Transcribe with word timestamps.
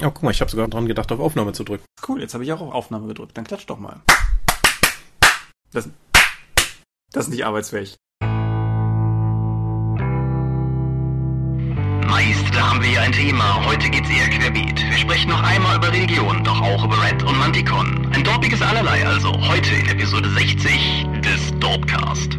Ja, 0.00 0.08
guck 0.08 0.22
mal, 0.22 0.30
ich 0.30 0.40
habe 0.40 0.50
sogar 0.50 0.66
dran 0.68 0.86
gedacht, 0.86 1.12
auf 1.12 1.20
Aufnahme 1.20 1.52
zu 1.52 1.62
drücken. 1.62 1.84
Cool, 2.08 2.20
jetzt 2.22 2.32
habe 2.32 2.42
ich 2.42 2.52
auch 2.52 2.60
auf 2.62 2.72
Aufnahme 2.72 3.06
gedrückt. 3.06 3.36
Dann 3.36 3.44
klatsch 3.44 3.66
doch 3.66 3.78
mal. 3.78 4.00
Das, 5.72 5.88
das 7.12 7.24
ist 7.26 7.30
nicht 7.30 7.44
arbeitsfähig. 7.44 7.96
Meist, 12.08 12.54
da 12.54 12.70
haben 12.70 12.80
wir 12.80 12.88
hier 12.88 13.02
ein 13.02 13.12
Thema. 13.12 13.64
Heute 13.66 13.90
geht's 13.90 14.08
eher 14.08 14.28
querbeet. 14.30 14.80
Wir 14.90 14.98
sprechen 14.98 15.28
noch 15.28 15.42
einmal 15.42 15.76
über 15.76 15.92
Religion, 15.92 16.42
doch 16.44 16.60
auch 16.62 16.84
über 16.84 16.96
Red 17.04 17.22
und 17.22 17.38
Manticon. 17.38 18.10
Ein 18.12 18.24
dorpiges 18.24 18.62
Allerlei 18.62 19.06
also. 19.06 19.32
Heute 19.48 19.74
in 19.74 19.86
Episode 19.86 20.30
60 20.30 21.08
des 21.22 21.58
Dorpcast. 21.60 22.38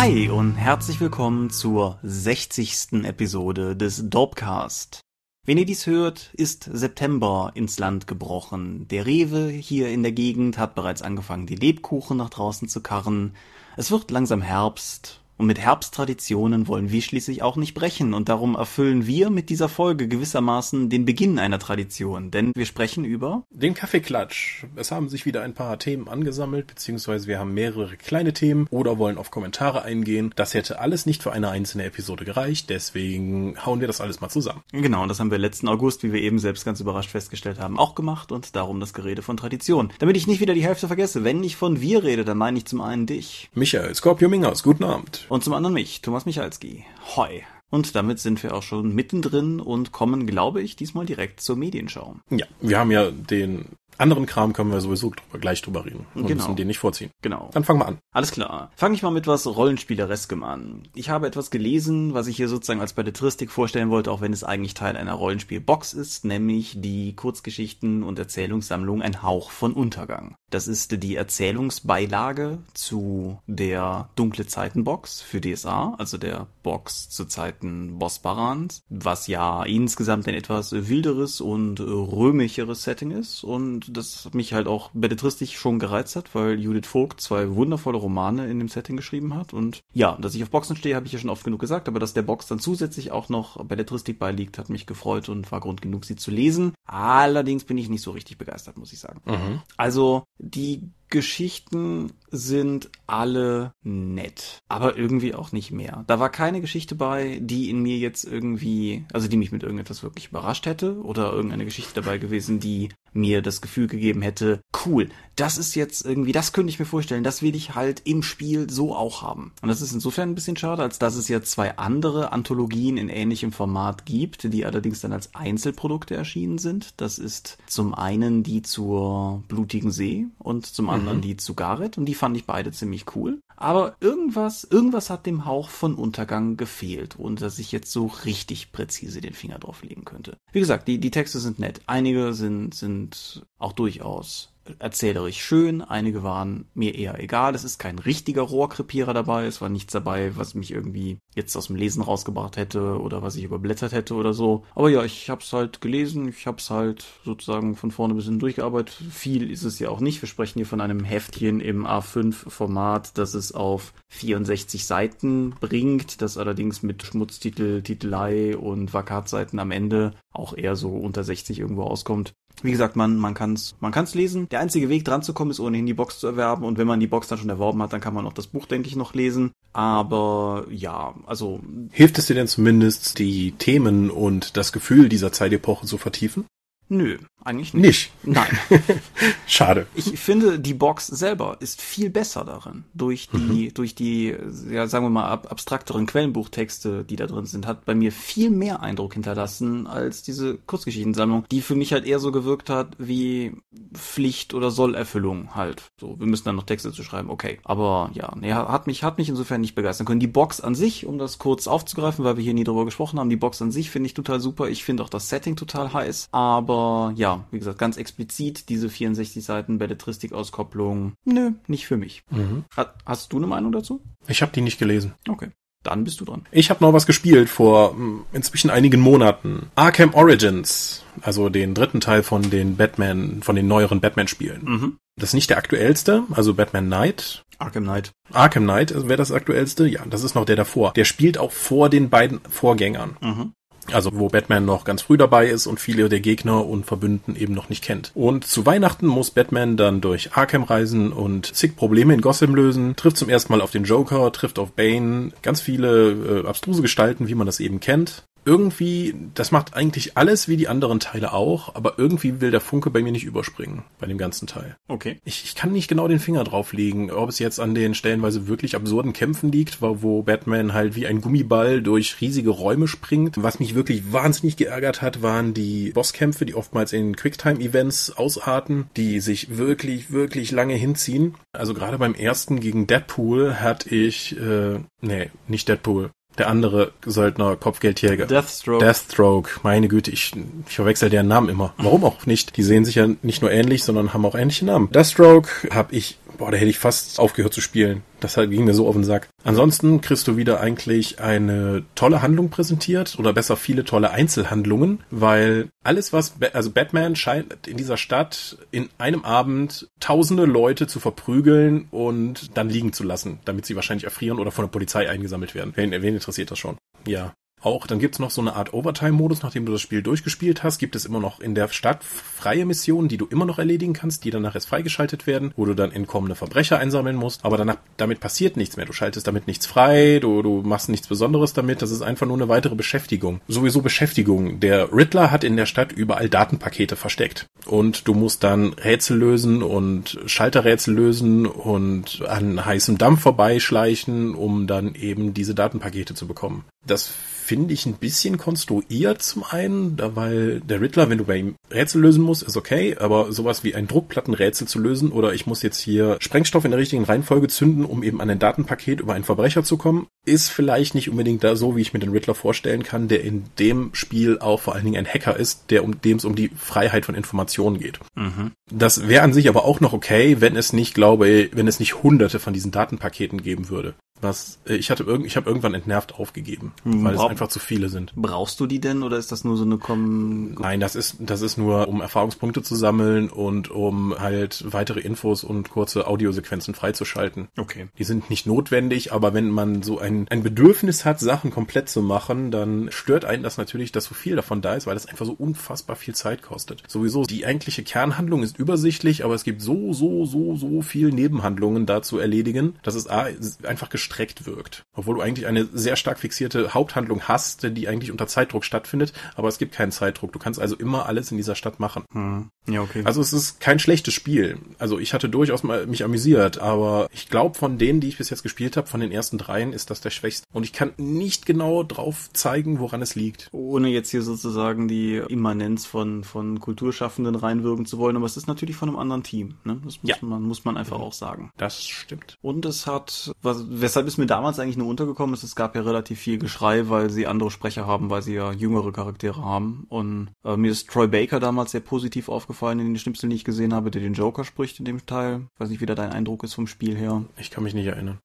Hi 0.00 0.30
und 0.30 0.54
herzlich 0.54 0.98
willkommen 0.98 1.50
zur 1.50 1.98
60. 2.02 3.04
Episode 3.04 3.76
des 3.76 4.08
Dorpcast. 4.08 5.02
Wenn 5.44 5.58
ihr 5.58 5.66
dies 5.66 5.86
hört, 5.86 6.32
ist 6.32 6.64
September 6.72 7.50
ins 7.52 7.78
Land 7.78 8.06
gebrochen. 8.06 8.88
Der 8.88 9.04
Rewe 9.04 9.48
hier 9.48 9.90
in 9.90 10.02
der 10.02 10.12
Gegend 10.12 10.56
hat 10.56 10.74
bereits 10.74 11.02
angefangen, 11.02 11.44
die 11.44 11.54
Lebkuchen 11.54 12.16
nach 12.16 12.30
draußen 12.30 12.66
zu 12.66 12.80
karren. 12.80 13.34
Es 13.76 13.90
wird 13.90 14.10
langsam 14.10 14.40
Herbst 14.40 15.19
und 15.40 15.46
mit 15.46 15.58
Herbsttraditionen 15.58 16.68
wollen 16.68 16.90
wir 16.92 17.00
schließlich 17.00 17.42
auch 17.42 17.56
nicht 17.56 17.72
brechen 17.72 18.12
und 18.12 18.28
darum 18.28 18.56
erfüllen 18.56 19.06
wir 19.06 19.30
mit 19.30 19.48
dieser 19.48 19.70
Folge 19.70 20.06
gewissermaßen 20.06 20.90
den 20.90 21.06
Beginn 21.06 21.38
einer 21.38 21.58
Tradition, 21.58 22.30
denn 22.30 22.52
wir 22.54 22.66
sprechen 22.66 23.06
über 23.06 23.44
den 23.48 23.72
Kaffeeklatsch. 23.72 24.66
Es 24.76 24.90
haben 24.90 25.08
sich 25.08 25.24
wieder 25.24 25.40
ein 25.40 25.54
paar 25.54 25.78
Themen 25.78 26.08
angesammelt, 26.08 26.66
beziehungsweise 26.66 27.26
wir 27.26 27.38
haben 27.38 27.54
mehrere 27.54 27.96
kleine 27.96 28.34
Themen 28.34 28.66
oder 28.70 28.98
wollen 28.98 29.16
auf 29.16 29.30
Kommentare 29.30 29.80
eingehen. 29.82 30.34
Das 30.36 30.52
hätte 30.52 30.78
alles 30.78 31.06
nicht 31.06 31.22
für 31.22 31.32
eine 31.32 31.48
einzelne 31.48 31.84
Episode 31.84 32.26
gereicht, 32.26 32.68
deswegen 32.68 33.56
hauen 33.64 33.80
wir 33.80 33.86
das 33.86 34.02
alles 34.02 34.20
mal 34.20 34.28
zusammen. 34.28 34.60
Genau, 34.72 35.00
und 35.02 35.08
das 35.08 35.20
haben 35.20 35.30
wir 35.30 35.38
letzten 35.38 35.68
August, 35.68 36.02
wie 36.02 36.12
wir 36.12 36.20
eben 36.20 36.38
selbst 36.38 36.66
ganz 36.66 36.80
überrascht 36.80 37.08
festgestellt 37.08 37.58
haben, 37.58 37.78
auch 37.78 37.94
gemacht 37.94 38.30
und 38.30 38.54
darum 38.56 38.78
das 38.78 38.92
Gerede 38.92 39.22
von 39.22 39.38
Tradition. 39.38 39.90
Damit 40.00 40.18
ich 40.18 40.26
nicht 40.26 40.42
wieder 40.42 40.52
die 40.52 40.64
Hälfte 40.64 40.86
vergesse, 40.86 41.24
wenn 41.24 41.42
ich 41.42 41.56
von 41.56 41.80
wir 41.80 42.04
rede, 42.04 42.26
dann 42.26 42.36
meine 42.36 42.58
ich 42.58 42.66
zum 42.66 42.82
einen 42.82 43.06
dich. 43.06 43.48
Michael 43.54 43.94
Scorpio 43.94 44.28
Minghaus, 44.28 44.62
guten 44.62 44.84
Abend. 44.84 45.28
Und 45.30 45.44
zum 45.44 45.54
anderen 45.54 45.74
mich, 45.74 46.02
Thomas 46.02 46.26
Michalski. 46.26 46.84
Hoi. 47.14 47.44
Und 47.70 47.94
damit 47.94 48.18
sind 48.18 48.42
wir 48.42 48.52
auch 48.52 48.64
schon 48.64 48.92
mittendrin 48.92 49.60
und 49.60 49.92
kommen, 49.92 50.26
glaube 50.26 50.60
ich, 50.60 50.74
diesmal 50.74 51.06
direkt 51.06 51.40
zur 51.40 51.54
Medienschau. 51.54 52.16
Ja, 52.30 52.46
wir 52.60 52.80
haben 52.80 52.90
ja 52.90 53.12
den 53.12 53.66
anderen 54.00 54.26
Kram 54.26 54.52
können 54.52 54.70
wir 54.70 54.80
sowieso 54.80 55.10
drüber, 55.10 55.38
gleich 55.38 55.62
drüber 55.62 55.84
reden 55.84 56.06
und 56.14 56.26
genau. 56.26 56.42
müssen 56.42 56.56
den 56.56 56.66
nicht 56.66 56.78
vorziehen. 56.78 57.10
Genau. 57.22 57.50
Dann 57.52 57.64
fangen 57.64 57.80
wir 57.80 57.86
an. 57.86 57.98
Alles 58.12 58.32
klar. 58.32 58.70
Fange 58.76 58.94
ich 58.94 59.02
mal 59.02 59.10
mit 59.10 59.26
was 59.26 59.46
Rollenspielereskem 59.46 60.42
an. 60.42 60.88
Ich 60.94 61.10
habe 61.10 61.26
etwas 61.26 61.50
gelesen, 61.50 62.14
was 62.14 62.26
ich 62.26 62.36
hier 62.36 62.48
sozusagen 62.48 62.80
als 62.80 62.94
Belletristik 62.94 63.50
vorstellen 63.50 63.90
wollte, 63.90 64.10
auch 64.10 64.20
wenn 64.20 64.32
es 64.32 64.44
eigentlich 64.44 64.74
Teil 64.74 64.96
einer 64.96 65.14
Rollenspielbox 65.14 65.92
ist, 65.92 66.24
nämlich 66.24 66.80
die 66.80 67.14
Kurzgeschichten 67.14 68.02
und 68.02 68.18
Erzählungssammlung 68.18 69.02
Ein 69.02 69.22
Hauch 69.22 69.50
von 69.50 69.72
Untergang. 69.72 70.34
Das 70.50 70.66
ist 70.66 71.02
die 71.02 71.14
Erzählungsbeilage 71.14 72.58
zu 72.74 73.38
der 73.46 74.08
Dunkle 74.16 74.46
Zeitenbox 74.46 75.20
für 75.20 75.40
DSA, 75.40 75.94
also 75.98 76.18
der 76.18 76.48
Box 76.62 77.08
zu 77.08 77.24
Zeiten 77.26 77.98
Bossbarans, 77.98 78.82
was 78.88 79.26
ja 79.26 79.62
insgesamt 79.62 80.26
ein 80.26 80.34
etwas 80.34 80.72
wilderes 80.72 81.40
und 81.40 81.80
römischeres 81.80 82.82
Setting 82.82 83.12
ist 83.12 83.44
und 83.44 83.89
das 83.92 84.30
mich 84.32 84.52
halt 84.52 84.66
auch 84.66 84.90
belletristisch 84.92 85.56
schon 85.56 85.78
gereizt 85.78 86.16
hat, 86.16 86.34
weil 86.34 86.58
Judith 86.58 86.86
Vogt 86.86 87.20
zwei 87.20 87.54
wundervolle 87.54 87.98
Romane 87.98 88.46
in 88.48 88.58
dem 88.58 88.68
Setting 88.68 88.96
geschrieben 88.96 89.34
hat. 89.34 89.52
Und 89.52 89.82
ja, 89.92 90.16
dass 90.20 90.34
ich 90.34 90.42
auf 90.42 90.50
Boxen 90.50 90.76
stehe, 90.76 90.96
habe 90.96 91.06
ich 91.06 91.12
ja 91.12 91.18
schon 91.18 91.30
oft 91.30 91.44
genug 91.44 91.60
gesagt, 91.60 91.88
aber 91.88 92.00
dass 92.00 92.14
der 92.14 92.22
Box 92.22 92.46
dann 92.46 92.58
zusätzlich 92.58 93.10
auch 93.10 93.28
noch 93.28 93.64
Belletristik 93.64 94.18
beiliegt, 94.18 94.58
hat 94.58 94.70
mich 94.70 94.86
gefreut 94.86 95.28
und 95.28 95.50
war 95.52 95.60
Grund 95.60 95.82
genug, 95.82 96.04
sie 96.04 96.16
zu 96.16 96.30
lesen. 96.30 96.74
Allerdings 96.84 97.64
bin 97.64 97.78
ich 97.78 97.88
nicht 97.88 98.02
so 98.02 98.10
richtig 98.10 98.38
begeistert, 98.38 98.76
muss 98.76 98.92
ich 98.92 99.00
sagen. 99.00 99.20
Mhm. 99.24 99.62
Also 99.76 100.24
die 100.38 100.82
Geschichten 101.10 102.12
sind 102.30 102.88
alle 103.08 103.72
nett, 103.82 104.58
aber 104.68 104.96
irgendwie 104.96 105.34
auch 105.34 105.50
nicht 105.50 105.72
mehr. 105.72 106.04
Da 106.06 106.20
war 106.20 106.30
keine 106.30 106.60
Geschichte 106.60 106.94
bei, 106.94 107.40
die 107.42 107.68
in 107.68 107.82
mir 107.82 107.98
jetzt 107.98 108.24
irgendwie, 108.24 109.04
also 109.12 109.26
die 109.26 109.36
mich 109.36 109.50
mit 109.50 109.64
irgendetwas 109.64 110.04
wirklich 110.04 110.28
überrascht 110.28 110.66
hätte 110.66 111.02
oder 111.02 111.32
irgendeine 111.32 111.64
Geschichte 111.64 111.94
dabei 111.94 112.18
gewesen, 112.18 112.60
die 112.60 112.90
mir 113.12 113.42
das 113.42 113.60
Gefühl 113.60 113.88
gegeben 113.88 114.22
hätte, 114.22 114.60
cool, 114.86 115.08
das 115.40 115.56
ist 115.56 115.74
jetzt 115.74 116.04
irgendwie, 116.04 116.32
das 116.32 116.52
könnte 116.52 116.70
ich 116.70 116.78
mir 116.78 116.84
vorstellen, 116.84 117.24
das 117.24 117.40
will 117.40 117.54
ich 117.56 117.74
halt 117.74 118.02
im 118.04 118.22
Spiel 118.22 118.68
so 118.68 118.94
auch 118.94 119.22
haben. 119.22 119.52
Und 119.62 119.68
das 119.68 119.80
ist 119.80 119.92
insofern 119.92 120.30
ein 120.30 120.34
bisschen 120.34 120.56
schade, 120.56 120.82
als 120.82 120.98
dass 120.98 121.16
es 121.16 121.28
ja 121.28 121.40
zwei 121.40 121.78
andere 121.78 122.32
Anthologien 122.32 122.98
in 122.98 123.08
ähnlichem 123.08 123.50
Format 123.50 124.04
gibt, 124.04 124.52
die 124.52 124.66
allerdings 124.66 125.00
dann 125.00 125.14
als 125.14 125.34
Einzelprodukte 125.34 126.14
erschienen 126.14 126.58
sind. 126.58 127.00
Das 127.00 127.18
ist 127.18 127.56
zum 127.66 127.94
einen 127.94 128.42
die 128.42 128.60
zur 128.60 129.42
Blutigen 129.48 129.90
See 129.90 130.26
und 130.38 130.66
zum 130.66 130.90
anderen 130.90 131.18
mhm. 131.18 131.22
die 131.22 131.36
zu 131.38 131.54
Gareth 131.54 131.96
und 131.96 132.04
die 132.04 132.14
fand 132.14 132.36
ich 132.36 132.44
beide 132.44 132.70
ziemlich 132.72 133.06
cool. 133.16 133.40
Aber 133.56 133.96
irgendwas, 134.00 134.64
irgendwas 134.64 135.10
hat 135.10 135.26
dem 135.26 135.44
Hauch 135.44 135.68
von 135.68 135.94
Untergang 135.94 136.56
gefehlt 136.56 137.16
und 137.18 137.42
dass 137.42 137.58
ich 137.58 137.72
jetzt 137.72 137.92
so 137.92 138.06
richtig 138.24 138.72
präzise 138.72 139.20
den 139.20 139.34
Finger 139.34 139.58
drauf 139.58 139.82
legen 139.82 140.04
könnte. 140.04 140.36
Wie 140.52 140.60
gesagt, 140.60 140.88
die, 140.88 140.98
die 140.98 141.10
Texte 141.10 141.40
sind 141.40 141.58
nett. 141.58 141.80
Einige 141.86 142.32
sind, 142.32 142.74
sind 142.74 143.46
auch 143.58 143.72
durchaus 143.72 144.50
erzählerisch 144.78 145.42
schön, 145.42 145.82
einige 145.82 146.22
waren 146.22 146.66
mir 146.74 146.94
eher 146.94 147.18
egal. 147.20 147.54
Es 147.54 147.64
ist 147.64 147.78
kein 147.78 147.98
richtiger 147.98 148.42
Rohrkrepierer 148.42 149.14
dabei, 149.14 149.46
es 149.46 149.60
war 149.60 149.68
nichts 149.68 149.92
dabei, 149.92 150.36
was 150.36 150.54
mich 150.54 150.70
irgendwie 150.72 151.18
jetzt 151.34 151.56
aus 151.56 151.68
dem 151.68 151.76
Lesen 151.76 152.02
rausgebracht 152.02 152.56
hätte 152.56 153.00
oder 153.00 153.22
was 153.22 153.36
ich 153.36 153.44
überblättert 153.44 153.92
hätte 153.92 154.14
oder 154.14 154.32
so. 154.32 154.64
Aber 154.74 154.90
ja, 154.90 155.04
ich 155.04 155.30
hab's 155.30 155.52
halt 155.52 155.80
gelesen, 155.80 156.28
ich 156.28 156.46
hab's 156.46 156.70
halt 156.70 157.04
sozusagen 157.24 157.76
von 157.76 157.90
vorne 157.90 158.14
bis 158.14 158.26
hin 158.26 158.38
durchgearbeitet. 158.38 158.94
Viel 159.10 159.50
ist 159.50 159.64
es 159.64 159.78
ja 159.78 159.88
auch 159.88 160.00
nicht. 160.00 160.20
Wir 160.22 160.28
sprechen 160.28 160.58
hier 160.58 160.66
von 160.66 160.80
einem 160.80 161.04
Heftchen 161.04 161.60
im 161.60 161.86
A5-Format, 161.86 163.16
das 163.18 163.34
es 163.34 163.52
auf 163.52 163.92
64 164.08 164.84
Seiten 164.84 165.54
bringt, 165.60 166.20
das 166.22 166.36
allerdings 166.36 166.82
mit 166.82 167.02
Schmutztitel, 167.02 167.82
Titelei 167.82 168.56
und 168.56 168.92
Vakatseiten 168.92 169.58
am 169.58 169.70
Ende 169.70 170.12
auch 170.32 170.56
eher 170.56 170.76
so 170.76 170.90
unter 170.90 171.24
60 171.24 171.58
irgendwo 171.58 171.82
auskommt. 171.82 172.32
Wie 172.62 172.70
gesagt, 172.70 172.96
man, 172.96 173.16
man 173.16 173.34
kann 173.34 173.54
es 173.54 173.74
man 173.80 173.92
kann's 173.92 174.14
lesen. 174.14 174.48
Der 174.50 174.60
einzige 174.60 174.88
Weg 174.88 175.04
dran 175.04 175.22
zu 175.22 175.32
kommen, 175.32 175.50
ist 175.50 175.60
ohnehin 175.60 175.86
die 175.86 175.94
Box 175.94 176.18
zu 176.18 176.26
erwerben. 176.26 176.64
Und 176.64 176.78
wenn 176.78 176.86
man 176.86 177.00
die 177.00 177.06
Box 177.06 177.28
dann 177.28 177.38
schon 177.38 177.48
erworben 177.48 177.82
hat, 177.82 177.92
dann 177.92 178.00
kann 178.00 178.14
man 178.14 178.26
auch 178.26 178.32
das 178.32 178.46
Buch, 178.46 178.66
denke 178.66 178.88
ich, 178.88 178.96
noch 178.96 179.14
lesen. 179.14 179.52
Aber 179.72 180.66
ja, 180.70 181.14
also. 181.26 181.60
Hilft 181.90 182.18
es 182.18 182.26
dir 182.26 182.34
denn 182.34 182.48
zumindest, 182.48 183.18
die 183.18 183.52
Themen 183.52 184.10
und 184.10 184.56
das 184.56 184.72
Gefühl 184.72 185.08
dieser 185.08 185.32
Zeitepoche 185.32 185.86
zu 185.86 185.96
vertiefen? 185.96 186.44
Nö, 186.88 187.18
eigentlich 187.44 187.74
nicht. 187.74 187.84
Nicht? 187.84 188.12
Nein. 188.22 188.58
Schade. 189.46 189.86
Ich 189.94 190.18
finde, 190.18 190.58
die 190.58 190.74
Box 190.74 191.06
selber 191.06 191.56
ist 191.60 191.80
viel 191.80 192.10
besser 192.10 192.44
darin. 192.44 192.84
Durch 192.94 193.28
die, 193.28 193.68
mhm. 193.68 193.74
durch 193.74 193.94
die, 193.94 194.34
ja, 194.70 194.86
sagen 194.86 195.04
wir 195.06 195.10
mal, 195.10 195.28
ab, 195.28 195.48
abstrakteren 195.50 196.06
Quellenbuchtexte, 196.06 197.04
die 197.04 197.16
da 197.16 197.26
drin 197.26 197.46
sind, 197.46 197.66
hat 197.66 197.84
bei 197.84 197.94
mir 197.94 198.12
viel 198.12 198.50
mehr 198.50 198.80
Eindruck 198.82 199.14
hinterlassen 199.14 199.86
als 199.86 200.22
diese 200.22 200.58
Kurzgeschichtensammlung, 200.66 201.44
die 201.50 201.62
für 201.62 201.74
mich 201.74 201.92
halt 201.92 202.06
eher 202.06 202.18
so 202.18 202.32
gewirkt 202.32 202.70
hat 202.70 202.94
wie 202.98 203.52
Pflicht 203.94 204.54
oder 204.54 204.70
Sollerfüllung 204.70 205.54
halt. 205.54 205.82
So, 205.98 206.18
wir 206.18 206.26
müssen 206.26 206.44
dann 206.44 206.56
noch 206.56 206.64
Texte 206.64 206.92
zu 206.92 207.02
schreiben, 207.02 207.30
okay. 207.30 207.58
Aber 207.64 208.10
ja, 208.14 208.34
nee, 208.38 208.52
hat 208.52 208.86
mich, 208.86 209.02
hat 209.02 209.18
mich 209.18 209.28
insofern 209.28 209.60
nicht 209.60 209.74
begeistern 209.74 210.06
können. 210.06 210.20
Die 210.20 210.26
Box 210.26 210.60
an 210.60 210.74
sich, 210.74 211.06
um 211.06 211.18
das 211.18 211.38
kurz 211.38 211.66
aufzugreifen, 211.66 212.24
weil 212.24 212.36
wir 212.36 212.44
hier 212.44 212.54
nie 212.54 212.64
drüber 212.64 212.84
gesprochen 212.84 213.18
haben, 213.18 213.30
die 213.30 213.36
Box 213.36 213.62
an 213.62 213.70
sich 213.70 213.90
finde 213.90 214.06
ich 214.06 214.14
total 214.14 214.40
super. 214.40 214.68
Ich 214.68 214.84
finde 214.84 215.02
auch 215.02 215.08
das 215.08 215.28
Setting 215.28 215.56
total 215.56 215.92
heiß. 215.92 216.28
Aber 216.32 217.12
ja, 217.16 217.29
wie 217.50 217.58
gesagt, 217.58 217.78
ganz 217.78 217.96
explizit 217.96 218.68
diese 218.68 218.88
64 218.88 219.44
Seiten 219.44 219.78
Belletristik-Auskopplung, 219.78 221.14
nö, 221.24 221.52
nicht 221.66 221.86
für 221.86 221.96
mich. 221.96 222.22
Mhm. 222.30 222.64
hast 223.06 223.32
du 223.32 223.36
eine 223.38 223.46
Meinung 223.46 223.72
dazu? 223.72 224.02
Ich 224.28 224.42
habe 224.42 224.52
die 224.52 224.60
nicht 224.60 224.78
gelesen. 224.78 225.14
Okay. 225.28 225.50
Dann 225.82 226.04
bist 226.04 226.20
du 226.20 226.26
dran. 226.26 226.46
Ich 226.50 226.68
habe 226.68 226.84
noch 226.84 226.92
was 226.92 227.06
gespielt 227.06 227.48
vor 227.48 227.92
hm, 227.92 228.24
inzwischen 228.32 228.68
einigen 228.68 229.00
Monaten. 229.00 229.70
Arkham 229.76 230.12
Origins, 230.12 231.02
also 231.22 231.48
den 231.48 231.72
dritten 231.74 232.00
Teil 232.00 232.22
von 232.22 232.50
den 232.50 232.76
Batman, 232.76 233.42
von 233.42 233.56
den 233.56 233.66
neueren 233.66 234.00
Batman-Spielen. 234.00 234.62
Mhm. 234.62 234.98
Das 235.16 235.30
ist 235.30 235.34
nicht 235.34 235.48
der 235.48 235.56
aktuellste, 235.56 236.24
also 236.32 236.54
Batman 236.54 236.86
Knight. 236.86 237.44
Arkham 237.58 237.84
Knight. 237.84 238.12
Arkham 238.32 238.64
Knight 238.64 238.94
wäre 238.94 239.16
das 239.16 239.32
aktuellste. 239.32 239.86
Ja, 239.86 240.04
das 240.06 240.22
ist 240.22 240.34
noch 240.34 240.44
der 240.44 240.56
davor. 240.56 240.92
Der 240.92 241.04
spielt 241.04 241.38
auch 241.38 241.52
vor 241.52 241.88
den 241.88 242.10
beiden 242.10 242.40
Vorgängern. 242.48 243.16
Mhm. 243.20 243.52
Also 243.92 244.10
wo 244.14 244.28
Batman 244.28 244.64
noch 244.64 244.84
ganz 244.84 245.02
früh 245.02 245.16
dabei 245.16 245.48
ist 245.48 245.66
und 245.66 245.80
viele 245.80 246.08
der 246.08 246.20
Gegner 246.20 246.66
und 246.66 246.86
Verbündeten 246.86 247.36
eben 247.36 247.54
noch 247.54 247.68
nicht 247.68 247.82
kennt. 247.82 248.12
Und 248.14 248.46
zu 248.46 248.66
Weihnachten 248.66 249.06
muss 249.06 249.30
Batman 249.30 249.76
dann 249.76 250.00
durch 250.00 250.32
Arkham 250.34 250.62
reisen 250.62 251.12
und 251.12 251.54
zig 251.54 251.76
Probleme 251.76 252.14
in 252.14 252.20
Gotham 252.20 252.54
lösen, 252.54 252.96
trifft 252.96 253.16
zum 253.16 253.28
ersten 253.28 253.52
Mal 253.52 253.60
auf 253.60 253.70
den 253.70 253.84
Joker, 253.84 254.30
trifft 254.32 254.58
auf 254.58 254.72
Bane, 254.72 255.32
ganz 255.42 255.60
viele 255.60 256.42
äh, 256.44 256.46
abstruse 256.46 256.82
Gestalten, 256.82 257.28
wie 257.28 257.34
man 257.34 257.46
das 257.46 257.60
eben 257.60 257.80
kennt. 257.80 258.24
Irgendwie, 258.44 259.14
das 259.34 259.52
macht 259.52 259.74
eigentlich 259.74 260.16
alles 260.16 260.48
wie 260.48 260.56
die 260.56 260.68
anderen 260.68 261.00
Teile 261.00 261.32
auch, 261.32 261.74
aber 261.74 261.94
irgendwie 261.98 262.40
will 262.40 262.50
der 262.50 262.60
Funke 262.60 262.90
bei 262.90 263.02
mir 263.02 263.12
nicht 263.12 263.24
überspringen, 263.24 263.84
bei 263.98 264.06
dem 264.06 264.18
ganzen 264.18 264.46
Teil. 264.46 264.76
Okay. 264.88 265.18
Ich, 265.24 265.44
ich 265.44 265.54
kann 265.54 265.72
nicht 265.72 265.88
genau 265.88 266.08
den 266.08 266.20
Finger 266.20 266.44
drauflegen, 266.44 267.10
ob 267.10 267.28
es 267.28 267.38
jetzt 267.38 267.60
an 267.60 267.74
den 267.74 267.94
stellenweise 267.94 268.48
wirklich 268.48 268.76
absurden 268.76 269.12
Kämpfen 269.12 269.52
liegt, 269.52 269.82
wo, 269.82 270.02
wo 270.02 270.22
Batman 270.22 270.72
halt 270.72 270.96
wie 270.96 271.06
ein 271.06 271.20
Gummiball 271.20 271.82
durch 271.82 272.20
riesige 272.20 272.50
Räume 272.50 272.88
springt. 272.88 273.42
Was 273.42 273.60
mich 273.60 273.74
wirklich 273.74 274.12
wahnsinnig 274.12 274.56
geärgert 274.56 275.02
hat, 275.02 275.22
waren 275.22 275.54
die 275.54 275.90
Bosskämpfe, 275.90 276.46
die 276.46 276.54
oftmals 276.54 276.92
in 276.92 277.16
Quicktime-Events 277.16 278.16
ausarten, 278.16 278.88
die 278.96 279.20
sich 279.20 279.56
wirklich, 279.56 280.10
wirklich 280.10 280.50
lange 280.50 280.74
hinziehen. 280.74 281.34
Also 281.52 281.74
gerade 281.74 281.98
beim 281.98 282.14
ersten 282.14 282.60
gegen 282.60 282.86
Deadpool 282.86 283.60
hatte 283.60 283.94
ich, 283.94 284.38
äh, 284.38 284.78
nee, 285.00 285.30
nicht 285.46 285.68
Deadpool, 285.68 286.10
der 286.40 286.48
andere 286.48 286.92
Söldner, 287.04 287.56
Kopfgeldjäger. 287.56 288.26
Deathstroke. 288.26 288.84
Deathstroke. 288.84 289.50
Meine 289.62 289.88
Güte, 289.88 290.10
ich, 290.10 290.32
ich 290.66 290.74
verwechsel 290.74 291.10
deren 291.10 291.28
Namen 291.28 291.48
immer. 291.50 291.74
Warum 291.76 292.04
auch 292.04 292.26
nicht? 292.26 292.56
Die 292.56 292.62
sehen 292.62 292.84
sich 292.84 292.94
ja 292.94 293.08
nicht 293.22 293.42
nur 293.42 293.50
ähnlich, 293.50 293.84
sondern 293.84 294.14
haben 294.14 294.24
auch 294.24 294.34
ähnliche 294.34 294.64
Namen. 294.64 294.90
Deathstroke 294.90 295.50
habe 295.72 295.94
ich 295.94 296.16
boah, 296.38 296.50
da 296.50 296.56
hätte 296.56 296.70
ich 296.70 296.78
fast 296.78 297.18
aufgehört 297.18 297.54
zu 297.54 297.60
spielen. 297.60 298.02
Das 298.20 298.34
ging 298.34 298.64
mir 298.64 298.74
so 298.74 298.86
auf 298.86 298.94
den 298.94 299.04
Sack. 299.04 299.28
Ansonsten 299.44 300.00
kriegst 300.00 300.28
du 300.28 300.36
wieder 300.36 300.60
eigentlich 300.60 301.20
eine 301.20 301.84
tolle 301.94 302.22
Handlung 302.22 302.50
präsentiert 302.50 303.18
oder 303.18 303.32
besser 303.32 303.56
viele 303.56 303.84
tolle 303.84 304.10
Einzelhandlungen, 304.10 305.02
weil 305.10 305.68
alles 305.82 306.12
was, 306.12 306.34
also 306.52 306.70
Batman 306.70 307.16
scheint 307.16 307.66
in 307.66 307.76
dieser 307.76 307.96
Stadt 307.96 308.58
in 308.70 308.90
einem 308.98 309.24
Abend 309.24 309.88
tausende 310.00 310.44
Leute 310.44 310.86
zu 310.86 311.00
verprügeln 311.00 311.88
und 311.90 312.56
dann 312.56 312.68
liegen 312.68 312.92
zu 312.92 313.04
lassen, 313.04 313.40
damit 313.44 313.66
sie 313.66 313.76
wahrscheinlich 313.76 314.04
erfrieren 314.04 314.38
oder 314.38 314.50
von 314.50 314.66
der 314.66 314.70
Polizei 314.70 315.08
eingesammelt 315.08 315.54
werden. 315.54 315.72
Wen, 315.76 315.90
wen 315.90 316.14
interessiert 316.14 316.50
das 316.50 316.58
schon? 316.58 316.76
Ja, 317.06 317.32
auch 317.62 317.86
dann 317.86 317.98
gibt's 317.98 318.18
noch 318.18 318.30
so 318.30 318.40
eine 318.40 318.54
Art 318.54 318.72
Overtime-Modus, 318.72 319.42
nachdem 319.42 319.66
du 319.66 319.72
das 319.72 319.80
Spiel 319.80 320.02
durchgespielt 320.02 320.62
hast, 320.62 320.78
gibt 320.78 320.96
es 320.96 321.04
immer 321.04 321.20
noch 321.20 321.40
in 321.40 321.54
der 321.54 321.68
Stadt 321.68 322.02
freie 322.04 322.64
Missionen, 322.64 323.08
die 323.08 323.18
du 323.18 323.26
immer 323.26 323.44
noch 323.44 323.58
erledigen 323.58 323.92
kannst, 323.92 324.24
die 324.24 324.30
danach 324.30 324.54
erst 324.54 324.68
freigeschaltet 324.68 325.26
werden, 325.26 325.52
wo 325.56 325.66
du 325.66 325.74
dann 325.74 325.92
entkommene 325.92 326.34
Verbrecher 326.34 326.78
einsammeln 326.78 327.16
musst. 327.16 327.44
Aber 327.44 327.58
danach, 327.58 327.76
damit 327.96 328.20
passiert 328.20 328.56
nichts 328.56 328.76
mehr. 328.76 328.86
Du 328.86 328.92
schaltest 328.92 329.26
damit 329.26 329.46
nichts 329.46 329.66
frei, 329.66 330.18
du, 330.20 330.42
du 330.42 330.62
machst 330.62 330.88
nichts 330.88 331.06
Besonderes 331.06 331.52
damit. 331.52 331.82
Das 331.82 331.90
ist 331.90 332.02
einfach 332.02 332.26
nur 332.26 332.36
eine 332.36 332.48
weitere 332.48 332.74
Beschäftigung. 332.74 333.40
Sowieso 333.46 333.82
Beschäftigung. 333.82 334.60
Der 334.60 334.92
Riddler 334.92 335.30
hat 335.30 335.44
in 335.44 335.56
der 335.56 335.66
Stadt 335.66 335.92
überall 335.92 336.28
Datenpakete 336.28 336.96
versteckt. 336.96 337.46
Und 337.66 338.08
du 338.08 338.14
musst 338.14 338.42
dann 338.42 338.72
Rätsel 338.72 339.18
lösen 339.18 339.62
und 339.62 340.18
Schalterrätsel 340.24 340.94
lösen 340.94 341.46
und 341.46 342.22
an 342.26 342.64
heißem 342.64 342.96
Dampf 342.96 343.20
vorbeischleichen, 343.20 344.34
um 344.34 344.66
dann 344.66 344.94
eben 344.94 345.34
diese 345.34 345.54
Datenpakete 345.54 346.14
zu 346.14 346.26
bekommen. 346.26 346.64
Das 346.86 347.12
finde 347.50 347.74
ich 347.74 347.84
ein 347.84 347.94
bisschen 347.94 348.38
konstruiert 348.38 349.22
zum 349.22 349.42
einen, 349.42 349.96
da 349.96 350.14
weil 350.14 350.60
der 350.60 350.80
Riddler, 350.80 351.10
wenn 351.10 351.18
du 351.18 351.24
bei 351.24 351.38
ihm 351.38 351.56
Rätsel 351.68 352.00
lösen 352.00 352.22
musst, 352.22 352.44
ist 352.44 352.56
okay, 352.56 352.96
aber 352.96 353.32
sowas 353.32 353.64
wie 353.64 353.74
ein 353.74 353.88
Druckplattenrätsel 353.88 354.68
zu 354.68 354.78
lösen 354.78 355.10
oder 355.10 355.34
ich 355.34 355.48
muss 355.48 355.60
jetzt 355.62 355.80
hier 355.80 356.16
Sprengstoff 356.20 356.64
in 356.64 356.70
der 356.70 356.78
richtigen 356.78 357.02
Reihenfolge 357.02 357.48
zünden, 357.48 357.84
um 357.84 358.04
eben 358.04 358.20
an 358.20 358.30
ein 358.30 358.38
Datenpaket 358.38 359.00
über 359.00 359.14
einen 359.14 359.24
Verbrecher 359.24 359.64
zu 359.64 359.78
kommen, 359.78 360.06
ist 360.24 360.48
vielleicht 360.48 360.94
nicht 360.94 361.10
unbedingt 361.10 361.42
da 361.42 361.56
so, 361.56 361.74
wie 361.74 361.80
ich 361.80 361.92
mir 361.92 361.98
den 361.98 362.12
Riddler 362.12 362.36
vorstellen 362.36 362.84
kann, 362.84 363.08
der 363.08 363.24
in 363.24 363.46
dem 363.58 363.90
Spiel 363.94 364.38
auch 364.38 364.60
vor 364.60 364.76
allen 364.76 364.84
Dingen 364.84 364.98
ein 364.98 365.12
Hacker 365.12 365.36
ist, 365.36 365.72
der 365.72 365.82
um 365.82 366.00
dem 366.00 366.18
es 366.18 366.24
um 366.24 366.36
die 366.36 366.50
Freiheit 366.50 367.04
von 367.04 367.16
Informationen 367.16 367.80
geht. 367.80 367.98
Mhm. 368.14 368.52
Das 368.70 369.08
wäre 369.08 369.24
an 369.24 369.32
sich 369.32 369.48
aber 369.48 369.64
auch 369.64 369.80
noch 369.80 369.92
okay, 369.92 370.36
wenn 370.38 370.54
es 370.54 370.72
nicht, 370.72 370.94
glaube, 370.94 371.48
wenn 371.52 371.66
es 371.66 371.80
nicht 371.80 372.00
hunderte 372.04 372.38
von 372.38 372.52
diesen 372.52 372.70
Datenpaketen 372.70 373.42
geben 373.42 373.70
würde. 373.70 373.94
Was 374.20 374.58
äh, 374.66 374.74
ich 374.74 374.90
hatte 374.90 375.04
irgend, 375.04 375.26
ich 375.26 375.36
habe 375.36 375.48
irgendwann 375.48 375.74
entnervt 375.74 376.14
aufgegeben, 376.14 376.72
hm, 376.82 377.04
weil 377.04 377.14
es 377.14 377.20
einfach 377.20 377.48
zu 377.48 377.58
viele 377.58 377.88
sind. 377.88 378.12
Brauchst 378.14 378.60
du 378.60 378.66
die 378.66 378.80
denn 378.80 379.02
oder 379.02 379.16
ist 379.16 379.32
das 379.32 379.44
nur 379.44 379.56
so 379.56 379.64
eine 379.64 379.78
Kom 379.78 380.54
Nein, 380.54 380.80
das 380.80 380.94
ist 380.94 381.16
das 381.20 381.42
ist 381.42 381.56
nur 381.56 381.88
um 381.88 382.00
Erfahrungspunkte 382.00 382.62
zu 382.62 382.76
sammeln 382.76 383.28
und 383.28 383.70
um 383.70 384.18
halt 384.18 384.64
weitere 384.70 385.00
Infos 385.00 385.44
und 385.44 385.70
kurze 385.70 386.06
Audiosequenzen 386.06 386.74
freizuschalten. 386.74 387.48
Okay. 387.56 387.88
Die 387.98 388.04
sind 388.04 388.30
nicht 388.30 388.46
notwendig, 388.46 389.12
aber 389.12 389.34
wenn 389.34 389.50
man 389.50 389.82
so 389.82 389.98
ein 389.98 390.26
ein 390.30 390.42
Bedürfnis 390.42 391.04
hat, 391.04 391.20
Sachen 391.20 391.50
komplett 391.50 391.88
zu 391.88 392.02
machen, 392.02 392.50
dann 392.50 392.90
stört 392.90 393.24
einen 393.24 393.42
das 393.42 393.56
natürlich, 393.56 393.92
dass 393.92 394.04
so 394.04 394.14
viel 394.14 394.36
davon 394.36 394.62
da 394.62 394.74
ist, 394.74 394.86
weil 394.86 394.94
das 394.94 395.06
einfach 395.06 395.26
so 395.26 395.32
unfassbar 395.32 395.96
viel 395.96 396.14
Zeit 396.14 396.42
kostet. 396.42 396.82
Sowieso 396.88 397.24
die 397.24 397.46
eigentliche 397.46 397.82
Kernhandlung 397.82 398.42
ist 398.42 398.58
übersichtlich, 398.58 399.24
aber 399.24 399.34
es 399.34 399.44
gibt 399.44 399.62
so 399.62 399.92
so 399.92 400.24
so 400.26 400.56
so 400.56 400.82
viel 400.82 401.10
Nebenhandlungen 401.10 401.86
da 401.86 402.02
zu 402.02 402.18
erledigen, 402.18 402.76
dass 402.82 402.94
es 402.94 403.08
a, 403.08 403.28
einfach 403.64 403.88
gestreckt 404.10 404.46
wirkt. 404.46 404.84
Obwohl 404.94 405.16
du 405.16 405.20
eigentlich 405.20 405.46
eine 405.46 405.66
sehr 405.72 405.96
stark 405.96 406.18
fixierte 406.18 406.74
Haupthandlung 406.74 407.22
hast, 407.22 407.62
die 407.76 407.88
eigentlich 407.88 408.10
unter 408.10 408.26
Zeitdruck 408.26 408.64
stattfindet, 408.64 409.12
aber 409.34 409.48
es 409.48 409.58
gibt 409.58 409.72
keinen 409.72 409.92
Zeitdruck. 409.92 410.32
Du 410.32 410.38
kannst 410.38 410.60
also 410.60 410.76
immer 410.76 411.06
alles 411.06 411.30
in 411.30 411.36
dieser 411.36 411.54
Stadt 411.54 411.80
machen. 411.80 412.04
Hm. 412.12 412.50
Ja, 412.68 412.82
okay. 412.82 413.02
Also 413.04 413.20
es 413.20 413.32
ist 413.32 413.60
kein 413.60 413.78
schlechtes 413.78 414.14
Spiel. 414.14 414.58
Also 414.78 414.98
ich 414.98 415.14
hatte 415.14 415.28
durchaus 415.28 415.62
mal 415.62 415.86
mich 415.86 416.04
amüsiert, 416.04 416.58
aber 416.58 417.08
ich 417.12 417.28
glaube 417.28 417.58
von 417.58 417.78
denen, 417.78 418.00
die 418.00 418.08
ich 418.08 418.18
bis 418.18 418.30
jetzt 418.30 418.42
gespielt 418.42 418.76
habe, 418.76 418.86
von 418.86 419.00
den 419.00 419.12
ersten 419.12 419.38
dreien, 419.38 419.72
ist 419.72 419.90
das 419.90 420.00
der 420.00 420.10
schwächste. 420.10 420.46
Und 420.52 420.64
ich 420.64 420.72
kann 420.72 420.92
nicht 420.96 421.46
genau 421.46 421.82
drauf 421.82 422.30
zeigen, 422.32 422.78
woran 422.78 423.02
es 423.02 423.14
liegt. 423.14 423.48
Ohne 423.52 423.88
jetzt 423.88 424.10
hier 424.10 424.22
sozusagen 424.22 424.88
die 424.88 425.16
Immanenz 425.28 425.86
von, 425.86 426.24
von 426.24 426.60
Kulturschaffenden 426.60 427.34
reinwirken 427.34 427.86
zu 427.86 427.98
wollen, 427.98 428.16
aber 428.16 428.26
es 428.26 428.36
ist 428.36 428.46
natürlich 428.46 428.76
von 428.76 428.88
einem 428.88 428.98
anderen 428.98 429.22
Team. 429.22 429.54
Ne? 429.64 429.80
Das 429.84 430.02
muss, 430.02 430.10
ja. 430.10 430.16
man, 430.20 430.42
muss 430.42 430.64
man 430.64 430.76
einfach 430.76 430.98
mhm. 430.98 431.04
auch 431.04 431.12
sagen. 431.12 431.50
Das 431.56 431.82
stimmt. 431.82 432.36
Und 432.42 432.66
es 432.66 432.86
hat, 432.86 433.32
was, 433.42 433.64
weshalb 433.68 433.99
es 434.06 434.18
mir 434.18 434.26
damals 434.26 434.58
eigentlich 434.58 434.76
nur 434.76 434.88
untergekommen 434.88 435.34
ist, 435.34 435.42
es 435.42 435.56
gab 435.56 435.74
ja 435.74 435.82
relativ 435.82 436.18
viel 436.18 436.38
Geschrei, 436.38 436.88
weil 436.88 437.10
sie 437.10 437.26
andere 437.26 437.50
Sprecher 437.50 437.86
haben, 437.86 438.10
weil 438.10 438.22
sie 438.22 438.34
ja 438.34 438.52
jüngere 438.52 438.92
Charaktere 438.92 439.42
haben. 439.44 439.86
Und 439.88 440.30
äh, 440.44 440.56
mir 440.56 440.70
ist 440.70 440.88
Troy 440.88 441.08
Baker 441.08 441.40
damals 441.40 441.72
sehr 441.72 441.80
positiv 441.80 442.28
aufgefallen 442.28 442.80
in 442.80 442.86
den 442.86 442.98
Schnipseln, 442.98 443.30
die 443.30 443.36
ich 443.36 443.44
gesehen 443.44 443.74
habe, 443.74 443.90
der 443.90 444.02
den 444.02 444.14
Joker 444.14 444.44
spricht 444.44 444.78
in 444.78 444.84
dem 444.84 445.04
Teil. 445.06 445.46
Ich 445.54 445.60
weiß 445.60 445.70
nicht, 445.70 445.80
wie 445.80 445.86
da 445.86 445.94
dein 445.94 446.12
Eindruck 446.12 446.44
ist 446.44 446.54
vom 446.54 446.66
Spiel 446.66 446.96
her. 446.96 447.22
Ich 447.36 447.50
kann 447.50 447.64
mich 447.64 447.74
nicht 447.74 447.86
erinnern. 447.86 448.18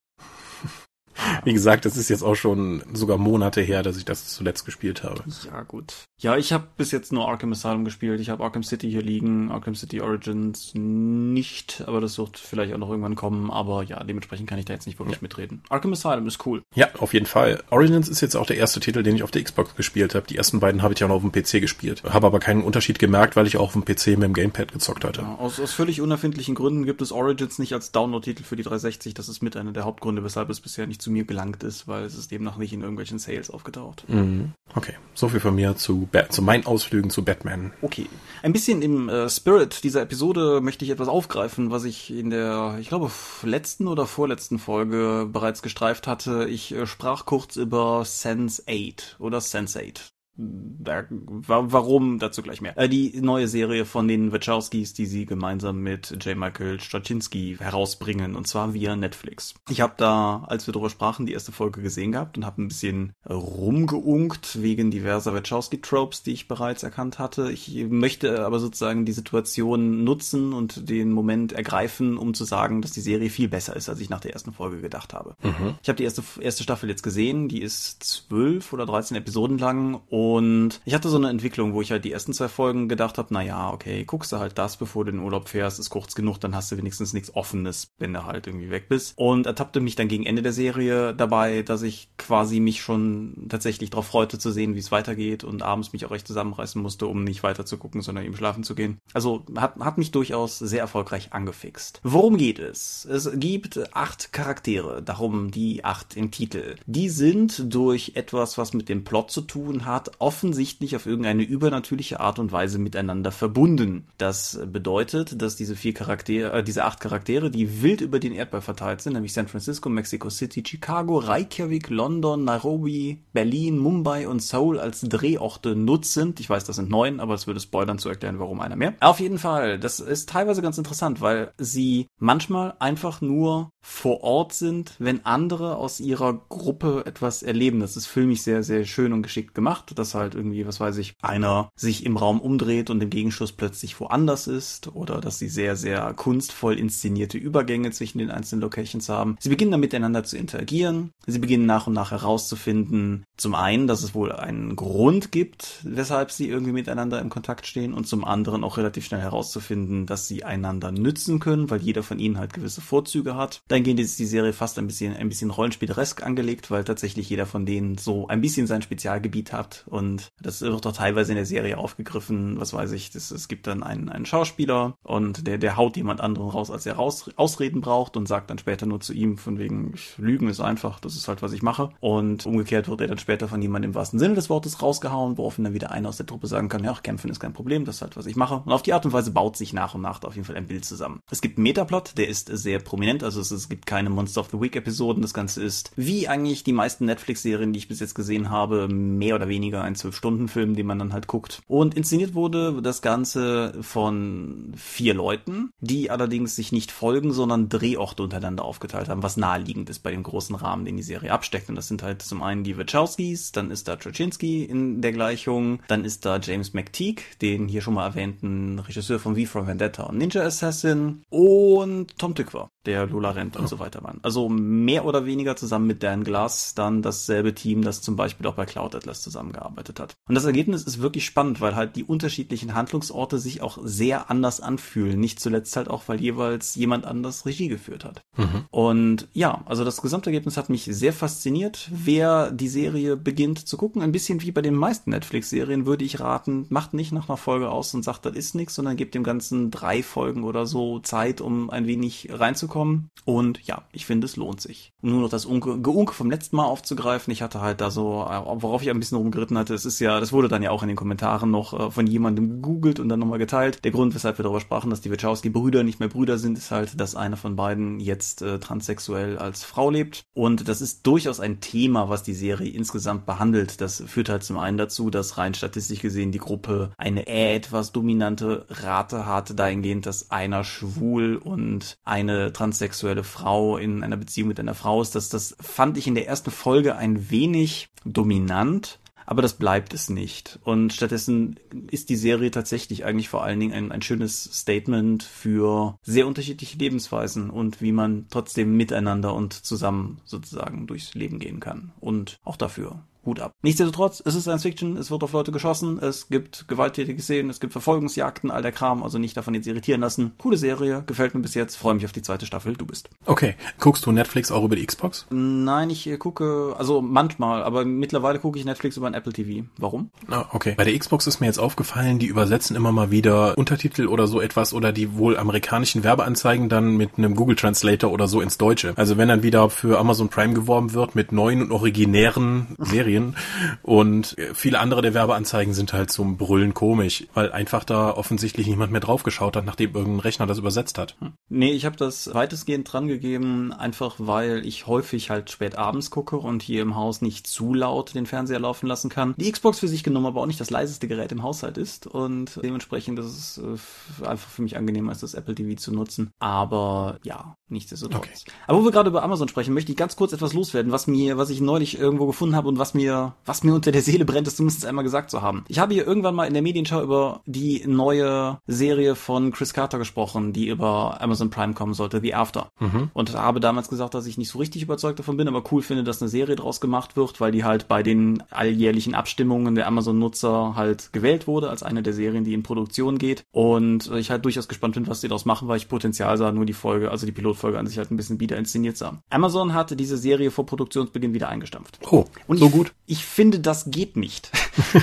Wie 1.43 1.53
gesagt, 1.53 1.85
das 1.85 1.97
ist 1.97 2.09
jetzt 2.09 2.23
auch 2.23 2.35
schon 2.35 2.83
sogar 2.93 3.17
Monate 3.17 3.61
her, 3.61 3.83
dass 3.83 3.97
ich 3.97 4.05
das 4.05 4.27
zuletzt 4.27 4.65
gespielt 4.65 5.03
habe. 5.03 5.23
Ja, 5.45 5.61
gut. 5.63 5.93
Ja, 6.21 6.37
ich 6.37 6.53
habe 6.53 6.67
bis 6.77 6.91
jetzt 6.91 7.11
nur 7.11 7.27
Arkham 7.27 7.51
Asylum 7.51 7.85
gespielt. 7.85 8.19
Ich 8.19 8.29
habe 8.29 8.43
Arkham 8.43 8.63
City 8.63 8.89
hier 8.89 9.01
liegen, 9.01 9.51
Arkham 9.51 9.75
City 9.75 10.01
Origins 10.01 10.71
nicht, 10.73 11.83
aber 11.85 11.99
das 12.01 12.17
wird 12.17 12.37
vielleicht 12.37 12.73
auch 12.73 12.77
noch 12.77 12.89
irgendwann 12.89 13.15
kommen. 13.15 13.51
Aber 13.51 13.83
ja, 13.83 14.03
dementsprechend 14.03 14.49
kann 14.49 14.57
ich 14.57 14.65
da 14.65 14.73
jetzt 14.73 14.85
nicht 14.85 14.99
wirklich 14.99 15.17
ja. 15.17 15.21
mitreden. 15.21 15.61
Arkham 15.69 15.93
Asylum 15.93 16.27
ist 16.27 16.45
cool. 16.45 16.61
Ja, 16.73 16.87
auf 16.99 17.13
jeden 17.13 17.25
Fall. 17.25 17.63
Origins 17.69 18.07
ist 18.09 18.21
jetzt 18.21 18.35
auch 18.35 18.45
der 18.45 18.57
erste 18.57 18.79
Titel, 18.79 19.03
den 19.03 19.15
ich 19.15 19.23
auf 19.23 19.31
der 19.31 19.43
Xbox 19.43 19.75
gespielt 19.75 20.15
habe. 20.15 20.27
Die 20.27 20.37
ersten 20.37 20.59
beiden 20.59 20.81
habe 20.81 20.93
ich 20.93 20.99
ja 20.99 21.07
noch 21.07 21.15
auf 21.15 21.21
dem 21.21 21.31
PC 21.31 21.61
gespielt. 21.61 22.03
Habe 22.03 22.27
aber 22.27 22.39
keinen 22.39 22.63
Unterschied 22.63 22.99
gemerkt, 22.99 23.35
weil 23.35 23.47
ich 23.47 23.57
auch 23.57 23.65
auf 23.65 23.73
dem 23.73 23.83
PC 23.83 24.07
mit 24.17 24.23
dem 24.23 24.33
Gamepad 24.33 24.71
gezockt 24.71 25.03
hatte. 25.03 25.21
Ja, 25.21 25.35
aus, 25.35 25.59
aus 25.59 25.73
völlig 25.73 26.01
unerfindlichen 26.01 26.55
Gründen 26.55 26.85
gibt 26.85 27.01
es 27.01 27.11
Origins 27.11 27.59
nicht 27.59 27.73
als 27.73 27.91
Download-Titel 27.91 28.43
für 28.43 28.55
die 28.55 28.63
360. 28.63 29.13
Das 29.13 29.29
ist 29.29 29.41
mit 29.41 29.57
einer 29.57 29.73
der 29.73 29.83
Hauptgründe, 29.83 30.23
weshalb 30.23 30.49
es 30.49 30.61
bisher 30.61 30.87
nicht 30.87 31.01
zu 31.05 31.11
mir 31.11 31.23
gelangt 31.23 31.61
ist, 31.61 31.87
weil 31.87 32.03
es 32.03 32.15
ist 32.15 32.33
eben 32.33 32.43
noch 32.43 32.57
nicht 32.57 32.73
in 32.73 32.81
irgendwelchen 32.81 33.19
Sales 33.19 33.51
aufgetaucht. 33.51 34.09
Mhm. 34.09 34.53
Okay, 34.73 34.95
so 35.13 35.29
viel 35.29 35.39
von 35.39 35.53
mir 35.53 35.77
zu, 35.77 36.09
ba 36.11 36.29
zu 36.29 36.41
meinen 36.41 36.65
Ausflügen 36.65 37.11
zu 37.11 37.23
Batman. 37.23 37.71
Okay, 37.83 38.07
ein 38.41 38.53
bisschen 38.53 38.81
im 38.81 39.07
äh, 39.07 39.29
Spirit 39.29 39.83
dieser 39.83 40.01
Episode 40.01 40.61
möchte 40.61 40.83
ich 40.83 40.89
etwas 40.89 41.07
aufgreifen, 41.07 41.69
was 41.69 41.83
ich 41.83 42.11
in 42.11 42.31
der, 42.31 42.77
ich 42.81 42.87
glaube, 42.87 43.11
letzten 43.43 43.87
oder 43.87 44.07
vorletzten 44.07 44.57
Folge 44.57 45.29
bereits 45.31 45.61
gestreift 45.61 46.07
hatte. 46.07 46.47
Ich 46.49 46.73
äh, 46.73 46.87
sprach 46.87 47.27
kurz 47.27 47.55
über 47.55 48.03
Sense 48.03 48.63
8 48.67 49.17
oder 49.19 49.41
Sense 49.41 49.79
8 49.79 50.14
warum, 50.37 52.19
dazu 52.19 52.41
gleich 52.41 52.61
mehr. 52.61 52.77
Äh, 52.77 52.89
die 52.89 53.21
neue 53.21 53.47
Serie 53.47 53.85
von 53.85 54.07
den 54.07 54.33
Wachowskis, 54.33 54.93
die 54.93 55.05
sie 55.05 55.25
gemeinsam 55.25 55.79
mit 55.79 56.11
J. 56.25 56.37
Michael 56.37 56.81
Straczynski 56.81 57.57
herausbringen, 57.59 58.35
und 58.35 58.45
zwar 58.45 58.73
via 58.73 58.95
Netflix. 58.95 59.55
Ich 59.69 59.79
habe 59.79 59.93
da, 59.97 60.43
als 60.47 60.67
wir 60.67 60.73
darüber 60.73 60.89
sprachen, 60.89 61.25
die 61.25 61.33
erste 61.33 61.53
Folge 61.53 61.81
gesehen 61.81 62.11
gehabt 62.11 62.37
und 62.37 62.45
habe 62.45 62.61
ein 62.61 62.67
bisschen 62.67 63.13
rumgeunkt 63.29 64.61
wegen 64.61 64.91
diverser 64.91 65.33
Wachowski-Tropes, 65.33 66.23
die 66.23 66.33
ich 66.33 66.47
bereits 66.49 66.83
erkannt 66.83 67.17
hatte. 67.17 67.51
Ich 67.51 67.85
möchte 67.87 68.45
aber 68.45 68.59
sozusagen 68.59 69.05
die 69.05 69.13
Situation 69.13 70.03
nutzen 70.03 70.51
und 70.51 70.89
den 70.89 71.11
Moment 71.11 71.53
ergreifen, 71.53 72.17
um 72.17 72.33
zu 72.33 72.43
sagen, 72.43 72.81
dass 72.81 72.91
die 72.91 73.01
Serie 73.01 73.29
viel 73.29 73.47
besser 73.47 73.75
ist, 73.75 73.87
als 73.87 74.01
ich 74.01 74.09
nach 74.09 74.19
der 74.19 74.33
ersten 74.33 74.51
Folge 74.51 74.81
gedacht 74.81 75.13
habe. 75.13 75.35
Mhm. 75.43 75.75
Ich 75.81 75.87
habe 75.87 75.97
die 75.97 76.03
erste, 76.03 76.23
erste 76.41 76.63
Staffel 76.63 76.89
jetzt 76.89 77.03
gesehen, 77.03 77.47
die 77.47 77.61
ist 77.61 78.03
zwölf 78.03 78.73
oder 78.73 78.85
dreizehn 78.85 79.15
Episoden 79.15 79.57
lang 79.57 80.01
und 80.09 80.24
Und 80.25 80.81
ich 80.85 80.93
hatte 80.95 81.09
so 81.09 81.17
eine 81.17 81.29
Entwicklung, 81.29 81.73
wo 81.73 81.81
ich 81.81 81.91
halt 81.91 82.03
die 82.03 82.11
ersten 82.11 82.33
zwei 82.33 82.47
Folgen 82.47 82.89
gedacht 82.89 83.19
habe, 83.19 83.27
na 83.31 83.43
ja, 83.43 83.71
okay, 83.71 84.03
guckst 84.05 84.31
du 84.31 84.37
halt 84.37 84.57
das, 84.57 84.77
bevor 84.77 85.05
du 85.05 85.11
in 85.11 85.17
den 85.17 85.23
Urlaub 85.23 85.49
fährst, 85.49 85.79
ist 85.79 85.91
kurz 85.91 86.15
genug, 86.15 86.39
dann 86.39 86.55
hast 86.55 86.71
du 86.71 86.77
wenigstens 86.77 87.13
nichts 87.13 87.35
Offenes, 87.35 87.91
wenn 87.99 88.13
du 88.13 88.25
halt 88.25 88.47
irgendwie 88.47 88.71
weg 88.71 88.89
bist. 88.89 89.13
Und 89.17 89.45
ertappte 89.45 89.81
mich 89.81 89.95
dann 89.95 90.07
gegen 90.07 90.25
Ende 90.25 90.41
der 90.41 90.51
Serie 90.51 91.13
dabei, 91.13 91.61
dass 91.61 91.83
ich 91.83 92.09
quasi 92.17 92.59
mich 92.59 92.81
schon 92.81 93.45
tatsächlich 93.49 93.91
darauf 93.91 94.07
freute 94.07 94.39
zu 94.39 94.51
sehen, 94.51 94.73
wie 94.73 94.79
es 94.79 94.91
weitergeht 94.91 95.43
und 95.43 95.61
abends 95.61 95.93
mich 95.93 96.05
auch 96.05 96.11
recht 96.11 96.25
zusammenreißen 96.25 96.81
musste, 96.81 97.05
um 97.05 97.23
nicht 97.23 97.43
weiter 97.43 97.65
zu 97.65 97.77
gucken, 97.77 98.01
sondern 98.01 98.25
eben 98.25 98.35
schlafen 98.35 98.63
zu 98.63 98.73
gehen. 98.73 98.97
Also 99.13 99.45
hat, 99.55 99.79
hat 99.79 99.99
mich 99.99 100.09
durchaus 100.11 100.57
sehr 100.57 100.79
erfolgreich 100.79 101.33
angefixt. 101.33 101.99
Worum 102.03 102.37
geht 102.37 102.57
es? 102.57 103.05
Es 103.05 103.29
gibt 103.35 103.93
acht 103.95 104.33
Charaktere, 104.33 105.03
darum 105.03 105.51
die 105.51 105.85
acht 105.85 106.17
im 106.17 106.31
Titel. 106.31 106.75
Die 106.87 107.09
sind 107.09 107.73
durch 107.73 108.13
etwas, 108.15 108.57
was 108.57 108.73
mit 108.73 108.89
dem 108.89 109.03
Plot 109.03 109.29
zu 109.29 109.41
tun 109.41 109.85
hat, 109.85 110.14
offensichtlich 110.19 110.95
auf 110.95 111.05
irgendeine 111.05 111.43
übernatürliche 111.43 112.19
Art 112.19 112.39
und 112.39 112.51
Weise 112.51 112.79
miteinander 112.79 113.31
verbunden. 113.31 114.07
Das 114.17 114.59
bedeutet, 114.65 115.41
dass 115.41 115.55
diese 115.55 115.75
vier 115.75 115.93
Charaktere, 115.93 116.51
äh, 116.51 116.63
diese 116.63 116.85
acht 116.85 116.99
Charaktere, 116.99 117.51
die 117.51 117.81
wild 117.81 118.01
über 118.01 118.19
den 118.19 118.33
Erdball 118.33 118.61
verteilt 118.61 119.01
sind, 119.01 119.13
nämlich 119.13 119.33
San 119.33 119.47
Francisco, 119.47 119.89
Mexico 119.89 120.29
City, 120.29 120.63
Chicago, 120.65 121.17
Reykjavik, 121.17 121.89
London, 121.89 122.43
Nairobi, 122.43 123.23
Berlin, 123.33 123.77
Mumbai 123.77 124.27
und 124.27 124.41
Seoul 124.41 124.79
als 124.79 125.01
Drehorte 125.01 125.75
nutzen. 125.75 126.35
Ich 126.39 126.49
weiß, 126.49 126.63
das 126.63 126.77
sind 126.77 126.89
neun, 126.89 127.19
aber 127.19 127.33
es 127.33 127.47
würde 127.47 127.59
spoilern 127.59 127.99
zu 127.99 128.09
erklären, 128.09 128.39
warum 128.39 128.61
einer 128.61 128.75
mehr. 128.75 128.95
Auf 128.99 129.19
jeden 129.19 129.39
Fall, 129.39 129.79
das 129.79 129.99
ist 129.99 130.29
teilweise 130.29 130.61
ganz 130.61 130.77
interessant, 130.77 131.21
weil 131.21 131.51
sie 131.57 132.07
manchmal 132.19 132.75
einfach 132.79 133.21
nur 133.21 133.71
vor 133.87 134.23
Ort 134.23 134.51
sind, 134.51 134.95
wenn 134.97 135.25
andere 135.27 135.75
aus 135.77 135.99
ihrer 135.99 136.33
Gruppe 136.49 137.03
etwas 137.05 137.43
erleben. 137.43 137.81
Das 137.81 137.95
ist 137.95 138.07
filmisch 138.07 138.41
sehr, 138.41 138.63
sehr 138.63 138.83
schön 138.83 139.13
und 139.13 139.21
geschickt 139.21 139.53
gemacht, 139.53 139.97
dass 139.97 140.15
halt 140.15 140.33
irgendwie, 140.33 140.65
was 140.65 140.79
weiß 140.79 140.97
ich, 140.97 141.13
einer 141.21 141.69
sich 141.75 142.03
im 142.03 142.17
Raum 142.17 142.41
umdreht 142.41 142.89
und 142.89 143.01
im 143.03 143.11
Gegenschuss 143.11 143.51
plötzlich 143.51 143.99
woanders 143.99 144.47
ist 144.47 144.93
oder 144.95 145.21
dass 145.21 145.37
sie 145.37 145.49
sehr, 145.49 145.75
sehr 145.75 146.13
kunstvoll 146.15 146.79
inszenierte 146.79 147.37
Übergänge 147.37 147.91
zwischen 147.91 148.17
den 148.17 148.31
einzelnen 148.31 148.63
Locations 148.63 149.07
haben. 149.07 149.37
Sie 149.39 149.49
beginnen 149.49 149.71
dann 149.71 149.79
miteinander 149.81 150.23
zu 150.23 150.35
interagieren. 150.35 151.11
Sie 151.27 151.39
beginnen 151.39 151.67
nach 151.67 151.85
und 151.85 151.93
nach 151.93 152.09
herauszufinden, 152.09 153.23
zum 153.37 153.53
einen, 153.53 153.85
dass 153.85 154.01
es 154.01 154.15
wohl 154.15 154.31
einen 154.31 154.75
Grund 154.75 155.31
gibt, 155.31 155.81
weshalb 155.83 156.31
sie 156.31 156.49
irgendwie 156.49 156.73
miteinander 156.73 157.21
im 157.21 157.29
Kontakt 157.29 157.67
stehen 157.67 157.93
und 157.93 158.07
zum 158.07 158.25
anderen 158.25 158.63
auch 158.63 158.77
relativ 158.77 159.05
schnell 159.05 159.21
herauszufinden, 159.21 160.07
dass 160.07 160.27
sie 160.27 160.43
einander 160.43 160.91
nützen 160.91 161.39
können, 161.39 161.69
weil 161.69 161.81
jeder 161.81 162.01
von 162.01 162.17
ihnen 162.17 162.39
halt 162.39 162.53
gewisse 162.53 162.81
Vorzüge 162.81 163.35
hat. 163.35 163.61
Dahingehend 163.75 163.99
ist 163.99 164.17
die 164.19 164.25
Serie 164.25 164.53
fast 164.53 164.79
ein 164.79 164.87
bisschen, 164.87 165.17
ein 165.17 165.27
bisschen 165.27 165.49
rollenspieleresk 165.49 166.23
angelegt, 166.23 166.71
weil 166.71 166.85
tatsächlich 166.85 167.29
jeder 167.29 167.45
von 167.45 167.65
denen 167.65 167.97
so 167.97 168.25
ein 168.29 168.39
bisschen 168.39 168.67
sein 168.67 168.81
Spezialgebiet 168.81 169.51
hat 169.51 169.83
und 169.87 170.31
das 170.41 170.61
wird 170.61 170.87
auch 170.87 170.93
teilweise 170.93 171.33
in 171.33 171.35
der 171.35 171.45
Serie 171.45 171.77
aufgegriffen, 171.77 172.57
was 172.57 172.73
weiß 172.73 172.93
ich, 172.93 173.09
das, 173.09 173.31
es 173.31 173.49
gibt 173.49 173.67
dann 173.67 173.83
einen, 173.83 174.07
einen 174.07 174.25
Schauspieler 174.25 174.95
und 175.03 175.45
der, 175.45 175.57
der 175.57 175.75
haut 175.75 175.97
jemand 175.97 176.21
anderen 176.21 176.49
raus, 176.49 176.71
als 176.71 176.85
er 176.85 176.93
raus, 176.93 177.29
Ausreden 177.35 177.81
braucht 177.81 178.15
und 178.15 178.29
sagt 178.29 178.49
dann 178.49 178.59
später 178.59 178.85
nur 178.85 179.01
zu 179.01 179.11
ihm 179.11 179.37
von 179.37 179.59
wegen, 179.59 179.95
Lügen 180.17 180.47
ist 180.47 180.61
einfach, 180.61 181.01
das 181.01 181.17
ist 181.17 181.27
halt, 181.27 181.41
was 181.41 181.51
ich 181.51 181.61
mache 181.61 181.89
und 181.99 182.45
umgekehrt 182.45 182.87
wird 182.87 183.01
er 183.01 183.07
dann 183.07 183.17
später 183.17 183.49
von 183.49 183.61
jemandem 183.61 183.91
im 183.91 183.95
wahrsten 183.95 184.19
Sinne 184.19 184.35
des 184.35 184.49
Wortes 184.49 184.81
rausgehauen, 184.81 185.37
woraufhin 185.37 185.65
dann 185.65 185.73
wieder 185.73 185.91
einer 185.91 186.07
aus 186.07 186.15
der 186.15 186.27
Truppe 186.27 186.47
sagen 186.47 186.69
kann, 186.69 186.85
ja, 186.85 186.93
kämpfen 186.93 187.29
ist 187.29 187.41
kein 187.41 187.51
Problem, 187.51 187.83
das 187.83 187.95
ist 187.95 188.01
halt, 188.03 188.15
was 188.15 188.25
ich 188.25 188.37
mache. 188.37 188.63
Und 188.65 188.71
auf 188.71 188.83
die 188.83 188.93
Art 188.93 189.05
und 189.05 189.11
Weise 189.11 189.31
baut 189.31 189.57
sich 189.57 189.73
nach 189.73 189.95
und 189.95 190.01
nach 190.01 190.23
auf 190.23 190.35
jeden 190.35 190.45
Fall 190.45 190.55
ein 190.55 190.67
Bild 190.67 190.85
zusammen. 190.85 191.19
Es 191.29 191.41
gibt 191.41 191.57
einen 191.57 191.63
Metaplot, 191.63 192.17
der 192.17 192.29
ist 192.29 192.47
sehr 192.47 192.79
prominent, 192.79 193.21
also 193.21 193.41
es, 193.41 193.64
es 193.65 193.69
gibt 193.69 193.87
keine 193.87 194.11
Monster 194.11 194.41
of 194.41 194.49
the 194.51 194.61
Week 194.61 194.75
Episoden, 194.75 195.23
das 195.23 195.33
Ganze 195.33 195.63
ist, 195.63 195.91
wie 195.95 196.27
eigentlich 196.27 196.63
die 196.63 196.71
meisten 196.71 197.05
Netflix-Serien, 197.05 197.73
die 197.73 197.79
ich 197.79 197.87
bis 197.87 197.99
jetzt 197.99 198.13
gesehen 198.13 198.51
habe, 198.51 198.87
mehr 198.87 199.33
oder 199.33 199.47
weniger 199.47 199.81
ein 199.81 199.95
Zwölf-Stunden-Film, 199.95 200.75
den 200.75 200.85
man 200.85 200.99
dann 200.99 201.13
halt 201.13 201.25
guckt. 201.25 201.63
Und 201.67 201.95
inszeniert 201.95 202.35
wurde 202.35 202.79
das 202.83 203.01
Ganze 203.01 203.73
von 203.81 204.71
vier 204.77 205.15
Leuten, 205.15 205.71
die 205.79 206.11
allerdings 206.11 206.55
sich 206.55 206.71
nicht 206.71 206.91
folgen, 206.91 207.33
sondern 207.33 207.67
Drehorte 207.67 208.21
untereinander 208.21 208.63
aufgeteilt 208.63 209.09
haben, 209.09 209.23
was 209.23 209.35
naheliegend 209.35 209.89
ist 209.89 210.03
bei 210.03 210.11
dem 210.11 210.21
großen 210.21 210.55
Rahmen, 210.55 210.85
den 210.85 210.97
die 210.97 211.03
Serie 211.03 211.31
absteckt. 211.31 211.67
Und 211.67 211.75
das 211.75 211.87
sind 211.87 212.03
halt 212.03 212.21
zum 212.21 212.43
einen 212.43 212.63
die 212.63 212.77
Wachowskis, 212.77 213.51
dann 213.51 213.71
ist 213.71 213.87
da 213.87 213.95
Troczynski 213.95 214.63
in 214.63 215.01
der 215.01 215.11
Gleichung, 215.11 215.79
dann 215.87 216.05
ist 216.05 216.23
da 216.23 216.37
James 216.37 216.75
McTeague, 216.75 217.23
den 217.41 217.67
hier 217.67 217.81
schon 217.81 217.95
mal 217.95 218.05
erwähnten 218.05 218.77
Regisseur 218.77 219.17
von 219.17 219.35
V 219.35 219.49
for 219.49 219.65
Vendetta 219.65 220.03
und 220.03 220.19
Ninja 220.19 220.43
Assassin 220.43 221.23
und 221.31 222.15
Tom 222.19 222.35
Tykwer, 222.35 222.69
der 222.85 223.07
Lola 223.07 223.31
Rent 223.31 223.54
und 223.57 223.67
so 223.67 223.79
weiter 223.79 224.03
waren. 224.03 224.19
Also 224.23 224.49
mehr 224.49 225.05
oder 225.05 225.25
weniger 225.25 225.55
zusammen 225.55 225.87
mit 225.87 226.03
Dan 226.03 226.23
Glass 226.23 226.73
dann 226.75 227.01
dasselbe 227.01 227.53
Team, 227.53 227.81
das 227.81 228.01
zum 228.01 228.15
Beispiel 228.15 228.47
auch 228.47 228.55
bei 228.55 228.65
Cloud 228.65 228.95
Atlas 228.95 229.21
zusammengearbeitet 229.21 229.99
hat. 229.99 230.13
Und 230.27 230.35
das 230.35 230.45
Ergebnis 230.45 230.83
ist 230.83 231.01
wirklich 231.01 231.25
spannend, 231.25 231.61
weil 231.61 231.75
halt 231.75 231.95
die 231.95 232.03
unterschiedlichen 232.03 232.73
Handlungsorte 232.73 233.39
sich 233.39 233.61
auch 233.61 233.77
sehr 233.83 234.29
anders 234.29 234.61
anfühlen. 234.61 235.19
Nicht 235.19 235.39
zuletzt 235.39 235.75
halt 235.75 235.89
auch, 235.89 236.03
weil 236.07 236.21
jeweils 236.21 236.75
jemand 236.75 237.05
anders 237.05 237.45
Regie 237.45 237.67
geführt 237.67 238.05
hat. 238.05 238.21
Mhm. 238.37 238.65
Und 238.71 239.27
ja, 239.33 239.61
also 239.65 239.83
das 239.83 240.01
Gesamtergebnis 240.01 240.57
hat 240.57 240.69
mich 240.69 240.85
sehr 240.85 241.13
fasziniert. 241.13 241.89
Wer 241.91 242.51
die 242.51 242.67
Serie 242.67 243.17
beginnt 243.17 243.67
zu 243.67 243.77
gucken, 243.77 244.01
ein 244.01 244.11
bisschen 244.11 244.41
wie 244.41 244.51
bei 244.51 244.61
den 244.61 244.75
meisten 244.75 245.11
Netflix-Serien, 245.11 245.85
würde 245.85 246.05
ich 246.05 246.19
raten, 246.19 246.65
macht 246.69 246.93
nicht 246.93 247.11
nach 247.11 247.29
einer 247.29 247.37
Folge 247.37 247.69
aus 247.69 247.93
und 247.93 248.03
sagt, 248.03 248.25
das 248.25 248.35
ist 248.35 248.55
nichts, 248.55 248.75
sondern 248.75 248.97
gebt 248.97 249.15
dem 249.15 249.23
Ganzen 249.23 249.71
drei 249.71 250.03
Folgen 250.03 250.43
oder 250.43 250.65
so 250.65 250.99
Zeit, 250.99 251.41
um 251.41 251.69
ein 251.69 251.87
wenig 251.87 252.29
reinzukommen. 252.31 253.09
Und 253.23 253.34
ja, 253.63 253.83
ich 253.91 254.05
finde, 254.05 254.25
es 254.25 254.35
lohnt 254.35 254.61
sich. 254.61 254.93
Um 255.01 255.11
nur 255.11 255.21
noch 255.21 255.29
das 255.29 255.47
Geunke 255.47 256.13
vom 256.13 256.29
letzten 256.29 256.55
Mal 256.55 256.65
aufzugreifen, 256.65 257.31
ich 257.31 257.41
hatte 257.41 257.61
halt 257.61 257.81
da 257.81 257.91
so, 257.91 258.25
worauf 258.25 258.81
ich 258.81 258.89
ein 258.89 258.99
bisschen 258.99 259.17
rumgeritten 259.17 259.57
hatte, 259.57 259.73
es 259.73 259.85
ist 259.85 259.99
ja, 259.99 260.19
das 260.19 260.31
wurde 260.31 260.47
dann 260.47 260.63
ja 260.63 260.71
auch 260.71 260.81
in 260.81 260.87
den 260.87 260.97
Kommentaren 260.97 261.51
noch 261.51 261.73
äh, 261.79 261.91
von 261.91 262.07
jemandem 262.07 262.49
gegoogelt 262.49 262.99
und 262.99 263.09
dann 263.09 263.19
nochmal 263.19 263.39
geteilt. 263.39 263.83
Der 263.83 263.91
Grund, 263.91 264.15
weshalb 264.15 264.39
wir 264.39 264.43
darüber 264.43 264.61
sprachen, 264.61 264.89
dass 264.89 265.01
die 265.01 265.11
Wachowski-Brüder 265.11 265.83
nicht 265.83 265.99
mehr 265.99 266.09
Brüder 266.09 266.37
sind, 266.37 266.57
ist 266.57 266.71
halt, 266.71 266.99
dass 266.99 267.15
einer 267.15 267.37
von 267.37 267.55
beiden 267.55 267.99
jetzt 267.99 268.41
äh, 268.41 268.59
transsexuell 268.59 269.37
als 269.37 269.63
Frau 269.63 269.89
lebt. 269.89 270.25
Und 270.33 270.67
das 270.67 270.81
ist 270.81 271.05
durchaus 271.05 271.39
ein 271.39 271.59
Thema, 271.59 272.09
was 272.09 272.23
die 272.23 272.33
Serie 272.33 272.71
insgesamt 272.71 273.25
behandelt. 273.25 273.81
Das 273.81 274.03
führt 274.05 274.29
halt 274.29 274.43
zum 274.43 274.57
einen 274.57 274.77
dazu, 274.77 275.09
dass 275.09 275.37
rein 275.37 275.53
statistisch 275.53 275.99
gesehen 275.99 276.31
die 276.31 276.39
Gruppe 276.39 276.91
eine 276.97 277.27
etwas 277.27 277.91
dominante 277.91 278.65
Rate 278.69 279.25
hat, 279.25 279.57
dahingehend, 279.59 280.05
dass 280.05 280.31
einer 280.31 280.63
schwul 280.63 281.35
und 281.35 281.97
eine 282.03 282.53
transsexuelle 282.53 283.23
Frau 283.25 283.77
in 283.77 284.03
einer 284.03 284.17
Beziehung 284.17 284.47
mit 284.47 284.59
einer 284.59 284.75
Frau 284.75 285.01
ist. 285.01 285.15
Das, 285.15 285.29
das 285.29 285.55
fand 285.59 285.97
ich 285.97 286.07
in 286.07 286.15
der 286.15 286.27
ersten 286.27 286.51
Folge 286.51 286.95
ein 286.95 287.29
wenig 287.29 287.89
dominant 288.05 288.99
aber 289.25 289.41
das 289.41 289.55
bleibt 289.55 289.93
es 289.93 290.09
nicht. 290.09 290.59
Und 290.63 290.93
stattdessen 290.93 291.59
ist 291.89 292.09
die 292.09 292.15
Serie 292.15 292.51
tatsächlich 292.51 293.05
eigentlich 293.05 293.29
vor 293.29 293.43
allen 293.43 293.59
Dingen 293.59 293.73
ein, 293.73 293.91
ein 293.91 294.01
schönes 294.01 294.43
Statement 294.43 295.23
für 295.23 295.97
sehr 296.03 296.27
unterschiedliche 296.27 296.77
Lebensweisen 296.77 297.49
und 297.49 297.81
wie 297.81 297.91
man 297.91 298.27
trotzdem 298.29 298.77
miteinander 298.77 299.33
und 299.33 299.53
zusammen 299.53 300.21
sozusagen 300.25 300.87
durchs 300.87 301.15
Leben 301.15 301.39
gehen 301.39 301.59
kann. 301.59 301.91
Und 301.99 302.39
auch 302.43 302.57
dafür 302.57 303.03
Hut 303.25 303.39
ab. 303.39 303.51
Nichtsdestotrotz, 303.61 304.21
es 304.25 304.35
ist 304.35 304.43
Science 304.43 304.63
Fiction, 304.63 304.97
es 304.97 305.11
wird 305.11 305.23
auf 305.23 305.33
Leute 305.33 305.51
geschossen, 305.51 305.99
es 305.99 306.27
gibt 306.29 306.67
gewalttätige 306.67 307.21
Szenen, 307.21 307.49
es 307.49 307.59
gibt 307.59 307.73
Verfolgungsjagden, 307.73 308.51
all 308.51 308.61
der 308.61 308.71
Kram, 308.71 309.03
also 309.03 309.17
nicht 309.17 309.35
davon 309.37 309.53
jetzt 309.53 309.67
irritieren 309.67 310.01
lassen. 310.01 310.33
Coole 310.37 310.57
Serie, 310.57 311.03
gefällt 311.05 311.33
mir 311.33 311.41
bis 311.41 311.53
jetzt, 311.53 311.75
freue 311.75 311.95
mich 311.95 312.05
auf 312.05 312.11
die 312.11 312.21
zweite 312.21 312.45
Staffel, 312.45 312.75
du 312.75 312.85
bist. 312.85 313.09
Okay, 313.25 313.55
guckst 313.79 314.05
du 314.05 314.11
Netflix 314.11 314.51
auch 314.51 314.63
über 314.63 314.75
die 314.75 314.85
Xbox? 314.85 315.25
Nein, 315.29 315.89
ich 315.89 316.07
äh, 316.07 316.17
gucke, 316.17 316.75
also 316.77 317.01
manchmal, 317.01 317.63
aber 317.63 317.85
mittlerweile 317.85 318.39
gucke 318.39 318.59
ich 318.59 318.65
Netflix 318.65 318.97
über 318.97 319.07
ein 319.07 319.13
Apple 319.13 319.33
TV. 319.33 319.65
Warum? 319.77 320.09
Ah, 320.29 320.45
okay. 320.51 320.75
Bei 320.77 320.83
der 320.83 320.97
Xbox 320.97 321.27
ist 321.27 321.39
mir 321.39 321.47
jetzt 321.47 321.59
aufgefallen, 321.59 322.19
die 322.19 322.27
übersetzen 322.27 322.75
immer 322.75 322.91
mal 322.91 323.11
wieder 323.11 323.57
Untertitel 323.57 324.07
oder 324.07 324.27
so 324.27 324.41
etwas 324.41 324.73
oder 324.73 324.91
die 324.91 325.17
wohl 325.17 325.37
amerikanischen 325.37 326.03
Werbeanzeigen 326.03 326.69
dann 326.69 326.97
mit 326.97 327.17
einem 327.17 327.35
Google 327.35 327.55
Translator 327.55 328.11
oder 328.11 328.27
so 328.27 328.41
ins 328.41 328.57
Deutsche. 328.57 328.93
Also 328.95 329.17
wenn 329.17 329.27
dann 329.27 329.43
wieder 329.43 329.69
für 329.69 329.99
Amazon 329.99 330.29
Prime 330.29 330.53
geworben 330.53 330.93
wird 330.93 331.15
mit 331.15 331.31
neuen 331.31 331.61
und 331.61 331.71
originären 331.71 332.67
Serien, 332.79 333.14
Serien. 333.15 333.35
Und 333.81 334.35
viele 334.53 334.79
andere 334.79 335.01
der 335.01 335.13
Werbeanzeigen 335.13 335.73
sind 335.73 335.93
halt 335.93 336.11
zum 336.11 336.37
Brüllen 336.37 336.73
komisch, 336.73 337.25
weil 337.33 337.51
einfach 337.51 337.83
da 337.83 338.11
offensichtlich 338.11 338.67
niemand 338.67 338.91
mehr 338.91 339.01
draufgeschaut 339.01 339.55
hat, 339.55 339.65
nachdem 339.65 339.93
irgendein 339.95 340.19
Rechner 340.19 340.47
das 340.47 340.57
übersetzt 340.57 340.97
hat. 340.97 341.15
Hm. 341.19 341.33
Nee, 341.49 341.71
ich 341.71 341.85
habe 341.85 341.95
das 341.95 342.33
weitestgehend 342.33 342.91
dran 342.91 343.07
gegeben, 343.07 343.71
einfach 343.73 344.15
weil 344.17 344.65
ich 344.65 344.87
häufig 344.87 345.29
halt 345.29 345.49
spät 345.51 345.77
abends 345.77 346.09
gucke 346.09 346.37
und 346.37 346.61
hier 346.61 346.81
im 346.81 346.95
Haus 346.95 347.21
nicht 347.21 347.47
zu 347.47 347.73
laut 347.73 348.15
den 348.15 348.25
Fernseher 348.25 348.59
laufen 348.59 348.87
lassen 348.87 349.09
kann. 349.09 349.35
Die 349.37 349.51
Xbox 349.51 349.79
für 349.79 349.87
sich 349.87 350.03
genommen 350.03 350.25
aber 350.25 350.41
auch 350.41 350.47
nicht 350.47 350.59
das 350.59 350.69
leiseste 350.69 351.07
Gerät 351.07 351.31
im 351.31 351.43
Haushalt 351.43 351.77
ist 351.77 352.07
und 352.07 352.59
dementsprechend 352.63 353.19
ist 353.19 353.25
es 353.25 353.57
äh, 353.57 354.25
einfach 354.25 354.49
für 354.49 354.61
mich 354.61 354.77
angenehmer, 354.77 355.11
als 355.11 355.21
das 355.21 355.33
Apple 355.33 355.55
TV 355.55 355.79
zu 355.79 355.93
nutzen. 355.93 356.31
Aber 356.39 357.19
ja, 357.23 357.55
nichtsdestotrotz. 357.69 358.43
Okay. 358.45 358.55
Aber 358.67 358.79
wo 358.79 358.85
wir 358.85 358.91
gerade 358.91 359.09
über 359.09 359.23
Amazon 359.23 359.47
sprechen, 359.47 359.73
möchte 359.73 359.91
ich 359.91 359.97
ganz 359.97 360.15
kurz 360.15 360.33
etwas 360.33 360.53
loswerden, 360.53 360.91
was 360.91 361.07
mir, 361.07 361.37
was 361.37 361.49
ich 361.49 361.61
neulich 361.61 361.97
irgendwo 361.97 362.25
gefunden 362.25 362.55
habe 362.55 362.67
und 362.67 362.79
was 362.79 362.93
mir 362.93 363.04
mir, 363.05 363.33
was 363.45 363.63
mir 363.63 363.73
unter 363.73 363.91
der 363.91 364.01
Seele 364.01 364.25
brennt, 364.25 364.47
das 364.47 364.55
zumindest 364.55 364.85
einmal 364.85 365.03
gesagt 365.03 365.29
zu 365.29 365.41
haben. 365.41 365.63
Ich 365.67 365.79
habe 365.79 365.93
hier 365.93 366.05
irgendwann 366.05 366.35
mal 366.35 366.47
in 366.47 366.53
der 366.53 366.63
Medienschau 366.63 367.01
über 367.01 367.41
die 367.45 367.83
neue 367.85 368.59
Serie 368.67 369.15
von 369.15 369.51
Chris 369.51 369.73
Carter 369.73 369.97
gesprochen, 369.97 370.53
die 370.53 370.67
über 370.67 371.21
Amazon 371.21 371.49
Prime 371.49 371.73
kommen 371.73 371.93
sollte, 371.93 372.19
The 372.21 372.33
After. 372.33 372.69
Mhm. 372.79 373.11
Und 373.13 373.33
habe 373.35 373.59
damals 373.59 373.89
gesagt, 373.89 374.13
dass 374.13 374.25
ich 374.25 374.37
nicht 374.37 374.49
so 374.49 374.59
richtig 374.59 374.81
überzeugt 374.81 375.19
davon 375.19 375.37
bin, 375.37 375.47
aber 375.47 375.63
cool 375.71 375.81
finde, 375.81 376.03
dass 376.03 376.21
eine 376.21 376.29
Serie 376.29 376.55
draus 376.55 376.81
gemacht 376.81 377.15
wird, 377.15 377.39
weil 377.39 377.51
die 377.51 377.63
halt 377.63 377.87
bei 377.87 378.01
den 378.03 378.43
alljährlichen 378.49 379.13
Abstimmungen 379.13 379.75
der 379.75 379.87
Amazon-Nutzer 379.87 380.73
halt 380.75 381.13
gewählt 381.13 381.47
wurde 381.47 381.69
als 381.69 381.83
eine 381.83 382.01
der 382.01 382.13
Serien, 382.13 382.43
die 382.43 382.53
in 382.53 382.63
Produktion 382.63 383.17
geht. 383.17 383.43
Und 383.51 384.09
ich 384.11 384.31
halt 384.31 384.45
durchaus 384.45 384.67
gespannt 384.67 384.95
bin, 384.95 385.07
was 385.07 385.21
die 385.21 385.27
daraus 385.27 385.45
machen, 385.45 385.67
weil 385.67 385.77
ich 385.77 385.89
Potenzial 385.89 386.37
sah, 386.37 386.51
nur 386.51 386.65
die 386.65 386.73
Folge, 386.73 387.11
also 387.11 387.25
die 387.25 387.31
Pilotfolge 387.31 387.77
an 387.77 387.87
sich 387.87 387.97
halt 387.97 388.11
ein 388.11 388.17
bisschen 388.17 388.39
wieder 388.39 388.57
inszeniert 388.57 388.97
sah. 388.97 389.21
Amazon 389.29 389.73
hatte 389.73 389.95
diese 389.95 390.17
Serie 390.17 390.49
vor 390.49 390.65
Produktionsbeginn 390.65 391.33
wieder 391.33 391.49
eingestampft. 391.49 391.99
Oh, 392.09 392.25
und 392.47 392.57
so 392.57 392.69
gut. 392.69 392.93
Ich 393.05 393.23
finde, 393.25 393.59
das 393.59 393.91
geht 393.91 394.17
nicht. 394.17 394.51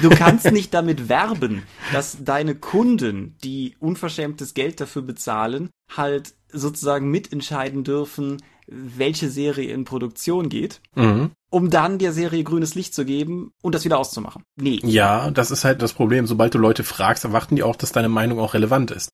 Du 0.03 0.11
kannst 0.11 0.51
nicht 0.51 0.75
damit 0.75 1.09
werben, 1.09 1.63
dass 1.93 2.19
deine 2.25 2.55
Kunden, 2.55 3.37
die 3.45 3.77
unverschämtes 3.79 4.55
Geld 4.55 4.81
dafür 4.81 5.03
bezahlen, 5.03 5.71
halt 5.95 6.35
sozusagen 6.51 7.11
mitentscheiden 7.11 7.85
dürfen, 7.85 8.43
welche 8.67 9.31
Serie 9.31 9.73
in 9.73 9.85
Produktion 9.85 10.49
geht. 10.49 10.81
Mhm 10.95 11.31
um 11.53 11.69
dann 11.69 11.99
der 11.99 12.13
Serie 12.13 12.45
grünes 12.45 12.75
Licht 12.75 12.95
zu 12.95 13.05
geben 13.05 13.53
und 13.61 13.75
das 13.75 13.85
wieder 13.85 13.99
auszumachen. 13.99 14.43
Nee. 14.57 14.81
Ja, 14.85 15.31
das 15.31 15.51
ist 15.51 15.65
halt 15.65 15.83
das 15.83 15.93
Problem. 15.93 16.27
Sobald 16.27 16.55
du 16.55 16.59
Leute 16.59 16.83
fragst, 16.83 17.25
erwarten 17.25 17.57
die 17.57 17.63
auch, 17.63 17.77
dass 17.77 17.93
deine 17.93 18.09
Meinung 18.09 18.39
auch 18.39 18.55
relevant 18.55 18.91
ist. 18.91 19.11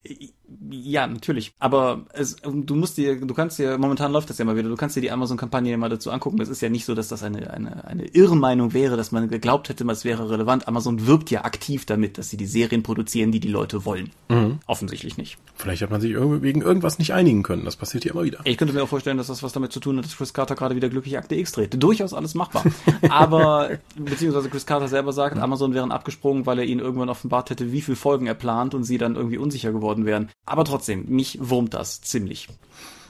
Ja, 0.71 1.07
natürlich. 1.07 1.53
Aber 1.59 2.07
es, 2.13 2.37
du 2.43 2.75
musst 2.75 2.97
dir, 2.97 3.21
du 3.21 3.35
kannst 3.35 3.59
dir, 3.59 3.79
momentan 3.79 4.13
läuft 4.13 4.31
das 4.31 4.39
ja 4.39 4.45
mal 4.45 4.57
wieder, 4.57 4.69
du 4.69 4.77
kannst 4.77 4.97
dir 4.97 5.01
die 5.01 5.11
Amazon-Kampagne 5.11 5.77
mal 5.77 5.89
dazu 5.89 6.11
angucken. 6.11 6.41
Es 6.41 6.49
ist 6.49 6.61
ja 6.61 6.69
nicht 6.69 6.85
so, 6.85 6.95
dass 6.95 7.09
das 7.09 7.23
eine, 7.23 7.51
eine, 7.53 7.85
eine 7.85 8.07
Irrmeinung 8.07 8.73
wäre, 8.73 8.97
dass 8.97 9.13
man 9.13 9.29
geglaubt 9.29 9.69
hätte, 9.69 9.85
es 9.89 10.05
wäre 10.05 10.31
relevant. 10.31 10.69
Amazon 10.69 11.07
wirbt 11.07 11.31
ja 11.31 11.45
aktiv 11.45 11.87
damit, 11.87 12.19
dass 12.19 12.31
sie 12.31 12.37
die 12.37 12.47
Serien 12.47 12.83
produzieren, 12.83 13.33
die 13.33 13.41
die 13.41 13.49
Leute 13.49 13.85
wollen. 13.85 14.11
Mhm. 14.29 14.61
Offensichtlich 14.67 15.17
nicht. 15.17 15.39
Vielleicht 15.55 15.83
hat 15.83 15.91
man 15.91 16.01
sich 16.01 16.15
wegen 16.15 16.63
irgendwas 16.63 16.99
nicht 16.99 17.13
einigen 17.13 17.43
können. 17.43 17.65
Das 17.65 17.77
passiert 17.77 18.05
hier 18.05 18.13
immer 18.13 18.25
wieder. 18.25 18.41
Ich 18.45 18.57
könnte 18.57 18.75
mir 18.75 18.83
auch 18.83 18.89
vorstellen, 18.89 19.17
dass 19.17 19.29
das 19.29 19.43
was 19.43 19.53
damit 19.53 19.73
zu 19.73 19.81
tun 19.81 19.97
hat, 19.99 20.05
dass 20.05 20.17
Chris 20.17 20.33
Carter 20.33 20.55
gerade 20.55 20.77
wieder 20.77 20.89
glücklich 20.89 21.19
Akte 21.19 21.35
X 21.35 21.53
dreht. 21.53 21.83
Durchaus 21.83 22.13
alles 22.13 22.35
machbar. 22.35 22.65
Aber, 23.09 23.71
beziehungsweise 23.97 24.49
Chris 24.51 24.67
Carter 24.67 24.89
selber 24.89 25.13
sagt, 25.13 25.39
Amazon 25.39 25.75
wären 25.75 25.91
abgesprungen, 25.91 26.47
weil 26.47 26.59
er 26.59 26.65
ihnen 26.65 26.81
irgendwann 26.81 27.09
offenbart 27.09 27.51
hätte, 27.51 27.73
wie 27.73 27.81
viele 27.81 27.97
Folgen 27.97 28.27
er 28.27 28.35
plant 28.35 28.75
und 28.75 28.85
sie 28.85 28.99
dann 28.99 29.17
irgendwie 29.17 29.39
unsicher 29.39 29.73
geworden 29.73 30.07
wären. 30.07 30.29
Aber 30.47 30.58
trotzdem, 30.65 31.07
mich 31.09 31.39
wurmt 31.41 31.75
das 31.75 32.01
ziemlich. 32.01 32.49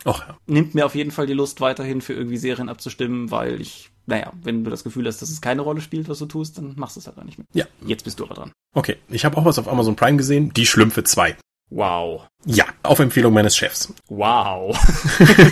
Och, 0.04 0.20
ja. 0.20 0.36
Nimmt 0.46 0.74
mir 0.74 0.86
auf 0.86 0.94
jeden 0.94 1.10
Fall 1.10 1.26
die 1.26 1.34
Lust, 1.34 1.60
weiterhin 1.60 2.00
für 2.00 2.14
irgendwie 2.14 2.36
Serien 2.36 2.68
abzustimmen, 2.68 3.30
weil 3.30 3.60
ich 3.60 3.90
naja, 4.08 4.32
wenn 4.42 4.64
du 4.64 4.70
das 4.70 4.84
Gefühl 4.84 5.06
hast, 5.06 5.20
dass 5.20 5.28
es 5.28 5.42
keine 5.42 5.60
Rolle 5.60 5.82
spielt, 5.82 6.08
was 6.08 6.18
du 6.18 6.24
tust, 6.24 6.56
dann 6.56 6.72
machst 6.76 6.96
du 6.96 7.00
es 7.00 7.06
halt 7.06 7.18
auch 7.18 7.24
nicht 7.24 7.36
mehr. 7.36 7.46
Ja. 7.52 7.66
Jetzt 7.86 8.04
bist 8.04 8.18
du 8.18 8.24
aber 8.24 8.34
dran. 8.34 8.52
Okay, 8.74 8.96
ich 9.10 9.26
habe 9.26 9.36
auch 9.36 9.44
was 9.44 9.58
auf 9.58 9.68
Amazon 9.68 9.96
Prime 9.96 10.16
gesehen, 10.16 10.50
Die 10.54 10.64
Schlümpfe 10.64 11.04
2. 11.04 11.36
Wow. 11.68 12.26
Ja, 12.44 12.66
auf 12.84 13.00
Empfehlung 13.00 13.34
meines 13.34 13.56
Chefs. 13.56 13.92
Wow. 14.08 14.78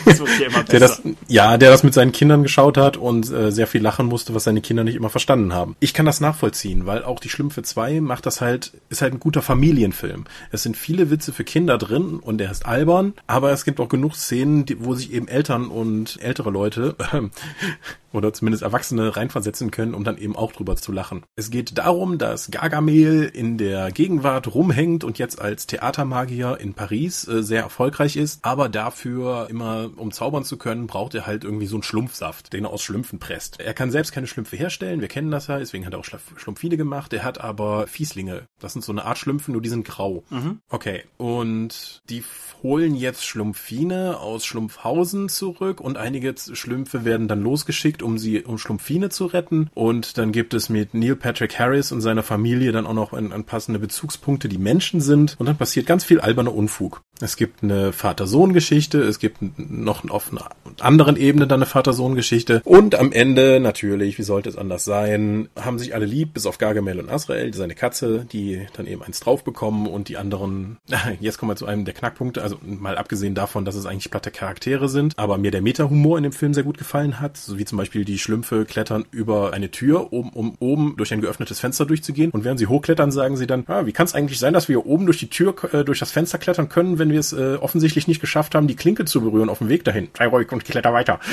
das 0.04 0.20
wird 0.20 0.38
ja 0.38 0.46
immer 0.46 0.62
besser. 0.62 0.64
Der 0.64 0.80
das, 0.80 1.02
ja, 1.26 1.58
der 1.58 1.70
das 1.70 1.82
mit 1.82 1.92
seinen 1.92 2.12
Kindern 2.12 2.44
geschaut 2.44 2.78
hat 2.78 2.96
und 2.96 3.28
äh, 3.28 3.50
sehr 3.50 3.66
viel 3.66 3.82
lachen 3.82 4.06
musste, 4.06 4.34
was 4.34 4.44
seine 4.44 4.60
Kinder 4.60 4.84
nicht 4.84 4.94
immer 4.94 5.10
verstanden 5.10 5.52
haben. 5.52 5.74
Ich 5.80 5.94
kann 5.94 6.06
das 6.06 6.20
nachvollziehen, 6.20 6.86
weil 6.86 7.02
auch 7.02 7.18
die 7.18 7.28
Schlümpfe 7.28 7.64
2 7.64 8.00
macht 8.00 8.24
das 8.24 8.40
halt, 8.40 8.72
ist 8.88 9.02
halt 9.02 9.14
ein 9.14 9.20
guter 9.20 9.42
Familienfilm. 9.42 10.26
Es 10.52 10.62
sind 10.62 10.76
viele 10.76 11.10
Witze 11.10 11.32
für 11.32 11.42
Kinder 11.42 11.76
drin 11.76 12.20
und 12.20 12.40
er 12.40 12.52
ist 12.52 12.66
albern, 12.66 13.14
aber 13.26 13.50
es 13.50 13.64
gibt 13.64 13.80
auch 13.80 13.88
genug 13.88 14.14
Szenen, 14.14 14.64
die, 14.64 14.84
wo 14.84 14.94
sich 14.94 15.12
eben 15.12 15.26
Eltern 15.26 15.66
und 15.66 16.22
ältere 16.22 16.50
Leute 16.50 16.94
äh, 17.12 17.22
oder 18.12 18.32
zumindest 18.32 18.62
Erwachsene 18.62 19.16
reinversetzen 19.16 19.72
können, 19.72 19.92
um 19.92 20.04
dann 20.04 20.18
eben 20.18 20.36
auch 20.36 20.52
drüber 20.52 20.76
zu 20.76 20.92
lachen. 20.92 21.24
Es 21.34 21.50
geht 21.50 21.76
darum, 21.78 22.16
dass 22.16 22.50
Gargamel 22.50 23.24
in 23.24 23.58
der 23.58 23.90
Gegenwart 23.90 24.54
rumhängt 24.54 25.02
und 25.02 25.18
jetzt 25.18 25.40
als 25.40 25.66
Theatermagier 25.66 26.58
in 26.60 26.74
Paris 26.76 27.26
äh, 27.26 27.42
sehr 27.42 27.62
erfolgreich 27.62 28.16
ist, 28.16 28.44
aber 28.44 28.68
dafür 28.68 29.48
immer, 29.50 29.90
um 29.96 30.12
zaubern 30.12 30.44
zu 30.44 30.56
können, 30.56 30.86
braucht 30.86 31.14
er 31.14 31.26
halt 31.26 31.42
irgendwie 31.42 31.66
so 31.66 31.76
einen 31.76 31.82
Schlumpfsaft, 31.82 32.52
den 32.52 32.64
er 32.64 32.70
aus 32.70 32.82
Schlümpfen 32.82 33.18
presst. 33.18 33.58
Er 33.58 33.74
kann 33.74 33.90
selbst 33.90 34.12
keine 34.12 34.28
Schlümpfe 34.28 34.56
herstellen, 34.56 35.00
wir 35.00 35.08
kennen 35.08 35.30
das 35.30 35.48
ja, 35.48 35.58
deswegen 35.58 35.84
hat 35.84 35.94
er 35.94 35.98
auch 35.98 36.04
Schlumpfine 36.04 36.76
gemacht. 36.76 37.12
Er 37.12 37.24
hat 37.24 37.40
aber 37.40 37.86
Fieslinge. 37.86 38.42
Das 38.60 38.74
sind 38.74 38.84
so 38.84 38.92
eine 38.92 39.04
Art 39.04 39.18
Schlümpfen, 39.18 39.52
nur 39.52 39.62
die 39.62 39.68
sind 39.68 39.86
grau. 39.86 40.22
Mhm. 40.30 40.60
Okay, 40.68 41.04
und 41.16 42.02
die 42.08 42.22
holen 42.62 42.94
jetzt 42.94 43.24
Schlumpfine 43.24 44.18
aus 44.18 44.44
Schlumpfhausen 44.44 45.28
zurück 45.28 45.80
und 45.80 45.96
einige 45.96 46.34
Schlümpfe 46.36 47.04
werden 47.04 47.28
dann 47.28 47.42
losgeschickt, 47.42 48.02
um 48.02 48.18
sie, 48.18 48.42
um 48.42 48.58
Schlumpfine 48.58 49.08
zu 49.08 49.26
retten. 49.26 49.70
Und 49.74 50.18
dann 50.18 50.32
gibt 50.32 50.54
es 50.54 50.68
mit 50.68 50.94
Neil 50.94 51.16
Patrick 51.16 51.58
Harris 51.58 51.92
und 51.92 52.00
seiner 52.00 52.22
Familie 52.22 52.72
dann 52.72 52.86
auch 52.86 52.94
noch 52.94 53.12
ein 53.12 53.44
passende 53.44 53.78
Bezugspunkte, 53.78 54.48
die 54.48 54.58
Menschen 54.58 55.00
sind. 55.00 55.36
Und 55.38 55.46
dann 55.46 55.56
passiert 55.56 55.86
ganz 55.86 56.04
viel 56.04 56.20
alberner 56.20 56.54
Unfug. 56.66 57.00
Es 57.20 57.36
gibt 57.36 57.62
eine 57.62 57.92
Vater-Sohn-Geschichte, 57.92 59.00
es 59.02 59.18
gibt 59.18 59.38
noch 59.58 60.08
auf 60.10 60.30
einer 60.30 60.50
anderen 60.80 61.16
Ebene 61.16 61.46
dann 61.46 61.60
eine 61.60 61.66
Vater-Sohn-Geschichte. 61.66 62.60
Und 62.64 62.94
am 62.94 63.12
Ende, 63.12 63.58
natürlich, 63.60 64.18
wie 64.18 64.22
sollte 64.22 64.48
es 64.48 64.56
anders 64.56 64.84
sein, 64.84 65.48
haben 65.58 65.78
sich 65.78 65.94
alle 65.94 66.06
lieb, 66.06 66.34
bis 66.34 66.46
auf 66.46 66.58
Gargamel 66.58 67.00
und 67.00 67.10
Azrael, 67.10 67.54
seine 67.54 67.74
Katze, 67.74 68.26
die 68.30 68.66
dann 68.74 68.86
eben 68.86 69.02
eins 69.02 69.20
drauf 69.20 69.44
bekommen 69.44 69.86
und 69.86 70.08
die 70.08 70.16
anderen, 70.16 70.76
jetzt 71.20 71.38
kommen 71.38 71.50
wir 71.50 71.56
zu 71.56 71.66
einem 71.66 71.84
der 71.84 71.94
Knackpunkte, 71.94 72.42
also 72.42 72.58
mal 72.62 72.98
abgesehen 72.98 73.34
davon, 73.34 73.64
dass 73.64 73.74
es 73.74 73.86
eigentlich 73.86 74.10
platte 74.10 74.30
Charaktere 74.30 74.88
sind, 74.88 75.18
aber 75.18 75.38
mir 75.38 75.50
der 75.50 75.62
Meta-Humor 75.62 76.18
in 76.18 76.24
dem 76.24 76.32
Film 76.32 76.52
sehr 76.52 76.64
gut 76.64 76.78
gefallen 76.78 77.20
hat, 77.20 77.36
so 77.36 77.58
wie 77.58 77.64
zum 77.64 77.78
Beispiel 77.78 78.04
die 78.04 78.18
Schlümpfe 78.18 78.64
klettern 78.66 79.04
über 79.10 79.52
eine 79.52 79.70
Tür, 79.70 80.12
um, 80.12 80.30
um 80.30 80.54
oben 80.58 80.94
durch 80.96 81.12
ein 81.12 81.20
geöffnetes 81.20 81.60
Fenster 81.60 81.86
durchzugehen 81.86 82.30
und 82.30 82.44
während 82.44 82.58
sie 82.58 82.66
hochklettern, 82.66 83.10
sagen 83.10 83.36
sie 83.36 83.46
dann, 83.46 83.64
ah, 83.68 83.86
wie 83.86 83.92
kann 83.92 84.06
es 84.06 84.14
eigentlich 84.14 84.38
sein, 84.38 84.52
dass 84.52 84.68
wir 84.68 84.84
oben 84.86 85.06
durch 85.06 85.18
die 85.18 85.30
Tür, 85.30 85.54
äh, 85.72 85.84
durch 85.84 85.98
das 85.98 86.12
Fenster 86.12 86.38
klettern 86.38 86.68
können, 86.68 86.98
wenn 86.98 87.05
wir 87.10 87.20
es 87.20 87.32
äh, 87.32 87.56
offensichtlich 87.60 88.08
nicht 88.08 88.20
geschafft 88.20 88.54
haben, 88.54 88.66
die 88.66 88.76
Klinke 88.76 89.04
zu 89.04 89.20
berühren 89.20 89.48
auf 89.48 89.58
dem 89.58 89.68
Weg 89.68 89.84
dahin. 89.84 90.08
Sei 90.16 90.26
ruhig 90.26 90.50
und 90.52 90.64
kletter 90.64 90.92
weiter 90.92 91.20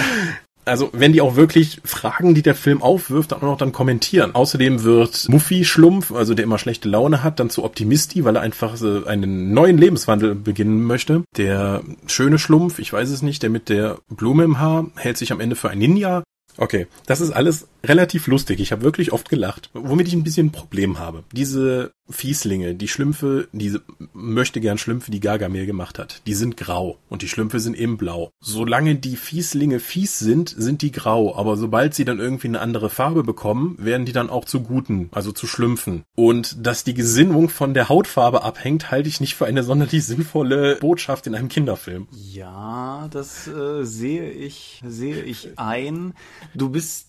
also 0.66 0.90
wenn 0.94 1.14
die 1.14 1.22
auch 1.22 1.36
wirklich 1.36 1.82
Fragen, 1.84 2.36
die 2.36 2.42
der 2.42 2.56
Film 2.56 2.82
aufwirft, 2.82 3.32
dann 3.32 3.40
auch 3.40 3.44
noch 3.44 3.58
dann 3.58 3.72
kommentieren. 3.72 4.36
Außerdem 4.36 4.84
wird 4.84 5.28
Muffy 5.30 5.66
Schlumpf, 5.66 6.12
also 6.12 6.34
der 6.34 6.44
immer 6.44 6.58
schlechte 6.58 6.90
Laune 6.90 7.24
hat, 7.24 7.40
dann 7.40 7.50
zu 7.50 7.64
Optimisti, 7.64 8.24
weil 8.24 8.36
er 8.36 8.42
einfach 8.42 8.76
so 8.78 9.06
einen 9.06 9.54
neuen 9.54 9.78
Lebenswandel 9.78 10.36
beginnen 10.36 10.84
möchte. 10.84 11.24
Der 11.38 11.82
schöne 12.08 12.40
Schlumpf, 12.40 12.80
ich 12.80 12.92
weiß 12.92 13.10
es 13.10 13.22
nicht, 13.22 13.44
der 13.44 13.50
mit 13.50 13.70
der 13.70 13.98
Blume 14.10 14.44
im 14.44 14.60
Haar, 14.60 14.88
hält 14.96 15.18
sich 15.18 15.32
am 15.32 15.40
Ende 15.40 15.56
für 15.56 15.70
ein 15.70 15.80
Ninja. 15.80 16.24
Okay, 16.58 16.86
das 17.08 17.20
ist 17.20 17.32
alles 17.32 17.68
relativ 17.84 18.28
lustig. 18.28 18.60
Ich 18.60 18.72
habe 18.72 18.84
wirklich 18.84 19.12
oft 19.12 19.28
gelacht. 19.28 19.72
Womit 19.74 20.08
ich 20.08 20.14
ein 20.14 20.24
bisschen 20.24 20.48
ein 20.48 20.52
Problem 20.52 21.00
habe. 21.00 21.24
Diese 21.32 21.92
Fieslinge, 22.10 22.76
die 22.76 22.88
Schlümpfe, 22.88 23.48
diese 23.52 23.82
möchte 24.14 24.60
gern 24.60 24.78
Schlümpfe, 24.78 25.12
die 25.12 25.20
Gargamel 25.20 25.66
gemacht 25.66 26.00
hat, 26.00 26.22
die 26.28 26.34
sind 26.34 26.58
grau 26.58 26.98
und 27.10 27.22
die 27.22 27.28
Schlümpfe 27.28 27.60
sind 27.60 27.78
eben 27.78 27.98
blau. 27.98 28.32
Solange 28.42 28.96
die 28.96 29.16
Fieslinge 29.16 29.80
fies 29.80 30.20
sind, 30.20 30.50
sind 30.50 30.82
die 30.82 30.92
grau, 30.92 31.36
aber 31.36 31.56
sobald 31.58 31.94
sie 31.94 32.06
dann 32.06 32.20
irgendwie 32.20 32.48
eine 32.48 32.60
andere 32.60 32.90
Farbe 32.90 33.24
bekommen, 33.24 33.76
werden 33.80 34.06
die 34.06 34.12
dann 34.12 34.30
auch 34.30 34.46
zu 34.46 34.62
Guten, 34.62 35.10
also 35.12 35.32
zu 35.32 35.48
Schlümpfen. 35.48 36.04
Und 36.16 36.66
dass 36.66 36.84
die 36.84 36.94
Gesinnung 36.94 37.50
von 37.50 37.74
der 37.74 37.90
Hautfarbe 37.90 38.44
abhängt, 38.44 38.92
halte 38.92 39.10
ich 39.10 39.22
nicht 39.22 39.36
für 39.36 39.46
eine 39.46 39.64
sonderlich 39.64 40.06
sinnvolle 40.06 40.78
Botschaft 40.78 41.28
in 41.28 41.36
einem 41.36 41.48
Kinderfilm. 41.48 42.08
Ja, 42.12 43.08
das 43.12 43.48
äh, 43.48 43.84
sehe 43.84 44.30
ich, 44.30 44.82
sehe 44.86 45.24
ich 45.24 45.58
ein. 45.58 46.14
Du 46.54 46.70
bist 46.70 47.08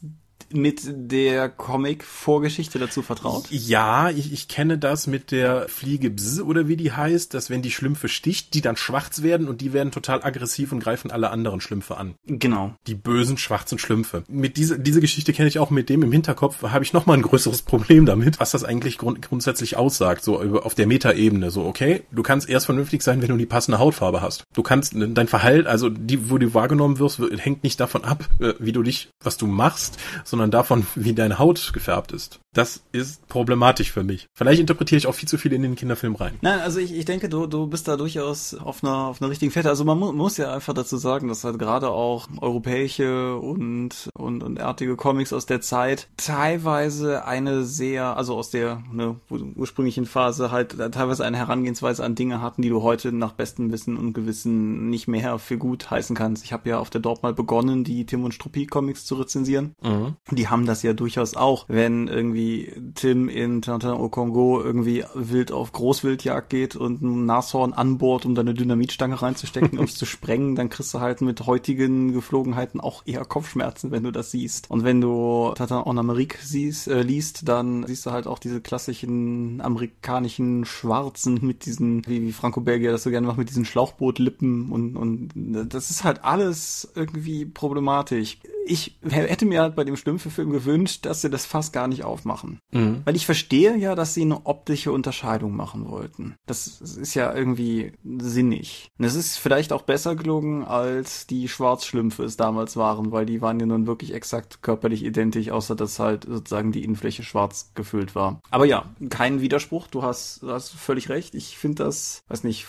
mit 0.55 0.83
der 0.87 1.49
Comic-Vorgeschichte 1.49 2.79
dazu 2.79 3.03
vertraut? 3.03 3.45
Ja, 3.51 4.11
ich, 4.11 4.33
ich 4.33 4.49
kenne 4.49 4.79
das 4.79 5.07
mit 5.07 5.31
der 5.31 5.69
Fliege 5.69 6.11
Bzz 6.11 6.40
oder 6.40 6.69
wie 6.69 6.77
die 6.77 6.93
heißt, 6.93 7.35
dass 7.35 7.51
wenn 7.51 7.62
die 7.62 7.71
Schlümpfe 7.71 8.09
sticht, 8.09 8.55
die 8.55 8.61
dann 8.61 8.77
schwarz 8.77 9.23
werden 9.23 9.49
und 9.49 9.61
die 9.61 9.73
werden 9.73 9.93
total 9.93 10.23
aggressiv 10.23 10.73
und 10.73 10.81
greifen 10.81 11.11
alle 11.11 11.31
anderen 11.31 11.61
Schlümpfe 11.61 11.97
an. 11.97 12.14
Genau. 12.27 12.75
Die 12.87 12.95
bösen 12.95 13.38
schwarzen 13.38 13.79
Schlümpfe. 13.79 14.25
Mit 14.29 14.57
dieser 14.57 14.79
diese 14.79 15.01
Geschichte 15.01 15.33
kenne 15.33 15.49
ich 15.49 15.59
auch 15.59 15.71
mit 15.71 15.88
dem 15.88 16.03
im 16.03 16.12
Hinterkopf, 16.12 16.62
habe 16.62 16.85
ich 16.85 16.93
noch 16.93 17.07
mal 17.07 17.14
ein 17.14 17.23
größeres 17.23 17.62
Problem 17.75 18.07
damit, 18.07 18.40
was 18.40 18.53
das 18.53 18.64
eigentlich 18.64 18.99
grund 18.99 19.23
grundsätzlich 19.23 19.77
aussagt, 19.77 20.25
so 20.25 20.40
auf 20.40 20.75
der 20.75 20.87
Metaebene. 20.87 21.51
So, 21.51 21.64
okay, 21.64 22.03
du 22.12 22.23
kannst 22.23 22.49
erst 22.49 22.67
vernünftig 22.67 23.03
sein, 23.03 23.23
wenn 23.23 23.29
du 23.29 23.37
die 23.37 23.47
passende 23.47 23.79
Hautfarbe 23.79 24.21
hast. 24.21 24.45
Du 24.55 24.62
kannst 24.62 24.95
dein 24.95 25.29
Verhalten, 25.29 25.67
also 25.67 25.88
die, 25.88 26.31
wo 26.31 26.38
du 26.38 26.55
wahrgenommen 26.55 26.99
wirst, 26.99 27.21
hängt 27.38 27.64
nicht 27.64 27.81
davon 27.81 28.05
ab, 28.05 28.29
äh, 28.40 28.55
wie 28.59 28.73
du 28.73 28.83
dich, 28.83 29.11
was 29.23 29.37
du 29.37 29.47
machst, 29.47 29.99
sondern 30.25 30.43
davon, 30.50 30.87
wie 30.94 31.14
deine 31.14 31.38
Haut 31.38 31.72
gefärbt 31.72 32.12
ist. 32.12 32.40
Das 32.54 32.83
ist 32.92 33.26
problematisch 33.26 33.90
für 33.90 34.04
mich. 34.04 34.28
Vielleicht 34.33 34.61
interpretiere 34.61 34.98
ich 34.98 35.07
auch 35.09 35.14
viel 35.14 35.28
zu 35.28 35.38
viel 35.38 35.52
in 35.52 35.62
den 35.62 35.74
Kinderfilm 35.74 36.14
rein. 36.14 36.38
Nein, 36.40 36.61
also 36.61 36.78
ich, 36.78 36.94
ich 36.94 37.04
denke, 37.04 37.28
du, 37.28 37.46
du 37.46 37.66
bist 37.66 37.88
da 37.88 37.96
durchaus 37.96 38.54
auf 38.54 38.85
einer, 38.85 39.09
auf 39.09 39.20
einer 39.20 39.30
richtigen 39.30 39.50
Fährte. 39.50 39.70
Also 39.70 39.85
man 39.85 39.98
mu 39.98 40.12
muss 40.12 40.37
ja 40.37 40.54
einfach 40.54 40.72
dazu 40.72 40.96
sagen, 40.96 41.26
dass 41.26 41.42
halt 41.42 41.59
gerade 41.59 41.90
auch 41.90 42.28
europäische 42.40 43.37
und, 43.37 44.09
und, 44.14 44.42
und 44.44 44.61
artige 44.61 44.94
Comics 44.94 45.33
aus 45.33 45.46
der 45.46 45.61
Zeit 45.61 46.07
teilweise 46.16 47.24
eine 47.24 47.64
sehr, 47.64 48.16
also 48.16 48.37
aus 48.37 48.50
der 48.50 48.83
ne, 48.92 49.16
ursprünglichen 49.28 50.07
Phase 50.07 50.52
halt 50.52 50.76
teilweise 50.92 51.24
eine 51.24 51.38
Herangehensweise 51.38 52.04
an 52.04 52.14
Dinge 52.14 52.40
hatten, 52.40 52.62
die 52.62 52.68
du 52.68 52.83
heute 52.83 53.11
nach 53.11 53.33
bestem 53.33 53.72
Wissen 53.72 53.96
und 53.96 54.12
Gewissen 54.12 54.90
nicht 54.90 55.09
mehr 55.09 55.40
für 55.40 55.59
gut 55.59 55.90
heißen 55.90 56.14
kannst. 56.14 56.44
Ich 56.44 56.52
habe 56.52 56.68
ja 56.68 56.78
auf 56.78 56.90
der 56.90 57.00
Dorp 57.00 57.24
mal 57.24 57.35
begonnen, 57.35 57.83
die 57.83 58.07
Tim 58.07 58.22
und 58.22 58.33
Struppi 58.33 58.66
Comics 58.66 59.04
zu 59.04 59.16
rezensieren. 59.16 59.74
Mhm. 59.83 60.14
Die 60.31 60.49
haben 60.49 60.65
das 60.65 60.83
ja 60.83 60.95
durchaus 60.95 61.37
auch, 61.37 61.67
wenn 61.69 62.09
irgendwie 62.09 62.73
Tim 62.95 63.29
in 63.29 63.61
Tintin 63.61 63.91
au 63.91 64.09
Congo 64.09 64.59
irgendwie 64.63 65.05
wild 65.13 65.53
auf 65.53 65.73
Großwildjagd 65.73 66.49
geht 66.49 66.77
und 66.77 67.03
ein 67.03 67.27
Nashorn 67.27 67.75
anbohrt, 67.75 68.25
um 68.25 68.35
da 68.35 68.41
eine 68.41 68.55
Dynamitstange 68.55 69.21
reinzustecken, 69.21 69.79
um 69.79 69.85
es 69.85 69.97
zu 69.97 70.07
sprengen, 70.07 70.55
dann 70.55 70.71
kriegst 70.71 70.95
du 70.95 71.01
halt 71.01 71.21
mit 71.21 71.45
heutigen 71.45 72.15
Geflogenheiten 72.15 72.81
auch 72.81 73.03
eher 73.05 73.27
Kopfschmerzen, 73.27 73.91
wenn 73.91 74.03
du 74.03 74.13
das 74.13 74.31
siehst. 74.31 74.71
Und 74.71 74.83
wenn 74.83 75.03
du 75.03 75.53
Tintin 75.57 75.83
en 75.85 75.99
Amérique 75.99 76.39
siehst, 76.41 76.89
äh, 76.89 77.03
liest, 77.03 77.47
dann 77.47 77.87
siehst 77.87 78.07
du 78.07 78.11
halt 78.11 78.27
auch 78.27 78.39
diese 78.39 78.63
klassischen 78.63 79.61
amerikanischen 79.61 80.65
Schwarzen 80.65 81.39
mit 81.43 81.67
diesen, 81.67 82.07
wie, 82.07 82.23
wie 82.23 82.33
Franco 82.33 82.63
Belgier 82.63 82.93
das 82.93 83.03
so 83.03 83.11
gerne 83.11 83.27
macht, 83.27 83.37
mit 83.37 83.51
diesen 83.51 83.67
Schlauchbootlippen 83.67 84.73
und, 84.73 84.97
und 84.97 85.69
das 85.71 85.91
ist 85.91 86.03
halt 86.03 86.25
alles 86.25 86.91
irgendwie 86.95 87.45
problematisch. 87.45 88.39
Ich 88.67 88.97
hätte 89.03 89.45
mir 89.45 89.61
halt 89.61 89.77
bei 89.77 89.85
dem 89.85 89.97
Schlümpfe-Film 90.14 90.50
gewünscht, 90.50 91.07
dass 91.07 91.20
sie 91.22 91.31
das 91.31 91.46
fast 91.46 91.72
gar 91.72 91.88
nicht 91.88 92.05
aufmachen. 92.05 92.61
Mhm. 92.72 93.03
Weil 93.05 93.16
ich 93.16 93.27
verstehe 93.27 93.77
ja, 93.77 93.94
dass 93.94 94.14
sie 94.14 94.22
eine 94.22 94.46
optische 94.46 94.92
Unterscheidung 94.92 95.57
machen 95.57 95.88
wollten. 95.88 96.37
Das 96.46 96.66
ist 96.81 97.14
ja 97.14 97.35
irgendwie 97.35 97.92
sinnig. 98.05 98.90
Und 98.98 99.05
es 99.05 99.14
ist 99.14 99.38
vielleicht 99.38 99.72
auch 99.72 99.83
besser 99.83 100.14
gelungen, 100.14 100.64
als 100.64 101.27
die 101.27 101.48
Schwarzschlümpfe 101.48 102.24
es 102.24 102.37
damals 102.37 102.77
waren, 102.77 103.12
weil 103.12 103.27
die 103.27 103.40
waren 103.40 103.59
ja 103.61 103.66
nun 103.66 103.87
wirklich 103.87 104.14
exakt 104.14 104.62
körperlich 104.62 105.05
identisch, 105.05 105.50
außer 105.50 105.74
dass 105.74 105.98
halt 105.98 106.24
sozusagen 106.24 106.72
die 106.72 106.85
Innenfläche 106.85 107.22
schwarz 107.22 107.72
gefüllt 107.74 108.14
war. 108.14 108.40
Aber 108.50 108.64
ja, 108.64 108.94
kein 109.11 109.40
Widerspruch. 109.40 109.88
Du 109.88 110.03
hast, 110.03 110.42
du 110.42 110.50
hast 110.50 110.70
völlig 110.70 111.09
recht. 111.09 111.35
Ich 111.35 111.59
finde 111.59 111.85
das, 111.85 112.22
weiß 112.29 112.44
nicht, 112.44 112.66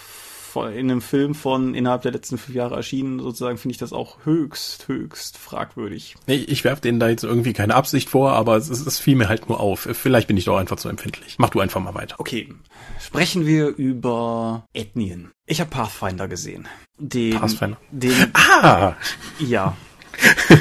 in 0.56 0.91
einem 0.91 1.02
Film 1.02 1.36
von 1.36 1.76
innerhalb 1.76 2.02
der 2.02 2.12
letzten 2.12 2.38
fünf 2.38 2.56
Jahre 2.56 2.76
erschienen, 2.76 3.20
sozusagen, 3.20 3.58
finde 3.58 3.74
ich 3.74 3.78
das 3.78 3.94
auch 3.94 4.26
höchst, 4.26 4.88
höchst 4.88 5.38
fragwürdig. 5.38 6.15
Ich, 6.28 6.50
ich 6.50 6.63
werfe 6.63 6.82
denen 6.82 7.00
da 7.00 7.10
jetzt 7.10 7.24
irgendwie 7.24 7.54
keine 7.54 7.76
Absicht 7.76 8.10
vor, 8.10 8.34
aber 8.34 8.58
es, 8.58 8.70
es 8.70 9.00
fiel 9.00 9.15
mir 9.15 9.30
halt 9.30 9.50
nur 9.50 9.60
auf. 9.60 9.88
Vielleicht 9.91 10.28
bin 10.28 10.38
ich 10.38 10.46
doch 10.46 10.58
einfach 10.58 10.78
zu 10.78 10.89
empfindlich. 10.89 11.36
Mach 11.38 11.50
du 11.50 11.60
einfach 11.60 11.82
mal 11.82 11.94
weiter. 11.94 12.15
Okay. 12.20 12.54
Sprechen 13.00 13.46
wir 13.46 13.68
über 13.68 14.65
Ethnien. 14.74 15.32
Ich 15.46 15.60
habe 15.60 15.70
Pathfinder 15.70 16.28
gesehen. 16.28 16.68
Den, 16.98 17.39
Pathfinder. 17.39 17.78
Den, 17.91 18.13
ah! 18.34 18.94
Ja. 19.39 19.76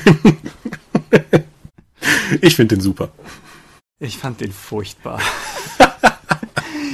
ich 2.41 2.57
finde 2.57 2.77
den 2.77 2.83
super. 2.83 3.11
Ich 4.01 4.19
fand 4.19 4.41
den 4.41 4.53
furchtbar. 4.53 5.21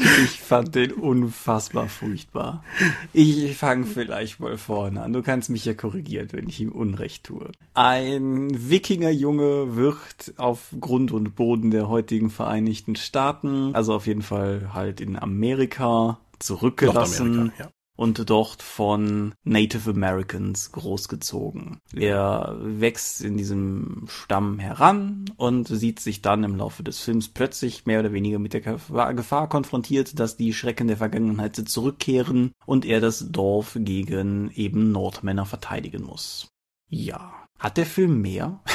Ich 0.01 0.41
fand 0.41 0.75
den 0.75 0.93
unfassbar 0.93 1.89
furchtbar. 1.89 2.65
Ich 3.13 3.57
fange 3.57 3.87
vielleicht 3.87 4.41
mal 4.41 4.57
vorne 4.59 5.03
an. 5.03 5.13
Du 5.13 5.23
kannst 5.23 5.51
mich 5.51 5.65
ja 5.65 5.75
korrigieren, 5.75 6.29
wenn 6.33 6.49
ich 6.49 6.61
ihm 6.61 6.73
Unrecht 6.73 7.25
tue. 7.25 7.51
Ein 7.75 8.49
Wikingerjunge 8.71 9.77
wird 9.77 10.35
auf 10.37 10.75
Grund 10.81 11.13
und 11.13 11.37
Boden 11.37 11.71
der 11.71 11.89
heutigen 11.89 12.31
Vereinigten 12.31 12.97
Staaten, 12.97 13.75
also 13.75 13.95
auf 13.95 14.07
jeden 14.07 14.23
Fall 14.23 14.71
halt 14.75 15.01
in 15.01 15.17
Amerika, 15.17 16.19
zurückgelassen. 16.39 17.53
Ja 17.59 17.69
und 18.01 18.31
dort 18.31 18.63
von 18.63 19.35
Native 19.45 19.91
Americans 19.91 20.73
großgezogen. 20.73 21.81
Er 21.95 22.57
wächst 22.59 23.21
in 23.21 23.37
diesem 23.37 24.07
Stamm 24.09 24.59
heran 24.59 25.27
und 25.37 25.69
sieht 25.69 26.01
sich 26.01 26.23
dann 26.23 26.43
im 26.43 26.57
Laufe 26.57 26.83
des 26.83 26.99
Films 27.01 27.29
plötzlich 27.29 27.85
mehr 27.85 28.01
oder 28.01 28.15
weniger 28.15 28.39
mit 28.39 28.55
der 28.55 28.63
Gefahr 28.63 29.51
konfrontiert, 29.51 30.19
dass 30.19 30.39
die 30.39 30.55
Schrecken 30.55 30.89
der 30.89 30.97
Vergangenheit 30.97 31.57
zurückkehren 31.57 32.53
und 32.65 32.87
er 32.87 33.03
das 33.03 33.33
Dorf 33.33 33.77
gegen 33.79 34.51
eben 34.53 34.93
Nordmänner 34.93 35.45
verteidigen 35.45 36.03
muss. 36.03 36.49
Ja. 36.89 37.35
Hat 37.59 37.77
der 37.77 37.87
Film 37.87 38.23
mehr? 38.23 38.61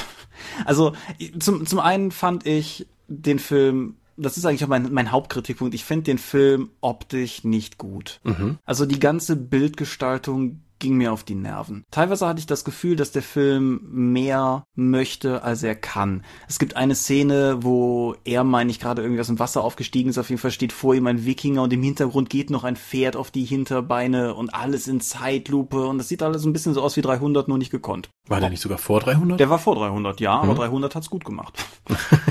Also 0.65 0.93
zum, 1.39 1.65
zum 1.65 1.79
einen 1.79 2.11
fand 2.11 2.45
ich 2.45 2.87
den 3.07 3.39
Film 3.39 3.95
das 4.17 4.37
ist 4.37 4.45
eigentlich 4.45 4.63
auch 4.63 4.69
mein, 4.69 4.91
mein 4.93 5.11
Hauptkritikpunkt. 5.11 5.73
Ich 5.73 5.83
finde 5.83 6.03
den 6.03 6.17
Film 6.17 6.69
optisch 6.81 7.43
nicht 7.43 7.77
gut. 7.77 8.19
Mhm. 8.23 8.59
Also 8.65 8.85
die 8.85 8.99
ganze 8.99 9.35
Bildgestaltung 9.35 10.61
ging 10.85 10.97
mir 10.97 11.11
auf 11.11 11.23
die 11.23 11.33
Nerven. 11.33 11.83
Teilweise 11.89 12.27
hatte 12.27 12.39
ich 12.39 12.45
das 12.45 12.63
Gefühl, 12.63 12.95
dass 12.95 13.11
der 13.11 13.23
Film 13.23 13.81
mehr 13.89 14.65
möchte, 14.75 15.41
als 15.41 15.63
er 15.63 15.73
kann. 15.73 16.23
Es 16.47 16.59
gibt 16.59 16.75
eine 16.75 16.93
Szene, 16.93 17.57
wo 17.61 18.15
er, 18.23 18.43
meine 18.43 18.69
ich, 18.69 18.79
gerade 18.79 19.01
irgendwie 19.01 19.19
aus 19.19 19.25
dem 19.25 19.39
Wasser 19.39 19.63
aufgestiegen 19.63 20.11
ist. 20.11 20.19
Auf 20.19 20.29
jeden 20.29 20.39
Fall 20.39 20.51
steht 20.51 20.71
vor 20.71 20.93
ihm 20.93 21.07
ein 21.07 21.25
Wikinger 21.25 21.63
und 21.63 21.73
im 21.73 21.81
Hintergrund 21.81 22.29
geht 22.29 22.51
noch 22.51 22.63
ein 22.63 22.75
Pferd 22.75 23.15
auf 23.15 23.31
die 23.31 23.45
Hinterbeine 23.45 24.35
und 24.35 24.53
alles 24.53 24.87
in 24.87 25.01
Zeitlupe 25.01 25.87
und 25.87 25.97
das 25.97 26.07
sieht 26.07 26.21
alles 26.21 26.45
ein 26.45 26.53
bisschen 26.53 26.75
so 26.75 26.83
aus 26.83 26.95
wie 26.97 27.01
300, 27.01 27.47
nur 27.47 27.57
nicht 27.57 27.71
gekonnt. 27.71 28.09
War 28.27 28.39
der 28.39 28.51
nicht 28.51 28.61
sogar 28.61 28.77
vor 28.77 28.99
300? 28.99 29.39
Der 29.39 29.49
war 29.49 29.57
vor 29.57 29.73
300, 29.73 30.21
ja, 30.21 30.37
mhm. 30.37 30.51
aber 30.51 30.53
300 30.53 30.93
hat's 30.93 31.09
gut 31.09 31.25
gemacht. 31.25 31.65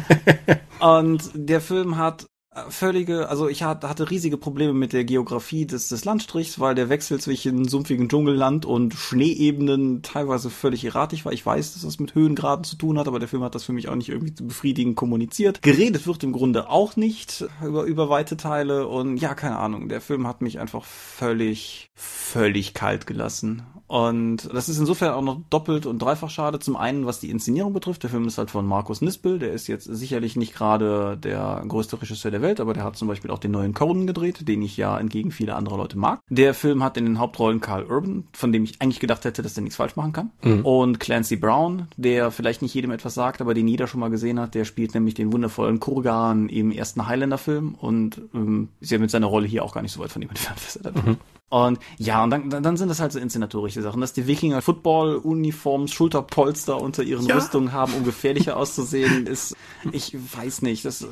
und 0.79 1.29
der 1.35 1.61
Film 1.61 1.97
hat 1.97 2.27
völlige, 2.69 3.29
also 3.29 3.49
ich 3.49 3.63
hatte 3.63 4.11
riesige 4.11 4.37
Probleme 4.37 4.73
mit 4.73 4.93
der 4.93 5.05
Geografie 5.05 5.67
des, 5.67 5.89
des 5.89 6.05
Landstrichs, 6.05 6.61
weil 6.61 6.75
der 6.75 6.89
Wechsel 6.89 7.21
zwischen 7.21 7.69
sumpfigen 7.69 8.09
Dschungelland 8.09 8.65
und 8.65 8.95
Schneeebenen 8.95 10.03
teilweise 10.03 10.51
völlig 10.51 10.85
erratisch 10.85 11.25
war. 11.25 11.33
Ich 11.33 11.45
weiß, 11.45 11.75
dass 11.75 11.83
das 11.83 11.99
mit 11.99 12.15
Höhengraden 12.15 12.65
zu 12.65 12.77
tun 12.77 12.99
hat, 12.99 13.09
aber 13.09 13.19
der 13.19 13.29
Film 13.29 13.43
hat 13.43 13.55
das 13.55 13.65
für 13.65 13.73
mich 13.73 13.89
auch 13.89 13.97
nicht 13.97 14.09
irgendwie 14.09 14.33
befriedigend 14.43 14.97
kommuniziert. 14.97 15.63
Geredet 15.63 16.07
wird 16.07 16.23
im 16.23 16.33
Grunde 16.33 16.71
auch 16.71 16.97
nicht 16.97 17.45
über, 17.65 17.85
über 17.85 18.09
weite 18.09 18.37
Teile 18.37 18.87
und 18.87 19.17
ja, 19.17 19.35
keine 19.35 19.59
Ahnung, 19.59 19.89
der 19.89 20.01
Film 20.01 20.27
hat 20.27 20.41
mich 20.41 20.61
einfach 20.61 20.85
völlig, 20.85 21.91
völlig 21.95 22.75
kalt 22.75 23.07
gelassen. 23.07 23.63
Und 23.87 24.53
das 24.53 24.69
ist 24.69 24.79
insofern 24.79 25.13
auch 25.13 25.23
noch 25.23 25.41
doppelt 25.51 25.85
und 25.85 26.01
dreifach 26.01 26.31
schade. 26.31 26.59
Zum 26.59 26.75
einen, 26.75 27.05
was 27.05 27.21
die 27.21 27.31
Inszenierung 27.31 27.75
betrifft. 27.75 28.03
Der 28.03 28.11
Film 28.11 28.27
ist 28.27 28.39
halt 28.39 28.51
von 28.51 28.67
Markus 28.67 29.03
Nispel. 29.03 29.39
Der 29.39 29.53
ist 29.53 29.67
jetzt 29.67 29.85
sicherlich 29.85 30.37
nicht 30.37 30.55
gerade 30.55 31.19
der 31.19 31.63
größte 31.69 32.01
Regisseur 32.01 32.31
der 32.31 32.41
Welt, 32.45 32.61
aber 32.61 32.75
der 32.75 32.85
hat 32.85 32.97
zum 32.97 33.09
Beispiel 33.09 33.31
auch 33.33 33.39
den 33.39 33.51
neuen 33.51 33.75
Conan 33.75 34.07
gedreht, 34.07 34.47
den 34.47 34.63
ich 34.63 34.77
ja 34.77 34.97
entgegen 34.99 35.33
vieler 35.33 35.57
anderer 35.57 35.79
Leute 35.79 35.99
mag. 35.99 36.21
Der 36.29 36.55
Film 36.55 36.85
hat 36.85 36.97
in 36.97 37.05
den 37.05 37.19
Hauptrollen 37.19 37.61
Carl 37.61 37.85
Urban, 37.85 38.29
von 38.33 38.53
dem 38.53 38.63
ich 38.63 38.81
eigentlich 38.81 39.01
gedacht 39.01 39.25
hätte, 39.25 39.43
dass 39.43 39.55
der 39.55 39.65
nichts 39.65 39.77
falsch 39.77 39.97
machen 39.97 40.13
kann. 40.13 40.31
Mhm. 40.43 40.65
Und 40.65 41.01
Clancy 41.01 41.37
Brown, 41.37 41.89
der 41.97 42.31
vielleicht 42.31 42.63
nicht 42.63 42.75
jedem 42.75 42.93
etwas 42.93 43.15
sagt, 43.15 43.41
aber 43.41 43.55
den 43.55 43.67
jeder 43.67 43.87
schon 43.89 44.01
mal 44.01 44.11
gesehen 44.11 44.39
hat. 44.39 44.55
Der 44.55 44.65
spielt 44.65 44.95
nämlich 44.95 45.15
den 45.15 45.33
wundervollen 45.33 45.81
Kurgan 45.81 46.49
im 46.49 46.71
ersten 46.71 47.07
Highlander-Film 47.09 47.75
und 47.75 48.21
ähm, 48.35 48.69
ist 48.81 48.93
ja 48.93 48.99
mit 48.99 49.11
seiner 49.11 49.27
Rolle 49.27 49.47
hier 49.47 49.65
auch 49.65 49.75
gar 49.75 49.83
nicht 49.83 49.93
so 49.93 50.01
weit 50.01 50.13
von 50.13 50.23
ihm 50.23 50.29
entfernt, 50.29 50.61
was 50.65 50.77
er 50.77 50.93
da 50.93 51.01
mhm. 51.01 51.17
Und 51.55 51.79
ja, 51.99 52.25
und 52.25 52.31
dann, 52.31 52.51
dann 52.51 52.77
sind 52.77 52.89
das 52.89 52.99
halt 52.99 53.13
so 53.13 53.21
inszenatorische 53.21 53.81
Sachen, 53.81 54.01
dass 54.01 54.13
die 54.13 54.27
Wikinger 54.27 54.61
Football-Uniforms, 54.61 55.93
Schulterpolster 55.93 56.81
unter 56.81 57.05
ihren 57.05 57.27
ja. 57.27 57.37
Rüstungen 57.37 57.73
haben, 57.73 57.95
um 57.95 58.05
gefährlicher 58.05 58.57
auszusehen, 58.57 59.29
ist, 59.29 59.55
ich 59.93 60.17
weiß 60.37 60.63
nicht, 60.63 60.85
das, 60.85 61.07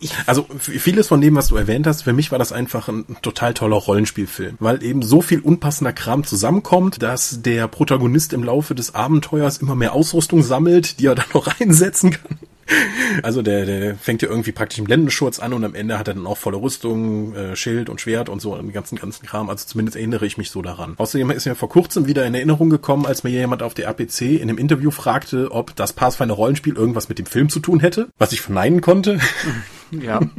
ich 0.00 0.12
also 0.26 0.46
vieles 0.58 1.08
von 1.08 1.20
dem, 1.20 1.34
was 1.34 1.48
du 1.48 1.56
erwähnt 1.56 1.86
hast, 1.86 2.02
für 2.02 2.12
mich 2.12 2.30
war 2.30 2.38
das 2.38 2.52
einfach 2.52 2.88
ein 2.88 3.04
total 3.22 3.54
toller 3.54 3.76
Rollenspielfilm, 3.76 4.56
weil 4.60 4.82
eben 4.82 5.02
so 5.02 5.22
viel 5.22 5.40
unpassender 5.40 5.92
Kram 5.92 6.24
zusammenkommt, 6.24 7.02
dass 7.02 7.42
der 7.42 7.66
Protagonist 7.66 8.32
im 8.32 8.44
Laufe 8.44 8.74
des 8.74 8.94
Abenteuers 8.94 9.58
immer 9.58 9.74
mehr 9.74 9.94
Ausrüstung 9.94 10.42
sammelt, 10.42 11.00
die 11.00 11.06
er 11.06 11.16
dann 11.16 11.26
noch 11.34 11.48
einsetzen 11.60 12.12
kann. 12.12 12.38
Also 13.22 13.42
der, 13.42 13.64
der 13.66 13.96
fängt 13.96 14.22
ja 14.22 14.28
irgendwie 14.28 14.52
praktisch 14.52 14.78
im 14.78 14.84
Blendenschurz 14.84 15.38
an 15.38 15.52
und 15.52 15.64
am 15.64 15.74
Ende 15.74 15.98
hat 15.98 16.08
er 16.08 16.14
dann 16.14 16.26
auch 16.26 16.36
volle 16.36 16.58
Rüstung, 16.58 17.34
äh, 17.34 17.56
Schild 17.56 17.88
und 17.88 18.00
Schwert 18.00 18.28
und 18.28 18.40
so 18.40 18.54
und 18.54 18.66
den 18.66 18.72
ganzen, 18.72 18.96
ganzen 18.96 19.26
Kram. 19.26 19.48
Also 19.48 19.66
zumindest 19.66 19.96
erinnere 19.96 20.26
ich 20.26 20.38
mich 20.38 20.50
so 20.50 20.62
daran. 20.62 20.94
Außerdem 20.98 21.30
ist 21.30 21.46
mir 21.46 21.54
vor 21.54 21.68
kurzem 21.68 22.06
wieder 22.06 22.26
in 22.26 22.34
Erinnerung 22.34 22.70
gekommen, 22.70 23.06
als 23.06 23.24
mir 23.24 23.30
jemand 23.30 23.62
auf 23.62 23.74
der 23.74 23.88
APC 23.88 24.22
in 24.22 24.42
einem 24.42 24.58
Interview 24.58 24.90
fragte, 24.90 25.50
ob 25.50 25.74
das 25.76 25.92
Pathfinder 25.92 26.34
Rollenspiel 26.34 26.76
irgendwas 26.76 27.08
mit 27.08 27.18
dem 27.18 27.26
Film 27.26 27.48
zu 27.48 27.60
tun 27.60 27.80
hätte, 27.80 28.08
was 28.18 28.32
ich 28.32 28.40
verneinen 28.40 28.80
konnte. 28.80 29.18
Ja. 29.90 30.20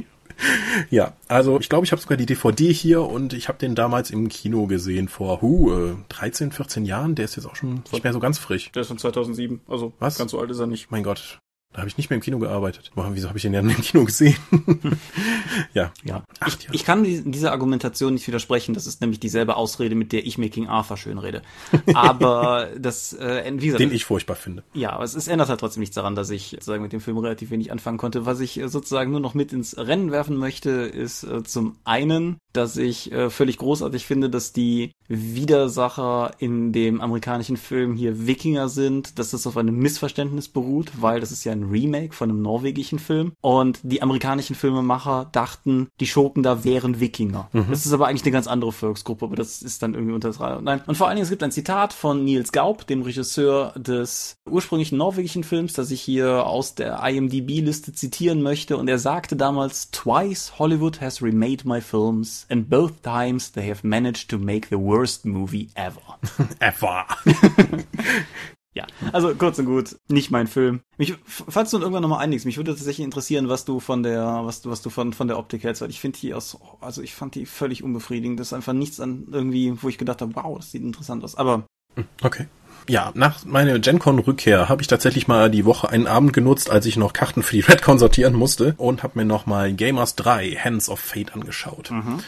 Ja, 0.89 1.13
also 1.27 1.59
ich 1.59 1.69
glaube, 1.69 1.85
ich 1.85 1.91
habe 1.91 2.01
sogar 2.01 2.17
die 2.17 2.25
DVD 2.25 2.71
hier 2.71 3.01
und 3.01 3.33
ich 3.33 3.47
habe 3.47 3.57
den 3.57 3.75
damals 3.75 4.09
im 4.09 4.29
Kino 4.29 4.67
gesehen 4.67 5.07
vor 5.07 5.41
hu, 5.41 5.71
äh, 5.73 5.95
13, 6.09 6.51
14 6.51 6.85
Jahren. 6.85 7.15
Der 7.15 7.25
ist 7.25 7.35
jetzt 7.35 7.45
auch 7.45 7.55
schon 7.55 7.83
nicht 7.91 8.03
mehr 8.03 8.13
so 8.13 8.19
ganz 8.19 8.39
frisch. 8.39 8.71
Der 8.71 8.81
ist 8.81 8.87
von 8.87 8.97
2007, 8.97 9.61
also 9.67 9.93
Was? 9.99 10.17
ganz 10.17 10.31
so 10.31 10.39
alt 10.39 10.49
ist 10.49 10.59
er 10.59 10.67
nicht. 10.67 10.91
Mein 10.91 11.03
Gott, 11.03 11.39
da 11.71 11.79
habe 11.79 11.87
ich 11.87 11.97
nicht 11.97 12.09
mehr 12.09 12.15
im 12.15 12.21
Kino 12.21 12.39
gearbeitet. 12.39 12.89
Boah, 12.95 13.11
wieso 13.13 13.27
habe 13.27 13.37
ich 13.37 13.43
den 13.43 13.53
ja 13.53 13.59
im 13.59 13.69
Kino 13.69 14.03
gesehen? 14.03 14.35
ja. 15.73 15.91
ja. 16.03 16.23
Acht 16.39 16.65
ich, 16.65 16.73
ich 16.73 16.83
kann 16.83 17.03
dieser 17.03 17.51
Argumentation 17.51 18.15
nicht 18.15 18.27
widersprechen. 18.27 18.73
Das 18.73 18.87
ist 18.87 19.01
nämlich 19.01 19.19
dieselbe 19.19 19.55
Ausrede, 19.55 19.93
mit 19.93 20.11
der 20.11 20.25
ich 20.25 20.39
mir 20.39 20.49
King 20.49 20.67
Arthur 20.67 20.97
schön 20.97 21.19
rede. 21.19 21.43
Aber 21.93 22.69
das, 22.75 23.13
äh, 23.13 23.43
wie 23.57 23.67
gesagt, 23.67 23.81
Den 23.81 23.91
ich 23.91 24.03
furchtbar 24.03 24.35
finde. 24.35 24.63
Ja, 24.73 24.93
aber 24.93 25.03
es, 25.03 25.13
es 25.13 25.27
ändert 25.27 25.49
halt 25.49 25.59
trotzdem 25.59 25.81
nichts 25.81 25.95
daran, 25.95 26.15
dass 26.15 26.31
ich 26.31 26.51
sozusagen 26.51 26.81
mit 26.81 26.91
dem 26.91 27.01
Film 27.01 27.17
relativ 27.17 27.51
wenig 27.51 27.71
anfangen 27.71 27.97
konnte. 27.97 28.25
Was 28.25 28.39
ich 28.39 28.59
äh, 28.59 28.67
sozusagen 28.67 29.11
nur 29.11 29.19
noch 29.19 29.35
mit 29.35 29.53
ins 29.53 29.77
Rennen 29.77 30.11
werfen 30.11 30.37
möchte, 30.37 30.71
ist 30.71 31.23
äh, 31.23 31.43
zum 31.43 31.77
einen 31.83 32.37
dass 32.53 32.77
ich 32.77 33.11
äh, 33.11 33.29
völlig 33.29 33.57
großartig 33.57 34.05
finde, 34.05 34.29
dass 34.29 34.53
die 34.53 34.91
Widersacher 35.07 36.31
in 36.39 36.71
dem 36.71 37.01
amerikanischen 37.01 37.57
Film 37.57 37.95
hier 37.95 38.25
Wikinger 38.25 38.69
sind, 38.69 39.19
dass 39.19 39.31
das 39.31 39.45
auf 39.45 39.57
einem 39.57 39.75
Missverständnis 39.77 40.47
beruht, 40.47 40.91
weil 40.99 41.19
das 41.19 41.31
ist 41.31 41.43
ja 41.43 41.55
ein 41.59 41.69
Remake 41.69 42.13
von 42.13 42.29
einem 42.29 42.41
norwegischen 42.41 42.99
Film 42.99 43.33
und 43.41 43.79
die 43.83 44.01
amerikanischen 44.01 44.55
Filmemacher 44.55 45.29
dachten, 45.31 45.87
die 45.99 46.07
Schurken 46.07 46.43
da 46.43 46.63
wären 46.63 46.99
Wikinger. 46.99 47.49
Mhm. 47.53 47.67
Das 47.69 47.85
ist 47.85 47.93
aber 47.93 48.07
eigentlich 48.07 48.23
eine 48.23 48.31
ganz 48.31 48.47
andere 48.47 48.71
Volksgruppe, 48.71 49.25
aber 49.25 49.35
das 49.35 49.61
ist 49.61 49.83
dann 49.83 49.93
irgendwie 49.93 50.13
unter 50.13 50.29
das 50.29 50.39
Nein. 50.39 50.81
Und 50.87 50.95
vor 50.95 51.07
allen 51.07 51.17
Dingen, 51.17 51.23
es 51.23 51.29
gibt 51.29 51.43
ein 51.43 51.51
Zitat 51.51 51.93
von 51.93 52.23
Niels 52.23 52.51
Gaub, 52.51 52.87
dem 52.87 53.01
Regisseur 53.01 53.73
des 53.77 54.37
ursprünglichen 54.49 54.97
norwegischen 54.97 55.43
Films, 55.43 55.73
das 55.73 55.91
ich 55.91 56.01
hier 56.01 56.45
aus 56.45 56.75
der 56.75 57.01
IMDb-Liste 57.03 57.93
zitieren 57.93 58.41
möchte 58.41 58.77
und 58.77 58.87
er 58.87 58.99
sagte 58.99 59.35
damals, 59.35 59.91
Twice 59.91 60.59
Hollywood 60.59 61.01
has 61.01 61.21
remade 61.21 61.67
my 61.67 61.81
films 61.81 62.45
and 62.49 62.69
both 62.69 63.01
times 63.03 63.51
they 63.51 63.69
have 63.69 63.85
managed 63.85 64.29
to 64.29 64.37
make 64.37 64.67
the 64.69 64.79
worst 64.79 65.25
movie 65.25 65.69
ever. 65.75 66.19
ever. 66.59 67.05
Ja, 68.75 68.85
also 69.11 69.33
kurz 69.33 69.57
und 69.57 69.65
gut, 69.65 69.95
nicht 70.09 70.29
mein 70.29 70.45
Film. 70.45 70.81
Mich, 70.97 71.15
falls 71.25 71.71
du 71.71 71.79
irgendwann 71.79 72.03
nochmal 72.03 72.23
einigst, 72.23 72.45
mich 72.45 72.57
würde 72.57 72.75
tatsächlich 72.75 73.03
interessieren, 73.03 73.49
was 73.49 73.65
du 73.65 73.79
von 73.79 74.03
der, 74.03 74.41
was 74.43 74.61
du, 74.61 74.69
was 74.69 74.83
du 74.83 74.91
von, 74.91 75.11
von 75.11 75.27
der 75.27 75.39
Optik 75.39 75.63
hältst, 75.63 75.81
weil 75.81 75.89
ich 75.89 75.99
finde 75.99 76.19
die 76.19 76.35
aus, 76.35 76.57
also 76.79 77.01
ich 77.01 77.15
fand 77.15 77.33
die 77.33 77.47
völlig 77.47 77.83
unbefriedigend. 77.83 78.39
Das 78.39 78.47
ist 78.47 78.53
einfach 78.53 78.73
nichts 78.73 78.99
an 78.99 79.27
irgendwie, 79.31 79.73
wo 79.81 79.89
ich 79.89 79.97
gedacht 79.97 80.21
habe, 80.21 80.35
wow, 80.35 80.57
das 80.57 80.71
sieht 80.71 80.83
interessant 80.83 81.23
aus. 81.23 81.35
Aber. 81.35 81.63
Okay. 82.21 82.47
Ja, 82.87 83.11
nach 83.13 83.43
meiner 83.45 83.77
GenCon-Rückkehr 83.77 84.69
habe 84.69 84.81
ich 84.81 84.87
tatsächlich 84.87 85.27
mal 85.27 85.51
die 85.51 85.65
Woche 85.65 85.89
einen 85.89 86.07
Abend 86.07 86.33
genutzt, 86.33 86.69
als 86.69 86.85
ich 86.85 86.95
noch 86.95 87.13
Karten 87.13 87.43
für 87.43 87.55
die 87.55 87.61
Redcon 87.67 87.99
sortieren 87.99 88.33
musste 88.33 88.75
und 88.77 89.01
habe 89.01 89.19
mir 89.19 89.25
nochmal 89.25 89.73
Gamers 89.73 90.15
3 90.15 90.51
Hands 90.51 90.89
of 90.89 90.99
Fate 90.99 91.33
angeschaut. 91.33 91.89
Mhm 91.89 92.19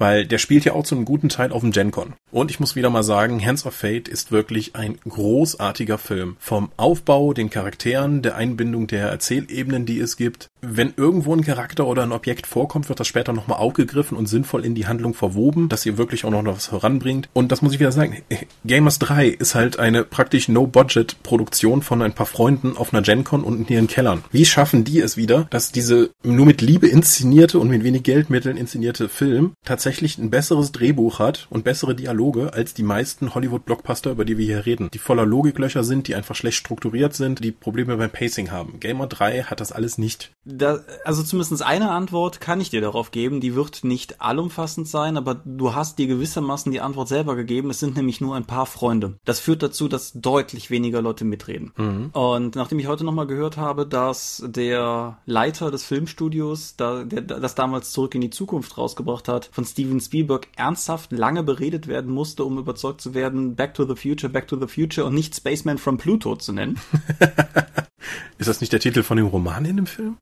weil 0.00 0.26
der 0.26 0.38
spielt 0.38 0.64
ja 0.64 0.72
auch 0.72 0.82
zu 0.82 0.94
einem 0.96 1.04
guten 1.04 1.28
Teil 1.28 1.52
auf 1.52 1.60
dem 1.60 1.72
GenCon. 1.72 2.14
Und 2.32 2.50
ich 2.50 2.58
muss 2.58 2.74
wieder 2.74 2.90
mal 2.90 3.02
sagen, 3.02 3.44
Hands 3.44 3.64
of 3.66 3.74
Fate 3.74 4.08
ist 4.08 4.32
wirklich 4.32 4.74
ein 4.74 4.98
großartiger 5.06 5.98
Film. 5.98 6.36
Vom 6.40 6.72
Aufbau, 6.78 7.34
den 7.34 7.50
Charakteren, 7.50 8.22
der 8.22 8.34
Einbindung 8.34 8.86
der 8.86 9.08
Erzählebenen, 9.08 9.84
die 9.84 10.00
es 10.00 10.16
gibt. 10.16 10.48
Wenn 10.62 10.92
irgendwo 10.96 11.34
ein 11.34 11.44
Charakter 11.44 11.86
oder 11.86 12.02
ein 12.02 12.12
Objekt 12.12 12.46
vorkommt, 12.46 12.88
wird 12.88 13.00
das 13.00 13.06
später 13.06 13.32
nochmal 13.32 13.58
aufgegriffen 13.58 14.16
und 14.16 14.26
sinnvoll 14.26 14.64
in 14.64 14.74
die 14.74 14.86
Handlung 14.86 15.14
verwoben, 15.14 15.68
dass 15.68 15.86
ihr 15.86 15.98
wirklich 15.98 16.24
auch 16.24 16.30
noch 16.30 16.44
was 16.44 16.66
voranbringt. 16.66 17.28
Und 17.32 17.50
das 17.50 17.62
muss 17.62 17.72
ich 17.72 17.80
wieder 17.80 17.92
sagen, 17.92 18.18
Gamers 18.64 18.98
3 18.98 19.28
ist 19.28 19.54
halt 19.54 19.78
eine 19.78 20.04
praktisch 20.04 20.48
No-Budget-Produktion 20.48 21.82
von 21.82 22.02
ein 22.02 22.14
paar 22.14 22.26
Freunden 22.26 22.76
auf 22.76 22.92
einer 22.92 23.02
GenCon 23.02 23.42
und 23.42 23.60
in 23.60 23.74
ihren 23.74 23.86
Kellern. 23.86 24.22
Wie 24.32 24.44
schaffen 24.44 24.84
die 24.84 25.00
es 25.00 25.16
wieder, 25.16 25.46
dass 25.50 25.72
diese 25.72 26.10
nur 26.22 26.46
mit 26.46 26.60
Liebe 26.60 26.88
inszenierte 26.88 27.58
und 27.58 27.68
mit 27.68 27.84
wenig 27.84 28.02
Geldmitteln 28.02 28.56
inszenierte 28.56 29.08
Film 29.08 29.52
tatsächlich 29.64 30.18
ein 30.18 30.30
besseres 30.30 30.72
Drehbuch 30.72 31.18
hat 31.18 31.46
und 31.50 31.64
bessere 31.64 31.94
Dialoge 31.94 32.52
als 32.52 32.74
die 32.74 32.82
meisten 32.82 33.34
Hollywood-Blockbuster, 33.34 34.10
über 34.10 34.24
die 34.24 34.36
wir 34.36 34.46
hier 34.46 34.66
reden, 34.66 34.90
die 34.92 34.98
voller 34.98 35.26
Logiklöcher 35.26 35.84
sind, 35.84 36.08
die 36.08 36.14
einfach 36.14 36.34
schlecht 36.34 36.58
strukturiert 36.58 37.14
sind, 37.14 37.42
die 37.42 37.52
Probleme 37.52 37.96
beim 37.96 38.10
Pacing 38.10 38.50
haben. 38.50 38.80
Gamer 38.80 39.06
3 39.06 39.44
hat 39.44 39.60
das 39.60 39.72
alles 39.72 39.98
nicht. 39.98 40.32
Da, 40.56 40.80
also 41.04 41.22
zumindest 41.22 41.62
eine 41.62 41.90
Antwort 41.90 42.40
kann 42.40 42.60
ich 42.60 42.70
dir 42.70 42.80
darauf 42.80 43.10
geben, 43.10 43.40
die 43.40 43.54
wird 43.54 43.84
nicht 43.84 44.20
allumfassend 44.20 44.88
sein, 44.88 45.16
aber 45.16 45.34
du 45.44 45.74
hast 45.74 45.98
dir 45.98 46.06
gewissermaßen 46.06 46.72
die 46.72 46.80
Antwort 46.80 47.08
selber 47.08 47.36
gegeben. 47.36 47.70
Es 47.70 47.80
sind 47.80 47.96
nämlich 47.96 48.20
nur 48.20 48.36
ein 48.36 48.46
paar 48.46 48.66
Freunde. 48.66 49.18
Das 49.24 49.40
führt 49.40 49.62
dazu, 49.62 49.88
dass 49.88 50.12
deutlich 50.14 50.70
weniger 50.70 51.02
Leute 51.02 51.24
mitreden. 51.24 51.72
Mhm. 51.76 52.10
Und 52.12 52.56
nachdem 52.56 52.78
ich 52.78 52.86
heute 52.86 53.04
nochmal 53.04 53.26
gehört 53.26 53.56
habe, 53.56 53.86
dass 53.86 54.42
der 54.46 55.18
Leiter 55.26 55.70
des 55.70 55.84
Filmstudios, 55.84 56.76
da, 56.76 57.04
der 57.04 57.22
das 57.22 57.54
damals 57.54 57.92
zurück 57.92 58.14
in 58.14 58.20
die 58.20 58.30
Zukunft 58.30 58.78
rausgebracht 58.78 59.28
hat, 59.28 59.50
von 59.52 59.64
Steve 59.64 59.90
Steven 59.90 60.00
Spielberg 60.00 60.48
ernsthaft 60.56 61.10
lange 61.10 61.42
beredet 61.42 61.88
werden 61.88 62.12
musste, 62.12 62.44
um 62.44 62.58
überzeugt 62.58 63.00
zu 63.00 63.12
werden, 63.12 63.56
Back 63.56 63.74
to 63.74 63.84
the 63.84 63.96
Future, 63.96 64.32
Back 64.32 64.46
to 64.46 64.56
the 64.56 64.68
Future 64.68 65.06
und 65.06 65.14
nicht 65.14 65.34
Spaceman 65.34 65.78
from 65.78 65.98
Pluto 65.98 66.36
zu 66.36 66.52
nennen. 66.52 66.78
Ist 68.40 68.48
das 68.48 68.62
nicht 68.62 68.72
der 68.72 68.80
Titel 68.80 69.02
von 69.02 69.18
dem 69.18 69.26
Roman 69.26 69.66
in 69.66 69.76
dem 69.76 69.86
Film? 69.86 70.16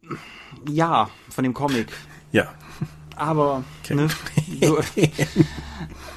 Ja, 0.68 1.08
von 1.30 1.44
dem 1.44 1.54
Comic. 1.54 1.86
Ja. 2.32 2.52
Aber 3.14 3.62
okay. 3.84 3.94
ne, 3.94 4.08
so, 4.60 4.80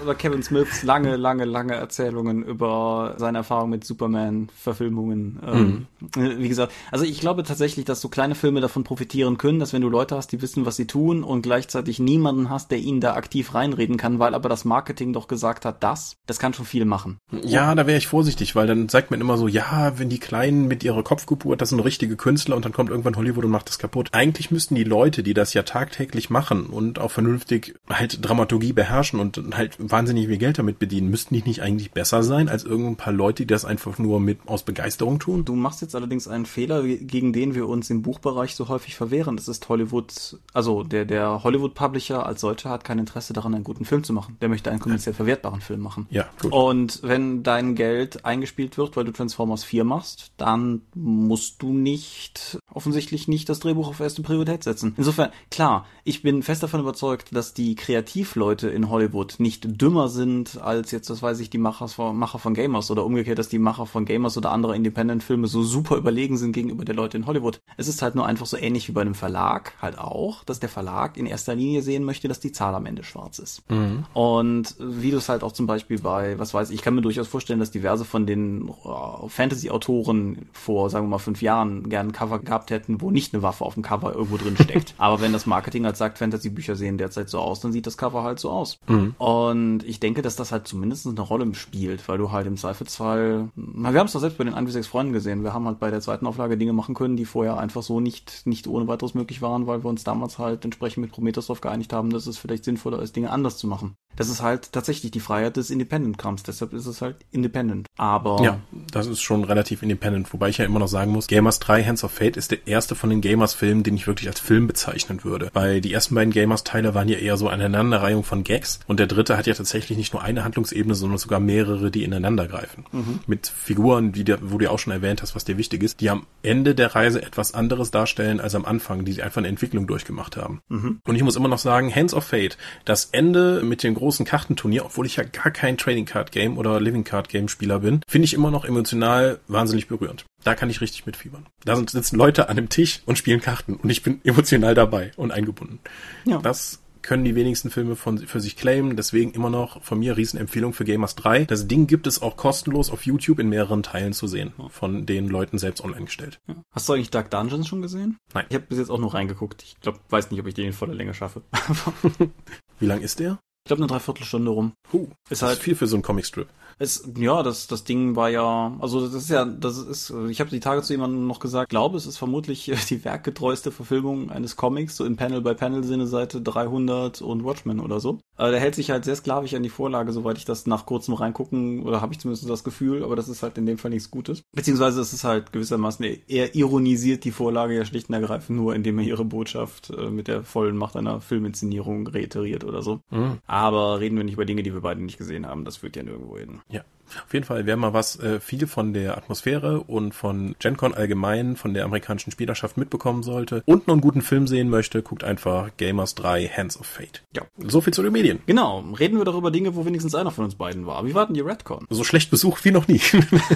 über 0.01 0.15
Kevin 0.15 0.43
Smiths 0.43 0.83
lange, 0.83 1.15
lange, 1.15 1.45
lange 1.45 1.73
Erzählungen 1.73 2.43
über 2.43 3.15
seine 3.17 3.39
Erfahrung 3.39 3.69
mit 3.69 3.83
Superman-Verfilmungen. 3.83 5.39
Ähm, 5.45 5.87
mhm. 5.99 6.39
Wie 6.39 6.49
gesagt, 6.49 6.73
also 6.91 7.05
ich 7.05 7.19
glaube 7.19 7.43
tatsächlich, 7.43 7.85
dass 7.85 8.01
so 8.01 8.09
kleine 8.09 8.35
Filme 8.35 8.61
davon 8.61 8.83
profitieren 8.83 9.37
können, 9.37 9.59
dass 9.59 9.73
wenn 9.73 9.81
du 9.81 9.89
Leute 9.89 10.15
hast, 10.15 10.31
die 10.31 10.41
wissen, 10.41 10.65
was 10.65 10.75
sie 10.75 10.87
tun 10.87 11.23
und 11.23 11.41
gleichzeitig 11.41 11.99
niemanden 11.99 12.49
hast, 12.49 12.71
der 12.71 12.79
ihnen 12.79 13.01
da 13.01 13.13
aktiv 13.13 13.53
reinreden 13.53 13.97
kann, 13.97 14.19
weil 14.19 14.33
aber 14.33 14.49
das 14.49 14.65
Marketing 14.65 15.13
doch 15.13 15.27
gesagt 15.27 15.65
hat, 15.65 15.83
das, 15.83 16.15
das 16.25 16.39
kann 16.39 16.53
schon 16.53 16.65
viel 16.65 16.85
machen. 16.85 17.17
Ja, 17.43 17.75
da 17.75 17.87
wäre 17.87 17.97
ich 17.97 18.07
vorsichtig, 18.07 18.55
weil 18.55 18.67
dann 18.67 18.89
sagt 18.89 19.11
man 19.11 19.21
immer 19.21 19.37
so, 19.37 19.47
ja, 19.47 19.93
wenn 19.97 20.09
die 20.09 20.19
Kleinen 20.19 20.67
mit 20.67 20.83
ihrer 20.83 21.03
Kopfgeburt, 21.03 21.61
das 21.61 21.69
sind 21.69 21.79
richtige 21.79 22.15
Künstler 22.15 22.55
und 22.55 22.65
dann 22.65 22.73
kommt 22.73 22.89
irgendwann 22.89 23.15
Hollywood 23.15 23.45
und 23.45 23.51
macht 23.51 23.69
das 23.69 23.79
kaputt. 23.79 24.09
Eigentlich 24.11 24.51
müssten 24.51 24.75
die 24.75 24.83
Leute, 24.83 25.23
die 25.23 25.33
das 25.33 25.53
ja 25.53 25.63
tagtäglich 25.63 26.29
machen 26.29 26.65
und 26.67 26.99
auch 26.99 27.11
vernünftig 27.11 27.75
halt 27.89 28.27
Dramaturgie 28.27 28.73
beherrschen 28.73 29.19
und 29.19 29.57
halt 29.57 29.90
wahnsinnig 29.91 30.27
viel 30.27 30.37
Geld 30.37 30.57
damit 30.57 30.79
bedienen. 30.79 31.09
Müssten 31.09 31.33
die 31.33 31.43
nicht 31.43 31.61
eigentlich 31.61 31.91
besser 31.91 32.23
sein 32.23 32.49
als 32.49 32.63
irgendein 32.63 32.95
paar 32.95 33.13
Leute, 33.13 33.43
die 33.43 33.47
das 33.47 33.65
einfach 33.65 33.97
nur 33.97 34.19
mit 34.19 34.39
aus 34.45 34.63
Begeisterung 34.63 35.19
tun? 35.19 35.45
Du 35.45 35.55
machst 35.55 35.81
jetzt 35.81 35.95
allerdings 35.95 36.27
einen 36.27 36.45
Fehler, 36.45 36.83
gegen 36.83 37.33
den 37.33 37.55
wir 37.55 37.67
uns 37.67 37.89
im 37.89 38.01
Buchbereich 38.01 38.55
so 38.55 38.69
häufig 38.69 38.95
verwehren. 38.95 39.35
Das 39.35 39.47
ist 39.47 39.67
Hollywood, 39.69 40.39
also 40.53 40.83
der, 40.83 41.05
der 41.05 41.43
Hollywood-Publisher 41.43 42.25
als 42.25 42.41
solcher 42.41 42.69
hat 42.69 42.83
kein 42.83 42.99
Interesse 42.99 43.33
daran, 43.33 43.53
einen 43.53 43.63
guten 43.63 43.85
Film 43.85 44.03
zu 44.03 44.13
machen. 44.13 44.37
Der 44.41 44.49
möchte 44.49 44.71
einen 44.71 44.79
kommerziell 44.79 45.13
verwertbaren 45.13 45.61
Film 45.61 45.81
machen. 45.81 46.07
Ja, 46.09 46.29
gut. 46.41 46.51
Und 46.51 46.99
wenn 47.03 47.43
dein 47.43 47.75
Geld 47.75 48.25
eingespielt 48.25 48.77
wird, 48.77 48.95
weil 48.97 49.05
du 49.05 49.11
Transformers 49.11 49.63
4 49.63 49.83
machst, 49.83 50.31
dann 50.37 50.81
musst 50.95 51.61
du 51.61 51.73
nicht, 51.73 52.57
offensichtlich 52.73 53.27
nicht 53.27 53.49
das 53.49 53.59
Drehbuch 53.59 53.87
auf 53.87 53.99
erste 53.99 54.21
Priorität 54.21 54.63
setzen. 54.63 54.93
Insofern, 54.97 55.31
klar, 55.49 55.85
ich 56.03 56.21
bin 56.21 56.43
fest 56.43 56.63
davon 56.63 56.79
überzeugt, 56.79 57.35
dass 57.35 57.53
die 57.53 57.75
Kreativleute 57.75 58.69
in 58.69 58.89
Hollywood 58.89 59.35
nicht 59.39 59.80
dümmer 59.81 60.09
sind 60.09 60.61
als 60.61 60.91
jetzt, 60.91 61.09
das 61.09 61.21
weiß 61.21 61.39
ich, 61.39 61.49
die 61.49 61.57
Macher 61.57 61.87
von, 61.87 62.15
Macher 62.15 62.39
von 62.39 62.53
Gamers 62.53 62.91
oder 62.91 63.05
umgekehrt, 63.05 63.39
dass 63.39 63.49
die 63.49 63.59
Macher 63.59 63.85
von 63.85 64.05
Gamers 64.05 64.37
oder 64.37 64.51
anderer 64.51 64.75
Independent-Filme 64.75 65.47
so 65.47 65.63
super 65.63 65.97
überlegen 65.97 66.37
sind 66.37 66.51
gegenüber 66.51 66.85
der 66.85 66.95
Leute 66.95 67.17
in 67.17 67.25
Hollywood. 67.25 67.61
Es 67.77 67.87
ist 67.87 68.01
halt 68.01 68.15
nur 68.15 68.25
einfach 68.25 68.45
so 68.45 68.57
ähnlich 68.57 68.87
wie 68.87 68.91
bei 68.91 69.01
einem 69.01 69.15
Verlag 69.15 69.73
halt 69.81 69.97
auch, 69.97 70.43
dass 70.43 70.59
der 70.59 70.69
Verlag 70.69 71.17
in 71.17 71.25
erster 71.25 71.55
Linie 71.55 71.81
sehen 71.81 72.03
möchte, 72.03 72.27
dass 72.27 72.39
die 72.39 72.51
Zahl 72.51 72.75
am 72.75 72.85
Ende 72.85 73.03
schwarz 73.03 73.39
ist. 73.39 73.69
Mhm. 73.69 74.05
Und 74.13 74.75
wie 74.79 75.11
du 75.11 75.17
es 75.17 75.29
halt 75.29 75.43
auch 75.43 75.51
zum 75.51 75.67
Beispiel 75.67 75.99
bei, 75.99 76.37
was 76.37 76.53
weiß 76.53 76.69
ich, 76.69 76.75
ich 76.75 76.81
kann 76.83 76.95
mir 76.95 77.01
durchaus 77.01 77.27
vorstellen, 77.27 77.59
dass 77.59 77.71
diverse 77.71 78.05
von 78.05 78.25
den 78.25 78.69
uh, 78.69 79.27
Fantasy-Autoren 79.27 80.49
vor, 80.51 80.89
sagen 80.89 81.05
wir 81.05 81.09
mal, 81.09 81.17
fünf 81.19 81.41
Jahren 81.41 81.89
gern 81.89 82.07
ein 82.07 82.11
Cover 82.11 82.39
gehabt 82.39 82.71
hätten, 82.71 83.01
wo 83.01 83.11
nicht 83.11 83.33
eine 83.33 83.43
Waffe 83.43 83.65
auf 83.65 83.75
dem 83.75 83.83
Cover 83.83 84.13
irgendwo 84.13 84.37
drin 84.37 84.57
steckt. 84.57 84.93
Aber 84.97 85.21
wenn 85.21 85.33
das 85.33 85.45
Marketing 85.45 85.85
halt 85.85 85.97
sagt, 85.97 86.17
Fantasy-Bücher 86.17 86.75
sehen 86.75 86.97
derzeit 86.97 87.29
so 87.29 87.39
aus, 87.39 87.59
dann 87.59 87.71
sieht 87.71 87.87
das 87.87 87.97
Cover 87.97 88.23
halt 88.23 88.39
so 88.39 88.49
aus. 88.49 88.79
Mhm. 88.87 89.15
Und 89.17 89.70
ich 89.79 89.99
denke, 89.99 90.21
dass 90.21 90.35
das 90.35 90.51
halt 90.51 90.67
zumindest 90.67 91.07
eine 91.07 91.21
Rolle 91.21 91.53
spielt, 91.55 92.07
weil 92.07 92.17
du 92.17 92.31
halt 92.31 92.47
im 92.47 92.57
Zweifelsfall, 92.57 93.49
na, 93.55 93.93
wir 93.93 93.99
haben 93.99 94.07
es 94.07 94.13
doch 94.13 94.19
selbst 94.19 94.37
bei 94.37 94.43
den 94.43 94.53
1 94.53 94.71
6 94.71 94.87
Freunden 94.87 95.13
gesehen. 95.13 95.43
Wir 95.43 95.53
haben 95.53 95.65
halt 95.65 95.79
bei 95.79 95.91
der 95.91 96.01
zweiten 96.01 96.27
Auflage 96.27 96.57
Dinge 96.57 96.73
machen 96.73 96.95
können, 96.95 97.17
die 97.17 97.25
vorher 97.25 97.57
einfach 97.57 97.83
so 97.83 97.99
nicht, 97.99 98.45
nicht 98.45 98.67
ohne 98.67 98.87
weiteres 98.87 99.13
möglich 99.13 99.41
waren, 99.41 99.67
weil 99.67 99.83
wir 99.83 99.89
uns 99.89 100.03
damals 100.03 100.37
halt 100.37 100.63
entsprechend 100.65 101.01
mit 101.01 101.11
Prometheus 101.11 101.47
darauf 101.47 101.61
geeinigt 101.61 101.93
haben, 101.93 102.09
dass 102.09 102.27
es 102.27 102.37
vielleicht 102.37 102.63
sinnvoller 102.63 103.01
ist, 103.01 103.15
Dinge 103.15 103.31
anders 103.31 103.57
zu 103.57 103.67
machen. 103.67 103.95
Das 104.15 104.29
ist 104.29 104.41
halt 104.41 104.71
tatsächlich 104.71 105.11
die 105.11 105.19
Freiheit 105.19 105.57
des 105.57 105.69
Independent-Krams, 105.69 106.43
deshalb 106.43 106.73
ist 106.73 106.85
es 106.85 107.01
halt 107.01 107.15
independent. 107.31 107.87
Aber. 107.97 108.43
Ja, 108.43 108.59
das 108.91 109.07
ist 109.07 109.21
schon 109.21 109.43
relativ 109.43 109.81
independent, 109.83 110.31
wobei 110.33 110.49
ich 110.49 110.57
ja 110.57 110.65
immer 110.65 110.79
noch 110.79 110.87
sagen 110.87 111.11
muss, 111.11 111.27
Gamers 111.27 111.59
3 111.59 111.83
Hands 111.83 112.03
of 112.03 112.11
Fate 112.11 112.37
ist 112.37 112.51
der 112.51 112.67
erste 112.67 112.95
von 112.95 113.09
den 113.09 113.21
Gamers-Filmen, 113.21 113.83
den 113.83 113.95
ich 113.95 114.07
wirklich 114.07 114.27
als 114.27 114.39
Film 114.39 114.67
bezeichnen 114.67 115.23
würde. 115.23 115.49
Weil 115.53 115.81
die 115.81 115.93
ersten 115.93 116.15
beiden 116.15 116.33
Gamers-Teile 116.33 116.93
waren 116.93 117.07
ja 117.07 117.17
eher 117.17 117.37
so 117.37 117.47
eine 117.47 117.61
Aneinanderreihung 117.65 118.23
von 118.23 118.43
Gags 118.43 118.79
und 118.87 118.99
der 118.99 119.07
dritte 119.07 119.37
hat 119.37 119.47
ja 119.47 119.53
tatsächlich 119.53 119.97
nicht 119.97 120.13
nur 120.13 120.21
eine 120.21 120.43
Handlungsebene, 120.43 120.95
sondern 120.95 121.17
sogar 121.17 121.39
mehrere, 121.39 121.91
die 121.91 122.03
ineinander 122.03 122.47
greifen. 122.47 122.85
Mhm. 122.91 123.19
Mit 123.27 123.47
Figuren, 123.47 124.11
der, 124.11 124.39
wo 124.41 124.57
du 124.57 124.65
ja 124.65 124.71
auch 124.71 124.79
schon 124.79 124.93
erwähnt 124.93 125.21
hast, 125.21 125.35
was 125.35 125.45
dir 125.45 125.57
wichtig 125.57 125.83
ist, 125.83 126.01
die 126.01 126.09
am 126.09 126.25
Ende 126.43 126.75
der 126.75 126.95
Reise 126.95 127.21
etwas 127.21 127.53
anderes 127.53 127.91
darstellen 127.91 128.39
als 128.39 128.55
am 128.55 128.65
Anfang, 128.65 129.05
die 129.05 129.21
einfach 129.21 129.37
eine 129.37 129.47
Entwicklung 129.47 129.87
durchgemacht 129.87 130.37
haben. 130.37 130.61
Mhm. 130.69 131.01
Und 131.05 131.15
ich 131.15 131.23
muss 131.23 131.35
immer 131.35 131.47
noch 131.47 131.59
sagen, 131.59 131.93
Hands 131.93 132.13
of 132.13 132.25
Fate, 132.25 132.57
das 132.85 133.05
Ende 133.05 133.61
mit 133.63 133.83
dem 133.83 133.93
großen 134.01 134.25
Kartenturnier, 134.25 134.83
obwohl 134.83 135.05
ich 135.05 135.17
ja 135.17 135.23
gar 135.23 135.51
kein 135.51 135.77
Trading 135.77 136.05
Card 136.05 136.31
Game 136.31 136.57
oder 136.57 136.79
Living 136.81 137.03
Card 137.03 137.29
Game 137.29 137.47
Spieler 137.47 137.79
bin, 137.79 138.01
finde 138.07 138.25
ich 138.25 138.33
immer 138.33 138.49
noch 138.49 138.65
emotional 138.65 139.39
wahnsinnig 139.47 139.87
berührend. 139.87 140.25
Da 140.43 140.55
kann 140.55 140.71
ich 140.71 140.81
richtig 140.81 141.05
mitfiebern. 141.05 141.45
Da 141.65 141.75
sitzen 141.75 142.15
Leute 142.15 142.49
an 142.49 142.57
einem 142.57 142.69
Tisch 142.69 143.01
und 143.05 143.19
spielen 143.19 143.41
Karten 143.41 143.75
und 143.75 143.91
ich 143.91 144.01
bin 144.01 144.19
emotional 144.23 144.73
dabei 144.73 145.11
und 145.17 145.31
eingebunden. 145.31 145.79
Ja. 146.25 146.39
Das 146.39 146.81
können 147.03 147.23
die 147.23 147.35
wenigsten 147.35 147.69
Filme 147.69 147.95
von, 147.95 148.17
für 148.17 148.39
sich 148.39 148.55
claimen. 148.55 148.95
Deswegen 148.95 149.31
immer 149.33 149.49
noch 149.51 149.83
von 149.83 149.99
mir 149.99 150.17
Riesenempfehlung 150.17 150.73
für 150.73 150.83
Gamers 150.83 151.15
3. 151.15 151.45
Das 151.45 151.67
Ding 151.67 151.85
gibt 151.85 152.07
es 152.07 152.21
auch 152.23 152.37
kostenlos 152.37 152.91
auf 152.91 153.05
YouTube 153.05 153.39
in 153.39 153.49
mehreren 153.49 153.83
Teilen 153.83 154.13
zu 154.13 154.27
sehen. 154.27 154.53
Von 154.69 155.05
den 155.05 155.27
Leuten 155.27 155.57
selbst 155.57 155.83
online 155.83 156.05
gestellt. 156.05 156.39
Ja. 156.47 156.55
Hast 156.73 156.89
du 156.89 156.93
eigentlich 156.93 157.11
Dark 157.11 157.29
Dungeons 157.29 157.67
schon 157.67 157.81
gesehen? 157.81 158.17
Nein. 158.33 158.45
Ich 158.49 158.55
habe 158.55 158.65
bis 158.67 158.79
jetzt 158.79 158.89
auch 158.89 158.99
nur 158.99 159.13
reingeguckt. 159.13 159.63
Ich 159.63 159.79
glaube, 159.79 159.99
weiß 160.09 160.31
nicht, 160.31 160.39
ob 160.39 160.47
ich 160.47 160.53
den 160.53 160.67
in 160.67 160.73
voller 160.73 160.95
Länge 160.95 161.13
schaffe. 161.13 161.43
Wie 162.79 162.85
lang 162.85 163.01
ist 163.01 163.19
der? 163.19 163.39
Ich 163.63 163.69
glaube 163.69 163.83
eine 163.83 163.87
Dreiviertelstunde 163.87 164.51
rum. 164.51 164.73
Puh, 164.83 165.07
ist 165.29 165.43
halt 165.43 165.59
viel 165.59 165.75
für 165.75 165.87
so 165.87 165.95
einen 165.95 166.03
Comicstrip. 166.03 166.49
Es, 166.81 167.07
ja, 167.15 167.43
das, 167.43 167.67
das 167.67 167.83
Ding 167.83 168.15
war 168.15 168.29
ja, 168.29 168.75
also 168.79 169.05
das 169.05 169.13
ist 169.13 169.29
ja, 169.29 169.45
das 169.45 169.77
ist, 169.77 170.11
ich 170.29 170.39
habe 170.39 170.49
die 170.49 170.59
Tage 170.59 170.81
zu 170.81 170.93
jemandem 170.93 171.27
noch 171.27 171.39
gesagt, 171.39 171.69
glaube 171.69 171.95
es 171.95 172.07
ist 172.07 172.17
vermutlich 172.17 172.71
die 172.89 173.05
werkgetreueste 173.05 173.71
Verfilmung 173.71 174.31
eines 174.31 174.55
Comics, 174.55 174.97
so 174.97 175.05
in 175.05 175.15
Panel-by-Panel-Sinne 175.15 176.07
Seite 176.07 176.41
300 176.41 177.21
und 177.21 177.43
Watchmen 177.43 177.79
oder 177.79 177.99
so. 177.99 178.19
Aber 178.35 178.49
der 178.49 178.59
hält 178.59 178.73
sich 178.73 178.89
halt 178.89 179.05
sehr 179.05 179.15
sklavisch 179.15 179.53
an 179.53 179.61
die 179.61 179.69
Vorlage, 179.69 180.11
soweit 180.11 180.39
ich 180.39 180.45
das 180.45 180.65
nach 180.65 180.87
kurzem 180.87 181.13
reingucken, 181.13 181.83
oder 181.83 182.01
habe 182.01 182.13
ich 182.13 182.19
zumindest 182.19 182.49
das 182.49 182.63
Gefühl, 182.63 183.03
aber 183.03 183.15
das 183.15 183.29
ist 183.29 183.43
halt 183.43 183.59
in 183.59 183.67
dem 183.67 183.77
Fall 183.77 183.91
nichts 183.91 184.09
Gutes. 184.09 184.41
Beziehungsweise 184.51 185.01
es 185.01 185.13
ist 185.13 185.23
halt 185.23 185.53
gewissermaßen, 185.53 186.03
er 186.27 186.55
ironisiert 186.55 187.25
die 187.25 187.31
Vorlage 187.31 187.75
ja 187.75 187.85
schlicht 187.85 188.09
und 188.09 188.15
ergreifend 188.15 188.57
nur, 188.57 188.73
indem 188.73 188.97
er 188.97 189.05
ihre 189.05 189.23
Botschaft 189.23 189.91
äh, 189.91 190.09
mit 190.09 190.27
der 190.27 190.43
vollen 190.43 190.77
Macht 190.77 190.95
einer 190.95 191.21
Filminszenierung 191.21 192.07
reiteriert 192.07 192.63
oder 192.63 192.81
so. 192.81 193.01
Mhm. 193.11 193.37
Aber 193.45 193.99
reden 193.99 194.17
wir 194.17 194.23
nicht 194.23 194.33
über 194.33 194.45
Dinge, 194.45 194.63
die 194.63 194.73
wir 194.73 194.81
beide 194.81 195.03
nicht 195.03 195.19
gesehen 195.19 195.45
haben, 195.45 195.63
das 195.63 195.77
führt 195.77 195.95
ja 195.95 196.01
nirgendwo 196.01 196.39
hin. 196.39 196.61
Ja. 196.71 196.83
Auf 197.25 197.33
jeden 197.33 197.45
Fall, 197.45 197.65
wer 197.65 197.77
mal 197.77 197.93
was 197.93 198.19
äh, 198.19 198.39
viel 198.39 198.67
von 198.67 198.93
der 198.93 199.17
Atmosphäre 199.17 199.81
und 199.81 200.13
von 200.13 200.55
GenCon 200.59 200.93
allgemein, 200.93 201.55
von 201.55 201.73
der 201.73 201.85
amerikanischen 201.85 202.31
Spielerschaft 202.31 202.77
mitbekommen 202.77 203.23
sollte 203.23 203.63
und 203.65 203.87
noch 203.87 203.95
einen 203.95 204.01
guten 204.01 204.21
Film 204.21 204.47
sehen 204.47 204.69
möchte, 204.69 205.01
guckt 205.01 205.23
einfach 205.23 205.69
Gamers 205.77 206.15
3 206.15 206.47
Hands 206.47 206.79
of 206.79 206.85
Fate. 206.85 207.23
Ja. 207.35 207.43
So 207.57 207.81
viel 207.81 207.93
zu 207.93 208.03
den 208.03 208.13
Medien. 208.13 208.39
Genau. 208.45 208.83
Reden 208.97 209.17
wir 209.17 209.25
doch 209.25 209.37
über 209.37 209.51
Dinge, 209.51 209.75
wo 209.75 209.85
wenigstens 209.85 210.15
einer 210.15 210.31
von 210.31 210.45
uns 210.45 210.55
beiden 210.55 210.85
war. 210.85 211.05
Wie 211.05 211.13
war 211.13 211.25
denn 211.25 211.35
die 211.35 211.41
Redcon? 211.41 211.85
So 211.89 212.03
schlecht 212.03 212.31
besucht 212.31 212.63
wie 212.65 212.71
noch 212.71 212.87
nie. 212.87 213.01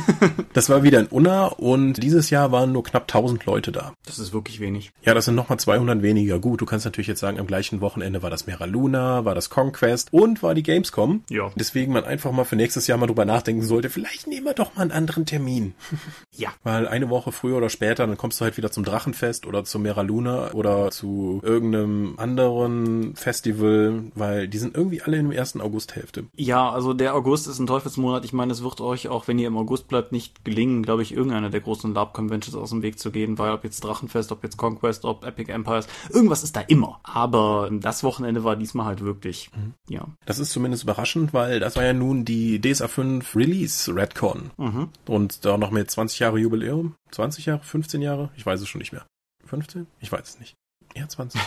das 0.53 0.69
war 0.69 0.83
wieder 0.83 0.99
in 0.99 1.07
Unna 1.07 1.47
und 1.47 1.93
dieses 2.01 2.29
Jahr 2.29 2.51
waren 2.51 2.71
nur 2.71 2.83
knapp 2.83 3.03
1000 3.03 3.45
Leute 3.45 3.71
da. 3.71 3.93
Das 4.05 4.19
ist 4.19 4.33
wirklich 4.33 4.59
wenig. 4.59 4.91
Ja, 5.03 5.13
das 5.13 5.25
sind 5.25 5.35
nochmal 5.35 5.59
200 5.59 6.01
weniger. 6.01 6.39
Gut, 6.39 6.61
du 6.61 6.65
kannst 6.65 6.85
natürlich 6.85 7.07
jetzt 7.07 7.19
sagen, 7.19 7.39
am 7.39 7.47
gleichen 7.47 7.81
Wochenende 7.81 8.21
war 8.23 8.29
das 8.29 8.47
Mera 8.47 8.65
Luna, 8.65 9.25
war 9.25 9.35
das 9.35 9.49
Conquest 9.49 10.09
und 10.11 10.43
war 10.43 10.55
die 10.55 10.63
Gamescom. 10.63 11.23
Ja. 11.29 11.51
Deswegen 11.55 11.93
man 11.93 12.03
einfach 12.03 12.31
mal 12.31 12.43
für 12.43 12.55
nächstes 12.55 12.87
Jahr 12.87 12.97
mal 12.97 13.07
drüber 13.07 13.25
nachdenken 13.25 13.44
sollte, 13.61 13.89
vielleicht 13.89 14.27
nehmen 14.27 14.45
wir 14.45 14.53
doch 14.53 14.75
mal 14.75 14.83
einen 14.83 14.91
anderen 14.91 15.25
Termin. 15.25 15.73
ja. 16.31 16.49
Weil 16.63 16.87
eine 16.87 17.09
Woche 17.09 17.31
früher 17.31 17.57
oder 17.57 17.69
später, 17.69 18.07
dann 18.07 18.17
kommst 18.17 18.39
du 18.39 18.45
halt 18.45 18.57
wieder 18.57 18.71
zum 18.71 18.83
Drachenfest 18.83 19.45
oder 19.45 19.63
zur 19.63 19.81
Mera 19.81 20.01
Luna 20.01 20.51
oder 20.51 20.91
zu 20.91 21.41
irgendeinem 21.43 22.15
anderen 22.17 23.15
Festival, 23.15 24.03
weil 24.15 24.47
die 24.47 24.57
sind 24.57 24.75
irgendwie 24.75 25.01
alle 25.01 25.17
in 25.17 25.29
der 25.29 25.37
ersten 25.37 25.61
Augusthälfte. 25.61 26.25
Ja, 26.35 26.69
also 26.69 26.93
der 26.93 27.15
August 27.15 27.47
ist 27.47 27.59
ein 27.59 27.67
Teufelsmonat. 27.67 28.25
Ich 28.25 28.33
meine, 28.33 28.51
es 28.51 28.63
wird 28.63 28.81
euch, 28.81 29.07
auch 29.07 29.27
wenn 29.27 29.39
ihr 29.39 29.47
im 29.47 29.57
August 29.57 29.87
bleibt, 29.87 30.11
nicht 30.11 30.43
gelingen, 30.43 30.83
glaube 30.83 31.01
ich, 31.01 31.13
irgendeiner 31.13 31.49
der 31.49 31.61
großen 31.61 31.93
Lab-Conventions 31.93 32.55
aus 32.55 32.69
dem 32.69 32.81
Weg 32.81 32.99
zu 32.99 33.11
gehen, 33.11 33.37
weil 33.37 33.51
ob 33.51 33.63
jetzt 33.63 33.83
Drachenfest, 33.83 34.31
ob 34.31 34.43
jetzt 34.43 34.57
Conquest, 34.57 35.05
ob 35.05 35.25
Epic 35.25 35.51
Empires, 35.51 35.87
irgendwas 36.09 36.43
ist 36.43 36.55
da 36.55 36.61
immer. 36.61 36.99
Aber 37.03 37.69
das 37.71 38.03
Wochenende 38.03 38.43
war 38.43 38.55
diesmal 38.55 38.85
halt 38.85 39.01
wirklich, 39.01 39.51
mhm. 39.55 39.73
ja. 39.89 40.07
Das 40.25 40.39
ist 40.39 40.51
zumindest 40.51 40.83
überraschend, 40.83 41.33
weil 41.33 41.59
das 41.59 41.75
war 41.75 41.83
ja 41.83 41.93
nun 41.93 42.25
die 42.25 42.59
DSA 42.59 42.87
5 42.87 43.34
Release 43.35 43.93
Redcon. 43.93 44.51
Mhm. 44.57 44.89
Und 45.05 45.45
da 45.45 45.57
noch 45.57 45.71
mit 45.71 45.89
20 45.89 46.19
Jahre 46.19 46.39
Jubiläum. 46.39 46.95
20 47.11 47.45
Jahre? 47.45 47.63
15 47.63 48.01
Jahre? 48.01 48.29
Ich 48.35 48.45
weiß 48.45 48.61
es 48.61 48.67
schon 48.67 48.79
nicht 48.79 48.91
mehr. 48.91 49.05
15? 49.45 49.87
Ich 49.99 50.11
weiß 50.11 50.27
es 50.27 50.39
nicht. 50.39 50.55
Eher 50.93 51.09
20. 51.09 51.41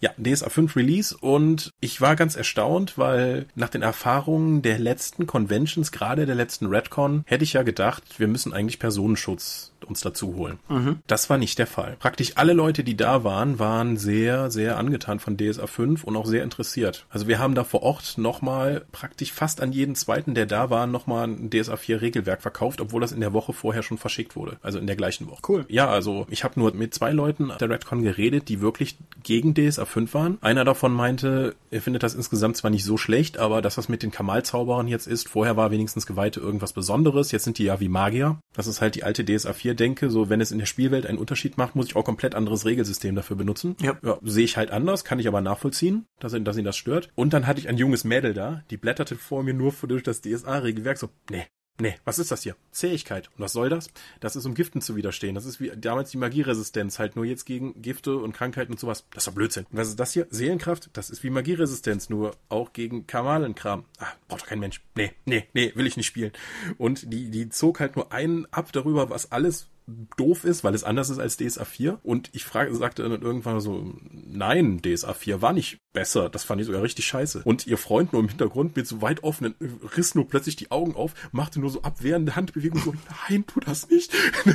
ja, 0.00 0.10
DSA 0.16 0.48
5 0.48 0.74
Release 0.74 1.14
und 1.14 1.70
ich 1.80 2.00
war 2.00 2.16
ganz 2.16 2.34
erstaunt, 2.34 2.96
weil 2.96 3.46
nach 3.54 3.68
den 3.68 3.82
Erfahrungen 3.82 4.62
der 4.62 4.78
letzten 4.78 5.26
Conventions, 5.26 5.92
gerade 5.92 6.24
der 6.24 6.34
letzten 6.34 6.66
Redcon, 6.66 7.24
hätte 7.26 7.44
ich 7.44 7.52
ja 7.52 7.62
gedacht, 7.62 8.18
wir 8.18 8.26
müssen 8.26 8.54
eigentlich 8.54 8.78
Personenschutz 8.78 9.73
uns 9.84 10.00
dazu 10.00 10.34
holen. 10.34 10.58
Mhm. 10.68 11.00
Das 11.06 11.30
war 11.30 11.38
nicht 11.38 11.58
der 11.58 11.66
Fall. 11.66 11.96
Praktisch 11.98 12.32
alle 12.36 12.52
Leute, 12.52 12.84
die 12.84 12.96
da 12.96 13.24
waren, 13.24 13.58
waren 13.58 13.96
sehr, 13.96 14.50
sehr 14.50 14.78
angetan 14.78 15.20
von 15.20 15.36
DSA 15.36 15.66
5 15.66 16.04
und 16.04 16.16
auch 16.16 16.26
sehr 16.26 16.42
interessiert. 16.42 17.06
Also 17.10 17.28
wir 17.28 17.38
haben 17.38 17.54
da 17.54 17.64
vor 17.64 17.82
Ort 17.82 18.18
nochmal 18.18 18.84
praktisch 18.92 19.32
fast 19.32 19.60
an 19.60 19.72
jeden 19.72 19.94
zweiten, 19.94 20.34
der 20.34 20.46
da 20.46 20.70
war, 20.70 20.86
nochmal 20.86 21.28
ein 21.28 21.50
DSA 21.50 21.76
4 21.76 22.00
Regelwerk 22.00 22.42
verkauft, 22.42 22.80
obwohl 22.80 23.00
das 23.00 23.12
in 23.12 23.20
der 23.20 23.32
Woche 23.32 23.52
vorher 23.52 23.82
schon 23.82 23.98
verschickt 23.98 24.36
wurde. 24.36 24.56
Also 24.62 24.78
in 24.78 24.86
der 24.86 24.96
gleichen 24.96 25.28
Woche. 25.28 25.42
Cool. 25.48 25.64
Ja, 25.68 25.88
also 25.88 26.26
ich 26.30 26.44
habe 26.44 26.58
nur 26.58 26.74
mit 26.74 26.94
zwei 26.94 27.12
Leuten 27.12 27.52
der 27.60 27.70
Redcon 27.70 28.02
geredet, 28.02 28.48
die 28.48 28.60
wirklich 28.60 28.96
gegen 29.22 29.54
DSA 29.54 29.84
5 29.84 30.14
waren. 30.14 30.38
Einer 30.40 30.64
davon 30.64 30.92
meinte, 30.92 31.54
er 31.70 31.80
findet 31.80 32.02
das 32.02 32.14
insgesamt 32.14 32.56
zwar 32.56 32.70
nicht 32.70 32.84
so 32.84 32.96
schlecht, 32.96 33.38
aber 33.38 33.62
das, 33.62 33.78
was 33.78 33.88
mit 33.88 34.02
den 34.02 34.10
Kamal-Zauberern 34.10 34.88
jetzt 34.88 35.06
ist, 35.06 35.28
vorher 35.28 35.56
war 35.56 35.70
wenigstens 35.70 36.06
Geweihte 36.06 36.40
irgendwas 36.40 36.72
Besonderes. 36.72 37.32
Jetzt 37.32 37.44
sind 37.44 37.58
die 37.58 37.64
ja 37.64 37.80
wie 37.80 37.88
Magier. 37.88 38.38
Das 38.54 38.66
ist 38.66 38.80
halt 38.80 38.94
die 38.94 39.04
alte 39.04 39.24
DSA 39.24 39.52
4 39.52 39.73
denke, 39.76 40.10
so 40.10 40.28
wenn 40.28 40.40
es 40.40 40.52
in 40.52 40.58
der 40.58 40.66
Spielwelt 40.66 41.06
einen 41.06 41.18
Unterschied 41.18 41.58
macht, 41.58 41.76
muss 41.76 41.86
ich 41.86 41.96
auch 41.96 42.04
komplett 42.04 42.34
anderes 42.34 42.64
Regelsystem 42.64 43.14
dafür 43.14 43.36
benutzen. 43.36 43.76
Ja. 43.80 43.96
ja 44.02 44.18
sehe 44.22 44.44
ich 44.44 44.56
halt 44.56 44.70
anders, 44.70 45.04
kann 45.04 45.18
ich 45.18 45.28
aber 45.28 45.40
nachvollziehen, 45.40 46.06
dass, 46.20 46.34
ihn, 46.34 46.44
dass 46.44 46.56
ihn 46.56 46.64
das 46.64 46.76
stört. 46.76 47.10
Und 47.14 47.32
dann 47.32 47.46
hatte 47.46 47.60
ich 47.60 47.68
ein 47.68 47.78
junges 47.78 48.04
Mädel 48.04 48.34
da, 48.34 48.62
die 48.70 48.76
blätterte 48.76 49.16
vor 49.16 49.42
mir 49.42 49.54
nur 49.54 49.72
durch 49.86 50.02
das 50.02 50.20
DSA-Regelwerk 50.22 50.98
so, 50.98 51.08
nee, 51.30 51.46
Nee, 51.80 51.96
was 52.04 52.20
ist 52.20 52.30
das 52.30 52.44
hier? 52.44 52.54
Zähigkeit. 52.70 53.28
Und 53.28 53.40
was 53.40 53.52
soll 53.52 53.68
das? 53.68 53.88
Das 54.20 54.36
ist, 54.36 54.46
um 54.46 54.54
Giften 54.54 54.80
zu 54.80 54.94
widerstehen. 54.94 55.34
Das 55.34 55.44
ist 55.44 55.60
wie 55.60 55.72
damals 55.76 56.10
die 56.10 56.18
Magieresistenz, 56.18 57.00
halt 57.00 57.16
nur 57.16 57.24
jetzt 57.24 57.46
gegen 57.46 57.82
Gifte 57.82 58.16
und 58.16 58.32
Krankheiten 58.32 58.72
und 58.72 58.78
sowas. 58.78 59.04
Das 59.10 59.24
ist 59.24 59.26
doch 59.26 59.34
Blödsinn. 59.34 59.66
Und 59.72 59.78
was 59.78 59.88
ist 59.88 59.98
das 59.98 60.12
hier? 60.12 60.28
Seelenkraft? 60.30 60.90
Das 60.92 61.10
ist 61.10 61.24
wie 61.24 61.30
Magieresistenz, 61.30 62.08
nur 62.08 62.36
auch 62.48 62.72
gegen 62.72 63.08
Kamalenkram. 63.08 63.84
Ah, 63.98 64.06
braucht 64.28 64.42
doch 64.42 64.46
kein 64.46 64.60
Mensch. 64.60 64.82
Nee, 64.94 65.12
nee, 65.24 65.48
nee, 65.52 65.72
will 65.74 65.88
ich 65.88 65.96
nicht 65.96 66.06
spielen. 66.06 66.30
Und 66.78 67.12
die, 67.12 67.30
die 67.30 67.48
zog 67.48 67.80
halt 67.80 67.96
nur 67.96 68.12
einen 68.12 68.46
ab 68.52 68.70
darüber, 68.72 69.10
was 69.10 69.32
alles 69.32 69.68
doof 70.16 70.44
ist, 70.44 70.64
weil 70.64 70.74
es 70.74 70.84
anders 70.84 71.10
ist 71.10 71.18
als 71.18 71.36
DSA 71.36 71.64
4. 71.64 72.00
Und 72.02 72.30
ich 72.32 72.44
frage, 72.44 72.74
sagte 72.74 73.02
dann 73.02 73.20
irgendwann 73.20 73.60
so, 73.60 73.94
nein, 74.10 74.80
DSA 74.82 75.12
4 75.12 75.42
war 75.42 75.52
nicht 75.52 75.78
besser. 75.92 76.30
Das 76.30 76.44
fand 76.44 76.60
ich 76.60 76.66
sogar 76.66 76.82
richtig 76.82 77.06
scheiße. 77.06 77.42
Und 77.44 77.66
ihr 77.66 77.78
Freund 77.78 78.12
nur 78.12 78.22
im 78.22 78.28
Hintergrund 78.28 78.76
mit 78.76 78.86
so 78.86 79.02
weit 79.02 79.22
offenen, 79.22 79.54
riss 79.96 80.14
nur 80.14 80.28
plötzlich 80.28 80.56
die 80.56 80.70
Augen 80.70 80.94
auf, 80.94 81.14
machte 81.32 81.60
nur 81.60 81.70
so 81.70 81.82
abwehrende 81.82 82.36
Handbewegungen 82.36 82.84
so, 82.84 82.94
nein, 83.28 83.44
tu 83.46 83.60
das 83.60 83.88
nicht. 83.88 84.12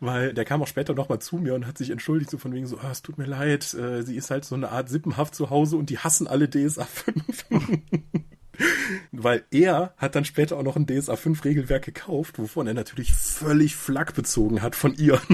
Weil 0.00 0.32
der 0.34 0.44
kam 0.44 0.62
auch 0.62 0.66
später 0.66 0.94
nochmal 0.94 1.20
zu 1.20 1.36
mir 1.36 1.54
und 1.54 1.66
hat 1.66 1.78
sich 1.78 1.90
entschuldigt, 1.90 2.30
so 2.30 2.38
von 2.38 2.52
wegen 2.52 2.66
so, 2.66 2.78
ah, 2.78 2.90
es 2.90 3.02
tut 3.02 3.18
mir 3.18 3.26
leid, 3.26 3.74
äh, 3.74 4.02
sie 4.02 4.16
ist 4.16 4.30
halt 4.30 4.44
so 4.44 4.54
eine 4.54 4.70
Art 4.70 4.88
Sippenhaft 4.88 5.34
zu 5.34 5.50
Hause 5.50 5.76
und 5.76 5.90
die 5.90 5.98
hassen 5.98 6.26
alle 6.26 6.48
DSA 6.48 6.84
5. 6.84 7.46
Weil 9.12 9.44
er 9.50 9.94
hat 9.96 10.14
dann 10.14 10.24
später 10.24 10.56
auch 10.56 10.62
noch 10.62 10.76
ein 10.76 10.86
DSA 10.86 11.16
5 11.16 11.44
Regelwerk 11.44 11.84
gekauft, 11.84 12.38
wovon 12.38 12.66
er 12.66 12.74
natürlich 12.74 13.12
völlig 13.12 13.76
Flak 13.76 14.14
bezogen 14.14 14.62
hat 14.62 14.76
von 14.76 14.94
ihr. 14.94 15.20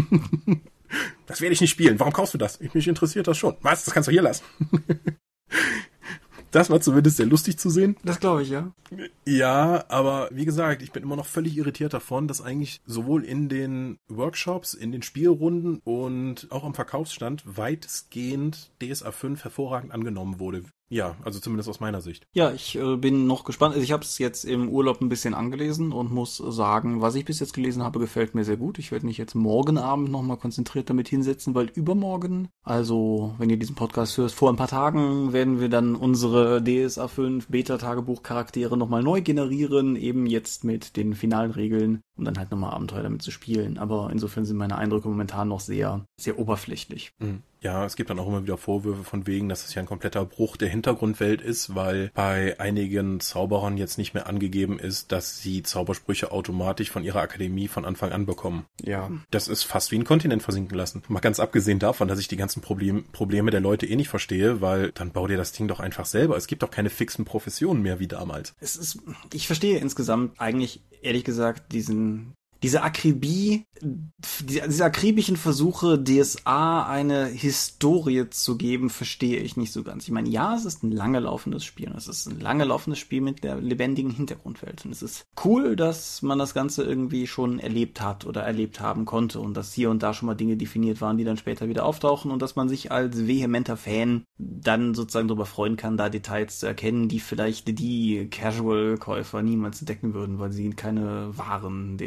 Das 1.27 1.41
werde 1.41 1.53
ich 1.53 1.61
nicht 1.61 1.71
spielen. 1.71 1.99
Warum 1.99 2.13
kaufst 2.13 2.33
du 2.33 2.39
das? 2.39 2.61
Mich 2.61 2.87
interessiert 2.87 3.27
das 3.27 3.37
schon. 3.37 3.57
Was? 3.61 3.85
Das 3.85 3.93
kannst 3.93 4.07
du 4.07 4.13
hier 4.13 4.23
lassen. 4.23 4.45
Das 6.53 6.71
war 6.71 6.81
zumindest 6.81 7.19
sehr 7.19 7.27
lustig 7.27 7.59
zu 7.59 7.69
sehen. 7.69 7.97
Das 8.03 8.19
glaube 8.19 8.43
ich, 8.43 8.49
ja. 8.49 8.73
Ja, 9.27 9.85
aber 9.89 10.31
wie 10.33 10.47
gesagt, 10.47 10.81
ich 10.81 10.91
bin 10.91 11.03
immer 11.03 11.17
noch 11.17 11.27
völlig 11.27 11.55
irritiert 11.55 11.93
davon, 11.93 12.29
dass 12.29 12.41
eigentlich 12.41 12.81
sowohl 12.87 13.25
in 13.25 13.51
den 13.51 13.99
Workshops, 14.09 14.73
in 14.73 14.91
den 14.91 15.03
Spielrunden 15.03 15.81
und 15.85 16.47
auch 16.51 16.65
am 16.65 16.73
Verkaufsstand 16.73 17.43
weitestgehend 17.45 18.71
DSA 18.81 19.13
5 19.13 19.45
hervorragend 19.45 19.93
angenommen 19.93 20.41
wurde. 20.41 20.63
Ja, 20.89 21.17
also 21.25 21.41
zumindest 21.41 21.69
aus 21.69 21.81
meiner 21.81 22.01
Sicht. 22.01 22.27
Ja, 22.33 22.53
ich 22.53 22.77
äh, 22.77 22.97
bin 22.97 23.27
noch 23.27 23.45
gespannt. 23.45 23.75
Also 23.75 23.85
ich 23.85 23.93
habe 23.93 24.05
es 24.05 24.19
jetzt 24.19 24.45
im 24.45 24.69
Urlaub 24.69 25.01
ein 25.01 25.09
bisschen 25.09 25.35
angelesen 25.35 25.93
und 25.93 26.13
muss 26.13 26.37
sagen, 26.37 27.01
was 27.01 27.17
ich 27.17 27.25
bis 27.25 27.41
jetzt 27.41 27.55
gelesen 27.55 27.83
habe, 27.83 27.99
gefällt 27.99 28.35
mir 28.35 28.45
sehr 28.45 28.57
gut. 28.57 28.79
Ich 28.79 28.93
werde 28.93 29.07
mich 29.07 29.19
jetzt 29.19 29.35
morgen 29.35 29.79
Abend 29.79 30.11
nochmal 30.11 30.37
konzentriert 30.37 30.89
damit 30.89 31.09
hinsetzen, 31.09 31.55
weil 31.55 31.67
übermorgen, 31.75 32.49
also 32.63 33.35
wenn 33.39 33.51
ihr 33.51 33.59
diesen 33.59 33.75
Podcast 33.75 34.17
hört, 34.17 34.31
vor 34.31 34.51
ein 34.51 34.57
paar 34.57 34.69
Tagen 34.69 35.33
werden 35.33 35.61
wir 35.61 35.69
dann 35.69 35.97
unsere 35.97 36.63
DSA 36.63 37.09
5 37.09 37.49
Beta-Tagebuch-Charaktere 37.49 38.77
nochmal 38.77 39.03
neu 39.03 39.23
generieren, 39.23 39.97
eben 39.97 40.27
jetzt 40.27 40.63
mit 40.63 40.97
den 40.97 41.15
finalen 41.15 41.51
Regeln, 41.51 42.01
um 42.17 42.25
dann 42.25 42.39
halt 42.39 42.51
nochmal 42.53 42.75
Abenteuer 42.75 43.03
damit 43.03 43.23
zu 43.23 43.33
spielen. 43.33 43.79
Aber 43.79 44.11
insofern 44.13 44.45
sind 44.45 44.57
meine 44.57 44.79
Eindrücke 44.79 45.09
momentan 45.09 45.49
noch 45.49 45.61
sehr, 45.61 46.05
sehr 46.17 46.39
oberflächlich. 46.39 47.13
Mhm. 47.19 47.43
Ja, 47.67 47.85
es 47.85 47.97
gibt 47.97 48.11
dann 48.11 48.21
auch 48.21 48.29
immer 48.29 48.45
wieder 48.45 48.59
Vorwürfe 48.59 49.03
von 49.03 49.27
wegen, 49.27 49.49
dass 49.49 49.65
es 49.65 49.75
ja 49.75 49.83
ein 49.83 49.87
kompletter 49.87 50.25
Bruch 50.25 50.57
der 50.57 50.69
Hintergrundwelt 50.69 51.43
ist, 51.43 51.75
weil 51.75 52.13
bei 52.15 52.61
einigen 52.61 53.19
Zauberern 53.19 53.77
jetzt 53.77 53.99
nicht 53.99 54.15
mehr 54.15 54.29
angegeben 54.29 54.79
ist, 54.79 55.11
dass 55.11 55.41
sie 55.41 55.65
Zaubersprüche 55.65 56.31
automatisch 56.31 56.93
von 56.93 57.03
ihrer 57.03 57.23
Akademie 57.23 57.67
von 57.67 57.85
Anfang 57.85 58.13
an 58.13 58.25
bekommen. 58.25 58.67
Ja. 58.85 59.11
Das 59.33 59.49
ist 59.49 59.65
fast 59.65 59.91
wie 59.91 59.99
ein 59.99 60.05
Kontinent 60.05 60.45
versinken 60.45 60.79
lassen. 60.79 61.03
Mal 61.09 61.19
ganz 61.19 61.41
abgesehen 61.41 61.81
davon, 61.81 62.07
dass 62.07 62.21
ich 62.21 62.29
die 62.29 62.37
ganzen 62.37 62.61
Problem, 62.63 63.07
Probleme 63.11 63.51
der 63.51 63.59
Leute 63.61 63.87
eh 63.87 63.97
nicht 63.97 64.11
verstehe, 64.11 64.61
weil 64.61 64.93
dann 64.93 65.11
bau 65.11 65.27
dir 65.27 65.37
das 65.37 65.51
Ding 65.51 65.67
doch 65.67 65.81
einfach 65.81 66.07
selber. 66.07 66.37
Es 66.37 66.47
gibt 66.47 66.63
doch 66.63 66.71
keine 66.71 66.89
fixen 66.89 67.25
Professionen 67.25 67.83
mehr 67.83 67.99
wie 67.99 68.07
damals. 68.07 68.55
Es 68.61 68.77
ist, 68.77 69.01
ich 69.33 69.49
verstehe 69.49 69.81
insgesamt 69.81 70.41
eigentlich 70.41 70.83
ehrlich 71.03 71.25
gesagt 71.25 71.73
diesen 71.73 72.33
diese 72.63 72.83
Akribie, 72.83 73.65
diese 73.81 74.85
akribischen 74.85 75.37
Versuche, 75.37 76.03
DSA 76.03 76.87
eine 76.87 77.27
Historie 77.27 78.29
zu 78.31 78.57
geben, 78.57 78.89
verstehe 78.91 79.41
ich 79.41 79.57
nicht 79.57 79.73
so 79.73 79.83
ganz. 79.83 80.05
Ich 80.05 80.11
meine, 80.11 80.29
ja, 80.29 80.55
es 80.55 80.65
ist 80.65 80.83
ein 80.83 80.91
lange 80.91 81.21
laufendes 81.21 81.65
Spiel. 81.65 81.93
Es 81.97 82.09
ist 82.09 82.27
ein 82.27 82.41
lange 82.41 82.65
laufendes 82.65 82.99
Spiel 82.99 83.21
mit 83.21 83.45
der 83.45 83.57
lebendigen 83.57 84.11
Hintergrundwelt. 84.11 84.85
Und 84.85 84.93
es 84.93 85.03
ist 85.03 85.27
cool, 85.45 85.77
dass 85.77 86.23
man 86.23 86.39
das 86.39 86.55
Ganze 86.55 86.85
irgendwie 86.85 87.27
schon 87.27 87.59
erlebt 87.59 88.01
hat 88.01 88.25
oder 88.27 88.43
erlebt 88.43 88.81
haben 88.81 89.05
konnte 89.05 89.41
und 89.41 89.55
dass 89.57 89.73
hier 89.73 89.91
und 89.91 90.03
da 90.03 90.15
schon 90.15 90.27
mal 90.27 90.35
Dinge 90.35 90.57
definiert 90.57 91.01
waren, 91.01 91.19
die 91.19 91.25
dann 91.25 91.37
später 91.37 91.69
wieder 91.69 91.85
auftauchen 91.85 92.31
und 92.31 92.41
dass 92.41 92.57
man 92.57 92.69
sich 92.69 92.91
als 92.91 93.27
vehementer 93.27 93.77
Fan 93.77 94.25
dann 94.39 94.95
sozusagen 94.95 95.29
darüber 95.29 95.47
freuen 95.47 95.77
kann, 95.77 95.97
da 95.97 96.09
Details 96.09 96.59
zu 96.59 96.67
erkennen, 96.67 97.09
die 97.09 97.21
vielleicht 97.21 97.79
die 97.79 98.29
Casual-Käufer 98.31 99.43
niemals 99.43 99.81
entdecken 99.81 100.15
würden, 100.15 100.39
weil 100.39 100.53
sie 100.53 100.71
keine 100.71 101.37
wahren 101.37 101.99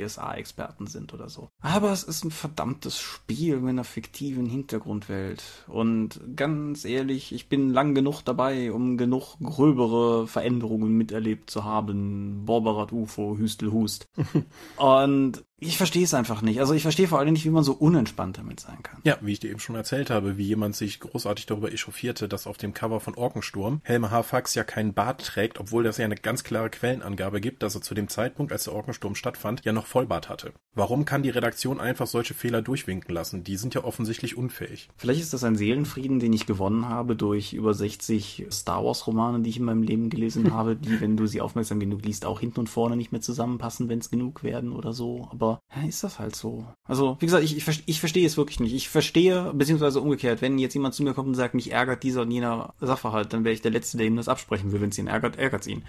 DSA-Experten 0.50 0.88
sind 0.88 1.14
oder 1.14 1.30
so. 1.30 1.50
Aber 1.62 1.92
es 1.92 2.04
ist 2.04 2.24
ein 2.24 2.32
verdammtes 2.32 3.00
Spiel 3.00 3.58
mit 3.60 3.70
einer 3.70 3.84
fiktiven 3.84 4.46
Hintergrundwelt. 4.46 5.44
Und 5.68 6.20
ganz 6.36 6.86
ehrlich, 6.86 7.34
ich 7.34 7.50
bin 7.50 7.70
lang 7.70 7.96
genug 7.96 8.22
dabei, 8.22 8.72
um 8.72 8.98
genug 8.98 9.38
gröbere 9.40 10.28
Veränderungen 10.28 10.98
miterlebt 10.98 11.50
zu 11.50 11.64
haben. 11.64 12.46
Borberat 12.46 12.92
UFO, 12.92 13.38
Hüstel 13.38 13.72
Hust. 13.72 14.06
Und 14.78 15.44
ich 15.62 15.78
verstehe 15.78 16.04
es 16.04 16.14
einfach 16.14 16.42
nicht. 16.42 16.60
Also 16.60 16.74
ich 16.74 16.84
verstehe 16.84 17.08
vor 17.08 17.20
allem 17.20 17.34
nicht, 17.34 17.46
wie 17.46 17.50
man 17.50 17.64
so 17.64 17.74
unentspannt 17.74 18.38
damit 18.38 18.60
sein 18.60 18.82
kann. 18.84 19.02
Ja, 19.04 19.18
wie 19.22 19.34
ich 19.34 19.40
dir 19.40 19.50
eben 19.50 19.60
schon 19.60 19.76
erzählt 19.76 20.10
habe, 20.10 20.38
wie 20.38 20.44
jemand 20.46 20.76
sich 20.76 21.00
großartig 21.00 21.46
darüber 21.46 21.72
echauffierte, 21.72 22.28
dass 22.28 22.48
auf 22.48 22.58
dem 22.58 22.74
Cover 22.74 23.00
von 23.00 23.16
Orkensturm 23.16 23.82
Helme 23.84 24.12
Hafax 24.12 24.56
ja 24.56 24.64
keinen 24.64 24.94
Bart 24.94 25.26
trägt, 25.26 25.60
obwohl 25.60 25.84
das 25.84 25.98
ja 25.98 26.06
eine 26.06 26.16
ganz 26.16 26.44
klare 26.44 26.70
Quellenangabe 26.70 27.42
gibt, 27.42 27.64
dass 27.64 27.76
er 27.76 27.82
zu 27.82 27.94
dem 27.94 28.08
Zeitpunkt, 28.08 28.52
als 28.52 28.66
der 28.66 28.74
Orkensturm 28.74 29.16
stattfand, 29.16 29.66
ja 29.66 29.74
noch 29.74 29.86
Vollbart 29.86 30.30
hatte. 30.30 30.54
Warum 30.76 31.06
kann 31.06 31.24
die 31.24 31.30
Redaktion 31.30 31.80
einfach 31.80 32.08
solche 32.08 32.34
Fehler 32.34 32.62
durchwinken 32.62 33.14
lassen? 33.14 33.44
Die 33.44 33.58
sind 33.58 33.76
ja 33.76 33.84
offensichtlich 33.84 34.38
unfähig. 34.38 34.90
Vielleicht 34.96 35.22
ist 35.22 35.34
das 35.34 35.44
ein 35.44 35.56
Seelenfrieden, 35.56 36.20
den 36.20 36.32
ich 36.32 36.46
gewonnen 36.46 36.88
habe 36.88 37.16
durch 37.16 37.54
über 37.54 37.74
60 37.74 38.48
Star 38.52 38.86
Wars 38.86 39.08
Romane, 39.08 39.42
die 39.42 39.50
ich 39.50 39.58
in 39.58 39.66
meinem 39.66 39.84
Leben 39.84 40.10
gelesen 40.10 40.54
habe, 40.54 40.76
die, 40.76 41.02
wenn 41.02 41.18
du 41.18 41.28
sie 41.28 41.42
aufmerksam 41.42 41.80
genug 41.80 42.06
liest, 42.06 42.26
auch 42.26 42.40
hinten 42.40 42.62
und 42.62 42.70
vorne 42.70 42.96
nicht 42.96 43.12
mehr 43.12 43.22
zusammenpassen, 43.22 43.90
wenn 43.90 44.00
es 44.00 44.10
genug 44.10 44.44
werden 44.44 44.72
oder 44.72 44.94
so. 44.94 45.28
Aber 45.32 45.49
ja, 45.76 45.88
ist 45.88 46.04
das 46.04 46.20
halt 46.20 46.36
so. 46.36 46.66
Also, 46.86 47.18
wie 47.20 47.26
gesagt, 47.26 47.44
ich, 47.44 47.58
ich, 47.58 47.84
ich 47.86 48.00
verstehe 48.00 48.26
es 48.26 48.38
wirklich 48.38 48.60
nicht. 48.60 48.74
Ich 48.74 48.90
verstehe, 48.90 49.52
beziehungsweise 49.54 50.02
umgekehrt, 50.02 50.42
wenn 50.42 50.60
jetzt 50.60 50.74
jemand 50.74 50.94
zu 50.94 51.04
mir 51.04 51.14
kommt 51.14 51.30
und 51.30 51.36
sagt, 51.36 51.54
mich 51.54 51.72
ärgert 51.72 52.04
dieser 52.04 52.22
und 52.22 52.32
jener 52.32 52.74
Sachverhalt, 52.80 53.34
dann 53.34 53.44
wäre 53.44 53.54
ich 53.54 53.62
der 53.62 53.72
Letzte, 53.72 53.98
der 53.98 54.08
ihm 54.08 54.16
das 54.16 54.30
absprechen 54.30 54.72
will. 54.72 54.82
Wenn 54.82 54.90
es 54.90 54.98
ihn 54.98 55.08
ärgert, 55.08 55.38
ärgert 55.38 55.62
es 55.62 55.68
ihn. 55.68 55.84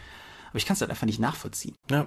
Aber 0.51 0.59
ich 0.59 0.67
kann 0.67 0.75
es 0.75 0.81
halt 0.81 0.91
einfach 0.91 1.07
nicht 1.07 1.21
nachvollziehen. 1.21 1.77
Ja, 1.91 2.07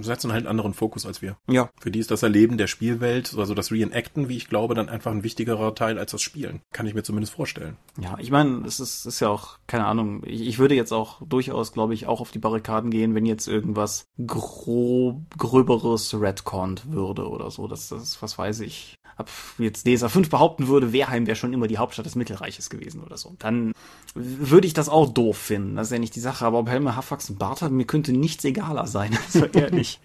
setzen 0.00 0.32
halt 0.32 0.40
einen 0.40 0.48
anderen 0.48 0.74
Fokus 0.74 1.06
als 1.06 1.22
wir. 1.22 1.36
Ja. 1.48 1.70
Für 1.80 1.90
die 1.90 1.98
ist 1.98 2.10
das 2.10 2.22
Erleben 2.22 2.58
der 2.58 2.66
Spielwelt, 2.66 3.34
also 3.36 3.54
das 3.54 3.70
Reenacten, 3.70 4.28
wie 4.28 4.36
ich 4.36 4.48
glaube, 4.48 4.74
dann 4.74 4.88
einfach 4.88 5.10
ein 5.10 5.22
wichtigerer 5.22 5.74
Teil 5.74 5.98
als 5.98 6.12
das 6.12 6.22
Spielen. 6.22 6.60
Kann 6.72 6.86
ich 6.86 6.94
mir 6.94 7.02
zumindest 7.02 7.34
vorstellen. 7.34 7.76
Ja, 8.00 8.16
ich 8.18 8.30
meine, 8.30 8.66
es 8.66 8.80
ist, 8.80 9.06
ist 9.06 9.20
ja 9.20 9.28
auch, 9.28 9.58
keine 9.66 9.86
Ahnung, 9.86 10.22
ich, 10.24 10.42
ich 10.42 10.58
würde 10.58 10.74
jetzt 10.74 10.92
auch 10.92 11.20
durchaus, 11.26 11.72
glaube 11.72 11.94
ich, 11.94 12.06
auch 12.06 12.20
auf 12.20 12.30
die 12.30 12.38
Barrikaden 12.38 12.90
gehen, 12.90 13.14
wenn 13.14 13.26
jetzt 13.26 13.46
irgendwas 13.46 14.06
grob, 14.26 15.22
gröberes 15.36 16.18
Redcont 16.18 16.90
würde 16.90 17.28
oder 17.28 17.50
so. 17.50 17.68
Das, 17.68 17.88
das, 17.88 18.20
was 18.22 18.38
weiß 18.38 18.60
ich, 18.60 18.96
ab 19.22 19.30
jetzt 19.58 19.86
DSA 19.86 20.08
5 20.08 20.30
behaupten 20.30 20.68
würde, 20.68 20.92
Wehrheim 20.92 21.26
wäre 21.26 21.36
schon 21.36 21.52
immer 21.52 21.66
die 21.66 21.78
Hauptstadt 21.78 22.06
des 22.06 22.14
Mittelreiches 22.14 22.70
gewesen 22.70 23.02
oder 23.02 23.16
so. 23.16 23.34
Dann 23.38 23.72
würde 24.14 24.66
ich 24.66 24.74
das 24.74 24.88
auch 24.88 25.12
doof 25.12 25.38
finden. 25.38 25.76
Das 25.76 25.88
ist 25.88 25.92
ja 25.92 25.98
nicht 25.98 26.14
die 26.14 26.20
Sache. 26.20 26.44
Aber 26.44 26.58
ob 26.58 26.68
Helme 26.68 26.96
Hafax 26.96 27.28
einen 27.28 27.38
Bart 27.38 27.62
hat, 27.62 27.72
mir 27.72 27.86
könnte 27.86 28.12
nichts 28.12 28.44
egaler 28.44 28.86
sein. 28.86 29.18
Also 29.32 29.46
ehrlich. 29.46 30.00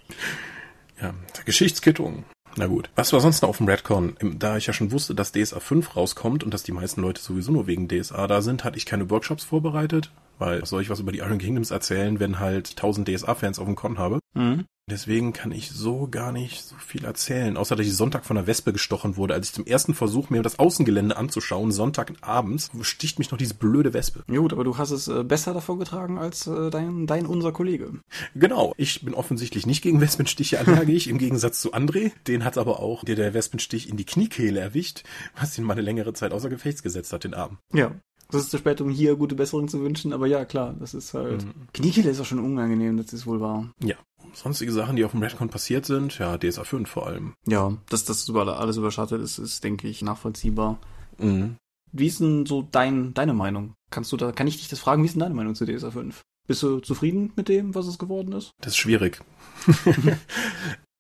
ja, 1.02 1.14
Geschichtskittung. 1.46 2.24
Na 2.56 2.68
gut. 2.68 2.90
Was 2.96 3.14
war 3.14 3.20
sonst 3.20 3.42
noch 3.42 3.50
auf 3.50 3.58
dem 3.58 3.68
Redcon? 3.68 4.16
Da 4.22 4.58
ich 4.58 4.68
ja 4.68 4.74
schon 4.74 4.92
wusste, 4.92 5.14
dass 5.14 5.32
DSA 5.32 5.60
5 5.60 5.96
rauskommt 5.96 6.44
und 6.44 6.54
dass 6.54 6.64
die 6.64 6.72
meisten 6.72 7.02
Leute 7.02 7.22
sowieso 7.22 7.52
nur 7.52 7.68
wegen 7.68 7.88
DSA 7.88 8.26
da 8.28 8.42
sind, 8.42 8.64
hatte 8.64 8.78
ich 8.78 8.86
keine 8.86 9.10
Workshops 9.10 9.44
vorbereitet. 9.44 10.12
Weil 10.38 10.66
soll 10.66 10.82
ich 10.82 10.90
was 10.90 11.00
über 11.00 11.12
die 11.12 11.20
Iron 11.20 11.40
Kingdoms 11.40 11.72
erzählen, 11.72 12.20
wenn 12.20 12.40
halt 12.40 12.72
1000 12.72 13.08
DSA-Fans 13.08 13.60
auf 13.60 13.66
dem 13.66 13.76
Con 13.76 13.98
habe? 13.98 14.20
Mhm. 14.34 14.66
Deswegen 14.90 15.34
kann 15.34 15.52
ich 15.52 15.70
so 15.72 16.08
gar 16.10 16.32
nicht 16.32 16.64
so 16.64 16.78
viel 16.78 17.04
erzählen, 17.04 17.58
außer 17.58 17.76
dass 17.76 17.86
ich 17.86 17.94
Sonntag 17.94 18.24
von 18.24 18.38
der 18.38 18.48
Wespe 18.48 18.72
gestochen 18.72 19.18
wurde. 19.18 19.34
Als 19.34 19.48
ich 19.48 19.54
zum 19.54 19.66
ersten 19.66 19.94
Versuch, 19.94 20.30
mir 20.30 20.42
das 20.42 20.60
Außengelände 20.60 21.18
anzuschauen, 21.18 21.74
Sonntagabends, 21.74 22.72
sticht 22.84 23.20
mich 23.20 23.30
noch 23.30 23.38
diese 23.38 23.56
blöde 23.56 23.94
Wespe. 23.94 24.24
Gut, 24.28 24.54
aber 24.54 24.64
du 24.64 24.78
hast 24.78 24.92
es 24.92 25.10
äh, 25.10 25.26
besser 25.26 25.54
davor 25.54 25.78
getragen 25.78 26.18
als 26.18 26.48
äh, 26.48 26.70
dein, 26.70 27.06
dein 27.06 27.26
unser 27.26 27.52
Kollege. 27.52 28.00
Genau, 28.34 28.74
ich 28.78 29.04
bin 29.04 29.14
offensichtlich 29.14 29.66
nicht 29.66 29.82
gegen 29.82 30.00
Wespenstiche 30.00 30.58
allergisch, 30.60 31.08
im 31.08 31.18
Gegensatz 31.18 31.60
zu 31.60 31.74
André. 31.74 32.14
Den 32.26 32.46
hat 32.46 32.58
aber 32.58 32.80
auch 32.80 33.04
der, 33.04 33.16
der 33.16 33.34
Wespenstich 33.34 33.90
in 33.90 33.98
die 33.98 34.06
Kniekehle 34.06 34.62
erwischt, 34.62 35.04
was 35.38 35.58
ihn 35.58 35.66
mal 35.66 35.74
eine 35.74 35.82
längere 35.82 36.14
Zeit 36.14 36.32
außer 36.32 36.48
Gefechts 36.48 36.82
gesetzt 36.82 37.12
hat, 37.12 37.26
den 37.26 37.34
Arm. 37.34 37.58
Ja, 37.74 37.92
das 38.30 38.44
ist 38.44 38.52
zu 38.52 38.58
spät, 38.58 38.82
um 38.82 38.90
hier 38.90 39.16
gute 39.16 39.36
Besserung 39.36 39.68
zu 39.68 39.82
wünschen, 39.82 40.14
aber 40.14 40.28
ja, 40.28 40.46
klar, 40.46 40.76
das 40.80 40.94
ist 40.94 41.14
halt. 41.14 41.46
Mhm. 41.46 41.68
Kniekehle 41.74 42.10
ist 42.10 42.20
auch 42.20 42.26
schon 42.26 42.40
unangenehm, 42.40 42.98
das 42.98 43.14
ist 43.14 43.26
wohl 43.26 43.40
wahr. 43.40 43.72
Ja, 43.84 43.96
sonstige 44.34 44.72
Sachen, 44.72 44.96
die 44.96 45.06
auf 45.06 45.12
dem 45.12 45.22
Redcon 45.22 45.50
passiert 45.50 45.86
sind, 45.86 46.18
ja, 46.20 46.38
DSA 46.38 46.64
5 46.64 46.90
vor 46.90 47.08
allem. 47.08 47.34
Ja, 47.46 47.78
dass 47.90 48.06
das 48.06 48.28
über 48.28 48.60
alles 48.60 48.78
überschattet 48.78 49.22
ist, 49.22 49.38
ist, 49.38 49.64
denke 49.64 49.88
ich, 49.88 50.02
nachvollziehbar. 50.02 50.80
Mhm. 51.18 51.56
Wie 51.92 52.08
ist 52.08 52.20
denn 52.20 52.46
so 52.46 52.68
dein, 52.70 53.14
deine 53.14 53.34
Meinung? 53.34 53.74
Kannst 53.90 54.12
du 54.12 54.18
da, 54.18 54.32
kann 54.32 54.48
ich 54.48 54.58
dich 54.58 54.68
das 54.68 54.80
fragen, 54.80 55.02
wie 55.04 55.08
ist 55.08 55.14
denn 55.14 55.22
deine 55.22 55.36
Meinung 55.36 55.56
zu 55.56 55.66
DSA 55.66 55.92
5? 55.92 56.22
Bist 56.48 56.64
du 56.64 56.80
zufrieden 56.80 57.34
mit 57.36 57.50
dem, 57.50 57.76
was 57.76 57.88
es 57.88 57.98
geworden 57.98 58.32
ist? 58.34 58.52
Das 58.60 58.74
ist 58.74 58.78
schwierig. 58.78 59.22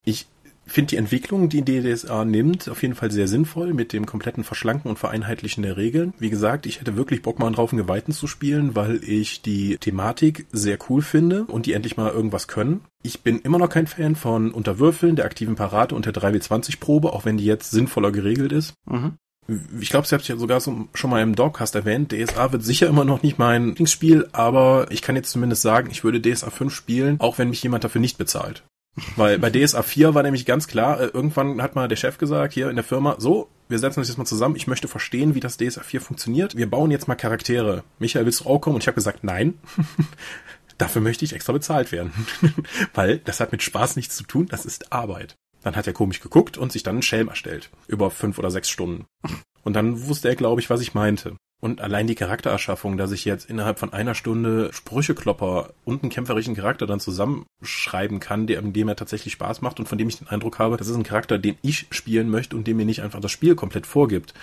ich 0.05 0.27
finde 0.67 0.89
die 0.89 0.97
Entwicklung, 0.97 1.49
die 1.49 1.63
DSA 1.63 2.25
nimmt, 2.25 2.69
auf 2.69 2.81
jeden 2.81 2.95
Fall 2.95 3.11
sehr 3.11 3.27
sinnvoll 3.27 3.73
mit 3.73 3.93
dem 3.93 4.05
kompletten 4.05 4.43
Verschlanken 4.43 4.89
und 4.89 4.99
Vereinheitlichen 4.99 5.63
der 5.63 5.77
Regeln. 5.77 6.13
Wie 6.19 6.29
gesagt, 6.29 6.65
ich 6.65 6.79
hätte 6.79 6.95
wirklich 6.95 7.21
Bock 7.21 7.39
mal 7.39 7.51
drauf, 7.51 7.71
einen 7.71 7.81
Geweihten 7.81 8.13
zu 8.13 8.27
spielen, 8.27 8.75
weil 8.75 9.03
ich 9.03 9.41
die 9.41 9.77
Thematik 9.77 10.45
sehr 10.51 10.77
cool 10.89 11.01
finde 11.01 11.45
und 11.45 11.65
die 11.65 11.73
endlich 11.73 11.97
mal 11.97 12.11
irgendwas 12.11 12.47
können. 12.47 12.81
Ich 13.03 13.21
bin 13.21 13.39
immer 13.39 13.57
noch 13.57 13.69
kein 13.69 13.87
Fan 13.87 14.15
von 14.15 14.51
Unterwürfeln, 14.51 15.15
der 15.15 15.25
aktiven 15.25 15.55
Parade 15.55 15.95
und 15.95 16.05
der 16.05 16.13
3W20-Probe, 16.13 17.13
auch 17.13 17.25
wenn 17.25 17.37
die 17.37 17.45
jetzt 17.45 17.71
sinnvoller 17.71 18.11
geregelt 18.11 18.51
ist. 18.51 18.73
Mhm 18.89 19.13
ich 19.79 19.89
glaube, 19.89 20.07
sie 20.07 20.15
habt 20.15 20.27
ja 20.27 20.35
sogar 20.35 20.59
so, 20.59 20.87
schon 20.93 21.09
mal 21.09 21.21
im 21.21 21.35
Dogcast 21.35 21.75
erwähnt, 21.75 22.11
DSA 22.11 22.51
wird 22.51 22.63
sicher 22.63 22.87
immer 22.87 23.05
noch 23.05 23.23
nicht 23.23 23.39
mein 23.39 23.67
Lieblingsspiel, 23.67 24.27
aber 24.31 24.87
ich 24.89 25.01
kann 25.01 25.15
jetzt 25.15 25.31
zumindest 25.31 25.61
sagen, 25.61 25.89
ich 25.89 26.03
würde 26.03 26.21
DSA 26.21 26.49
5 26.49 26.73
spielen, 26.73 27.19
auch 27.19 27.37
wenn 27.37 27.49
mich 27.49 27.63
jemand 27.63 27.83
dafür 27.83 28.01
nicht 28.01 28.17
bezahlt. 28.17 28.63
Weil 29.15 29.37
bei 29.37 29.49
DSA 29.49 29.83
4 29.83 30.15
war 30.15 30.23
nämlich 30.23 30.45
ganz 30.45 30.67
klar, 30.67 30.99
äh, 30.99 31.05
irgendwann 31.05 31.61
hat 31.61 31.75
mal 31.75 31.87
der 31.87 31.95
Chef 31.95 32.17
gesagt, 32.17 32.53
hier 32.53 32.69
in 32.69 32.75
der 32.75 32.83
Firma, 32.83 33.15
so, 33.19 33.49
wir 33.69 33.79
setzen 33.79 33.99
uns 33.99 34.07
jetzt 34.07 34.17
mal 34.17 34.25
zusammen, 34.25 34.55
ich 34.55 34.67
möchte 34.67 34.87
verstehen, 34.87 35.35
wie 35.35 35.39
das 35.39 35.57
DSA 35.57 35.83
4 35.83 36.01
funktioniert. 36.01 36.55
Wir 36.55 36.69
bauen 36.69 36.91
jetzt 36.91 37.07
mal 37.07 37.15
Charaktere. 37.15 37.83
Michael, 37.99 38.25
willst 38.25 38.41
du 38.41 38.45
auch 38.45 38.59
kommen? 38.59 38.75
Und 38.75 38.83
ich 38.83 38.87
habe 38.87 38.95
gesagt, 38.95 39.23
nein. 39.23 39.55
Dafür 40.77 41.01
möchte 41.01 41.25
ich 41.25 41.33
extra 41.33 41.53
bezahlt 41.53 41.91
werden. 41.91 42.11
Weil 42.93 43.19
das 43.19 43.39
hat 43.39 43.51
mit 43.51 43.63
Spaß 43.63 43.95
nichts 43.95 44.15
zu 44.15 44.23
tun, 44.23 44.47
das 44.47 44.65
ist 44.65 44.91
Arbeit. 44.91 45.35
Dann 45.63 45.75
hat 45.75 45.87
er 45.87 45.93
komisch 45.93 46.19
geguckt 46.19 46.57
und 46.57 46.71
sich 46.71 46.83
dann 46.83 46.95
einen 46.95 47.01
Schelm 47.01 47.27
erstellt. 47.27 47.69
Über 47.87 48.11
fünf 48.11 48.37
oder 48.39 48.51
sechs 48.51 48.69
Stunden. 48.69 49.05
Und 49.63 49.73
dann 49.73 50.07
wusste 50.07 50.29
er, 50.29 50.35
glaube 50.35 50.61
ich, 50.61 50.69
was 50.69 50.81
ich 50.81 50.93
meinte. 50.93 51.35
Und 51.59 51.81
allein 51.81 52.05
die 52.05 52.13
Charaktererschaffung, 52.13 52.97
dass 52.97 53.11
ich 53.11 53.25
jetzt 53.25 53.49
innerhalb 53.49 53.79
von 53.79 53.91
einer 53.91 54.13
Stunde 54.13 54.69
Sprücheklopper 54.71 55.73
und 55.85 56.03
einen 56.03 56.11
kämpferischen 56.11 56.55
Charakter 56.55 56.85
dann 56.85 56.99
zusammenschreiben 56.99 58.19
kann, 58.19 58.45
der, 58.45 58.61
dem 58.61 58.87
er 58.87 58.95
tatsächlich 58.95 59.33
Spaß 59.33 59.61
macht 59.61 59.79
und 59.79 59.87
von 59.87 59.97
dem 59.97 60.07
ich 60.07 60.19
den 60.19 60.27
Eindruck 60.27 60.59
habe, 60.59 60.77
das 60.77 60.87
ist 60.87 60.95
ein 60.95 61.01
Charakter, 61.01 61.39
den 61.39 61.57
ich 61.63 61.87
spielen 61.89 62.29
möchte 62.29 62.55
und 62.55 62.67
dem 62.67 62.77
mir 62.77 62.85
nicht 62.85 63.01
einfach 63.01 63.21
das 63.21 63.31
Spiel 63.31 63.55
komplett 63.55 63.87
vorgibt. 63.87 64.35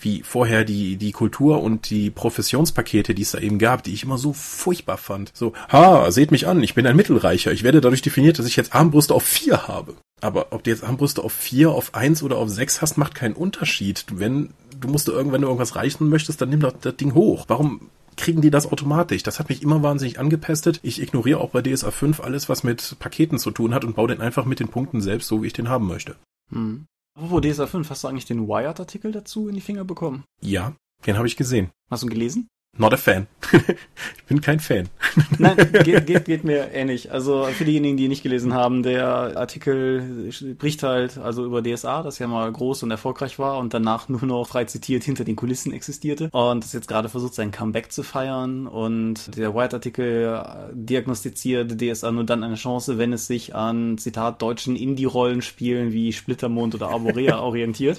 Wie 0.00 0.22
vorher 0.22 0.64
die, 0.64 0.96
die 0.96 1.12
Kultur 1.12 1.62
und 1.62 1.90
die 1.90 2.10
Professionspakete, 2.10 3.14
die 3.14 3.22
es 3.22 3.32
da 3.32 3.38
eben 3.38 3.58
gab, 3.58 3.82
die 3.82 3.92
ich 3.92 4.04
immer 4.04 4.16
so 4.16 4.32
furchtbar 4.32 4.96
fand. 4.96 5.30
So, 5.34 5.52
ha, 5.70 6.10
seht 6.10 6.30
mich 6.30 6.46
an, 6.46 6.62
ich 6.62 6.74
bin 6.74 6.86
ein 6.86 6.96
Mittelreicher. 6.96 7.52
Ich 7.52 7.64
werde 7.64 7.82
dadurch 7.82 8.00
definiert, 8.00 8.38
dass 8.38 8.46
ich 8.46 8.56
jetzt 8.56 8.74
Armbrüste 8.74 9.12
auf 9.12 9.24
vier 9.24 9.68
habe. 9.68 9.94
Aber 10.22 10.52
ob 10.52 10.62
du 10.62 10.70
jetzt 10.70 10.84
Armbrüste 10.84 11.22
auf 11.22 11.32
vier, 11.32 11.72
auf 11.72 11.94
eins 11.94 12.22
oder 12.22 12.38
auf 12.38 12.48
sechs 12.48 12.80
hast, 12.80 12.96
macht 12.96 13.14
keinen 13.14 13.34
Unterschied. 13.34 14.06
Wenn 14.12 14.54
du 14.82 14.88
musst 14.88 15.08
irgendwann, 15.08 15.32
wenn 15.32 15.42
du 15.42 15.48
irgendwas 15.48 15.76
reichen 15.76 16.08
möchtest, 16.08 16.40
dann 16.40 16.50
nimm 16.50 16.60
doch 16.60 16.72
das 16.72 16.96
Ding 16.96 17.14
hoch. 17.14 17.46
Warum 17.48 17.90
kriegen 18.16 18.42
die 18.42 18.50
das 18.50 18.70
automatisch? 18.70 19.22
Das 19.22 19.38
hat 19.38 19.48
mich 19.48 19.62
immer 19.62 19.82
wahnsinnig 19.82 20.18
angepestet. 20.18 20.80
Ich 20.82 21.00
ignoriere 21.00 21.40
auch 21.40 21.50
bei 21.50 21.62
DSA 21.62 21.90
5 21.90 22.20
alles, 22.20 22.48
was 22.48 22.62
mit 22.62 22.96
Paketen 22.98 23.38
zu 23.38 23.50
tun 23.50 23.74
hat 23.74 23.84
und 23.84 23.96
baue 23.96 24.08
den 24.08 24.20
einfach 24.20 24.44
mit 24.44 24.60
den 24.60 24.68
Punkten 24.68 25.00
selbst, 25.00 25.28
so 25.28 25.42
wie 25.42 25.46
ich 25.46 25.52
den 25.52 25.68
haben 25.68 25.86
möchte. 25.86 26.16
Hm. 26.50 26.86
Apropos 27.14 27.42
DSA 27.42 27.66
5, 27.66 27.90
hast 27.90 28.04
du 28.04 28.08
eigentlich 28.08 28.26
den 28.26 28.48
Wired-Artikel 28.48 29.12
dazu 29.12 29.48
in 29.48 29.54
die 29.54 29.60
Finger 29.60 29.84
bekommen? 29.84 30.24
Ja, 30.40 30.74
den 31.06 31.16
habe 31.16 31.26
ich 31.26 31.36
gesehen. 31.36 31.70
Hast 31.90 32.02
du 32.02 32.06
ihn 32.06 32.12
gelesen? 32.12 32.48
Not 32.78 32.94
a 32.94 32.96
fan. 32.96 33.26
ich 33.52 34.24
bin 34.24 34.40
kein 34.40 34.58
Fan. 34.58 34.88
Nein, 35.38 35.56
geht, 35.84 36.06
geht, 36.06 36.24
geht 36.24 36.42
mir 36.44 36.72
ähnlich. 36.72 37.12
Also 37.12 37.44
für 37.44 37.66
diejenigen, 37.66 37.98
die 37.98 38.08
nicht 38.08 38.22
gelesen 38.22 38.54
haben, 38.54 38.82
der 38.82 39.36
Artikel 39.36 40.32
spricht 40.32 40.82
halt 40.82 41.18
also 41.18 41.44
über 41.44 41.62
DSA, 41.62 42.02
das 42.02 42.18
ja 42.18 42.26
mal 42.26 42.50
groß 42.50 42.82
und 42.82 42.90
erfolgreich 42.90 43.38
war 43.38 43.58
und 43.58 43.74
danach 43.74 44.08
nur 44.08 44.24
noch 44.24 44.46
frei 44.46 44.64
zitiert 44.64 45.04
hinter 45.04 45.24
den 45.24 45.36
Kulissen 45.36 45.70
existierte 45.70 46.30
und 46.32 46.64
das 46.64 46.72
jetzt 46.72 46.88
gerade 46.88 47.10
versucht, 47.10 47.34
sein 47.34 47.50
Comeback 47.50 47.92
zu 47.92 48.02
feiern 48.02 48.66
und 48.66 49.36
der 49.36 49.54
White-Artikel 49.54 50.42
diagnostiziert 50.72 51.78
DSA 51.78 52.10
nur 52.10 52.24
dann 52.24 52.42
eine 52.42 52.54
Chance, 52.54 52.96
wenn 52.96 53.12
es 53.12 53.26
sich 53.26 53.54
an, 53.54 53.98
Zitat, 53.98 54.40
deutschen 54.40 54.76
Indie-Rollenspielen 54.76 55.92
wie 55.92 56.14
Splittermond 56.14 56.74
oder 56.74 56.88
Arborea 56.88 57.38
orientiert. 57.42 57.98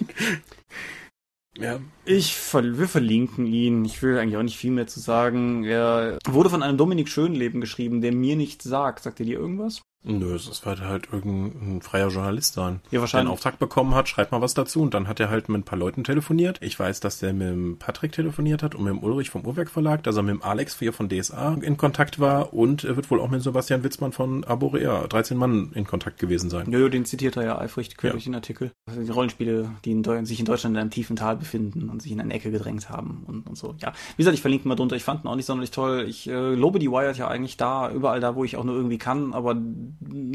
Ja. 1.58 1.80
Ich, 2.06 2.36
wir 2.54 2.88
verlinken 2.88 3.46
ihn. 3.46 3.86
Ich 3.86 4.02
will 4.02 4.18
eigentlich 4.18 4.38
auch 4.38 4.44
nicht 4.44 4.58
viel 4.58 4.72
mehr 4.72 4.88
zu 4.88 5.00
sagen. 5.00 5.64
Er 5.64 6.18
wurde 6.26 6.50
von 6.50 6.64
einem 6.64 6.78
Dominik 6.78 7.10
Schönleben 7.10 7.62
geschrieben, 7.62 8.02
der 8.02 8.12
mir 8.12 8.36
nichts 8.36 8.64
sagt. 8.64 9.04
Sagt 9.04 9.20
er 9.20 9.26
dir 9.26 9.40
irgendwas? 9.40 9.84
Nö, 10.06 10.36
es 10.36 10.66
wird 10.66 10.82
halt 10.82 11.08
irgendein 11.12 11.82
freier 11.82 12.10
Journalist 12.10 12.54
sein. 12.54 12.82
Ja, 12.92 13.00
wahrscheinlich. 13.00 13.12
Der 13.12 13.20
einen 13.22 13.30
Auftrag 13.30 13.60
bekommen 13.60 13.96
hat, 13.96 14.10
schreibt 14.10 14.32
mal 14.32 14.42
was 14.42 14.54
dazu. 14.54 14.82
Und 14.82 14.94
dann 14.94 15.08
hat 15.08 15.20
er 15.20 15.30
halt 15.30 15.48
mit 15.48 15.62
ein 15.62 15.64
paar 15.64 15.80
Leuten 15.80 16.04
telefoniert. 16.04 16.58
Ich 16.62 16.78
weiß, 16.78 17.00
dass 17.00 17.20
der 17.20 17.34
mit 17.34 17.48
dem 17.48 17.78
Patrick 17.78 18.12
telefoniert 18.12 18.64
hat 18.64 18.76
und 18.76 18.84
mit 18.84 18.92
dem 18.92 19.02
Ulrich 19.02 19.30
vom 19.30 19.46
Uhrwerk 19.46 19.70
Verlag, 19.70 20.04
dass 20.04 20.18
er 20.18 20.24
mit 20.24 20.36
dem 20.36 20.44
Alex 20.44 20.78
hier 20.78 20.92
von 20.92 21.10
DSA 21.10 21.58
in 21.62 21.78
Kontakt 21.78 22.20
war 22.20 22.54
und 22.54 22.84
er 22.84 22.96
wird 22.96 23.10
wohl 23.10 23.22
auch 23.22 23.30
mit 23.30 23.42
Sebastian 23.42 23.84
Witzmann 23.84 24.12
von 24.12 24.44
Aborea, 24.44 25.08
13 25.08 25.38
Mann, 25.38 25.72
in 25.74 25.86
Kontakt 25.86 26.20
gewesen 26.20 26.50
sein. 26.50 26.66
Nö, 26.68 26.90
den 26.90 27.06
zitiert 27.06 27.38
er 27.38 27.44
ja 27.46 27.60
eifrig 27.60 27.96
quer 27.96 28.10
ja. 28.10 28.12
durch 28.12 28.26
den 28.26 28.36
Artikel. 28.36 28.72
Also 28.86 29.02
die 29.02 29.10
Rollenspiele, 29.10 29.72
die 29.86 29.92
in 29.92 30.26
sich 30.26 30.40
in 30.40 30.46
Deutschland 30.46 30.76
in 30.76 30.82
einem 30.82 30.92
tiefen 30.92 31.16
Tal 31.16 31.38
befinden 31.38 31.90
und 31.90 32.02
sich 32.02 32.12
in 32.12 32.20
eine 32.20 32.34
Ecke 32.34 32.52
gedrängt 32.52 32.90
haben 32.90 33.24
und, 33.26 33.48
und 33.48 33.58
so. 33.58 33.76
Ja, 33.80 33.94
wie 34.16 34.22
gesagt, 34.22 34.36
ich 34.36 34.42
verlinke 34.42 34.68
mal 34.68 34.76
drunter. 34.76 34.96
Ich 34.96 35.04
fand 35.04 35.24
ihn 35.24 35.28
auch 35.28 35.36
nicht 35.36 35.46
sonderlich 35.46 35.72
toll. 35.72 36.06
Ich 36.08 36.28
äh, 36.28 36.54
lobe 36.54 36.80
die 36.80 36.92
Wired 36.92 37.18
ja 37.18 37.28
eigentlich 37.28 37.58
da, 37.58 37.90
überall 37.90 38.20
da, 38.20 38.36
wo 38.36 38.44
ich 38.44 38.58
auch 38.58 38.64
nur 38.64 38.76
irgendwie 38.76 38.98
kann, 38.98 39.34
aber 39.34 39.56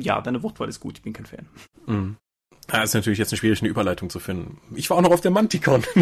ja, 0.01 0.21
deine 0.21 0.43
Wortwahl 0.43 0.69
ist 0.69 0.81
gut, 0.81 0.99
ich 0.99 1.03
bin 1.03 1.13
kein 1.13 1.27
Fan. 1.27 1.47
Mhm. 1.87 2.17
Ja, 2.73 2.83
ist 2.83 2.95
natürlich 2.95 3.19
jetzt 3.19 3.33
eine 3.33 3.39
schwierige 3.39 3.67
Überleitung 3.67 4.11
zu 4.11 4.19
finden. 4.19 4.59
Ich 4.75 4.91
war 4.91 4.99
auch 4.99 5.03
noch 5.03 5.11
auf 5.11 5.23
der 5.23 5.31
Manticon. 5.31 5.83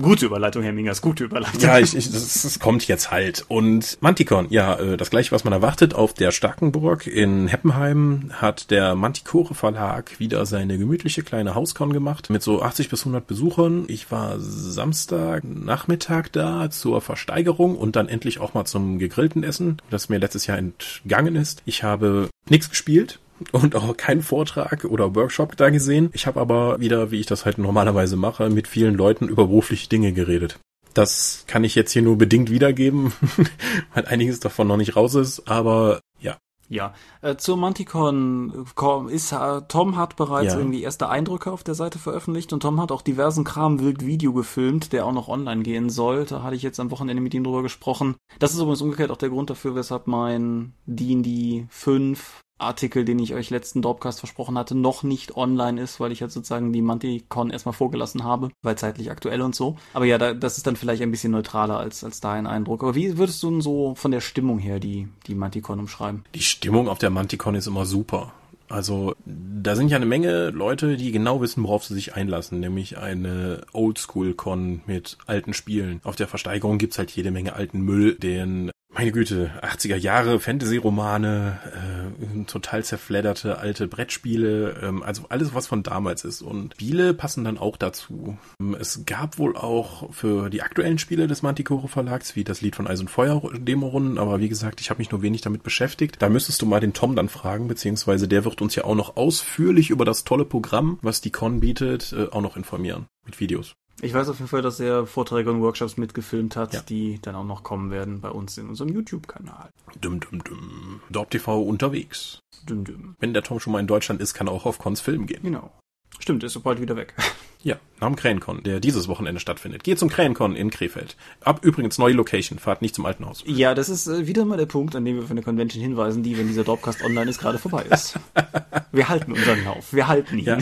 gute 0.00 0.26
Überleitung, 0.26 0.62
Herr 0.62 0.72
Mingers, 0.72 1.02
gute 1.02 1.24
Überleitung. 1.24 1.60
Ja, 1.60 1.80
ich, 1.80 1.96
ich, 1.96 2.12
das, 2.12 2.42
das 2.42 2.60
kommt 2.60 2.86
jetzt 2.86 3.10
halt. 3.10 3.44
Und 3.48 3.98
Manticon, 4.00 4.46
ja, 4.50 4.78
äh, 4.78 4.96
das 4.96 5.10
gleiche, 5.10 5.32
was 5.32 5.42
man 5.42 5.52
erwartet. 5.52 5.94
Auf 5.94 6.14
der 6.14 6.30
Starkenburg 6.30 7.08
in 7.08 7.48
Heppenheim 7.48 8.30
hat 8.34 8.70
der 8.70 8.94
Manticore 8.94 9.54
Verlag 9.54 10.20
wieder 10.20 10.46
seine 10.46 10.78
gemütliche 10.78 11.24
kleine 11.24 11.56
Hauscon 11.56 11.92
gemacht 11.92 12.30
mit 12.30 12.44
so 12.44 12.62
80 12.62 12.88
bis 12.88 13.00
100 13.00 13.26
Besuchern. 13.26 13.86
Ich 13.88 14.12
war 14.12 14.36
Samstag 14.38 15.42
Nachmittag 15.42 16.32
da 16.32 16.70
zur 16.70 17.00
Versteigerung 17.00 17.76
und 17.76 17.96
dann 17.96 18.08
endlich 18.08 18.38
auch 18.38 18.54
mal 18.54 18.64
zum 18.64 19.00
gegrillten 19.00 19.42
Essen, 19.42 19.82
das 19.90 20.08
mir 20.08 20.18
letztes 20.18 20.46
Jahr 20.46 20.58
entgangen 20.58 21.34
ist. 21.34 21.64
Ich 21.66 21.82
habe 21.82 22.28
nichts 22.48 22.70
gespielt 22.70 23.18
und 23.52 23.74
auch 23.74 23.96
keinen 23.96 24.22
Vortrag 24.22 24.84
oder 24.84 25.14
Workshop 25.14 25.56
da 25.56 25.70
gesehen. 25.70 26.10
Ich 26.12 26.26
habe 26.26 26.40
aber 26.40 26.80
wieder, 26.80 27.10
wie 27.10 27.20
ich 27.20 27.26
das 27.26 27.44
halt 27.44 27.58
normalerweise 27.58 28.16
mache, 28.16 28.50
mit 28.50 28.68
vielen 28.68 28.94
Leuten 28.94 29.28
über 29.28 29.46
berufliche 29.46 29.88
Dinge 29.88 30.12
geredet. 30.12 30.58
Das 30.94 31.44
kann 31.46 31.64
ich 31.64 31.74
jetzt 31.74 31.92
hier 31.92 32.02
nur 32.02 32.18
bedingt 32.18 32.50
wiedergeben, 32.50 33.12
weil 33.94 34.06
einiges 34.06 34.40
davon 34.40 34.66
noch 34.66 34.76
nicht 34.76 34.96
raus 34.96 35.14
ist, 35.14 35.48
aber 35.48 36.00
ja. 36.20 36.36
Ja, 36.68 36.94
äh, 37.20 37.36
zur 37.36 37.56
Manticon 37.56 38.66
ist 39.08 39.32
äh, 39.32 39.62
Tom 39.66 39.96
hat 39.96 40.14
bereits 40.14 40.54
ja. 40.54 40.58
irgendwie 40.58 40.82
erste 40.82 41.08
Eindrücke 41.08 41.50
auf 41.50 41.64
der 41.64 41.74
Seite 41.74 41.98
veröffentlicht 41.98 42.52
und 42.52 42.60
Tom 42.60 42.80
hat 42.80 42.92
auch 42.92 43.02
diversen 43.02 43.42
Kram 43.42 43.80
wild 43.80 44.06
Video 44.06 44.32
gefilmt, 44.32 44.92
der 44.92 45.04
auch 45.04 45.12
noch 45.12 45.28
online 45.28 45.62
gehen 45.62 45.90
soll. 45.90 46.26
Da 46.26 46.44
hatte 46.44 46.54
ich 46.54 46.62
jetzt 46.62 46.78
am 46.78 46.92
Wochenende 46.92 47.22
mit 47.22 47.34
ihm 47.34 47.42
drüber 47.42 47.62
gesprochen. 47.62 48.14
Das 48.38 48.52
ist 48.52 48.60
übrigens 48.60 48.82
umgekehrt 48.82 49.10
auch 49.10 49.16
der 49.16 49.30
Grund 49.30 49.50
dafür, 49.50 49.74
weshalb 49.74 50.06
mein 50.06 50.74
D&D 50.86 51.66
5 51.70 52.40
Artikel, 52.60 53.04
den 53.04 53.18
ich 53.18 53.34
euch 53.34 53.50
letzten 53.50 53.82
Dropcast 53.82 54.20
versprochen 54.20 54.58
hatte, 54.58 54.74
noch 54.74 55.02
nicht 55.02 55.36
online 55.36 55.80
ist, 55.80 56.00
weil 56.00 56.12
ich 56.12 56.20
jetzt 56.20 56.34
sozusagen 56.34 56.72
die 56.72 56.82
Manticon 56.82 57.50
erstmal 57.50 57.72
vorgelassen 57.72 58.24
habe, 58.24 58.50
weil 58.62 58.76
zeitlich 58.76 59.10
aktuell 59.10 59.42
und 59.42 59.54
so. 59.54 59.76
Aber 59.94 60.04
ja, 60.04 60.18
da, 60.18 60.34
das 60.34 60.56
ist 60.56 60.66
dann 60.66 60.76
vielleicht 60.76 61.02
ein 61.02 61.10
bisschen 61.10 61.32
neutraler 61.32 61.78
als, 61.78 62.04
als 62.04 62.20
dein 62.20 62.46
Eindruck. 62.46 62.82
Aber 62.82 62.94
wie 62.94 63.18
würdest 63.18 63.42
du 63.42 63.50
denn 63.50 63.60
so 63.60 63.94
von 63.94 64.10
der 64.10 64.20
Stimmung 64.20 64.58
her 64.58 64.80
die, 64.80 65.08
die 65.26 65.34
Manticon 65.34 65.80
umschreiben? 65.80 66.24
Die 66.34 66.42
Stimmung 66.42 66.88
auf 66.88 66.98
der 66.98 67.10
Manticon 67.10 67.54
ist 67.54 67.66
immer 67.66 67.86
super. 67.86 68.32
Also 68.70 69.16
da 69.26 69.74
sind 69.74 69.90
ja 69.90 69.96
eine 69.96 70.06
Menge 70.06 70.50
Leute, 70.50 70.96
die 70.96 71.10
genau 71.10 71.40
wissen, 71.40 71.64
worauf 71.64 71.84
sie 71.84 71.94
sich 71.94 72.14
einlassen, 72.14 72.60
nämlich 72.60 72.98
eine 72.98 73.62
Oldschool-Con 73.72 74.82
mit 74.86 75.18
alten 75.26 75.54
Spielen. 75.54 76.00
Auf 76.04 76.14
der 76.14 76.28
Versteigerung 76.28 76.78
gibt's 76.78 76.96
halt 76.96 77.10
jede 77.10 77.32
Menge 77.32 77.54
alten 77.54 77.80
Müll, 77.80 78.14
den 78.14 78.70
meine 79.00 79.12
Güte, 79.12 79.50
80er 79.62 79.96
Jahre 79.96 80.40
Fantasy-Romane, 80.40 81.58
äh, 81.64 82.44
total 82.44 82.84
zerfledderte 82.84 83.56
alte 83.56 83.88
Brettspiele, 83.88 84.78
ähm, 84.82 85.02
also 85.02 85.22
alles, 85.30 85.54
was 85.54 85.66
von 85.66 85.82
damals 85.82 86.22
ist. 86.26 86.42
Und 86.42 86.74
Spiele 86.74 87.14
passen 87.14 87.42
dann 87.42 87.56
auch 87.56 87.78
dazu. 87.78 88.36
Ähm, 88.60 88.76
es 88.78 89.06
gab 89.06 89.38
wohl 89.38 89.56
auch 89.56 90.12
für 90.12 90.50
die 90.50 90.60
aktuellen 90.60 90.98
Spiele 90.98 91.28
des 91.28 91.40
Manticore 91.40 91.88
Verlags, 91.88 92.36
wie 92.36 92.44
das 92.44 92.60
Lied 92.60 92.76
von 92.76 92.86
Eis 92.86 93.00
und 93.00 93.08
Feuer 93.08 93.40
Demo-Runden, 93.54 94.18
aber 94.18 94.38
wie 94.38 94.50
gesagt, 94.50 94.82
ich 94.82 94.90
habe 94.90 94.98
mich 94.98 95.10
nur 95.10 95.22
wenig 95.22 95.40
damit 95.40 95.62
beschäftigt. 95.62 96.20
Da 96.20 96.28
müsstest 96.28 96.60
du 96.60 96.66
mal 96.66 96.80
den 96.80 96.92
Tom 96.92 97.16
dann 97.16 97.30
fragen, 97.30 97.68
beziehungsweise 97.68 98.28
der 98.28 98.44
wird 98.44 98.60
uns 98.60 98.74
ja 98.74 98.84
auch 98.84 98.94
noch 98.94 99.16
ausführlich 99.16 99.88
über 99.88 100.04
das 100.04 100.24
tolle 100.24 100.44
Programm, 100.44 100.98
was 101.00 101.22
die 101.22 101.32
Con 101.32 101.60
bietet, 101.60 102.12
äh, 102.12 102.26
auch 102.30 102.42
noch 102.42 102.58
informieren. 102.58 103.06
Mit 103.24 103.40
Videos. 103.40 103.76
Ich 104.02 104.14
weiß 104.14 104.28
auf 104.28 104.38
jeden 104.38 104.48
Fall, 104.48 104.62
dass 104.62 104.80
er 104.80 105.06
Vorträge 105.06 105.50
und 105.50 105.60
Workshops 105.60 105.96
mitgefilmt 105.96 106.56
hat, 106.56 106.72
ja. 106.72 106.80
die 106.80 107.18
dann 107.20 107.34
auch 107.34 107.44
noch 107.44 107.62
kommen 107.62 107.90
werden 107.90 108.20
bei 108.20 108.30
uns 108.30 108.56
in 108.56 108.68
unserem 108.68 108.90
YouTube-Kanal. 108.90 109.70
Dum, 110.00 110.20
dum, 110.20 110.42
dum. 110.42 111.00
Dort 111.10 111.30
TV 111.30 111.62
unterwegs. 111.62 112.40
Dum, 112.66 112.84
dum. 112.84 113.16
Wenn 113.18 113.34
der 113.34 113.42
Tom 113.42 113.60
schon 113.60 113.72
mal 113.72 113.80
in 113.80 113.86
Deutschland 113.86 114.20
ist, 114.20 114.34
kann 114.34 114.46
er 114.46 114.52
auch 114.52 114.66
auf 114.66 114.78
Cons 114.78 115.00
filmen 115.00 115.26
gehen. 115.26 115.42
Genau. 115.42 115.70
Stimmt, 116.18 116.44
ist 116.44 116.58
bald 116.62 116.80
wieder 116.80 116.96
weg. 116.96 117.14
Ja, 117.62 117.76
nach 118.00 118.08
dem 118.08 118.16
Krähencon, 118.16 118.62
der 118.62 118.80
dieses 118.80 119.06
Wochenende 119.08 119.40
stattfindet. 119.40 119.84
Geht 119.84 119.98
zum 119.98 120.08
Krähencon 120.08 120.56
in 120.56 120.70
Krefeld. 120.70 121.16
Ab 121.42 121.60
übrigens 121.62 121.98
neue 121.98 122.14
Location, 122.14 122.58
fahrt 122.58 122.80
nicht 122.80 122.94
zum 122.94 123.04
alten 123.04 123.26
Haus. 123.26 123.44
Ja, 123.46 123.74
das 123.74 123.90
ist 123.90 124.06
äh, 124.06 124.26
wieder 124.26 124.46
mal 124.46 124.56
der 124.56 124.66
Punkt, 124.66 124.96
an 124.96 125.04
dem 125.04 125.16
wir 125.16 125.24
für 125.24 125.32
eine 125.32 125.42
Convention 125.42 125.82
hinweisen, 125.82 126.22
die, 126.22 126.38
wenn 126.38 126.48
dieser 126.48 126.64
Dropcast 126.64 127.02
online 127.04 127.28
ist, 127.28 127.38
gerade 127.38 127.58
vorbei 127.58 127.84
ist. 127.90 128.18
wir 128.92 129.08
halten 129.08 129.32
unseren 129.32 129.64
Lauf, 129.64 129.92
wir 129.92 130.08
halten 130.08 130.38
ihn. 130.38 130.46
Ja. 130.46 130.58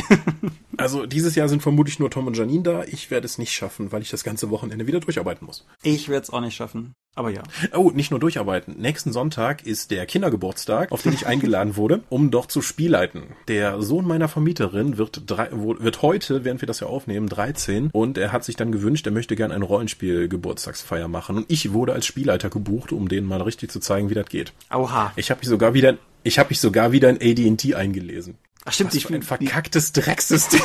Also 0.79 1.07
dieses 1.07 1.35
Jahr 1.35 1.49
sind 1.49 1.61
vermutlich 1.61 1.99
nur 1.99 2.09
Tom 2.09 2.29
und 2.29 2.37
Janine 2.37 2.63
da. 2.63 2.85
Ich 2.85 3.11
werde 3.11 3.27
es 3.27 3.37
nicht 3.37 3.53
schaffen, 3.53 3.91
weil 3.91 4.03
ich 4.03 4.11
das 4.11 4.23
ganze 4.23 4.49
Wochenende 4.51 4.87
wieder 4.87 5.01
durcharbeiten 5.01 5.45
muss. 5.45 5.67
Ich 5.83 6.09
werde 6.09 6.23
es 6.23 6.31
auch 6.31 6.41
nicht 6.41 6.55
schaffen. 6.55 6.95
Aber 7.17 7.31
ja. 7.31 7.43
Oh, 7.75 7.91
nicht 7.93 8.13
nur 8.13 8.21
durcharbeiten. 8.21 8.79
Nächsten 8.79 9.13
Sonntag 9.13 9.67
ist 9.67 9.91
der 9.91 10.07
Kindergeburtstag, 10.07 10.93
auf 10.93 11.03
den 11.03 11.13
ich 11.13 11.27
eingeladen 11.27 11.75
wurde, 11.75 12.03
um 12.11 12.31
dort 12.31 12.53
zu 12.53 12.63
spielleiten. 12.63 13.25
Der 13.49 13.83
Sohn 13.83 14.07
meiner 14.07 14.29
Vermieterin 14.29 14.99
wird, 14.99 15.23
drei, 15.27 15.49
wird 15.51 16.03
heute, 16.03 16.45
während 16.45 16.63
wir 16.63 16.69
das 16.69 16.79
ja 16.79 16.87
aufnehmen, 16.89 17.29
13 17.29 17.91
und 17.93 18.19
er 18.19 18.33
hat 18.33 18.45
sich 18.45 18.57
dann 18.57 18.73
gewünscht, 18.73 19.07
er 19.07 19.13
möchte 19.13 19.37
gerne 19.37 19.55
ein 19.55 19.63
Rollenspiel-Geburtstagsfeier 19.63 21.09
machen 21.09 21.37
und 21.37 21.47
ich 21.49 21.73
wurde 21.73 21.93
als 21.93 22.07
Spielleiter 22.07 22.51
gebucht, 22.51 22.93
um 22.93 23.09
denen 23.09 23.27
mal 23.27 23.43
richtig 23.43 23.71
zu 23.71 23.81
zeigen, 23.81 24.11
wie 24.11 24.15
das 24.15 24.27
geht. 24.27 24.53
Oha. 24.73 25.13
Ich 25.17 25.31
habe 25.31 25.41
mich 25.41 25.49
sogar 25.49 25.75
wieder, 25.75 25.97
ich 26.23 26.39
habe 26.39 26.51
mich 26.51 26.61
sogar 26.61 26.93
wieder 26.93 27.11
in 27.11 27.17
AD&T 27.17 27.75
eingelesen. 27.75 28.37
Ach 28.65 28.73
stimmt, 28.73 28.91
Was 28.91 28.97
ich 28.97 29.11
ein 29.11 29.23
verkacktes 29.23 29.93
Drecksystem. 29.93 30.61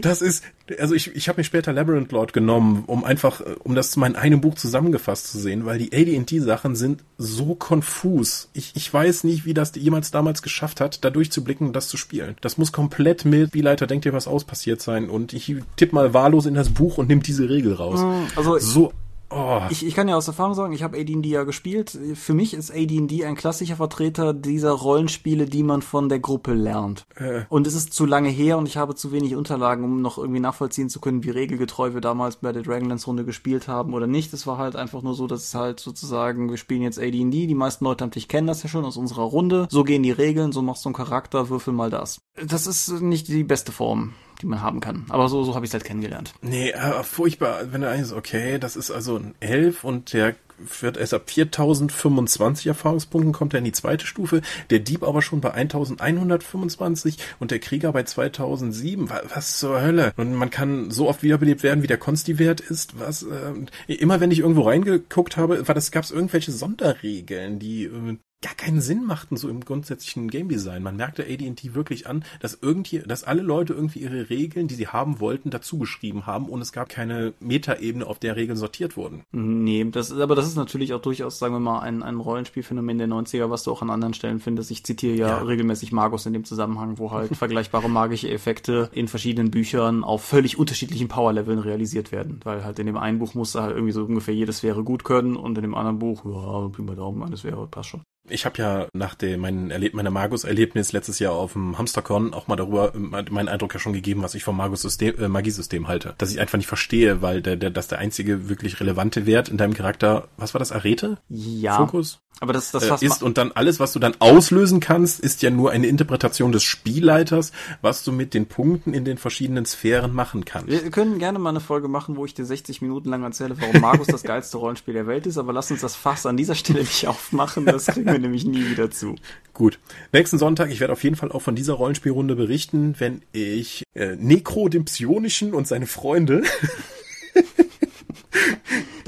Das 0.00 0.22
ist, 0.22 0.44
also 0.78 0.94
ich, 0.94 1.14
ich 1.14 1.28
habe 1.28 1.40
mir 1.40 1.44
später 1.44 1.72
Labyrinth 1.72 2.12
Lord 2.12 2.32
genommen, 2.32 2.84
um 2.86 3.04
einfach, 3.04 3.42
um 3.64 3.74
das 3.74 3.96
mal 3.96 4.06
in 4.06 4.16
einem 4.16 4.40
Buch 4.40 4.54
zusammengefasst 4.54 5.30
zu 5.30 5.38
sehen, 5.38 5.64
weil 5.64 5.78
die 5.78 5.92
AD&D-Sachen 5.92 6.76
sind 6.76 7.04
so 7.16 7.54
konfus. 7.54 8.48
Ich, 8.52 8.72
ich 8.74 8.92
weiß 8.92 9.24
nicht, 9.24 9.44
wie 9.44 9.54
das 9.54 9.72
jemals 9.74 10.10
damals 10.10 10.42
geschafft 10.42 10.80
hat, 10.80 11.04
da 11.04 11.10
durchzublicken 11.10 11.66
und 11.66 11.74
das 11.74 11.88
zu 11.88 11.96
spielen. 11.96 12.36
Das 12.40 12.58
muss 12.58 12.72
komplett 12.72 13.24
mit, 13.24 13.54
wie 13.54 13.62
Leiter 13.62 13.86
denkt 13.86 14.04
dir 14.04 14.12
was 14.12 14.28
aus 14.28 14.44
passiert 14.44 14.80
sein 14.80 15.08
und 15.08 15.32
ich 15.32 15.54
tipp 15.76 15.92
mal 15.92 16.14
wahllos 16.14 16.46
in 16.46 16.54
das 16.54 16.70
Buch 16.70 16.98
und 16.98 17.08
nimm 17.08 17.22
diese 17.22 17.48
Regel 17.48 17.74
raus. 17.74 18.00
Also 18.36 18.58
so 18.58 18.92
Oh. 19.30 19.60
Ich, 19.70 19.84
ich 19.84 19.94
kann 19.94 20.08
ja 20.08 20.16
aus 20.16 20.28
Erfahrung 20.28 20.54
sagen, 20.54 20.72
ich 20.72 20.82
habe 20.82 20.98
AD&D 20.98 21.28
ja 21.28 21.44
gespielt. 21.44 21.98
Für 22.14 22.34
mich 22.34 22.54
ist 22.54 22.70
AD&D 22.70 23.24
ein 23.24 23.34
klassischer 23.34 23.76
Vertreter 23.76 24.32
dieser 24.32 24.72
Rollenspiele, 24.72 25.46
die 25.46 25.62
man 25.62 25.82
von 25.82 26.08
der 26.08 26.18
Gruppe 26.18 26.54
lernt. 26.54 27.06
Äh. 27.16 27.42
Und 27.48 27.66
es 27.66 27.74
ist 27.74 27.92
zu 27.92 28.06
lange 28.06 28.30
her 28.30 28.58
und 28.58 28.66
ich 28.66 28.76
habe 28.76 28.94
zu 28.94 29.12
wenig 29.12 29.36
Unterlagen, 29.36 29.84
um 29.84 30.00
noch 30.00 30.18
irgendwie 30.18 30.40
nachvollziehen 30.40 30.88
zu 30.88 31.00
können, 31.00 31.24
wie 31.24 31.30
regelgetreu 31.30 31.94
wir 31.94 32.00
damals 32.00 32.36
bei 32.36 32.52
der 32.52 32.62
Dragonlance-Runde 32.62 33.24
gespielt 33.24 33.68
haben 33.68 33.94
oder 33.94 34.06
nicht. 34.06 34.32
Es 34.32 34.46
war 34.46 34.58
halt 34.58 34.76
einfach 34.76 35.02
nur 35.02 35.14
so, 35.14 35.26
dass 35.26 35.44
es 35.44 35.54
halt 35.54 35.80
sozusagen, 35.80 36.50
wir 36.50 36.56
spielen 36.56 36.82
jetzt 36.82 36.98
AD&D, 36.98 37.46
die 37.46 37.54
meisten 37.54 37.84
Leute 37.84 38.04
am 38.04 38.10
Tisch 38.10 38.28
kennen 38.28 38.46
das 38.46 38.62
ja 38.62 38.68
schon 38.68 38.84
aus 38.84 38.96
unserer 38.96 39.22
Runde. 39.22 39.66
So 39.70 39.84
gehen 39.84 40.02
die 40.02 40.10
Regeln, 40.10 40.52
so 40.52 40.62
machst 40.62 40.84
du 40.84 40.88
einen 40.88 40.94
Charakter, 40.94 41.48
würfel 41.50 41.72
mal 41.72 41.90
das. 41.90 42.20
Das 42.42 42.66
ist 42.66 43.00
nicht 43.00 43.28
die 43.28 43.44
beste 43.44 43.72
Form 43.72 44.14
die 44.40 44.46
man 44.46 44.62
haben 44.62 44.80
kann. 44.80 45.04
Aber 45.08 45.28
so, 45.28 45.44
so 45.44 45.54
habe 45.54 45.64
ich 45.64 45.70
es 45.70 45.74
halt 45.74 45.84
kennengelernt. 45.84 46.34
Nee, 46.42 46.70
äh, 46.70 47.02
furchtbar. 47.02 47.72
Wenn 47.72 47.80
du 47.80 47.90
eigentlich 47.90 48.12
okay, 48.12 48.58
das 48.58 48.76
ist 48.76 48.90
also 48.90 49.16
ein 49.16 49.34
Elf 49.40 49.84
und 49.84 50.12
der 50.12 50.34
wird 50.80 50.96
erst 50.96 51.14
ab 51.14 51.30
4025 51.30 52.66
Erfahrungspunkten 52.66 53.32
kommt 53.32 53.54
er 53.54 53.58
in 53.58 53.64
die 53.64 53.72
zweite 53.72 54.06
Stufe, 54.06 54.42
der 54.70 54.80
Dieb 54.80 55.02
aber 55.02 55.22
schon 55.22 55.40
bei 55.40 55.52
1125 55.52 57.18
und 57.38 57.50
der 57.50 57.58
Krieger 57.58 57.92
bei 57.92 58.02
2007. 58.02 59.08
Was 59.34 59.58
zur 59.58 59.80
Hölle? 59.80 60.12
Und 60.16 60.34
man 60.34 60.50
kann 60.50 60.90
so 60.90 61.08
oft 61.08 61.22
wiederbelebt 61.22 61.62
werden, 61.62 61.82
wie 61.82 61.88
der 61.88 61.98
Consti-Wert 61.98 62.60
ist. 62.60 62.98
Was? 62.98 63.22
Äh, 63.22 63.92
immer 63.92 64.20
wenn 64.20 64.30
ich 64.30 64.40
irgendwo 64.40 64.62
reingeguckt 64.62 65.36
habe, 65.36 65.66
war 65.68 65.74
das 65.74 65.90
gab 65.90 66.04
es 66.04 66.10
irgendwelche 66.10 66.52
Sonderregeln, 66.52 67.58
die 67.58 67.84
äh, 67.84 68.16
gar 68.40 68.54
keinen 68.54 68.80
Sinn 68.80 69.04
machten 69.04 69.36
so 69.36 69.48
im 69.48 69.64
grundsätzlichen 69.64 70.30
Game 70.30 70.48
Design. 70.48 70.82
Man 70.82 70.96
merkte 70.96 71.24
AD&T 71.24 71.74
wirklich 71.74 72.06
an, 72.06 72.24
dass 72.40 72.58
irgendwie, 72.60 73.00
dass 73.00 73.24
alle 73.24 73.42
Leute 73.42 73.72
irgendwie 73.74 74.00
ihre 74.00 74.30
Regeln, 74.30 74.68
die 74.68 74.76
sie 74.76 74.86
haben 74.86 75.18
wollten, 75.18 75.50
dazu 75.50 75.78
geschrieben 75.78 76.26
haben 76.26 76.48
und 76.48 76.60
es 76.60 76.72
gab 76.72 76.88
keine 76.88 77.32
Metaebene, 77.40 78.06
auf 78.06 78.20
der 78.20 78.36
Regeln 78.36 78.56
sortiert 78.56 78.96
wurden. 78.96 79.24
Nee, 79.32 79.84
das 79.90 80.10
ist, 80.10 80.20
aber 80.20 80.36
das 80.36 80.46
ist 80.46 80.56
natürlich 80.56 80.94
auch 80.94 81.00
durchaus, 81.00 81.38
sagen 81.38 81.54
wir 81.54 81.60
mal, 81.60 81.80
ein, 81.80 82.02
ein 82.02 82.20
Rollenspielphänomen 82.20 82.98
der 82.98 83.08
90er, 83.08 83.50
was 83.50 83.64
du 83.64 83.72
auch 83.72 83.82
an 83.82 83.90
anderen 83.90 84.14
Stellen 84.14 84.38
findest. 84.38 84.70
Ich 84.70 84.84
zitiere 84.84 85.16
ja, 85.16 85.28
ja. 85.28 85.38
regelmäßig 85.38 85.90
Magus 85.90 86.26
in 86.26 86.32
dem 86.32 86.44
Zusammenhang, 86.44 86.98
wo 86.98 87.10
halt 87.10 87.36
vergleichbare 87.36 87.90
magische 87.90 88.30
Effekte 88.30 88.88
in 88.92 89.08
verschiedenen 89.08 89.50
Büchern 89.50 90.04
auf 90.04 90.24
völlig 90.24 90.58
unterschiedlichen 90.58 91.08
Powerleveln 91.08 91.58
realisiert 91.58 92.12
werden. 92.12 92.40
Weil 92.44 92.64
halt 92.64 92.78
in 92.78 92.86
dem 92.86 92.96
einen 92.96 93.18
Buch 93.18 93.34
musste 93.34 93.62
halt 93.62 93.74
irgendwie 93.74 93.92
so 93.92 94.04
ungefähr 94.04 94.34
jede 94.34 94.52
Sphäre 94.52 94.84
gut 94.84 95.02
können 95.02 95.34
und 95.34 95.58
in 95.58 95.62
dem 95.62 95.74
anderen 95.74 95.98
Buch, 95.98 96.24
ja, 96.24 96.68
Pi 96.68 96.82
mal 96.82 96.94
Daumen, 96.94 97.22
eine 97.22 97.36
Sphäre, 97.36 97.66
passt 97.66 97.88
schon. 97.88 98.02
Ich 98.30 98.44
habe 98.44 98.58
ja 98.58 98.86
nach 98.92 99.14
dem 99.14 99.40
mein 99.40 99.70
Erleb 99.70 99.94
meiner 99.94 100.10
Magus-Erlebnis 100.10 100.92
letztes 100.92 101.18
Jahr 101.18 101.32
auf 101.32 101.52
dem 101.52 101.78
Hamstercon 101.78 102.34
auch 102.34 102.48
mal 102.48 102.56
darüber 102.56 102.92
meinen 102.94 103.48
Eindruck 103.48 103.74
ja 103.74 103.80
schon 103.80 103.92
gegeben, 103.92 104.22
was 104.22 104.34
ich 104.34 104.44
vom 104.44 104.56
Magus-System, 104.56 105.18
äh, 105.18 105.28
Magiesystem 105.28 105.88
halte. 105.88 106.14
Dass 106.18 106.30
ich 106.30 106.40
einfach 106.40 106.58
nicht 106.58 106.66
verstehe, 106.66 107.22
weil 107.22 107.42
der, 107.42 107.56
der, 107.56 107.70
dass 107.70 107.88
der 107.88 107.98
einzige 107.98 108.48
wirklich 108.48 108.80
relevante 108.80 109.26
Wert 109.26 109.48
in 109.48 109.56
deinem 109.56 109.74
Charakter, 109.74 110.28
was 110.36 110.54
war 110.54 110.58
das, 110.58 110.72
Arete? 110.72 111.18
Ja. 111.28 111.76
Fokus? 111.76 112.20
Aber 112.40 112.52
das, 112.52 112.70
das 112.70 113.02
äh, 113.02 113.06
ist 113.06 113.22
und 113.22 113.36
dann 113.36 113.50
alles, 113.52 113.80
was 113.80 113.92
du 113.92 113.98
dann 113.98 114.14
auslösen 114.20 114.78
kannst, 114.78 115.18
ist 115.18 115.42
ja 115.42 115.50
nur 115.50 115.72
eine 115.72 115.88
Interpretation 115.88 116.52
des 116.52 116.62
Spielleiters, 116.62 117.52
was 117.82 118.04
du 118.04 118.12
mit 118.12 118.32
den 118.32 118.46
Punkten 118.46 118.94
in 118.94 119.04
den 119.04 119.18
verschiedenen 119.18 119.66
Sphären 119.66 120.14
machen 120.14 120.44
kannst. 120.44 120.68
Wir 120.68 120.90
können 120.90 121.18
gerne 121.18 121.38
mal 121.38 121.50
eine 121.50 121.60
Folge 121.60 121.88
machen, 121.88 122.16
wo 122.16 122.24
ich 122.24 122.34
dir 122.34 122.44
60 122.44 122.80
Minuten 122.80 123.08
lang 123.08 123.24
erzähle, 123.24 123.60
warum 123.60 123.80
Magus 123.80 124.06
das 124.06 124.22
geilste 124.24 124.58
Rollenspiel 124.58 124.94
der 124.94 125.06
Welt 125.06 125.26
ist, 125.26 125.36
aber 125.36 125.52
lass 125.52 125.70
uns 125.70 125.80
das 125.80 125.96
Fass 125.96 126.26
an 126.26 126.36
dieser 126.36 126.54
Stelle 126.54 126.80
nicht 126.80 127.06
aufmachen, 127.08 127.66
das 127.66 127.86
kriegen 127.86 128.06
wir 128.06 128.18
nämlich 128.18 128.44
nie 128.44 128.70
wieder 128.70 128.90
zu. 128.90 129.16
Gut. 129.52 129.80
Nächsten 130.12 130.38
Sonntag, 130.38 130.70
ich 130.70 130.78
werde 130.78 130.92
auf 130.92 131.02
jeden 131.02 131.16
Fall 131.16 131.32
auch 131.32 131.42
von 131.42 131.56
dieser 131.56 131.74
Rollenspielrunde 131.74 132.36
berichten, 132.36 132.94
wenn 132.98 133.22
ich 133.32 133.82
äh, 133.94 134.14
Necro 134.14 134.68
dem 134.68 134.84
Psionischen 134.84 135.54
und 135.54 135.66
seine 135.66 135.86
Freunde 135.86 136.42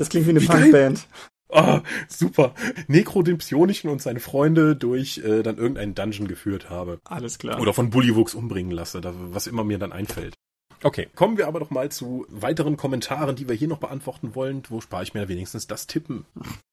Das 0.01 0.09
klingt 0.09 0.27
wie 0.27 0.31
eine 0.31 0.41
Punkband. 0.41 1.07
Oh, 1.53 1.81
super. 2.09 2.55
Necro 2.87 3.23
den 3.23 3.39
Psionischen 3.39 3.91
und 3.91 4.01
seine 4.01 4.21
Freunde 4.21 4.77
durch 4.77 5.19
äh, 5.19 5.43
dann 5.43 5.57
irgendeinen 5.57 5.95
Dungeon 5.95 6.29
geführt 6.29 6.71
habe. 6.71 7.01
Alles 7.05 7.39
klar. 7.39 7.61
Oder 7.61 7.73
von 7.73 7.91
Bullywuchs 7.91 8.35
umbringen 8.35 8.73
lasse, 8.73 9.01
da, 9.01 9.13
was 9.15 9.47
immer 9.47 9.65
mir 9.65 9.79
dann 9.79 9.93
einfällt. 9.93 10.35
Okay, 10.83 11.09
kommen 11.15 11.37
wir 11.37 11.47
aber 11.47 11.61
doch 11.61 11.69
mal 11.69 11.91
zu 11.91 12.27
weiteren 12.31 12.79
Kommentaren, 12.79 13.37
die 13.37 13.49
wir 13.49 13.55
hier 13.55 13.69
noch 13.69 13.79
beantworten 13.79 14.35
wollen. 14.35 14.63
Wo 14.71 14.81
spare 14.81 15.03
ich 15.03 15.13
mir 15.13 15.29
wenigstens 15.29 15.67
das 15.67 15.87
Tippen? 15.87 16.25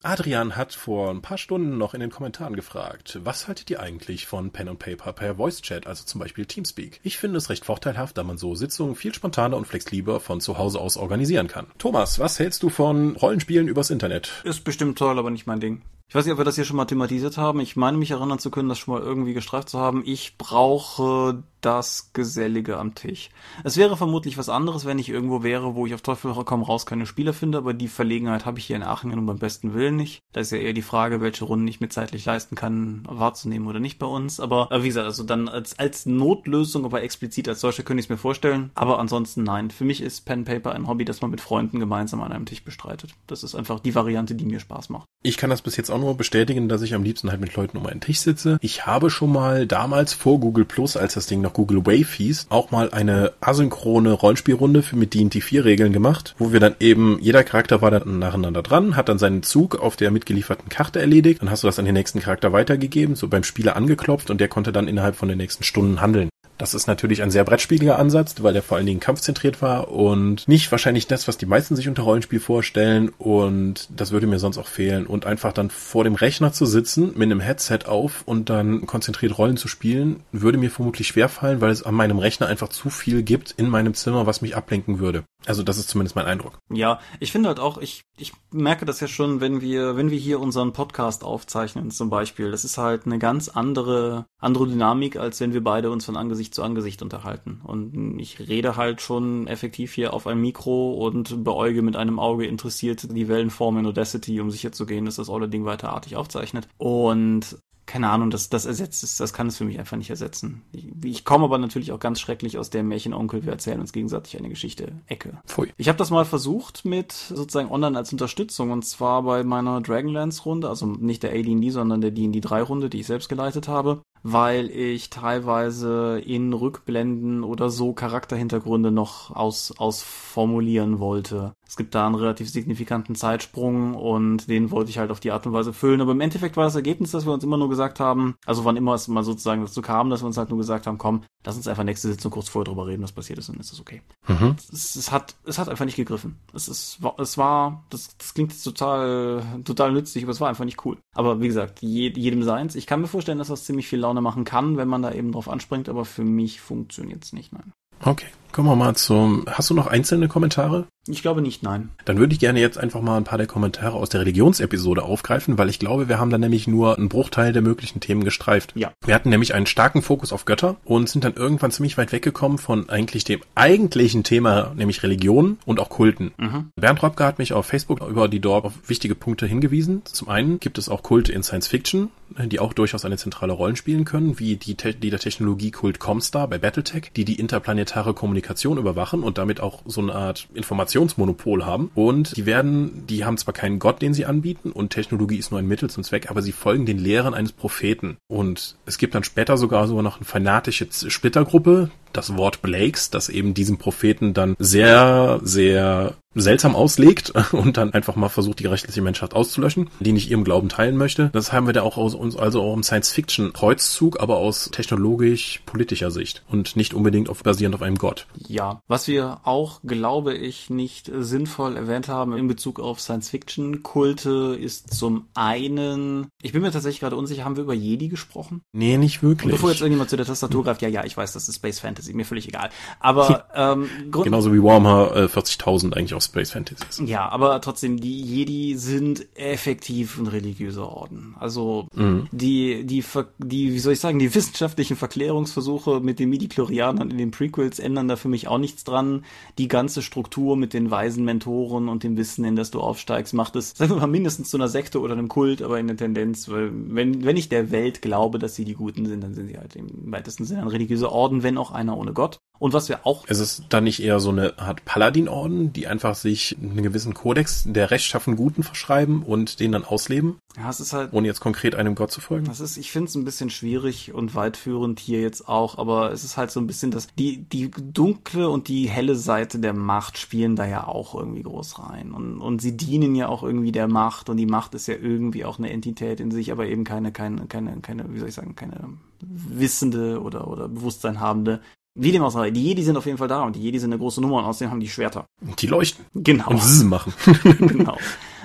Adrian 0.02 0.56
hat 0.56 0.74
vor 0.74 1.12
ein 1.12 1.22
paar 1.22 1.38
Stunden 1.38 1.78
noch 1.78 1.94
in 1.94 2.00
den 2.00 2.10
Kommentaren 2.10 2.56
gefragt, 2.56 3.20
was 3.24 3.50
haltet 3.50 3.70
ihr 3.70 3.82
eigentlich 3.82 4.26
von 4.26 4.52
Pen 4.52 4.70
and 4.70 4.80
Paper 4.80 5.12
per 5.12 5.36
Voice 5.36 5.62
Chat, 5.62 5.88
also 5.88 6.06
zum 6.06 6.20
Beispiel 6.20 6.46
Teamspeak? 6.46 7.02
Ich 7.04 7.18
finde 7.18 7.38
es 7.38 7.50
recht 7.50 7.66
vorteilhaft, 7.66 8.18
da 8.18 8.24
man 8.24 8.38
so 8.38 8.56
Sitzungen 8.56 8.96
viel 8.96 9.14
spontaner 9.14 9.58
und 9.58 9.68
flexibler 9.68 10.22
von 10.22 10.40
zu 10.40 10.58
Hause 10.58 10.80
aus 10.80 10.96
organisieren 10.96 11.50
kann. 11.50 11.68
Thomas, 11.78 12.18
was 12.20 12.40
hältst 12.40 12.64
du 12.64 12.70
von 12.70 13.18
Rollenspielen 13.18 13.68
übers 13.68 13.90
Internet? 13.90 14.42
Ist 14.46 14.64
bestimmt 14.64 14.98
toll, 14.98 15.20
aber 15.20 15.32
nicht 15.32 15.48
mein 15.48 15.60
Ding. 15.60 15.82
Ich 16.10 16.16
weiß 16.16 16.24
nicht, 16.24 16.32
ob 16.32 16.40
wir 16.40 16.46
das 16.46 16.56
hier 16.56 16.64
schon 16.64 16.78
mal 16.78 16.86
thematisiert 16.86 17.36
haben. 17.36 17.60
Ich 17.60 17.76
meine 17.76 17.98
mich 17.98 18.12
erinnern 18.12 18.40
zu 18.40 18.50
können, 18.50 18.70
das 18.70 18.78
schon 18.78 18.94
mal 18.94 19.04
irgendwie 19.04 19.34
gestreift 19.34 19.68
zu 19.68 19.78
haben. 19.78 20.04
Ich 20.06 20.38
brauche 20.38 21.44
das 21.62 22.12
Gesellige 22.14 22.78
am 22.78 22.96
Tisch. 22.96 23.30
Es 23.64 23.78
wäre 23.78 23.98
vermutlich 23.98 24.38
was 24.38 24.50
anderes, 24.50 24.86
wenn 24.86 25.00
ich 25.00 25.10
irgendwo 25.10 25.44
wäre, 25.44 25.76
wo 25.76 25.86
ich 25.86 25.94
auf 25.94 26.02
Teufel 26.02 26.34
komm 26.46 26.64
raus 26.64 26.86
keine 26.86 27.06
Spieler 27.06 27.34
finde, 27.34 27.58
aber 27.58 27.74
die 27.74 27.88
Verlegenheit 27.88 28.46
habe 28.46 28.60
ich 28.60 28.66
hier 28.66 28.76
in 28.76 28.84
Aachen 28.84 29.10
nun 29.10 29.26
beim 29.26 29.40
besten 29.40 29.74
Willen 29.74 29.96
nicht. 29.96 30.22
Da 30.34 30.42
ist 30.42 30.52
ja 30.52 30.58
eher 30.58 30.74
die 30.74 30.82
Frage, 30.82 31.22
welche 31.22 31.46
Runden 31.46 31.68
ich 31.68 31.80
mir 31.80 31.90
zeitlich 31.90 32.26
leisten 32.26 32.56
kann, 32.56 33.04
wahrzunehmen 33.10 33.68
oder 33.68 33.80
nicht 33.80 34.00
bei 34.00 34.06
uns. 34.06 34.40
Aber 34.40 34.70
wie 34.72 34.88
gesagt, 34.88 35.06
also 35.06 35.24
dann 35.24 35.48
als, 35.48 35.78
als 35.80 36.06
Notlösung, 36.06 36.86
aber 36.86 37.02
explizit 37.02 37.50
als 37.50 37.62
solche 37.62 37.84
könnte 37.84 38.00
ich 38.00 38.06
es 38.06 38.10
mir 38.10 38.18
vorstellen. 38.18 38.72
Aber 38.76 39.00
ansonsten 39.00 39.44
nein. 39.44 39.72
Für 39.72 39.86
mich 39.86 40.02
ist 40.02 40.26
Pen 40.26 40.46
Paper 40.46 40.74
ein 40.74 40.88
Hobby, 40.88 41.06
das 41.06 41.22
man 41.22 41.32
mit 41.32 41.42
Freunden 41.42 41.80
gemeinsam 41.80 42.22
an 42.22 42.32
einem 42.32 42.46
Tisch 42.46 42.64
bestreitet. 42.64 43.12
Das 43.26 43.44
ist 43.44 43.56
einfach 43.56 43.80
die 43.80 43.96
Variante, 43.96 44.36
die 44.36 44.46
mir 44.46 44.60
Spaß 44.60 44.90
macht. 44.90 45.08
Ich 45.24 45.38
kann 45.38 45.50
das 45.50 45.62
bis 45.62 45.76
jetzt 45.78 45.90
auch 45.90 46.00
nur 46.00 46.16
bestätigen, 46.16 46.70
dass 46.70 46.82
ich 46.82 46.94
am 46.94 47.04
liebsten 47.04 47.30
halt 47.30 47.42
mit 47.42 47.56
Leuten 47.56 47.78
um 47.78 47.86
einen 47.86 48.02
Tisch 48.02 48.20
sitze. 48.20 48.58
Ich 48.62 48.86
habe 48.86 49.10
schon 49.10 49.32
mal 49.32 49.66
damals 49.66 50.14
vor 50.14 50.40
Google 50.40 50.66
Plus, 50.66 50.96
als 50.96 51.16
das 51.16 51.28
Ding 51.28 51.42
noch 51.48 51.54
Google 51.54 51.86
Wave 51.86 52.14
hieß, 52.14 52.48
auch 52.50 52.72
mal 52.72 52.92
eine 52.92 53.32
asynchrone 53.40 54.12
Rollenspielrunde 54.12 54.84
für 54.84 54.98
mit 54.98 55.14
D&D 55.14 55.42
4 55.42 55.66
Regeln 55.66 55.94
gemacht, 55.94 56.36
wo 56.38 56.52
wir 56.52 56.60
dann 56.60 56.76
eben, 56.80 57.20
jeder 57.22 57.44
Charakter 57.44 57.82
war 57.82 57.92
dann 57.92 58.20
nacheinander 58.20 58.62
dran, 58.62 58.96
hat 58.96 59.10
dann 59.10 59.18
seinen 59.18 59.44
Zug 59.44 59.80
auf 59.80 59.96
der 59.96 60.12
mitgelieferten 60.12 60.70
Karte 60.70 61.00
erledigt, 61.00 61.42
dann 61.42 61.50
hast 61.50 61.64
du 61.64 61.68
das 61.68 61.80
an 61.80 61.86
den 61.86 61.94
nächsten 61.94 62.20
Charakter 62.20 62.52
weitergegeben, 62.52 63.16
so 63.16 63.28
beim 63.28 63.44
Spieler 63.44 63.76
angeklopft 63.76 64.30
und 64.30 64.42
der 64.42 64.50
konnte 64.50 64.72
dann 64.72 64.88
innerhalb 64.88 65.16
von 65.16 65.30
den 65.30 65.38
nächsten 65.38 65.64
Stunden 65.64 66.02
handeln. 66.02 66.30
Das 66.58 66.74
ist 66.74 66.88
natürlich 66.88 67.22
ein 67.22 67.32
sehr 67.32 67.44
brettspieliger 67.44 68.00
Ansatz, 68.00 68.36
weil 68.42 68.54
der 68.54 68.64
vor 68.64 68.78
allen 68.78 68.86
Dingen 68.86 69.00
kampfzentriert 69.00 69.62
war 69.62 69.90
und 69.90 70.48
nicht 70.48 70.72
wahrscheinlich 70.72 71.08
das, 71.08 71.28
was 71.28 71.38
die 71.38 71.46
meisten 71.46 71.76
sich 71.76 71.88
unter 71.88 72.04
Rollenspiel 72.04 72.40
vorstellen 72.40 73.10
und 73.18 73.88
das 73.96 74.12
würde 74.12 74.28
mir 74.28 74.40
sonst 74.40 74.58
auch 74.58 74.68
fehlen 74.68 75.06
und 75.06 75.26
einfach 75.26 75.54
dann 75.54 75.70
vor 75.70 76.04
dem 76.04 76.16
Rechner 76.16 76.52
zu 76.52 76.66
sitzen 76.66 77.12
mit 77.16 77.24
einem 77.24 77.40
Headset 77.40 77.80
auf 77.86 78.24
und 78.26 78.50
dann 78.50 78.88
konzentriert 78.88 79.38
Rollen 79.38 79.58
zu 79.58 79.68
spielen, 79.68 80.24
würde 80.32 80.58
mir 80.58 80.72
vermutlich 80.72 81.08
schwerfallen, 81.08 81.62
weil 81.62 81.72
es 81.72 81.84
an 81.84 81.94
meinem 81.94 82.20
Rechner 82.20 82.48
einfach 82.48 82.70
zu 82.70 82.90
viel 82.90 83.22
gibt 83.22 83.54
in 83.58 83.70
meinem 83.70 83.94
Zimmer, 83.94 84.26
was 84.26 84.42
mich 84.42 84.56
ablenken 84.56 85.00
würde. 85.00 85.24
Also 85.46 85.64
das 85.64 85.78
ist 85.78 85.90
zumindest 85.90 86.16
mein 86.16 86.26
Eindruck. 86.26 86.60
Ja, 86.70 87.00
ich 87.20 87.32
finde 87.32 87.50
halt 87.50 87.60
auch, 87.60 87.78
ich, 87.78 88.04
ich 88.18 88.34
merke 88.52 88.86
das 88.86 89.00
ja 89.00 89.08
schon, 89.08 89.40
wenn 89.40 89.62
wir, 89.62 89.96
wenn 89.96 90.12
wir 90.12 90.18
hier 90.18 90.40
unseren 90.40 90.74
Podcast 90.74 91.24
aufzeichnen 91.24 91.92
zum 91.92 92.10
Beispiel. 92.10 92.52
Das 92.52 92.66
ist 92.66 92.78
halt 92.78 93.06
eine 93.06 93.20
ganz 93.20 93.48
andere, 93.48 94.26
andere 94.40 94.68
Dynamik, 94.68 95.16
als 95.16 95.40
wenn 95.40 95.54
wir 95.54 95.64
beide 95.64 95.92
uns 95.92 96.06
von 96.06 96.18
Angesicht 96.18 96.54
zu 96.54 96.64
Angesicht 96.64 97.02
unterhalten. 97.02 97.62
Und 97.64 98.20
ich 98.20 98.40
rede 98.40 98.76
halt 98.76 99.02
schon 99.02 99.48
effektiv 99.48 99.94
hier 99.94 100.14
auf 100.14 100.28
ein 100.28 100.42
Mikro 100.42 100.94
und 100.94 101.44
beäuge 101.44 101.82
mit 101.82 101.96
einem 101.96 102.20
Auge 102.20 102.46
interessiert 102.46 103.08
die 103.16 103.28
Wellenform 103.28 103.78
in 103.78 103.86
Audacity, 103.86 104.42
um 104.42 104.52
sicherzugehen, 104.52 105.06
dass 105.06 105.16
das 105.16 105.30
Olle 105.30 105.48
Ding 105.48 105.66
weiterartig 105.66 106.16
aufzeichnet. 106.16 106.68
Und 106.78 107.58
keine 107.88 108.10
Ahnung, 108.10 108.30
das, 108.30 108.50
das 108.50 108.66
ersetzt 108.66 109.04
es, 109.04 109.18
das 109.18 109.34
kann 109.34 109.48
es 109.48 109.58
für 109.58 109.66
mich 109.66 109.80
einfach 109.80 109.98
nicht 109.98 110.10
ersetzen. 110.10 110.62
Ich, 110.74 110.90
ich 111.04 111.26
komme 111.26 111.46
aber 111.46 111.58
natürlich 111.58 111.94
auch 111.94 112.00
ganz 112.00 112.20
schrecklich 112.20 112.58
aus 112.58 112.70
der 112.70 112.84
Märchenonkel, 112.84 113.46
wir 113.46 113.54
erzählen 113.54 113.80
uns 113.80 113.94
gegenseitig 113.94 114.38
eine 114.38 114.50
Geschichte, 114.50 114.92
Ecke. 115.08 115.40
Pfui. 115.48 115.70
Ich 115.78 115.88
habe 115.88 115.98
das 115.98 116.12
mal 116.12 116.26
versucht 116.26 116.86
mit 116.86 117.14
sozusagen 117.14 117.72
online 117.72 117.98
als 117.98 118.12
Unterstützung 118.12 118.72
und 118.72 118.86
zwar 118.86 119.24
bei 119.24 119.44
meiner 119.44 119.82
Dragonlance-Runde, 119.82 120.70
also 120.70 120.86
nicht 120.86 121.24
der 121.24 121.32
A&D, 121.32 121.70
sondern 121.70 122.02
der 122.02 122.12
D&D 122.12 122.40
3-Runde, 122.40 122.90
die 122.90 123.00
ich 123.00 123.08
selbst 123.08 123.30
geleitet 123.30 123.68
habe, 123.70 124.02
weil 124.24 124.70
ich 124.70 125.10
teilweise 125.10 126.20
in 126.20 126.54
Rückblenden 126.54 127.44
oder 127.44 127.70
so 127.70 127.94
Charakterhintergründe 127.94 128.92
noch 128.92 129.36
aus, 129.36 129.74
ausformulieren 129.78 131.00
wollte. 131.00 131.54
Es 131.68 131.76
gibt 131.76 131.96
da 131.96 132.06
einen 132.06 132.16
relativ 132.16 132.50
signifikanten 132.50 133.16
Zeitsprung 133.16 133.94
und 133.94 134.50
den 134.50 134.72
wollte 134.72 134.90
ich 134.90 134.98
halt 134.98 135.12
auf 135.12 135.20
die 135.20 135.32
Art 135.32 135.46
und 135.46 135.54
Weise 135.54 135.74
füllen. 135.74 136.02
Aber 136.02 136.14
im 136.14 136.22
Endeffekt 136.22 136.56
war 136.56 136.64
das 136.64 136.76
Ergebnis, 136.76 137.12
dass 137.12 137.26
wir 137.26 137.34
uns 137.34 137.44
immer 137.44 137.58
nur 137.58 137.70
gesagt 137.70 138.00
haben, 138.00 138.36
also 138.46 138.64
wann 138.64 138.78
immer 138.78 138.94
es 138.94 139.08
mal 139.08 139.24
sozusagen 139.24 139.62
dazu 139.62 139.82
kam, 139.82 140.10
dass 140.10 140.22
wir 140.22 140.28
uns 140.28 140.38
halt 140.38 140.50
nur 140.50 140.60
gesagt 140.60 140.88
haben, 140.88 140.98
komm, 140.98 141.24
lass 141.46 141.58
uns 141.58 141.68
einfach 141.68 141.84
nächste 141.84 142.08
Sitzung 142.10 142.32
kurz 142.32 142.50
vorher 142.50 142.66
drüber 142.66 142.88
reden, 142.88 143.04
was 143.04 143.12
passiert 143.12 143.40
ist, 143.40 143.50
und 143.50 143.60
ist 143.60 143.72
das 143.72 143.80
okay. 143.80 144.02
Mhm. 144.28 144.56
Es, 144.72 144.96
es, 144.96 145.12
hat, 145.12 145.36
es 145.46 145.58
hat 145.58 145.70
einfach 145.70 145.86
nicht 145.86 145.96
gegriffen. 145.96 146.40
Es 146.54 146.68
ist, 146.68 147.00
es 147.18 147.38
war, 147.38 147.84
das, 147.90 148.18
das 148.18 148.34
klingt 148.34 148.52
jetzt 148.52 148.64
total, 148.64 149.44
total 149.64 149.92
nützlich, 149.92 150.24
aber 150.24 150.32
es 150.32 150.42
war 150.42 150.50
einfach 150.50 150.66
nicht 150.66 150.86
cool. 150.86 150.98
Aber 151.16 151.42
wie 151.42 151.48
gesagt, 151.48 151.82
je, 151.82 152.12
jedem 152.16 152.44
seins. 152.44 152.76
Ich 152.76 152.88
kann 152.88 153.02
mir 153.02 153.08
vorstellen, 153.08 153.38
dass 153.40 153.48
das 153.48 153.66
ziemlich 153.66 153.88
viel 153.88 154.00
Laune 154.08 154.22
machen 154.22 154.46
kann, 154.46 154.78
wenn 154.78 154.88
man 154.88 155.02
da 155.02 155.12
eben 155.12 155.34
drauf 155.34 155.50
anspringt, 155.50 155.90
aber 155.90 156.06
für 156.06 156.24
mich 156.24 156.62
funktioniert 156.62 157.26
es 157.26 157.34
nicht, 157.34 157.52
nein. 157.52 157.74
Okay, 158.04 158.28
kommen 158.52 158.70
wir 158.70 158.76
mal 158.76 158.96
zum. 158.96 159.46
Hast 159.48 159.70
du 159.70 159.74
noch 159.74 159.88
einzelne 159.88 160.28
Kommentare? 160.28 160.86
Ich 161.10 161.22
glaube 161.22 161.42
nicht, 161.42 161.64
nein. 161.64 161.90
Dann 162.06 162.18
würde 162.18 162.34
ich 162.34 162.40
gerne 162.40 162.60
jetzt 162.60 162.78
einfach 162.78 163.02
mal 163.02 163.18
ein 163.18 163.24
paar 163.24 163.38
der 163.38 163.48
Kommentare 163.48 163.96
aus 163.96 164.10
der 164.10 164.22
Religionsepisode 164.22 165.04
aufgreifen, 165.04 165.58
weil 165.58 165.70
ich 165.70 165.80
glaube, 165.80 166.10
wir 166.10 166.20
haben 166.20 166.30
da 166.30 166.38
nämlich 166.38 166.68
nur 166.68 166.98
einen 166.98 167.08
Bruchteil 167.08 167.54
der 167.54 167.62
möglichen 167.62 168.00
Themen 168.00 168.24
gestreift. 168.24 168.74
Ja. 168.76 168.92
Wir 169.06 169.16
hatten 169.16 169.30
nämlich 169.30 169.54
einen 169.54 169.68
starken 169.68 170.02
Fokus 170.02 170.34
auf 170.34 170.46
Götter 170.46 170.76
und 170.84 171.10
sind 171.10 171.24
dann 171.24 171.36
irgendwann 171.36 171.72
ziemlich 171.72 171.98
weit 171.98 172.12
weggekommen 172.12 172.58
von 172.58 172.90
eigentlich 172.90 173.24
dem 173.24 173.42
eigentlichen 173.56 174.24
Thema, 174.24 174.74
nämlich 174.76 175.02
Religion 175.02 175.58
und 175.66 175.80
auch 175.80 175.90
Kulten. 175.90 176.32
Mhm. 176.38 176.72
Bernd 176.76 177.02
Robke 177.02 177.24
hat 177.24 177.40
mich 177.40 177.54
auf 177.54 177.66
Facebook 177.66 178.02
über 178.02 178.28
die 178.28 178.42
dort 178.42 178.66
auf 178.66 178.74
wichtige 178.88 179.16
Punkte 179.16 179.46
hingewiesen. 179.46 180.02
Zum 180.06 180.28
einen 180.28 180.60
gibt 180.60 180.78
es 180.78 180.90
auch 180.90 181.04
Kulte 181.04 181.32
in 181.32 181.44
Science 181.44 181.68
Fiction, 181.68 182.10
die 182.38 182.60
auch 182.60 182.74
durchaus 182.74 183.06
eine 183.06 183.18
zentrale 183.18 183.54
Rolle 183.54 183.78
spielen 183.78 184.04
können, 184.04 184.40
wie 184.40 184.58
die, 184.58 184.76
die 184.76 185.10
der 185.10 185.20
Technologie 185.20 185.72
Kult 185.72 186.00
Comstar 186.00 186.48
bei 186.50 186.58
Battletech, 186.58 187.12
die 187.16 187.24
die 187.24 187.40
interplanetare 187.40 188.14
Kommunikation 188.14 188.37
Kommunikation 188.38 188.78
überwachen 188.78 189.24
und 189.24 189.38
damit 189.38 189.62
auch 189.62 189.82
so 189.86 190.00
eine 190.02 190.14
Art 190.14 190.48
Informationsmonopol 190.54 191.66
haben. 191.66 191.90
Und 191.96 192.38
die 192.38 192.46
werden, 192.46 193.06
die 193.08 193.26
haben 193.26 193.38
zwar 193.38 193.54
keinen 193.54 193.80
Gott, 193.80 194.02
den 194.02 194.14
sie 194.14 194.26
anbieten 194.26 194.72
und 194.72 194.92
Technologie 194.92 195.38
ist 195.38 195.50
nur 195.52 195.60
ein 195.60 195.68
Mittel 195.68 195.90
zum 195.90 196.04
Zweck, 196.04 196.30
aber 196.30 196.42
sie 196.42 196.52
folgen 196.52 196.86
den 196.86 197.00
Lehren 197.00 197.34
eines 197.34 197.52
Propheten. 197.52 198.18
Und 198.28 198.76
es 198.86 198.98
gibt 199.00 199.16
dann 199.16 199.24
später 199.24 199.58
sogar 199.58 199.88
sogar 199.88 200.04
noch 200.04 200.18
eine 200.18 200.26
fanatische 200.26 200.88
Splittergruppe, 200.92 201.90
das 202.18 202.36
Wort 202.36 202.62
Blakes, 202.62 203.10
das 203.10 203.30
eben 203.30 203.54
diesem 203.54 203.78
Propheten 203.78 204.34
dann 204.34 204.56
sehr, 204.60 205.40
sehr 205.44 206.16
seltsam 206.40 206.76
auslegt 206.76 207.34
und 207.52 207.78
dann 207.78 207.94
einfach 207.94 208.16
mal 208.16 208.30
versucht, 208.30 208.60
die 208.60 208.68
rechtliche 208.68 209.02
Menschheit 209.02 209.34
auszulöschen, 209.34 209.90
die 210.00 210.12
nicht 210.12 210.30
ihrem 210.30 210.44
Glauben 210.44 210.70
teilen 210.70 210.98
möchte. 210.98 211.30
Das 211.34 211.52
haben 211.52 211.68
wir 211.68 211.74
da 211.74 211.82
auch 211.82 211.98
aus 211.98 212.16
uns, 212.16 212.36
also 212.36 212.62
auch 212.62 212.74
im 212.74 212.84
Science-Fiction-Kreuzzug, 212.84 214.20
aber 214.20 214.38
aus 214.38 214.70
technologisch-politischer 214.72 216.12
Sicht 216.12 216.44
und 216.48 216.76
nicht 216.76 216.94
unbedingt 216.94 217.30
auf, 217.30 217.44
basierend 217.44 217.76
auf 217.76 217.82
einem 217.82 217.98
Gott. 217.98 218.28
Ja, 218.48 218.82
was 218.88 219.08
wir 219.08 219.40
auch, 219.44 219.82
glaube 219.84 220.36
ich, 220.36 220.70
nicht 220.70 221.12
sinnvoll 221.20 221.76
erwähnt 221.76 222.08
haben 222.08 222.36
in 222.38 222.48
Bezug 222.48 222.80
auf 222.80 223.00
Science-Fiction-Kulte 223.02 224.58
ist 224.60 224.94
zum 224.94 225.26
einen, 225.34 226.28
ich 226.42 226.52
bin 226.52 226.62
mir 226.62 226.72
tatsächlich 226.72 227.00
gerade 227.00 227.16
unsicher, 227.16 227.46
haben 227.46 227.56
wir 227.56 227.64
über 227.64 227.74
Jedi 227.74 228.08
gesprochen? 228.08 228.62
Nee, 228.74 228.98
nicht 228.98 229.24
wirklich. 229.24 229.46
Und 229.46 229.52
bevor 229.52 229.72
jetzt 229.72 229.82
irgendjemand 229.82 230.10
zu 230.10 230.18
der 230.18 230.26
Tastatur 230.26 230.64
greift, 230.64 230.82
ja, 230.82 230.90
ja, 230.90 231.04
ich 231.04 231.16
weiß, 231.16 231.34
das 231.34 231.50
ist 231.50 231.56
Space 231.56 231.80
Fantasy, 231.80 232.07
mir 232.14 232.26
völlig 232.26 232.48
egal. 232.48 232.70
Aber 233.00 233.46
ähm, 233.56 233.90
genauso 234.12 234.54
wie 234.54 234.62
Warhammer 234.62 235.16
äh, 235.16 235.26
40.000 235.26 235.94
eigentlich 235.94 236.14
aus 236.14 236.26
Space 236.26 236.52
Fantasy 236.52 236.84
ist. 236.90 237.00
Ja, 237.02 237.30
aber 237.30 237.60
trotzdem, 237.62 238.00
die 238.00 238.22
Jedi 238.22 238.76
sind 238.76 239.28
effektiv 239.36 240.18
ein 240.18 240.28
religiöser 240.28 240.90
Orden. 240.90 241.36
Also 241.40 241.88
mhm. 241.94 242.28
die, 242.32 242.86
die, 242.86 243.04
die, 243.38 243.74
wie 243.74 243.80
soll 243.80 243.94
ich 243.94 244.00
sagen, 244.00 244.20
die 244.20 244.34
wissenschaftlichen 244.34 244.96
Verklärungsversuche 244.96 246.00
mit 246.00 246.20
den 246.20 246.30
Midi-Chlorianern 246.30 247.12
in 247.12 247.18
den 247.18 247.32
Prequels 247.32 247.80
ändern 247.80 248.08
da 248.08 248.16
für 248.16 248.30
mich 248.30 248.48
auch 248.48 248.58
nichts 248.58 248.84
dran. 248.84 249.26
Die 249.58 249.68
ganze 249.68 250.02
Struktur 250.02 250.58
mit 250.58 250.74
den 250.74 250.92
weisen 250.92 251.26
Mentoren 251.26 251.90
und 251.90 252.04
dem 252.04 252.18
Wissen, 252.18 252.46
in 252.46 252.56
das 252.56 252.72
du 252.72 252.80
aufsteigst, 252.80 253.34
macht 253.34 253.56
es, 253.56 253.72
sagen 253.72 253.92
wir 253.92 253.98
mal, 253.98 254.08
mindestens 254.08 254.50
zu 254.50 254.58
einer 254.58 254.68
Sekte 254.68 255.00
oder 255.00 255.14
einem 255.14 255.28
Kult, 255.28 255.62
aber 255.62 255.80
in 255.80 255.88
der 255.88 255.98
Tendenz, 255.98 256.50
weil 256.50 256.72
wenn, 256.74 257.26
wenn 257.26 257.38
ich 257.38 257.50
der 257.50 257.72
Welt 257.72 258.02
glaube, 258.02 258.40
dass 258.40 258.56
sie 258.56 258.66
die 258.66 258.74
Guten 258.74 259.06
sind, 259.06 259.24
dann 259.24 259.34
sind 259.34 259.48
sie 259.48 259.58
halt 259.58 259.76
im 259.76 260.12
weitesten 260.12 260.46
Sinne 260.46 260.62
ein 260.62 260.68
religiöser 260.68 261.12
Orden, 261.12 261.44
wenn 261.44 261.58
auch 261.58 261.72
einer 261.88 261.98
ohne 261.98 262.14
Gott. 262.14 262.40
Und 262.60 262.74
was 262.74 262.90
wir 262.90 263.06
auch. 263.06 263.26
Es 263.28 263.40
ist 263.40 263.66
dann 263.70 263.84
nicht 263.84 264.02
eher 264.02 264.20
so 264.20 264.30
eine 264.30 264.58
Art 264.58 264.84
Paladin-Orden, 264.84 265.74
die 265.74 265.88
einfach 265.88 266.16
sich 266.16 266.58
einen 266.60 266.82
gewissen 266.82 267.14
Kodex 267.14 267.66
der 267.68 267.92
rechtschaffen 267.92 268.36
Guten 268.36 268.64
verschreiben 268.64 269.24
und 269.24 269.60
den 269.60 269.72
dann 269.72 269.86
ausleben? 269.86 270.40
Ja, 270.58 270.70
es 270.70 270.80
ist 270.80 270.94
halt. 270.94 271.14
Ohne 271.14 271.28
jetzt 271.28 271.40
konkret 271.40 271.76
einem 271.76 271.94
Gott 271.94 272.12
zu 272.12 272.20
folgen? 272.20 272.46
Das 272.46 272.60
ist, 272.60 272.78
ich 272.78 272.92
finde 272.92 273.10
es 273.10 273.16
ein 273.16 273.26
bisschen 273.26 273.50
schwierig 273.50 274.14
und 274.14 274.34
weitführend 274.34 275.00
hier 275.00 275.22
jetzt 275.22 275.48
auch, 275.48 275.78
aber 275.78 276.12
es 276.12 276.24
ist 276.24 276.38
halt 276.38 276.50
so 276.50 276.60
ein 276.60 276.68
bisschen 276.68 276.90
das, 276.90 277.08
die, 277.18 277.44
die 277.44 277.70
dunkle 277.70 278.50
und 278.50 278.68
die 278.68 278.90
helle 278.90 279.16
Seite 279.16 279.60
der 279.60 279.74
Macht 279.74 280.18
spielen 280.18 280.56
da 280.56 280.66
ja 280.66 280.88
auch 280.88 281.14
irgendwie 281.14 281.44
groß 281.44 281.78
rein. 281.80 282.12
Und, 282.12 282.42
und 282.42 282.62
sie 282.62 282.76
dienen 282.76 283.14
ja 283.16 283.28
auch 283.28 283.44
irgendwie 283.44 283.72
der 283.72 283.88
Macht 283.88 284.30
und 284.30 284.38
die 284.38 284.48
Macht 284.48 284.74
ist 284.74 284.88
ja 284.88 284.96
irgendwie 284.96 285.46
auch 285.46 285.60
eine 285.60 285.70
Entität 285.70 286.20
in 286.20 286.32
sich, 286.32 286.52
aber 286.52 286.66
eben 286.66 286.84
keine, 286.84 287.12
keine, 287.12 287.46
keine, 287.46 287.80
keine, 287.82 288.12
wie 288.14 288.20
soll 288.20 288.30
ich 288.30 288.36
sagen, 288.36 288.56
keine 288.56 288.98
wissende 289.20 290.22
oder, 290.22 290.48
oder 290.48 290.68
Bewusstsein 290.68 291.20
habende 291.20 291.62
wie 291.98 292.12
dem 292.12 292.22
auch 292.22 292.32
sei, 292.32 292.52
die 292.52 292.64
Jedi 292.64 292.84
sind 292.84 292.96
auf 292.96 293.06
jeden 293.06 293.18
Fall 293.18 293.28
da 293.28 293.44
und 293.44 293.56
die 293.56 293.62
Jedi 293.62 293.80
sind 293.80 293.92
eine 293.92 294.00
große 294.00 294.22
Nummer 294.22 294.38
und 294.38 294.46
außerdem 294.46 294.72
haben 294.72 294.80
die 294.80 294.90
Schwerter. 294.90 295.26
Die 295.60 295.68
leuchten. 295.68 296.06
Genau. 296.14 296.50
Und 296.50 296.62
sie 296.62 296.86
machen. 296.86 297.14
genau. 297.44 297.98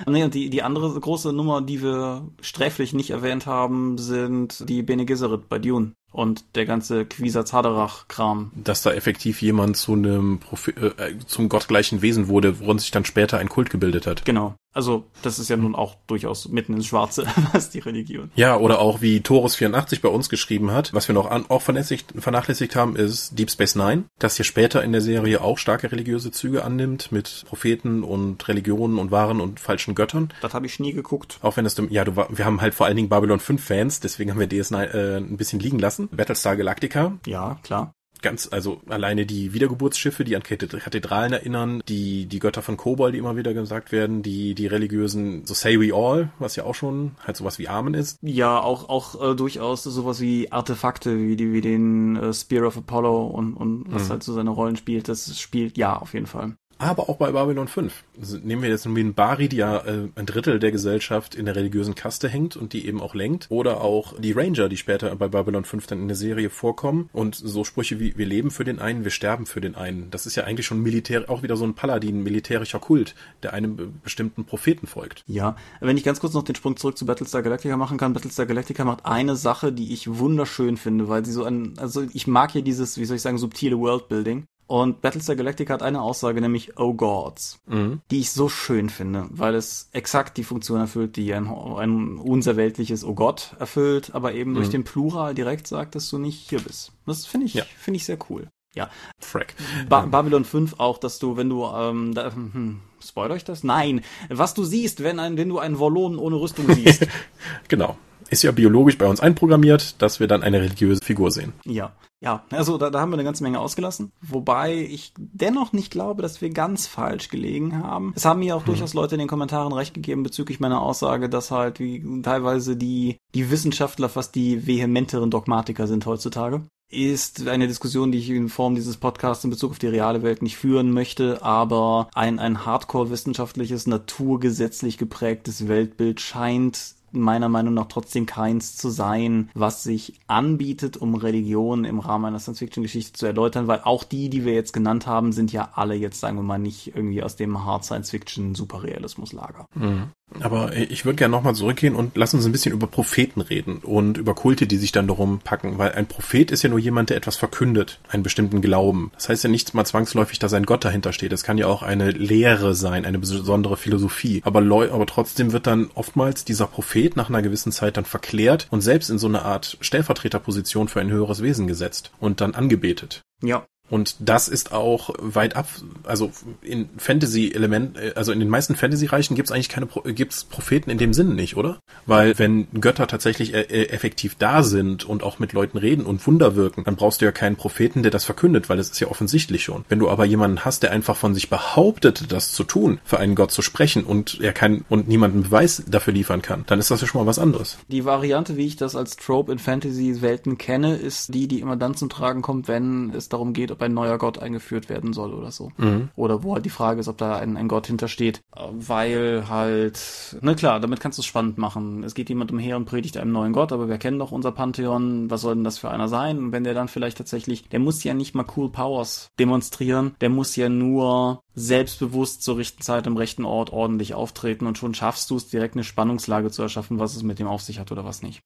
Nee, 0.07 0.23
und 0.23 0.33
die, 0.33 0.49
die 0.49 0.63
andere 0.63 0.99
große 0.99 1.31
Nummer, 1.31 1.61
die 1.61 1.81
wir 1.81 2.27
sträflich 2.41 2.93
nicht 2.93 3.11
erwähnt 3.11 3.45
haben, 3.45 3.97
sind 3.97 4.67
die 4.67 4.81
Bene 4.81 5.05
Gesserit 5.05 5.47
bei 5.49 5.59
Dune 5.59 5.93
und 6.11 6.55
der 6.55 6.65
ganze 6.65 7.05
Quisatz 7.05 7.53
Haderach-Kram. 7.53 8.51
Dass 8.55 8.81
da 8.81 8.91
effektiv 8.91 9.41
jemand 9.41 9.77
zu 9.77 9.93
einem 9.93 10.39
Profi 10.39 10.71
äh, 10.71 11.17
zum 11.25 11.49
gottgleichen 11.49 12.01
Wesen 12.01 12.27
wurde, 12.27 12.59
worin 12.59 12.79
sich 12.79 12.91
dann 12.91 13.05
später 13.05 13.37
ein 13.37 13.49
Kult 13.49 13.69
gebildet 13.69 14.07
hat. 14.07 14.25
Genau. 14.25 14.55
Also, 14.73 15.05
das 15.21 15.39
ist 15.39 15.49
ja 15.49 15.57
nun 15.57 15.75
auch 15.75 15.95
durchaus 16.07 16.49
mitten 16.49 16.73
ins 16.73 16.87
Schwarze, 16.87 17.25
was 17.53 17.69
die 17.69 17.79
Religion. 17.79 18.31
Ja, 18.35 18.57
oder 18.57 18.79
auch 18.79 19.01
wie 19.01 19.19
Torus84 19.19 20.01
bei 20.01 20.09
uns 20.09 20.29
geschrieben 20.29 20.71
hat, 20.71 20.93
was 20.93 21.07
wir 21.07 21.13
noch 21.13 21.29
an, 21.29 21.45
auch 21.49 21.61
vernachlässigt, 21.61 22.75
haben, 22.75 22.95
ist 22.95 23.37
Deep 23.37 23.51
Space 23.51 23.75
Nine, 23.75 24.05
das 24.19 24.35
hier 24.35 24.45
später 24.45 24.83
in 24.83 24.91
der 24.91 25.01
Serie 25.01 25.41
auch 25.41 25.57
starke 25.57 25.91
religiöse 25.91 26.31
Züge 26.31 26.63
annimmt 26.63 27.11
mit 27.11 27.43
Propheten 27.47 28.03
und 28.03 28.47
Religionen 28.47 28.97
und 28.97 29.11
Waren 29.11 29.41
und 29.41 29.59
falschen 29.59 29.95
Göttern. 29.95 30.33
Das 30.41 30.53
habe 30.53 30.65
ich 30.65 30.79
nie 30.79 30.93
geguckt. 30.93 31.37
Auch 31.41 31.57
wenn 31.57 31.65
es, 31.65 31.75
ja, 31.89 32.03
du, 32.03 32.15
wir 32.15 32.45
haben 32.45 32.61
halt 32.61 32.73
vor 32.73 32.87
allen 32.87 32.95
Dingen 32.95 33.09
Babylon 33.09 33.39
5 33.39 33.63
Fans, 33.63 33.99
deswegen 33.99 34.31
haben 34.31 34.39
wir 34.39 34.49
DS9 34.49 34.83
äh, 34.85 35.17
ein 35.17 35.37
bisschen 35.37 35.59
liegen 35.59 35.79
lassen. 35.79 36.09
Battlestar 36.09 36.55
Galactica. 36.55 37.13
Ja, 37.25 37.59
klar 37.63 37.93
ganz, 38.23 38.49
also 38.51 38.81
alleine 38.87 39.25
die 39.25 39.53
Wiedergeburtsschiffe, 39.53 40.23
die 40.23 40.35
an 40.35 40.43
Kathedralen 40.43 41.33
erinnern, 41.33 41.83
die, 41.87 42.25
die 42.25 42.39
Götter 42.39 42.61
von 42.61 42.77
Kobol, 42.77 43.11
die 43.11 43.19
immer 43.19 43.35
wieder 43.35 43.53
gesagt 43.53 43.91
werden, 43.91 44.23
die, 44.23 44.55
die 44.55 44.67
religiösen, 44.67 45.45
so 45.45 45.53
say 45.53 45.79
we 45.79 45.93
all, 45.93 46.29
was 46.39 46.55
ja 46.55 46.63
auch 46.63 46.75
schon 46.75 47.11
halt 47.25 47.37
sowas 47.37 47.59
wie 47.59 47.67
Amen 47.67 47.93
ist. 47.93 48.17
Ja, 48.21 48.59
auch, 48.59 48.89
auch 48.89 49.31
äh, 49.31 49.35
durchaus 49.35 49.83
sowas 49.83 50.19
wie 50.19 50.51
Artefakte, 50.51 51.19
wie 51.19 51.35
die, 51.35 51.53
wie 51.53 51.61
den 51.61 52.15
äh, 52.15 52.33
Spear 52.33 52.65
of 52.65 52.77
Apollo 52.77 53.27
und, 53.27 53.53
und 53.53 53.85
was 53.87 54.05
mhm. 54.05 54.09
halt 54.09 54.23
so 54.23 54.33
seine 54.33 54.49
Rollen 54.49 54.77
spielt, 54.77 55.07
das 55.07 55.39
spielt 55.39 55.77
ja 55.77 55.95
auf 55.95 56.13
jeden 56.13 56.27
Fall 56.27 56.55
aber 56.77 57.09
auch 57.09 57.17
bei 57.17 57.31
Babylon 57.31 57.67
5. 57.67 58.03
Also 58.19 58.37
nehmen 58.37 58.61
wir 58.61 58.69
jetzt 58.69 58.85
einen 58.85 59.13
Bari, 59.13 59.49
die 59.49 59.57
ja 59.57 59.77
äh, 59.77 60.09
ein 60.15 60.25
Drittel 60.25 60.59
der 60.59 60.71
Gesellschaft 60.71 61.35
in 61.35 61.45
der 61.45 61.55
religiösen 61.55 61.95
Kaste 61.95 62.29
hängt 62.29 62.55
und 62.55 62.73
die 62.73 62.87
eben 62.87 63.01
auch 63.01 63.15
lenkt. 63.15 63.47
Oder 63.49 63.81
auch 63.81 64.19
die 64.19 64.31
Ranger, 64.31 64.69
die 64.69 64.77
später 64.77 65.15
bei 65.15 65.27
Babylon 65.27 65.65
5 65.65 65.87
dann 65.87 66.01
in 66.01 66.07
der 66.07 66.17
Serie 66.17 66.49
vorkommen. 66.49 67.09
Und 67.13 67.35
so 67.35 67.63
Sprüche 67.63 67.99
wie, 67.99 68.17
wir 68.17 68.25
leben 68.25 68.51
für 68.51 68.63
den 68.63 68.79
einen, 68.79 69.03
wir 69.03 69.11
sterben 69.11 69.45
für 69.45 69.61
den 69.61 69.75
einen. 69.75 70.09
Das 70.11 70.25
ist 70.25 70.35
ja 70.35 70.43
eigentlich 70.43 70.65
schon 70.65 70.81
militär, 70.81 71.29
auch 71.29 71.43
wieder 71.43 71.57
so 71.57 71.65
ein 71.65 71.73
Paladin, 71.73 72.23
militärischer 72.23 72.79
Kult, 72.79 73.15
der 73.41 73.53
einem 73.53 73.99
bestimmten 74.03 74.45
Propheten 74.45 74.87
folgt. 74.87 75.23
Ja, 75.27 75.55
wenn 75.79 75.97
ich 75.97 76.03
ganz 76.03 76.19
kurz 76.19 76.33
noch 76.33 76.43
den 76.43 76.55
Sprung 76.55 76.77
zurück 76.77 76.97
zu 76.97 77.05
Battlestar 77.05 77.43
Galactica 77.43 77.77
machen 77.77 77.97
kann. 77.97 78.13
Battlestar 78.13 78.45
Galactica 78.45 78.85
macht 78.85 79.05
eine 79.05 79.35
Sache, 79.35 79.71
die 79.71 79.93
ich 79.93 80.17
wunderschön 80.19 80.77
finde, 80.77 81.07
weil 81.07 81.25
sie 81.25 81.31
so 81.31 81.43
ein, 81.43 81.73
also 81.77 82.03
ich 82.13 82.27
mag 82.27 82.51
hier 82.51 82.61
dieses, 82.61 82.97
wie 82.97 83.05
soll 83.05 83.17
ich 83.17 83.21
sagen, 83.21 83.37
subtile 83.37 83.77
Worldbuilding. 83.79 84.45
Und 84.67 85.01
Battlestar 85.01 85.35
Galactica 85.35 85.73
hat 85.73 85.83
eine 85.83 86.01
Aussage, 86.01 86.39
nämlich 86.41 86.77
Oh 86.79 86.93
Gods, 86.93 87.59
mhm. 87.67 88.01
die 88.11 88.21
ich 88.21 88.31
so 88.31 88.49
schön 88.49 88.89
finde, 88.89 89.27
weil 89.29 89.55
es 89.55 89.89
exakt 89.91 90.37
die 90.37 90.43
Funktion 90.43 90.79
erfüllt, 90.79 91.15
die 91.15 91.33
ein, 91.33 91.47
ein 91.47 92.17
unser 92.17 92.55
weltliches 92.55 93.03
Oh 93.03 93.13
Gott 93.13 93.55
erfüllt, 93.59 94.11
aber 94.13 94.33
eben 94.33 94.51
mhm. 94.51 94.55
durch 94.55 94.69
den 94.69 94.83
Plural 94.83 95.35
direkt 95.35 95.67
sagt, 95.67 95.95
dass 95.95 96.09
du 96.09 96.17
nicht 96.17 96.49
hier 96.49 96.61
bist. 96.61 96.91
Das 97.05 97.25
finde 97.25 97.47
ich, 97.47 97.53
ja. 97.53 97.65
finde 97.77 97.97
ich 97.97 98.05
sehr 98.05 98.17
cool. 98.29 98.47
Ja. 98.75 98.89
Frack. 99.19 99.53
Ba 99.87 100.07
Babylon 100.07 100.45
5 100.45 100.79
auch, 100.79 100.97
dass 100.97 101.19
du, 101.19 101.37
wenn 101.37 101.49
du, 101.49 101.65
ähm, 101.65 102.15
da, 102.15 102.33
hm, 102.33 102.53
hm, 102.53 102.79
spoiler 102.99 103.35
ich 103.35 103.43
das? 103.43 103.63
Nein. 103.63 104.01
Was 104.29 104.55
du 104.55 104.63
siehst, 104.63 105.03
wenn, 105.03 105.19
ein, 105.19 105.37
wenn 105.37 105.49
du 105.49 105.59
einen 105.59 105.77
Wollonen 105.77 106.17
ohne 106.17 106.37
Rüstung 106.37 106.73
siehst. 106.73 107.05
genau 107.67 107.97
ist 108.33 108.43
ja 108.43 108.51
biologisch 108.51 108.97
bei 108.97 109.07
uns 109.07 109.21
einprogrammiert, 109.21 110.01
dass 110.01 110.19
wir 110.19 110.27
dann 110.27 110.43
eine 110.43 110.59
religiöse 110.59 111.03
Figur 111.03 111.31
sehen. 111.31 111.53
Ja, 111.65 111.93
ja, 112.23 112.41
also 112.51 112.77
da, 112.77 112.89
da 112.89 113.01
haben 113.01 113.11
wir 113.11 113.15
eine 113.15 113.25
ganze 113.25 113.43
Menge 113.43 113.59
ausgelassen. 113.59 114.13
Wobei 114.21 114.75
ich 114.75 115.13
dennoch 115.17 115.73
nicht 115.73 115.91
glaube, 115.91 116.21
dass 116.21 116.41
wir 116.41 116.51
ganz 116.51 116.87
falsch 116.87 117.27
gelegen 117.27 117.83
haben. 117.83 118.13
Es 118.15 118.23
haben 118.23 118.39
mir 118.39 118.55
auch 118.55 118.61
hm. 118.61 118.67
durchaus 118.67 118.93
Leute 118.93 119.15
in 119.15 119.19
den 119.19 119.27
Kommentaren 119.27 119.73
recht 119.73 119.93
gegeben 119.93 120.23
bezüglich 120.23 120.61
meiner 120.61 120.81
Aussage, 120.81 121.27
dass 121.27 121.51
halt 121.51 121.81
wie 121.81 122.21
teilweise 122.21 122.77
die, 122.77 123.17
die 123.35 123.51
Wissenschaftler 123.51 124.07
fast 124.07 124.35
die 124.35 124.65
vehementeren 124.65 125.31
Dogmatiker 125.31 125.85
sind 125.85 126.05
heutzutage 126.05 126.61
ist 126.93 127.47
eine 127.47 127.67
Diskussion, 127.67 128.11
die 128.11 128.19
ich 128.19 128.29
in 128.29 128.49
Form 128.49 128.75
dieses 128.75 128.97
Podcasts 128.97 129.43
in 129.43 129.49
Bezug 129.49 129.71
auf 129.71 129.79
die 129.79 129.87
reale 129.87 130.21
Welt 130.21 130.43
nicht 130.43 130.57
führen 130.57 130.91
möchte, 130.91 131.41
aber 131.41 132.07
ein, 132.13 132.37
ein 132.37 132.65
hardcore-wissenschaftliches, 132.65 133.87
naturgesetzlich 133.87 134.99
geprägtes 134.99 135.67
Weltbild 135.67 136.21
scheint 136.21 136.93
meiner 137.13 137.49
Meinung 137.49 137.73
nach 137.73 137.87
trotzdem 137.87 138.25
keins 138.25 138.75
zu 138.75 138.89
sein, 138.89 139.49
was 139.53 139.83
sich 139.83 140.19
anbietet, 140.27 140.97
um 140.97 141.15
Religion 141.15 141.85
im 141.85 141.99
Rahmen 141.99 142.25
einer 142.25 142.39
Science-Fiction-Geschichte 142.39 143.13
zu 143.13 143.25
erläutern, 143.25 143.67
weil 143.67 143.81
auch 143.83 144.03
die, 144.03 144.29
die 144.29 144.45
wir 144.45 144.53
jetzt 144.53 144.73
genannt 144.73 145.07
haben, 145.07 145.31
sind 145.31 145.51
ja 145.51 145.69
alle 145.75 145.95
jetzt, 145.95 146.19
sagen 146.19 146.37
wir 146.37 146.43
mal, 146.43 146.59
nicht 146.59 146.95
irgendwie 146.95 147.23
aus 147.23 147.35
dem 147.35 147.63
Hard 147.65 147.85
Science-Fiction-Superrealismus-Lager. 147.85 149.67
Mhm. 149.75 150.09
Aber 150.39 150.75
ich 150.75 151.05
würde 151.05 151.17
gerne 151.17 151.31
nochmal 151.31 151.55
zurückgehen 151.55 151.95
und 151.95 152.17
lass 152.17 152.33
uns 152.33 152.45
ein 152.45 152.51
bisschen 152.51 152.73
über 152.73 152.87
Propheten 152.87 153.41
reden 153.41 153.77
und 153.77 154.17
über 154.17 154.33
Kulte, 154.33 154.67
die 154.67 154.77
sich 154.77 154.91
dann 154.91 155.07
darum 155.07 155.39
packen, 155.39 155.77
weil 155.77 155.91
ein 155.93 156.07
Prophet 156.07 156.51
ist 156.51 156.63
ja 156.63 156.69
nur 156.69 156.79
jemand, 156.79 157.09
der 157.09 157.17
etwas 157.17 157.37
verkündet, 157.37 157.99
einen 158.09 158.23
bestimmten 158.23 158.61
Glauben. 158.61 159.11
Das 159.15 159.29
heißt 159.29 159.43
ja 159.43 159.49
nicht 159.49 159.73
mal 159.73 159.85
zwangsläufig, 159.85 160.39
dass 160.39 160.53
ein 160.53 160.65
Gott 160.65 160.85
dahinter 160.85 161.13
steht. 161.13 161.31
Das 161.31 161.43
kann 161.43 161.57
ja 161.57 161.67
auch 161.67 161.83
eine 161.83 162.11
Lehre 162.11 162.75
sein, 162.75 163.05
eine 163.05 163.19
besondere 163.19 163.77
Philosophie. 163.77 164.41
Aber, 164.43 164.59
aber 164.59 165.05
trotzdem 165.05 165.51
wird 165.51 165.67
dann 165.67 165.89
oftmals 165.93 166.45
dieser 166.45 166.67
Prophet 166.67 167.15
nach 167.15 167.29
einer 167.29 167.41
gewissen 167.41 167.71
Zeit 167.71 167.97
dann 167.97 168.05
verklärt 168.05 168.67
und 168.71 168.81
selbst 168.81 169.09
in 169.09 169.19
so 169.19 169.27
eine 169.27 169.43
Art 169.43 169.77
Stellvertreterposition 169.81 170.87
für 170.87 171.01
ein 171.01 171.11
höheres 171.11 171.41
Wesen 171.41 171.67
gesetzt 171.67 172.11
und 172.19 172.41
dann 172.41 172.55
angebetet. 172.55 173.21
Ja, 173.41 173.65
Und 173.93 174.15
das 174.21 174.47
ist 174.47 174.73
auch 174.73 175.11
weit 175.19 175.55
ab, 175.55 175.67
also 176.03 176.31
in 176.63 176.89
Fantasy-Element, 176.97 177.95
äh, 177.95 178.13
also 178.15 178.31
in 178.31 178.39
den 178.39 178.49
meisten 178.49 178.75
Fantasy-Reichen 178.75 179.35
gibt 179.35 179.49
es 179.49 179.51
eigentlich 179.51 179.69
keine, 179.69 179.85
gibt's 180.15 180.45
Propheten 180.45 180.89
in 180.89 180.97
dem 180.97 181.13
Sinne 181.13 181.35
nicht, 181.35 181.57
oder? 181.57 181.77
Weil 182.07 182.39
wenn 182.39 182.67
Götter 182.81 183.05
tatsächlich 183.05 183.53
äh, 183.53 183.61
äh, 183.61 183.89
effektiv 183.89 184.33
da 184.39 184.63
sind 184.63 185.03
und 185.03 185.21
auch 185.21 185.37
mit 185.37 185.53
Leuten 185.53 185.77
reden 185.77 186.07
und 186.07 186.25
Wunder 186.25 186.55
wirken, 186.55 186.83
dann 186.85 186.95
brauchst 186.95 187.21
du 187.21 187.25
ja 187.25 187.31
keinen 187.31 187.55
Propheten, 187.55 188.01
der 188.01 188.09
das 188.09 188.25
verkündet, 188.25 188.67
weil 188.67 188.79
es 188.79 188.89
ist 188.89 188.99
ja 188.99 189.09
offensichtlich 189.09 189.63
schon. 189.63 189.85
Wenn 189.89 189.99
du 189.99 190.09
aber 190.09 190.25
jemanden 190.25 190.65
hast, 190.65 190.81
der 190.81 190.91
einfach 190.91 191.15
von 191.15 191.35
sich 191.35 191.51
behauptet, 191.51 192.31
das 192.31 192.51
zu 192.51 192.63
tun, 192.63 192.97
für 193.05 193.19
einen 193.19 193.35
Gott 193.35 193.51
zu 193.51 193.61
sprechen 193.61 194.05
und 194.05 194.41
er 194.41 194.53
kann 194.53 194.85
und 194.89 195.07
niemanden 195.07 195.43
Beweis 195.43 195.83
dafür 195.87 196.13
liefern 196.13 196.41
kann, 196.41 196.63
dann 196.65 196.79
ist 196.79 196.89
das 196.89 197.01
ja 197.01 197.05
schon 197.05 197.21
mal 197.21 197.27
was 197.27 197.37
anderes. 197.37 197.77
Die 197.89 198.05
Variante, 198.05 198.57
wie 198.57 198.65
ich 198.65 198.75
das 198.75 198.95
als 198.95 199.17
Trope 199.17 199.51
in 199.51 199.59
Fantasy-Welten 199.59 200.57
kenne, 200.57 200.95
ist 200.95 201.31
die, 201.35 201.47
die 201.47 201.59
immer 201.59 201.75
dann 201.75 201.93
zum 201.93 202.09
Tragen 202.09 202.41
kommt, 202.41 202.67
wenn 202.67 203.13
es 203.13 203.29
darum 203.29 203.53
geht, 203.53 203.69
ob 203.69 203.82
ein 203.83 203.93
neuer 203.93 204.17
Gott 204.17 204.39
eingeführt 204.39 204.89
werden 204.89 205.13
soll 205.13 205.33
oder 205.33 205.51
so. 205.51 205.71
Mhm. 205.77 206.09
Oder 206.15 206.43
wo 206.43 206.55
halt 206.55 206.65
die 206.65 206.69
Frage 206.69 206.99
ist, 206.99 207.07
ob 207.07 207.17
da 207.17 207.37
ein, 207.37 207.57
ein 207.57 207.67
Gott 207.67 207.87
hintersteht. 207.87 208.41
Weil 208.71 209.45
halt, 209.49 210.37
na 210.41 210.53
klar, 210.53 210.79
damit 210.79 210.99
kannst 210.99 211.17
du 211.17 211.21
es 211.21 211.25
spannend 211.25 211.57
machen. 211.57 212.03
Es 212.03 212.15
geht 212.15 212.29
jemand 212.29 212.51
umher 212.51 212.77
und 212.77 212.85
predigt 212.85 213.17
einem 213.17 213.31
neuen 213.31 213.53
Gott, 213.53 213.71
aber 213.71 213.89
wir 213.89 213.97
kennen 213.97 214.19
doch 214.19 214.31
unser 214.31 214.51
Pantheon. 214.51 215.29
Was 215.29 215.41
soll 215.41 215.55
denn 215.55 215.63
das 215.63 215.77
für 215.77 215.89
einer 215.89 216.07
sein? 216.07 216.37
Und 216.37 216.51
wenn 216.51 216.63
der 216.63 216.73
dann 216.73 216.87
vielleicht 216.87 217.17
tatsächlich, 217.17 217.67
der 217.69 217.79
muss 217.79 218.03
ja 218.03 218.13
nicht 218.13 218.35
mal 218.35 218.45
cool 218.57 218.69
Powers 218.71 219.29
demonstrieren, 219.39 220.15
der 220.21 220.29
muss 220.29 220.55
ja 220.55 220.69
nur 220.69 221.42
selbstbewusst 221.55 222.43
zur 222.43 222.57
rechten 222.57 222.81
Zeit 222.81 223.07
im 223.07 223.17
rechten 223.17 223.45
Ort 223.45 223.71
ordentlich 223.71 224.13
auftreten 224.13 224.65
und 224.65 224.77
schon 224.77 224.93
schaffst 224.93 225.29
du 225.29 225.37
es, 225.37 225.47
direkt 225.47 225.75
eine 225.75 225.83
Spannungslage 225.83 226.51
zu 226.51 226.61
erschaffen, 226.61 226.99
was 226.99 227.15
es 227.15 227.23
mit 227.23 227.39
dem 227.39 227.47
auf 227.47 227.61
sich 227.61 227.79
hat 227.79 227.91
oder 227.91 228.05
was 228.05 228.21
nicht. 228.23 228.41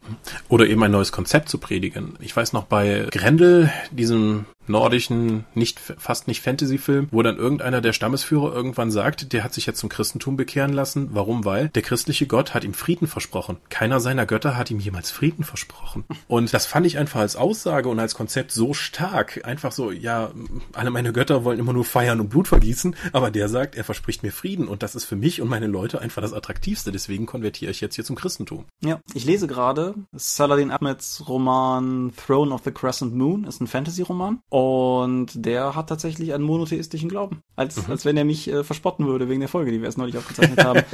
Oder 0.50 0.68
eben 0.68 0.84
ein 0.84 0.92
neues 0.92 1.12
Konzept 1.12 1.50
zu 1.50 1.58
predigen. 1.58 2.18
Ich 2.20 2.36
weiß 2.36 2.54
noch 2.54 2.64
bei 2.64 3.08
Grendel, 3.12 3.72
diesem 3.92 4.46
nordischen, 4.70 5.46
nicht, 5.54 5.80
fast 5.80 6.28
nicht 6.28 6.42
Fantasy-Film, 6.42 7.08
wo 7.12 7.22
dann 7.24 7.38
irgendeiner 7.38 7.82
der 7.82 7.94
Stammesführer 7.94 8.54
irgendwann 8.54 8.92
sagt, 8.92 9.34
der 9.34 9.44
hat 9.44 9.54
sich 9.54 9.66
jetzt 9.66 9.80
zum 9.80 9.90
Christentum 9.90 10.38
bekehren 10.38 10.74
lassen. 10.74 11.10
Warum? 11.14 11.46
Weil 11.46 11.70
der 11.70 11.82
christliche 11.82 12.28
Gott 12.28 12.54
hat 12.54 12.64
ihm 12.64 12.74
Frieden 12.74 13.08
versprochen. 13.08 13.58
Keiner 13.70 14.00
seiner 14.00 14.26
Götter 14.26 14.58
hat 14.58 14.72
ihm 14.72 14.80
jemals 14.80 15.12
Frieden 15.12 15.44
versprochen. 15.44 16.04
Und 16.28 16.54
das 16.54 16.66
fand 16.66 16.86
ich 16.86 16.98
einfach 16.98 17.22
als 17.22 17.36
Aussage 17.36 17.90
und 17.90 18.00
als 18.00 18.16
Konzept 18.16 18.52
so 18.52 18.74
stark. 18.74 19.42
Einfach 19.46 19.72
so, 19.72 19.92
ja, 19.92 20.32
alle 20.74 20.92
meine 20.92 21.14
Götter 21.14 21.44
wollen 21.44 21.60
immer 21.60 21.74
nur 21.74 21.86
feiern 21.86 22.20
und 22.20 22.30
Blut 22.30 22.48
vergießen, 22.48 22.96
aber 23.12 23.32
der 23.32 23.50
sagt, 23.50 23.76
er 23.76 23.84
verspricht 23.84 24.24
mir 24.24 24.32
Frieden 24.32 24.68
und 24.68 24.84
das 24.84 24.96
ist 24.96 25.06
für 25.06 25.16
mich 25.16 25.42
und 25.42 25.50
meine 25.50 25.68
Leute 25.68 26.02
einfach 26.02 26.22
das 26.22 26.34
Attraktivste. 26.34 26.92
Deswegen 26.92 27.26
konvertiere 27.26 27.72
ich 27.72 27.82
jetzt 27.82 27.96
hier 27.96 28.06
zum 28.06 28.16
Christentum. 28.16 28.66
Ja, 28.84 29.00
ich 29.14 29.26
lese 29.26 29.48
gerade 29.48 29.96
Saladin 30.14 30.72
Ahmeds 30.72 31.28
Roman 31.28 32.14
Throne 32.16 32.54
of 32.54 32.62
the 32.64 32.72
Crescent 32.72 33.16
Moon, 33.16 33.44
ist 33.44 33.62
ein 33.62 33.68
Fantasy-Roman 33.68 34.40
und 34.50 35.32
der 35.34 35.76
hat 35.76 35.90
tatsächlich 35.90 36.34
einen 36.34 36.44
monotheistischen 36.44 37.10
Glauben. 37.10 37.42
Als, 37.56 37.88
mhm. 37.88 37.92
als 37.92 38.06
wenn 38.06 38.18
er 38.18 38.26
mich 38.26 38.50
äh, 38.50 38.64
verspotten 38.64 39.06
würde 39.06 39.30
wegen 39.30 39.40
der 39.40 39.50
Folge, 39.50 39.72
die 39.72 39.80
wir 39.80 39.86
erst 39.86 39.98
neulich 39.98 40.18
aufgezeichnet 40.18 40.64
haben. 40.64 40.84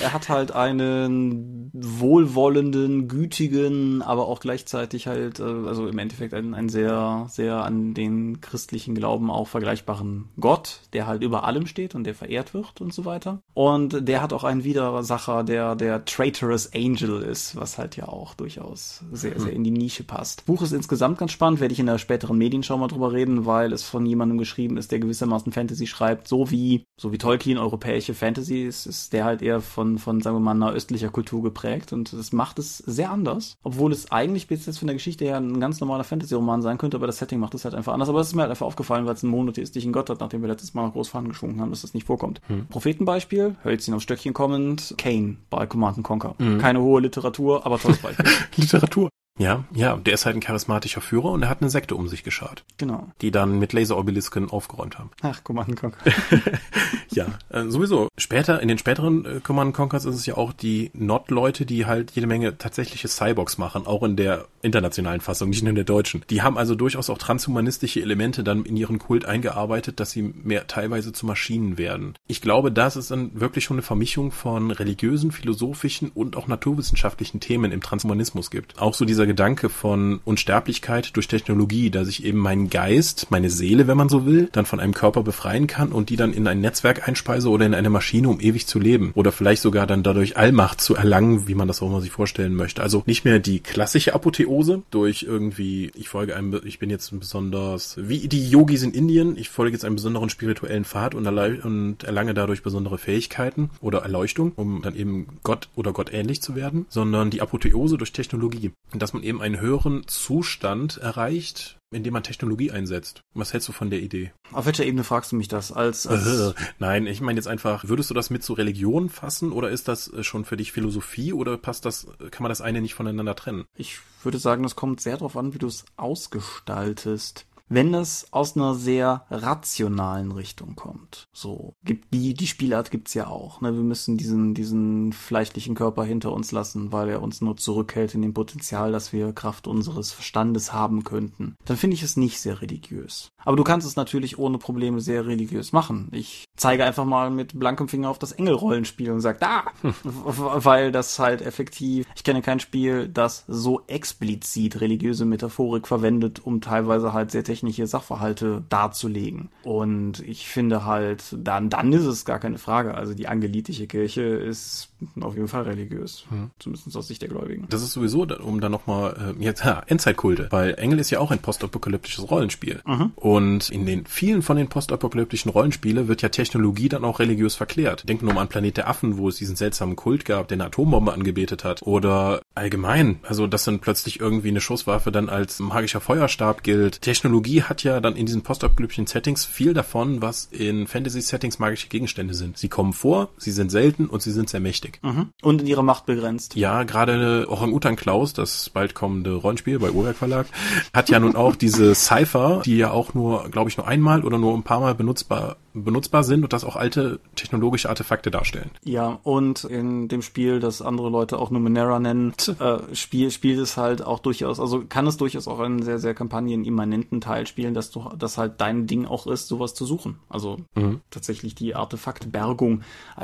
er 0.00 0.12
hat 0.12 0.28
halt 0.28 0.52
einen 0.52 1.70
wohlwollenden, 1.72 3.08
gütigen, 3.08 4.02
aber 4.02 4.26
auch 4.26 4.40
gleichzeitig 4.40 5.06
halt, 5.06 5.40
äh, 5.40 5.42
also 5.42 5.86
im 5.86 5.98
Endeffekt 5.98 6.34
einen, 6.34 6.54
einen 6.54 6.68
sehr, 6.68 7.26
sehr 7.28 7.64
an 7.64 7.94
den 7.94 8.40
christlichen 8.40 8.94
Glauben 8.94 9.30
auch 9.30 9.48
vergleichbaren 9.48 10.28
Gott, 10.40 10.80
der 10.92 11.06
halt 11.06 11.22
über 11.22 11.44
allem 11.44 11.66
steht 11.66 11.94
und 11.94 12.04
der 12.04 12.14
verehrt 12.14 12.54
wird 12.54 12.80
und 12.80 12.92
so 12.92 13.04
weiter. 13.04 13.40
Und 13.54 14.08
der 14.08 14.22
hat 14.22 14.32
auch 14.32 14.44
einen 14.44 14.64
Widersacher, 14.64 15.44
der 15.44 15.76
der 15.76 16.04
Traitorous 16.04 16.72
Angel 16.74 17.22
ist, 17.22 17.56
was 17.56 17.78
halt 17.78 17.96
ja 17.96 18.08
auch 18.08 18.34
durchaus 18.34 19.04
sehr, 19.12 19.38
sehr 19.38 19.52
in 19.52 19.64
die 19.64 19.70
Nische 19.70 20.04
passt. 20.04 20.46
Buch 20.46 20.62
ist 20.62 20.72
insgesamt 20.72 21.18
ganz 21.18 21.32
spannend, 21.32 21.60
werde 21.60 21.72
ich 21.72 21.80
in 21.80 21.86
der 21.86 21.98
späteren 21.98 22.38
Medienschau 22.38 22.76
mal 22.76 22.88
drüber 22.88 23.12
reden, 23.12 23.46
weil 23.46 23.72
es 23.72 23.82
von 23.82 24.04
jemandem 24.04 24.38
geschrieben 24.38 24.76
ist, 24.76 24.92
der 24.92 24.98
gewissermaßen 24.98 25.52
Fantasy 25.52 25.86
schreibt, 25.86 26.28
so 26.28 26.50
wie, 26.50 26.84
so 27.00 27.12
wie 27.12 27.18
Tolkien 27.18 27.58
europäische 27.58 28.14
Fantasy 28.14 28.62
ist, 28.64 28.86
ist 28.86 29.12
der 29.12 29.24
halt 29.24 29.42
eher 29.42 29.60
von, 29.76 29.98
von, 29.98 30.22
sagen 30.22 30.36
wir 30.36 30.40
mal, 30.40 30.52
einer 30.52 30.72
östlicher 30.72 31.10
Kultur 31.10 31.42
geprägt 31.42 31.92
und 31.92 32.10
das 32.14 32.32
macht 32.32 32.58
es 32.58 32.78
sehr 32.78 33.10
anders, 33.10 33.58
obwohl 33.62 33.92
es 33.92 34.10
eigentlich 34.10 34.46
bis 34.46 34.64
jetzt 34.64 34.78
von 34.78 34.86
der 34.86 34.94
Geschichte 34.94 35.26
her 35.26 35.36
ein 35.36 35.60
ganz 35.60 35.80
normaler 35.80 36.02
Fantasy-Roman 36.02 36.62
sein 36.62 36.78
könnte, 36.78 36.96
aber 36.96 37.06
das 37.06 37.18
Setting 37.18 37.38
macht 37.38 37.54
es 37.54 37.66
halt 37.66 37.74
einfach 37.74 37.92
anders. 37.92 38.08
Aber 38.08 38.20
es 38.20 38.28
ist 38.28 38.34
mir 38.34 38.40
halt 38.40 38.50
einfach 38.50 38.64
aufgefallen, 38.64 39.04
weil 39.04 39.12
es 39.12 39.22
einen 39.22 39.32
monotheistischen 39.32 39.92
Gott 39.92 40.08
hat, 40.08 40.20
nachdem 40.20 40.40
wir 40.40 40.48
letztes 40.48 40.72
Mal 40.72 40.86
noch 40.86 40.94
groß 40.94 41.12
geschwungen 41.28 41.60
haben, 41.60 41.68
dass 41.68 41.82
das 41.82 41.92
nicht 41.92 42.06
vorkommt. 42.06 42.40
Hm. 42.46 42.66
Prophetenbeispiel, 42.68 43.56
Hölzchen 43.64 43.92
auf 43.92 44.00
Stöckchen 44.00 44.32
kommend, 44.32 44.94
Kane 44.96 45.36
bei 45.50 45.66
Command 45.66 46.02
Conquer. 46.02 46.34
Hm. 46.38 46.56
Keine 46.56 46.80
hohe 46.80 47.02
Literatur, 47.02 47.66
aber 47.66 47.78
tolles 47.78 47.98
Beispiel. 47.98 48.24
Literatur. 48.56 49.10
Ja, 49.38 49.64
ja, 49.74 49.96
der 49.96 50.14
ist 50.14 50.24
halt 50.24 50.36
ein 50.36 50.40
charismatischer 50.40 51.00
Führer 51.00 51.30
und 51.30 51.42
er 51.42 51.48
hat 51.48 51.60
eine 51.60 51.70
Sekte 51.70 51.94
um 51.94 52.08
sich 52.08 52.22
geschart. 52.22 52.64
Genau. 52.78 53.08
Die 53.20 53.30
dann 53.30 53.58
mit 53.58 53.72
Laserobelisken 53.72 54.50
aufgeräumt 54.50 54.98
haben. 54.98 55.10
Ach, 55.22 55.44
Command 55.44 55.76
Conquer. 55.76 56.12
ja, 57.10 57.26
äh, 57.50 57.64
sowieso. 57.68 58.08
Später, 58.16 58.62
in 58.62 58.68
den 58.68 58.78
späteren 58.78 59.24
äh, 59.24 59.40
Command 59.40 59.74
Conquers 59.74 60.04
ist 60.06 60.14
es 60.14 60.26
ja 60.26 60.36
auch 60.36 60.52
die 60.52 60.90
Not-Leute, 60.94 61.66
die 61.66 61.86
halt 61.86 62.12
jede 62.12 62.26
Menge 62.26 62.56
tatsächliche 62.56 63.08
Cyborgs 63.08 63.58
machen, 63.58 63.86
auch 63.86 64.02
in 64.02 64.16
der 64.16 64.46
internationalen 64.62 65.20
Fassung, 65.20 65.50
nicht 65.50 65.62
nur 65.62 65.70
in 65.70 65.76
der 65.76 65.84
deutschen. 65.84 66.24
Die 66.30 66.42
haben 66.42 66.56
also 66.56 66.74
durchaus 66.74 67.10
auch 67.10 67.18
transhumanistische 67.18 68.00
Elemente 68.00 68.42
dann 68.42 68.64
in 68.64 68.76
ihren 68.76 68.98
Kult 68.98 69.26
eingearbeitet, 69.26 70.00
dass 70.00 70.10
sie 70.10 70.22
mehr 70.22 70.66
teilweise 70.66 71.12
zu 71.12 71.26
Maschinen 71.26 71.78
werden. 71.78 72.14
Ich 72.26 72.40
glaube, 72.40 72.72
das 72.72 72.96
ist 72.96 73.10
dann 73.10 73.38
wirklich 73.38 73.64
schon 73.64 73.76
eine 73.76 73.82
Vermischung 73.82 74.32
von 74.32 74.70
religiösen, 74.70 75.30
philosophischen 75.30 76.10
und 76.10 76.36
auch 76.36 76.48
naturwissenschaftlichen 76.48 77.40
Themen 77.40 77.70
im 77.70 77.80
Transhumanismus 77.80 78.50
gibt. 78.50 78.78
Auch 78.78 78.94
so 78.94 79.04
dieser 79.04 79.25
dieser 79.26 79.34
Gedanke 79.34 79.68
von 79.68 80.20
Unsterblichkeit 80.24 81.16
durch 81.16 81.26
Technologie, 81.28 81.90
dass 81.90 82.08
ich 82.08 82.24
eben 82.24 82.38
meinen 82.38 82.70
Geist, 82.70 83.26
meine 83.30 83.50
Seele, 83.50 83.86
wenn 83.88 83.96
man 83.96 84.08
so 84.08 84.24
will, 84.24 84.48
dann 84.52 84.66
von 84.66 84.78
einem 84.78 84.94
Körper 84.94 85.22
befreien 85.22 85.66
kann 85.66 85.92
und 85.92 86.10
die 86.10 86.16
dann 86.16 86.32
in 86.32 86.46
ein 86.46 86.60
Netzwerk 86.60 87.08
einspeise 87.08 87.48
oder 87.50 87.66
in 87.66 87.74
eine 87.74 87.90
Maschine, 87.90 88.28
um 88.28 88.40
ewig 88.40 88.66
zu 88.66 88.78
leben. 88.78 89.10
Oder 89.14 89.32
vielleicht 89.32 89.62
sogar 89.62 89.86
dann 89.86 90.02
dadurch 90.02 90.36
Allmacht 90.36 90.80
zu 90.80 90.94
erlangen, 90.94 91.48
wie 91.48 91.54
man 91.54 91.68
das 91.68 91.82
auch 91.82 91.88
immer 91.88 92.00
sich 92.00 92.12
vorstellen 92.12 92.54
möchte. 92.54 92.82
Also 92.82 93.02
nicht 93.06 93.24
mehr 93.24 93.38
die 93.38 93.60
klassische 93.60 94.14
Apotheose 94.14 94.82
durch 94.90 95.24
irgendwie, 95.24 95.90
ich 95.94 96.08
folge 96.08 96.36
einem, 96.36 96.60
ich 96.64 96.78
bin 96.78 96.90
jetzt 96.90 97.12
ein 97.12 97.18
besonders, 97.18 97.96
wie 98.00 98.28
die 98.28 98.48
Yogis 98.48 98.82
in 98.82 98.92
Indien, 98.92 99.36
ich 99.36 99.48
folge 99.48 99.72
jetzt 99.72 99.84
einem 99.84 99.96
besonderen 99.96 100.30
spirituellen 100.30 100.84
Pfad 100.84 101.14
und, 101.14 101.26
und 101.26 102.04
erlange 102.04 102.34
dadurch 102.34 102.62
besondere 102.62 102.98
Fähigkeiten 102.98 103.70
oder 103.80 104.00
Erleuchtung, 104.00 104.52
um 104.56 104.82
dann 104.82 104.94
eben 104.94 105.38
Gott 105.42 105.68
oder 105.74 105.92
Gott 105.92 106.12
ähnlich 106.12 106.42
zu 106.42 106.54
werden, 106.54 106.86
sondern 106.88 107.30
die 107.30 107.42
Apotheose 107.42 107.98
durch 107.98 108.12
Technologie. 108.12 108.70
Dass 108.94 109.15
man 109.16 109.24
eben 109.24 109.42
einen 109.42 109.60
höheren 109.60 110.06
Zustand 110.06 110.98
erreicht, 110.98 111.78
indem 111.90 112.12
man 112.12 112.22
Technologie 112.22 112.70
einsetzt. 112.70 113.22
Was 113.34 113.52
hältst 113.52 113.68
du 113.68 113.72
von 113.72 113.90
der 113.90 114.00
Idee? 114.00 114.32
Auf 114.52 114.66
welcher 114.66 114.84
Ebene 114.84 115.04
fragst 115.04 115.32
du 115.32 115.36
mich 115.36 115.48
das? 115.48 115.72
Als, 115.72 116.06
als 116.06 116.26
äh, 116.26 116.52
nein, 116.78 117.06
ich 117.06 117.20
meine 117.20 117.38
jetzt 117.38 117.46
einfach, 117.46 117.84
würdest 117.88 118.10
du 118.10 118.14
das 118.14 118.30
mit 118.30 118.42
zur 118.42 118.58
Religion 118.58 119.08
fassen 119.08 119.52
oder 119.52 119.70
ist 119.70 119.88
das 119.88 120.12
äh, 120.12 120.22
schon 120.22 120.44
für 120.44 120.56
dich 120.56 120.72
Philosophie 120.72 121.32
oder 121.32 121.56
passt 121.56 121.84
das, 121.84 122.06
kann 122.30 122.42
man 122.42 122.50
das 122.50 122.60
eine 122.60 122.80
nicht 122.80 122.94
voneinander 122.94 123.34
trennen? 123.34 123.64
Ich 123.76 123.98
würde 124.22 124.38
sagen, 124.38 124.62
das 124.62 124.76
kommt 124.76 125.00
sehr 125.00 125.16
darauf 125.16 125.36
an, 125.36 125.54
wie 125.54 125.58
du 125.58 125.66
es 125.66 125.84
ausgestaltest 125.96 127.46
wenn 127.68 127.94
es 127.94 128.28
aus 128.32 128.56
einer 128.56 128.74
sehr 128.74 129.24
rationalen 129.30 130.32
Richtung 130.32 130.76
kommt. 130.76 131.28
So, 131.32 131.74
gibt 131.84 132.12
die, 132.14 132.34
die 132.34 132.46
Spielart 132.46 132.90
gibt's 132.90 133.14
ja 133.14 133.26
auch. 133.26 133.60
Ne? 133.60 133.74
Wir 133.74 133.82
müssen 133.82 134.16
diesen, 134.16 134.54
diesen 134.54 135.12
fleischlichen 135.12 135.74
Körper 135.74 136.04
hinter 136.04 136.32
uns 136.32 136.52
lassen, 136.52 136.92
weil 136.92 137.08
er 137.08 137.22
uns 137.22 137.40
nur 137.40 137.56
zurückhält 137.56 138.14
in 138.14 138.22
dem 138.22 138.34
Potenzial, 138.34 138.92
das 138.92 139.12
wir 139.12 139.32
Kraft 139.32 139.66
unseres 139.66 140.12
Verstandes 140.12 140.72
haben 140.72 141.04
könnten. 141.04 141.56
Dann 141.64 141.76
finde 141.76 141.94
ich 141.94 142.02
es 142.02 142.16
nicht 142.16 142.40
sehr 142.40 142.62
religiös. 142.62 143.30
Aber 143.44 143.56
du 143.56 143.64
kannst 143.64 143.86
es 143.86 143.96
natürlich 143.96 144.38
ohne 144.38 144.58
Probleme 144.58 145.00
sehr 145.00 145.26
religiös 145.26 145.72
machen. 145.72 146.08
Ich 146.12 146.46
zeige 146.56 146.84
einfach 146.84 147.04
mal 147.04 147.30
mit 147.30 147.58
blankem 147.58 147.88
Finger 147.88 148.10
auf 148.10 148.18
das 148.18 148.32
Engelrollenspiel 148.32 149.10
und 149.12 149.20
sage, 149.20 149.38
da! 149.40 149.64
weil 150.04 150.90
das 150.92 151.18
halt 151.18 151.42
effektiv, 151.42 152.06
ich 152.16 152.24
kenne 152.24 152.42
kein 152.42 152.60
Spiel, 152.60 153.08
das 153.08 153.44
so 153.46 153.82
explizit 153.86 154.80
religiöse 154.80 155.24
Metaphorik 155.24 155.86
verwendet, 155.86 156.44
um 156.44 156.60
teilweise 156.60 157.12
halt 157.12 157.30
sehr 157.30 157.44
technische 157.56 157.86
Sachverhalte 157.86 158.62
darzulegen. 158.68 159.48
Und 159.62 160.20
ich 160.20 160.46
finde 160.46 160.84
halt, 160.84 161.34
dann, 161.38 161.70
dann 161.70 161.92
ist 161.92 162.04
es 162.04 162.26
gar 162.26 162.38
keine 162.38 162.58
Frage. 162.58 162.94
Also 162.94 163.14
die 163.14 163.28
angelitische 163.28 163.86
Kirche 163.86 164.22
ist 164.22 164.90
auf 165.20 165.34
jeden 165.34 165.48
Fall 165.48 165.62
religiös. 165.62 166.24
Hm. 166.30 166.50
Zumindest 166.58 166.96
aus 166.96 167.08
Sicht 167.08 167.22
der 167.22 167.28
Gläubigen. 167.28 167.66
Das 167.68 167.82
ist 167.82 167.92
sowieso, 167.92 168.22
um 168.22 168.60
da 168.60 168.68
nochmal, 168.68 169.34
äh, 169.38 169.42
jetzt, 169.42 169.64
ha, 169.64 169.82
Endzeitkulte. 169.86 170.48
Weil 170.50 170.74
Engel 170.74 170.98
ist 170.98 171.10
ja 171.10 171.20
auch 171.20 171.30
ein 171.30 171.38
postapokalyptisches 171.38 172.30
Rollenspiel. 172.30 172.80
Mhm. 172.86 173.12
Und 173.14 173.70
in 173.70 173.86
den 173.86 174.06
vielen 174.06 174.42
von 174.42 174.56
den 174.56 174.68
postapokalyptischen 174.68 175.50
Rollenspielen 175.50 176.08
wird 176.08 176.22
ja 176.22 176.28
Technologie 176.28 176.88
dann 176.88 177.04
auch 177.04 177.18
religiös 177.18 177.54
verklärt. 177.54 178.08
Denken 178.08 178.26
nur 178.26 178.34
mal 178.34 178.42
an 178.42 178.48
Planet 178.48 178.78
der 178.78 178.88
Affen, 178.88 179.18
wo 179.18 179.28
es 179.28 179.36
diesen 179.36 179.56
seltsamen 179.56 179.96
Kult 179.96 180.24
gab, 180.24 180.48
der 180.48 180.56
eine 180.56 180.66
Atombombe 180.66 181.12
angebetet 181.12 181.64
hat. 181.64 181.82
Oder 181.82 182.40
allgemein, 182.54 183.20
also 183.22 183.46
dass 183.46 183.64
dann 183.64 183.80
plötzlich 183.80 184.20
irgendwie 184.20 184.48
eine 184.48 184.60
Schusswaffe 184.60 185.12
dann 185.12 185.28
als 185.28 185.60
magischer 185.60 186.00
Feuerstab 186.00 186.62
gilt. 186.62 187.02
Technologie 187.02 187.62
hat 187.62 187.82
ja 187.82 188.00
dann 188.00 188.16
in 188.16 188.26
diesen 188.26 188.42
postapokalyptischen 188.42 189.06
Settings 189.06 189.44
viel 189.44 189.74
davon, 189.74 190.22
was 190.22 190.46
in 190.46 190.86
Fantasy-Settings 190.86 191.58
magische 191.58 191.88
Gegenstände 191.88 192.34
sind. 192.34 192.56
Sie 192.58 192.68
kommen 192.68 192.92
vor, 192.92 193.28
sie 193.36 193.52
sind 193.52 193.70
selten 193.70 194.06
und 194.06 194.22
sie 194.22 194.32
sind 194.32 194.48
sehr 194.48 194.60
mächtig 194.60 194.85
wichtig. 194.86 195.02
Mhm. 195.02 195.30
Und 195.42 195.60
in 195.60 195.66
ihrer 195.66 195.82
Macht 195.82 196.06
begrenzt. 196.06 196.56
Ja, 196.56 196.82
gerade 196.84 197.46
Orang-Utan 197.48 197.96
Klaus, 197.96 198.32
das 198.32 198.70
bald 198.70 198.94
kommende 198.94 199.34
Rollenspiel 199.34 199.78
bei 199.78 199.90
Urwerk 199.90 200.16
Verlag, 200.16 200.46
hat 200.94 201.08
ja 201.08 201.20
nun 201.20 201.36
auch 201.36 201.56
diese 201.56 201.94
Cypher, 201.94 202.62
die 202.64 202.76
ja 202.76 202.90
auch 202.90 203.14
nur, 203.14 203.48
glaube 203.50 203.70
ich, 203.70 203.76
nur 203.76 203.86
einmal 203.86 204.24
oder 204.24 204.38
nur 204.38 204.54
ein 204.54 204.62
paar 204.62 204.80
Mal 204.80 204.94
benutzbar 204.94 205.56
benutzbar 205.84 206.24
sind 206.24 206.42
und 206.42 206.52
das 206.52 206.64
auch 206.64 206.76
alte 206.76 207.20
technologische 207.34 207.88
Artefakte 207.88 208.30
darstellen. 208.30 208.70
Ja, 208.84 209.18
und 209.22 209.64
in 209.64 210.08
dem 210.08 210.22
Spiel, 210.22 210.60
das 210.60 210.82
andere 210.82 211.10
Leute 211.10 211.38
auch 211.38 211.50
Numenera 211.50 211.98
nennen, 211.98 212.32
äh, 212.58 212.94
Spiel, 212.94 213.30
spielt 213.30 213.58
es 213.58 213.76
halt 213.76 214.02
auch 214.02 214.18
durchaus, 214.18 214.58
also 214.58 214.84
kann 214.88 215.06
es 215.06 215.16
durchaus 215.16 215.48
auch 215.48 215.60
einen 215.60 215.82
sehr, 215.82 215.98
sehr 215.98 216.14
kampagnenimmanenten 216.14 217.20
Teil 217.20 217.46
spielen, 217.46 217.74
dass 217.74 217.90
du, 217.90 218.08
dass 218.16 218.38
halt 218.38 218.60
dein 218.60 218.86
Ding 218.86 219.06
auch 219.06 219.26
ist, 219.26 219.48
sowas 219.48 219.74
zu 219.74 219.84
suchen. 219.84 220.18
Also 220.28 220.58
mhm. 220.74 221.00
tatsächlich 221.10 221.54
die 221.54 221.74
Artefaktbergung, 221.74 222.82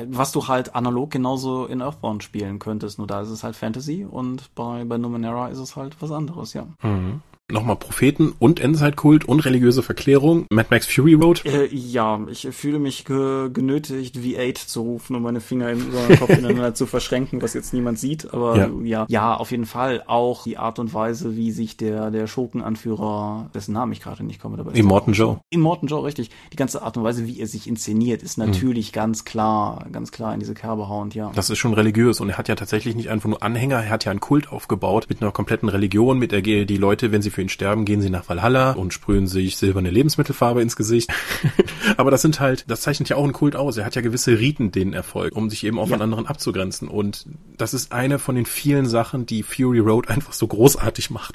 was 0.09 0.33
du 0.33 0.49
halt 0.49 0.75
analog 0.75 1.11
genauso 1.11 1.67
in 1.67 1.81
Earthbound 1.81 2.23
spielen 2.23 2.59
könntest, 2.59 2.99
nur 2.99 3.07
da 3.07 3.23
ist 3.23 3.31
es 3.31 3.43
halt 3.43 3.57
Fantasy 3.57 4.05
und 4.05 4.55
bei, 4.55 4.85
bei 4.85 4.99
Numenera 4.99 5.49
ist 5.49 5.59
es 5.59 5.77
halt 5.77 5.97
was 6.01 6.11
anderes, 6.11 6.53
ja. 6.55 6.67
Mhm 6.83 7.23
nochmal 7.51 7.76
Propheten 7.76 8.32
und 8.38 8.61
Endzeitkult 8.61 9.24
und 9.26 9.40
religiöse 9.40 9.82
Verklärung. 9.82 10.47
Mad 10.51 10.68
Max 10.70 10.86
Fury 10.86 11.14
Road? 11.14 11.45
Äh, 11.45 11.66
ja, 11.72 12.20
ich 12.30 12.49
fühle 12.51 12.78
mich 12.78 13.05
ge 13.05 13.51
genötigt, 13.53 14.16
V8 14.16 14.66
zu 14.66 14.82
rufen, 14.82 15.16
um 15.16 15.22
meine 15.22 15.40
Finger 15.40 15.70
im 15.70 15.93
Kopf 16.18 16.30
ineinander 16.38 16.74
zu 16.74 16.86
verschränken, 16.86 17.43
was 17.43 17.55
jetzt 17.55 17.72
niemand 17.72 17.99
sieht. 17.99 18.32
Aber 18.32 18.57
ja. 18.57 18.70
ja. 18.82 19.07
ja, 19.09 19.34
auf 19.36 19.51
jeden 19.51 19.66
Fall 19.66 20.03
auch 20.07 20.45
die 20.45 20.57
Art 20.57 20.78
und 20.78 20.95
Weise, 20.95 21.36
wie 21.36 21.53
sich 21.53 21.76
der, 21.76 22.11
der 22.11 22.26
Schurkenanführer, 22.26 23.51
dessen 23.55 23.72
Namen 23.72 23.93
ich 23.93 24.01
gerade 24.01 24.24
nicht 24.24 24.40
komme, 24.40 24.57
dabei 24.57 24.72
Immortan 24.72 25.14
Joe. 25.14 25.40
Immortan 25.51 25.88
Joe, 25.88 26.05
richtig. 26.05 26.30
Die 26.53 26.57
ganze 26.57 26.82
Art 26.82 26.97
und 26.97 27.05
Weise, 27.05 27.26
wie 27.26 27.40
er 27.40 27.47
sich 27.47 27.66
inszeniert, 27.66 28.22
ist 28.22 28.38
mhm. 28.38 28.47
natürlich 28.47 28.93
mhm. 28.93 28.95
ganz 28.95 29.24
klar, 29.24 29.86
ganz 29.93 30.12
klar 30.12 30.32
in 30.34 30.40
diese 30.40 30.55
Kerbe 30.55 30.88
hauend, 30.88 31.14
ja. 31.14 31.30
Das 31.34 31.51
ist 31.51 31.59
schon 31.59 31.74
religiös 31.74 32.20
und 32.20 32.30
er 32.30 32.38
hat 32.38 32.49
ja 32.49 32.55
tatsächlich 32.55 32.95
nicht 32.95 33.11
einfach 33.11 33.28
nur 33.28 33.43
Anhänger, 33.43 33.76
er 33.76 33.90
hat 33.90 34.05
ja 34.05 34.11
einen 34.11 34.20
Kult 34.20 34.51
aufgebaut 34.51 35.07
mit 35.09 35.20
einer 35.20 35.32
kompletten 35.32 35.68
Religion, 35.68 36.18
mit 36.18 36.32
der 36.32 36.43
die 36.43 36.76
Leute, 36.76 37.12
wenn 37.12 37.22
sie 37.22 37.30
für 37.33 37.43
ihn 37.43 37.49
sterben, 37.49 37.85
gehen 37.85 38.01
sie 38.01 38.11
nach 38.11 38.28
Valhalla 38.28 38.72
und 38.72 38.93
sprühen 38.93 39.26
sich 39.26 39.57
silberne 39.57 39.91
Lebensmittelfarbe 39.91 40.62
ins 40.62 40.76
Gesicht. 40.76 41.11
Aber 41.97 42.11
das 42.11 42.22
sind 42.22 42.41
halt, 42.41 42.64
das 42.68 42.83
zeichnet 42.83 43.09
ja 43.09 43.16
auch 43.16 43.24
einen 43.24 43.33
Kult 43.33 43.57
aus. 43.57 43.76
Er 43.76 43.85
hat 43.85 43.95
ja 43.95 44.03
gewisse 44.03 44.39
Riten, 44.39 44.72
denen 44.72 44.93
er 44.93 45.03
folgt, 45.03 45.37
um 45.37 45.51
sich 45.51 45.64
eben 45.64 45.78
auch 45.78 45.89
ja. 45.89 45.95
von 45.95 46.03
anderen 46.03 46.26
abzugrenzen. 46.26 46.89
Und 46.89 47.26
das 47.57 47.74
ist 47.74 47.93
eine 47.93 48.18
von 48.18 48.35
den 48.35 48.47
vielen 48.47 48.87
Sachen, 48.87 49.26
die 49.26 49.43
Fury 49.43 49.80
Road 49.80 50.09
einfach 50.09 50.33
so 50.33 50.47
großartig 50.47 51.11
macht. 51.11 51.35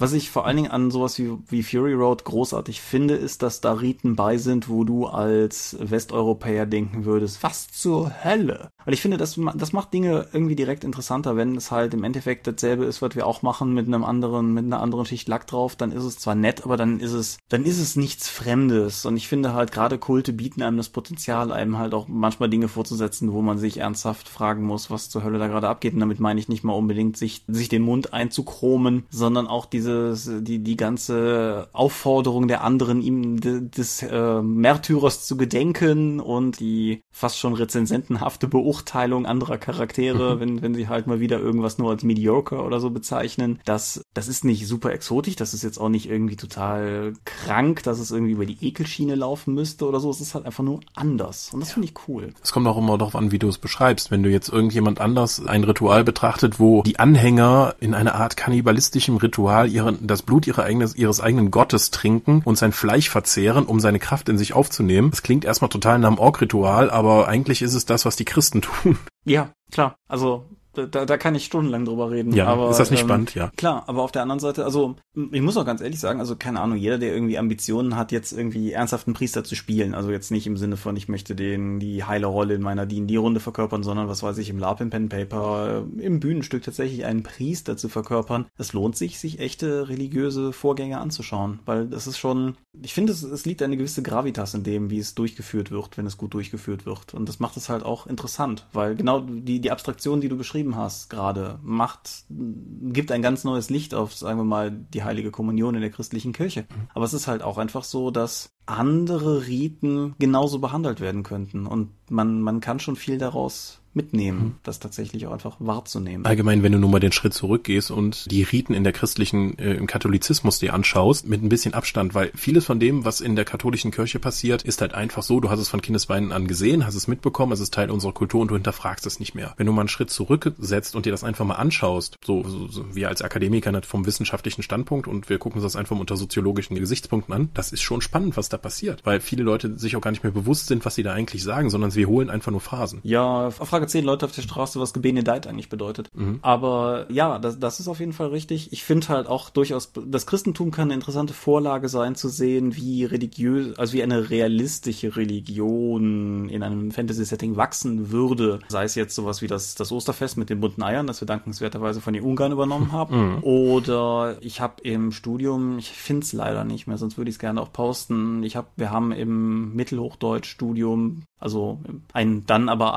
Was 0.00 0.14
ich 0.14 0.30
vor 0.30 0.46
allen 0.46 0.56
Dingen 0.56 0.70
an 0.70 0.90
sowas 0.90 1.18
wie, 1.18 1.30
wie 1.50 1.62
Fury 1.62 1.92
Road 1.92 2.24
großartig 2.24 2.80
finde, 2.80 3.16
ist, 3.16 3.42
dass 3.42 3.60
da 3.60 3.74
Riten 3.74 4.16
bei 4.16 4.38
sind, 4.38 4.70
wo 4.70 4.82
du 4.82 5.06
als 5.06 5.76
Westeuropäer 5.78 6.64
denken 6.64 7.04
würdest, 7.04 7.42
was 7.42 7.68
zur 7.70 8.10
Hölle? 8.24 8.70
Weil 8.86 8.94
ich 8.94 9.02
finde, 9.02 9.18
das, 9.18 9.38
das 9.56 9.74
macht 9.74 9.92
Dinge 9.92 10.26
irgendwie 10.32 10.56
direkt 10.56 10.84
interessanter, 10.84 11.36
wenn 11.36 11.54
es 11.54 11.70
halt 11.70 11.92
im 11.92 12.02
Endeffekt 12.02 12.46
dasselbe 12.46 12.86
ist, 12.86 13.02
was 13.02 13.14
wir 13.14 13.26
auch 13.26 13.42
machen 13.42 13.74
mit 13.74 13.88
einem 13.88 14.02
anderen, 14.02 14.54
mit 14.54 14.64
einer 14.64 14.80
anderen 14.80 15.04
Schicht 15.04 15.28
Lack 15.30 15.46
drauf, 15.46 15.76
dann 15.76 15.92
ist 15.92 16.04
es 16.04 16.18
zwar 16.18 16.34
nett, 16.34 16.64
aber 16.64 16.76
dann 16.76 17.00
ist 17.00 17.12
es, 17.12 17.38
dann 17.48 17.64
ist 17.64 17.78
es 17.78 17.96
nichts 17.96 18.28
Fremdes. 18.28 19.06
Und 19.06 19.16
ich 19.16 19.28
finde 19.28 19.54
halt 19.54 19.72
gerade 19.72 19.98
Kulte 19.98 20.32
bieten 20.32 20.62
einem 20.62 20.76
das 20.76 20.88
Potenzial, 20.88 21.52
einem 21.52 21.78
halt 21.78 21.94
auch 21.94 22.08
manchmal 22.08 22.50
Dinge 22.50 22.68
vorzusetzen, 22.68 23.32
wo 23.32 23.42
man 23.42 23.58
sich 23.58 23.78
ernsthaft 23.78 24.28
fragen 24.28 24.64
muss, 24.64 24.90
was 24.90 25.10
zur 25.10 25.24
Hölle 25.24 25.38
da 25.38 25.48
gerade 25.48 25.68
abgeht. 25.68 25.94
Und 25.94 26.00
damit 26.00 26.20
meine 26.20 26.38
ich 26.38 26.48
nicht 26.48 26.64
mal 26.64 26.74
unbedingt 26.74 27.16
sich, 27.16 27.44
sich 27.48 27.68
den 27.68 27.82
Mund 27.82 28.12
einzuchromen, 28.12 29.06
sondern 29.10 29.46
auch 29.46 29.66
diese 29.66 29.80
dieses, 29.80 30.30
die, 30.42 30.58
die 30.62 30.76
ganze 30.76 31.68
Aufforderung 31.72 32.48
der 32.48 32.62
anderen, 32.64 33.02
ihm 33.02 33.40
des 33.40 34.02
äh, 34.02 34.42
Märtyrers 34.42 35.26
zu 35.26 35.36
gedenken 35.36 36.20
und 36.20 36.60
die 36.60 37.02
fast 37.10 37.38
schon 37.38 37.54
rezensentenhafte 37.54 38.48
Beurteilung 38.48 39.26
anderer 39.26 39.58
Charaktere, 39.58 40.36
mhm. 40.36 40.40
wenn, 40.40 40.62
wenn 40.62 40.74
sie 40.74 40.88
halt 40.88 41.06
mal 41.06 41.20
wieder 41.20 41.38
irgendwas 41.38 41.78
nur 41.78 41.90
als 41.90 42.02
mediocre 42.02 42.62
oder 42.62 42.80
so 42.80 42.90
bezeichnen. 42.90 43.60
Das, 43.64 44.02
das 44.14 44.28
ist 44.28 44.44
nicht 44.44 44.66
super 44.66 44.92
exotisch, 44.92 45.19
das 45.36 45.54
ist 45.54 45.62
jetzt 45.62 45.78
auch 45.78 45.88
nicht 45.88 46.08
irgendwie 46.08 46.36
total 46.36 47.12
krank, 47.24 47.82
dass 47.82 47.98
es 47.98 48.10
irgendwie 48.10 48.32
über 48.32 48.46
die 48.46 48.58
Ekelschiene 48.60 49.14
laufen 49.14 49.54
müsste 49.54 49.86
oder 49.86 50.00
so. 50.00 50.10
Es 50.10 50.20
ist 50.20 50.34
halt 50.34 50.46
einfach 50.46 50.64
nur 50.64 50.80
anders. 50.94 51.50
Und 51.52 51.60
das 51.60 51.70
ja. 51.70 51.74
finde 51.74 51.88
ich 51.88 51.94
cool. 52.08 52.32
Es 52.42 52.52
kommt 52.52 52.66
auch 52.66 52.78
immer 52.78 52.98
darauf 52.98 53.14
an, 53.14 53.32
wie 53.32 53.38
du 53.38 53.48
es 53.48 53.58
beschreibst. 53.58 54.10
Wenn 54.10 54.22
du 54.22 54.30
jetzt 54.30 54.48
irgendjemand 54.48 55.00
anders 55.00 55.44
ein 55.44 55.64
Ritual 55.64 56.04
betrachtet, 56.04 56.58
wo 56.60 56.82
die 56.82 56.98
Anhänger 56.98 57.74
in 57.80 57.94
einer 57.94 58.14
Art 58.14 58.36
kannibalistischem 58.36 59.16
Ritual 59.16 59.68
ihren, 59.70 60.06
das 60.06 60.22
Blut 60.22 60.46
ihrer 60.46 60.64
eigenes, 60.64 60.94
ihres 60.94 61.20
eigenen 61.20 61.50
Gottes 61.50 61.90
trinken 61.90 62.42
und 62.44 62.56
sein 62.56 62.72
Fleisch 62.72 63.10
verzehren, 63.10 63.66
um 63.66 63.80
seine 63.80 63.98
Kraft 63.98 64.28
in 64.28 64.38
sich 64.38 64.52
aufzunehmen. 64.52 65.10
Das 65.10 65.22
klingt 65.22 65.44
erstmal 65.44 65.70
total 65.70 65.98
nach 65.98 66.08
einem 66.08 66.18
Ork-Ritual, 66.18 66.90
aber 66.90 67.28
eigentlich 67.28 67.62
ist 67.62 67.74
es 67.74 67.86
das, 67.86 68.04
was 68.04 68.16
die 68.16 68.24
Christen 68.24 68.62
tun. 68.62 68.98
Ja, 69.24 69.52
klar. 69.70 69.96
Also 70.08 70.46
da, 70.72 71.04
da 71.04 71.16
kann 71.16 71.34
ich 71.34 71.44
stundenlang 71.44 71.84
drüber 71.84 72.10
reden. 72.10 72.32
Ja, 72.32 72.46
aber, 72.46 72.70
ist 72.70 72.78
das 72.78 72.90
nicht 72.90 73.00
ähm, 73.00 73.08
spannend, 73.08 73.34
ja. 73.34 73.50
Klar, 73.56 73.84
aber 73.86 74.02
auf 74.02 74.12
der 74.12 74.22
anderen 74.22 74.40
Seite, 74.40 74.64
also 74.64 74.96
ich 75.32 75.40
muss 75.40 75.56
auch 75.56 75.64
ganz 75.64 75.80
ehrlich 75.80 75.98
sagen, 75.98 76.20
also 76.20 76.36
keine 76.36 76.60
Ahnung, 76.60 76.78
jeder, 76.78 76.98
der 76.98 77.12
irgendwie 77.12 77.38
Ambitionen 77.38 77.96
hat, 77.96 78.12
jetzt 78.12 78.32
irgendwie 78.32 78.72
ernsthaften 78.72 79.12
Priester 79.12 79.42
zu 79.42 79.54
spielen, 79.54 79.94
also 79.94 80.10
jetzt 80.10 80.30
nicht 80.30 80.46
im 80.46 80.56
Sinne 80.56 80.76
von, 80.76 80.96
ich 80.96 81.08
möchte 81.08 81.34
den 81.34 81.80
die 81.80 82.04
heile 82.04 82.26
Rolle 82.26 82.54
in 82.54 82.62
meiner 82.62 82.86
D&D-Runde 82.86 83.40
verkörpern, 83.40 83.82
sondern 83.82 84.08
was 84.08 84.22
weiß 84.22 84.38
ich, 84.38 84.50
im 84.50 84.58
LARP, 84.58 84.80
im 84.82 84.90
Pen 84.90 85.08
Paper, 85.08 85.84
im 85.98 86.20
Bühnenstück 86.20 86.62
tatsächlich 86.62 87.04
einen 87.04 87.22
Priester 87.22 87.76
zu 87.76 87.88
verkörpern, 87.88 88.46
es 88.56 88.72
lohnt 88.72 88.96
sich, 88.96 89.18
sich 89.18 89.40
echte 89.40 89.88
religiöse 89.88 90.52
Vorgänge 90.52 90.98
anzuschauen, 90.98 91.58
weil 91.66 91.86
das 91.86 92.06
ist 92.06 92.18
schon, 92.18 92.56
ich 92.80 92.94
finde, 92.94 93.12
es, 93.12 93.22
es 93.22 93.44
liegt 93.44 93.62
eine 93.62 93.76
gewisse 93.76 94.02
Gravitas 94.02 94.54
in 94.54 94.62
dem, 94.62 94.90
wie 94.90 94.98
es 94.98 95.14
durchgeführt 95.14 95.70
wird, 95.70 95.98
wenn 95.98 96.06
es 96.06 96.16
gut 96.16 96.34
durchgeführt 96.34 96.86
wird 96.86 97.14
und 97.14 97.28
das 97.28 97.40
macht 97.40 97.56
es 97.56 97.68
halt 97.68 97.84
auch 97.84 98.06
interessant, 98.06 98.66
weil 98.72 98.94
genau 98.94 99.20
die, 99.20 99.60
die 99.60 99.70
Abstraktion, 99.70 100.20
die 100.20 100.28
du 100.28 100.36
beschrieben 100.36 100.59
hast 100.76 101.10
gerade, 101.10 101.58
macht, 101.62 102.24
gibt 102.28 103.12
ein 103.12 103.22
ganz 103.22 103.44
neues 103.44 103.70
Licht 103.70 103.94
auf, 103.94 104.14
sagen 104.14 104.38
wir 104.38 104.44
mal, 104.44 104.70
die 104.70 105.02
heilige 105.04 105.30
Kommunion 105.30 105.74
in 105.74 105.80
der 105.80 105.90
christlichen 105.90 106.32
Kirche. 106.32 106.62
Mhm. 106.62 106.88
Aber 106.94 107.04
es 107.04 107.14
ist 107.14 107.26
halt 107.26 107.42
auch 107.42 107.58
einfach 107.58 107.84
so, 107.84 108.10
dass 108.10 108.50
andere 108.66 109.46
Riten 109.46 110.14
genauso 110.18 110.58
behandelt 110.60 111.00
werden 111.00 111.22
könnten 111.22 111.66
und 111.66 111.90
man, 112.08 112.40
man 112.40 112.60
kann 112.60 112.78
schon 112.78 112.96
viel 112.96 113.18
daraus 113.18 113.79
mitnehmen, 113.92 114.56
das 114.62 114.78
tatsächlich 114.78 115.26
auch 115.26 115.32
einfach 115.32 115.56
wahrzunehmen. 115.58 116.24
Allgemein, 116.24 116.62
wenn 116.62 116.72
du 116.72 116.78
nun 116.78 116.90
mal 116.90 117.00
den 117.00 117.12
Schritt 117.12 117.34
zurückgehst 117.34 117.90
und 117.90 118.30
die 118.30 118.42
Riten 118.42 118.72
in 118.72 118.84
der 118.84 118.92
christlichen, 118.92 119.58
äh, 119.58 119.74
im 119.74 119.86
Katholizismus 119.86 120.58
dir 120.58 120.74
anschaust, 120.74 121.26
mit 121.26 121.42
ein 121.42 121.48
bisschen 121.48 121.74
Abstand, 121.74 122.14
weil 122.14 122.30
vieles 122.34 122.64
von 122.64 122.78
dem, 122.78 123.04
was 123.04 123.20
in 123.20 123.34
der 123.34 123.44
katholischen 123.44 123.90
Kirche 123.90 124.20
passiert, 124.20 124.62
ist 124.62 124.80
halt 124.80 124.94
einfach 124.94 125.22
so, 125.22 125.40
du 125.40 125.50
hast 125.50 125.58
es 125.58 125.68
von 125.68 125.82
Kindesbeinen 125.82 126.30
an 126.30 126.46
gesehen, 126.46 126.86
hast 126.86 126.94
es 126.94 127.08
mitbekommen, 127.08 127.52
es 127.52 127.60
ist 127.60 127.74
Teil 127.74 127.90
unserer 127.90 128.12
Kultur 128.12 128.40
und 128.40 128.48
du 128.48 128.54
hinterfragst 128.54 129.06
es 129.06 129.18
nicht 129.18 129.34
mehr. 129.34 129.54
Wenn 129.56 129.66
du 129.66 129.72
mal 129.72 129.82
einen 129.82 129.88
Schritt 129.88 130.10
zurücksetzt 130.10 130.94
und 130.94 131.06
dir 131.06 131.12
das 131.12 131.24
einfach 131.24 131.44
mal 131.44 131.56
anschaust, 131.56 132.18
so, 132.24 132.46
so, 132.46 132.68
so 132.68 132.94
wir 132.94 133.08
als 133.08 133.22
Akademiker 133.22 133.72
nicht 133.72 133.86
vom 133.86 134.06
wissenschaftlichen 134.06 134.62
Standpunkt 134.62 135.08
und 135.08 135.28
wir 135.28 135.38
gucken 135.38 135.60
uns 135.60 135.72
das 135.72 135.76
einfach 135.76 135.98
unter 135.98 136.16
soziologischen 136.16 136.76
Gesichtspunkten 136.76 137.34
an, 137.34 137.50
das 137.54 137.72
ist 137.72 137.82
schon 137.82 138.02
spannend, 138.02 138.36
was 138.36 138.48
da 138.48 138.56
passiert, 138.56 139.04
weil 139.04 139.20
viele 139.20 139.42
Leute 139.42 139.78
sich 139.78 139.96
auch 139.96 140.00
gar 140.00 140.12
nicht 140.12 140.22
mehr 140.22 140.32
bewusst 140.32 140.66
sind, 140.66 140.84
was 140.84 140.94
sie 140.94 141.02
da 141.02 141.12
eigentlich 141.12 141.42
sagen, 141.42 141.70
sondern 141.70 141.90
sie 141.90 142.06
holen 142.06 142.30
einfach 142.30 142.52
nur 142.52 142.60
Phasen. 142.60 143.00
Ja, 143.02 143.50
Frage 143.50 143.79
zehn 143.86 144.04
Leute 144.04 144.26
auf 144.26 144.32
der 144.32 144.42
Straße, 144.42 144.80
was 144.80 144.92
Gebenedeit 144.92 145.46
eigentlich 145.46 145.68
bedeutet. 145.68 146.08
Mhm. 146.14 146.38
Aber 146.42 147.06
ja, 147.10 147.38
das, 147.38 147.58
das 147.58 147.80
ist 147.80 147.88
auf 147.88 148.00
jeden 148.00 148.12
Fall 148.12 148.28
richtig. 148.28 148.72
Ich 148.72 148.84
finde 148.84 149.08
halt 149.08 149.26
auch 149.26 149.50
durchaus, 149.50 149.92
das 150.06 150.26
Christentum 150.26 150.70
kann 150.70 150.88
eine 150.88 150.94
interessante 150.94 151.34
Vorlage 151.34 151.88
sein, 151.88 152.14
zu 152.14 152.28
sehen, 152.28 152.76
wie 152.76 153.04
religiös, 153.04 153.78
also 153.78 153.92
wie 153.92 154.02
eine 154.02 154.30
realistische 154.30 155.16
Religion 155.16 156.48
in 156.48 156.62
einem 156.62 156.90
Fantasy-Setting 156.90 157.56
wachsen 157.56 158.10
würde. 158.10 158.60
Sei 158.68 158.84
es 158.84 158.94
jetzt 158.94 159.14
sowas 159.14 159.42
wie 159.42 159.46
das, 159.46 159.74
das 159.74 159.92
Osterfest 159.92 160.36
mit 160.36 160.50
den 160.50 160.60
bunten 160.60 160.82
Eiern, 160.82 161.06
das 161.06 161.20
wir 161.20 161.26
dankenswerterweise 161.26 162.00
von 162.00 162.12
den 162.12 162.22
Ungarn 162.24 162.52
übernommen 162.52 162.92
haben. 162.92 163.36
Mhm. 163.36 163.44
Oder 163.44 164.36
ich 164.40 164.60
habe 164.60 164.82
im 164.82 165.12
Studium, 165.12 165.78
ich 165.78 165.90
finde 165.90 166.24
es 166.24 166.32
leider 166.32 166.64
nicht 166.64 166.86
mehr, 166.86 166.98
sonst 166.98 167.18
würde 167.18 167.30
ich 167.30 167.36
es 167.36 167.40
gerne 167.40 167.60
auch 167.60 167.72
posten. 167.72 168.42
Ich 168.42 168.56
habe, 168.56 168.68
wir 168.76 168.90
haben 168.90 169.12
im 169.12 169.74
Mittelhochdeutsch-Studium 169.74 171.22
also 171.40 171.80
einen 172.12 172.44
dann 172.46 172.68
aber 172.68 172.94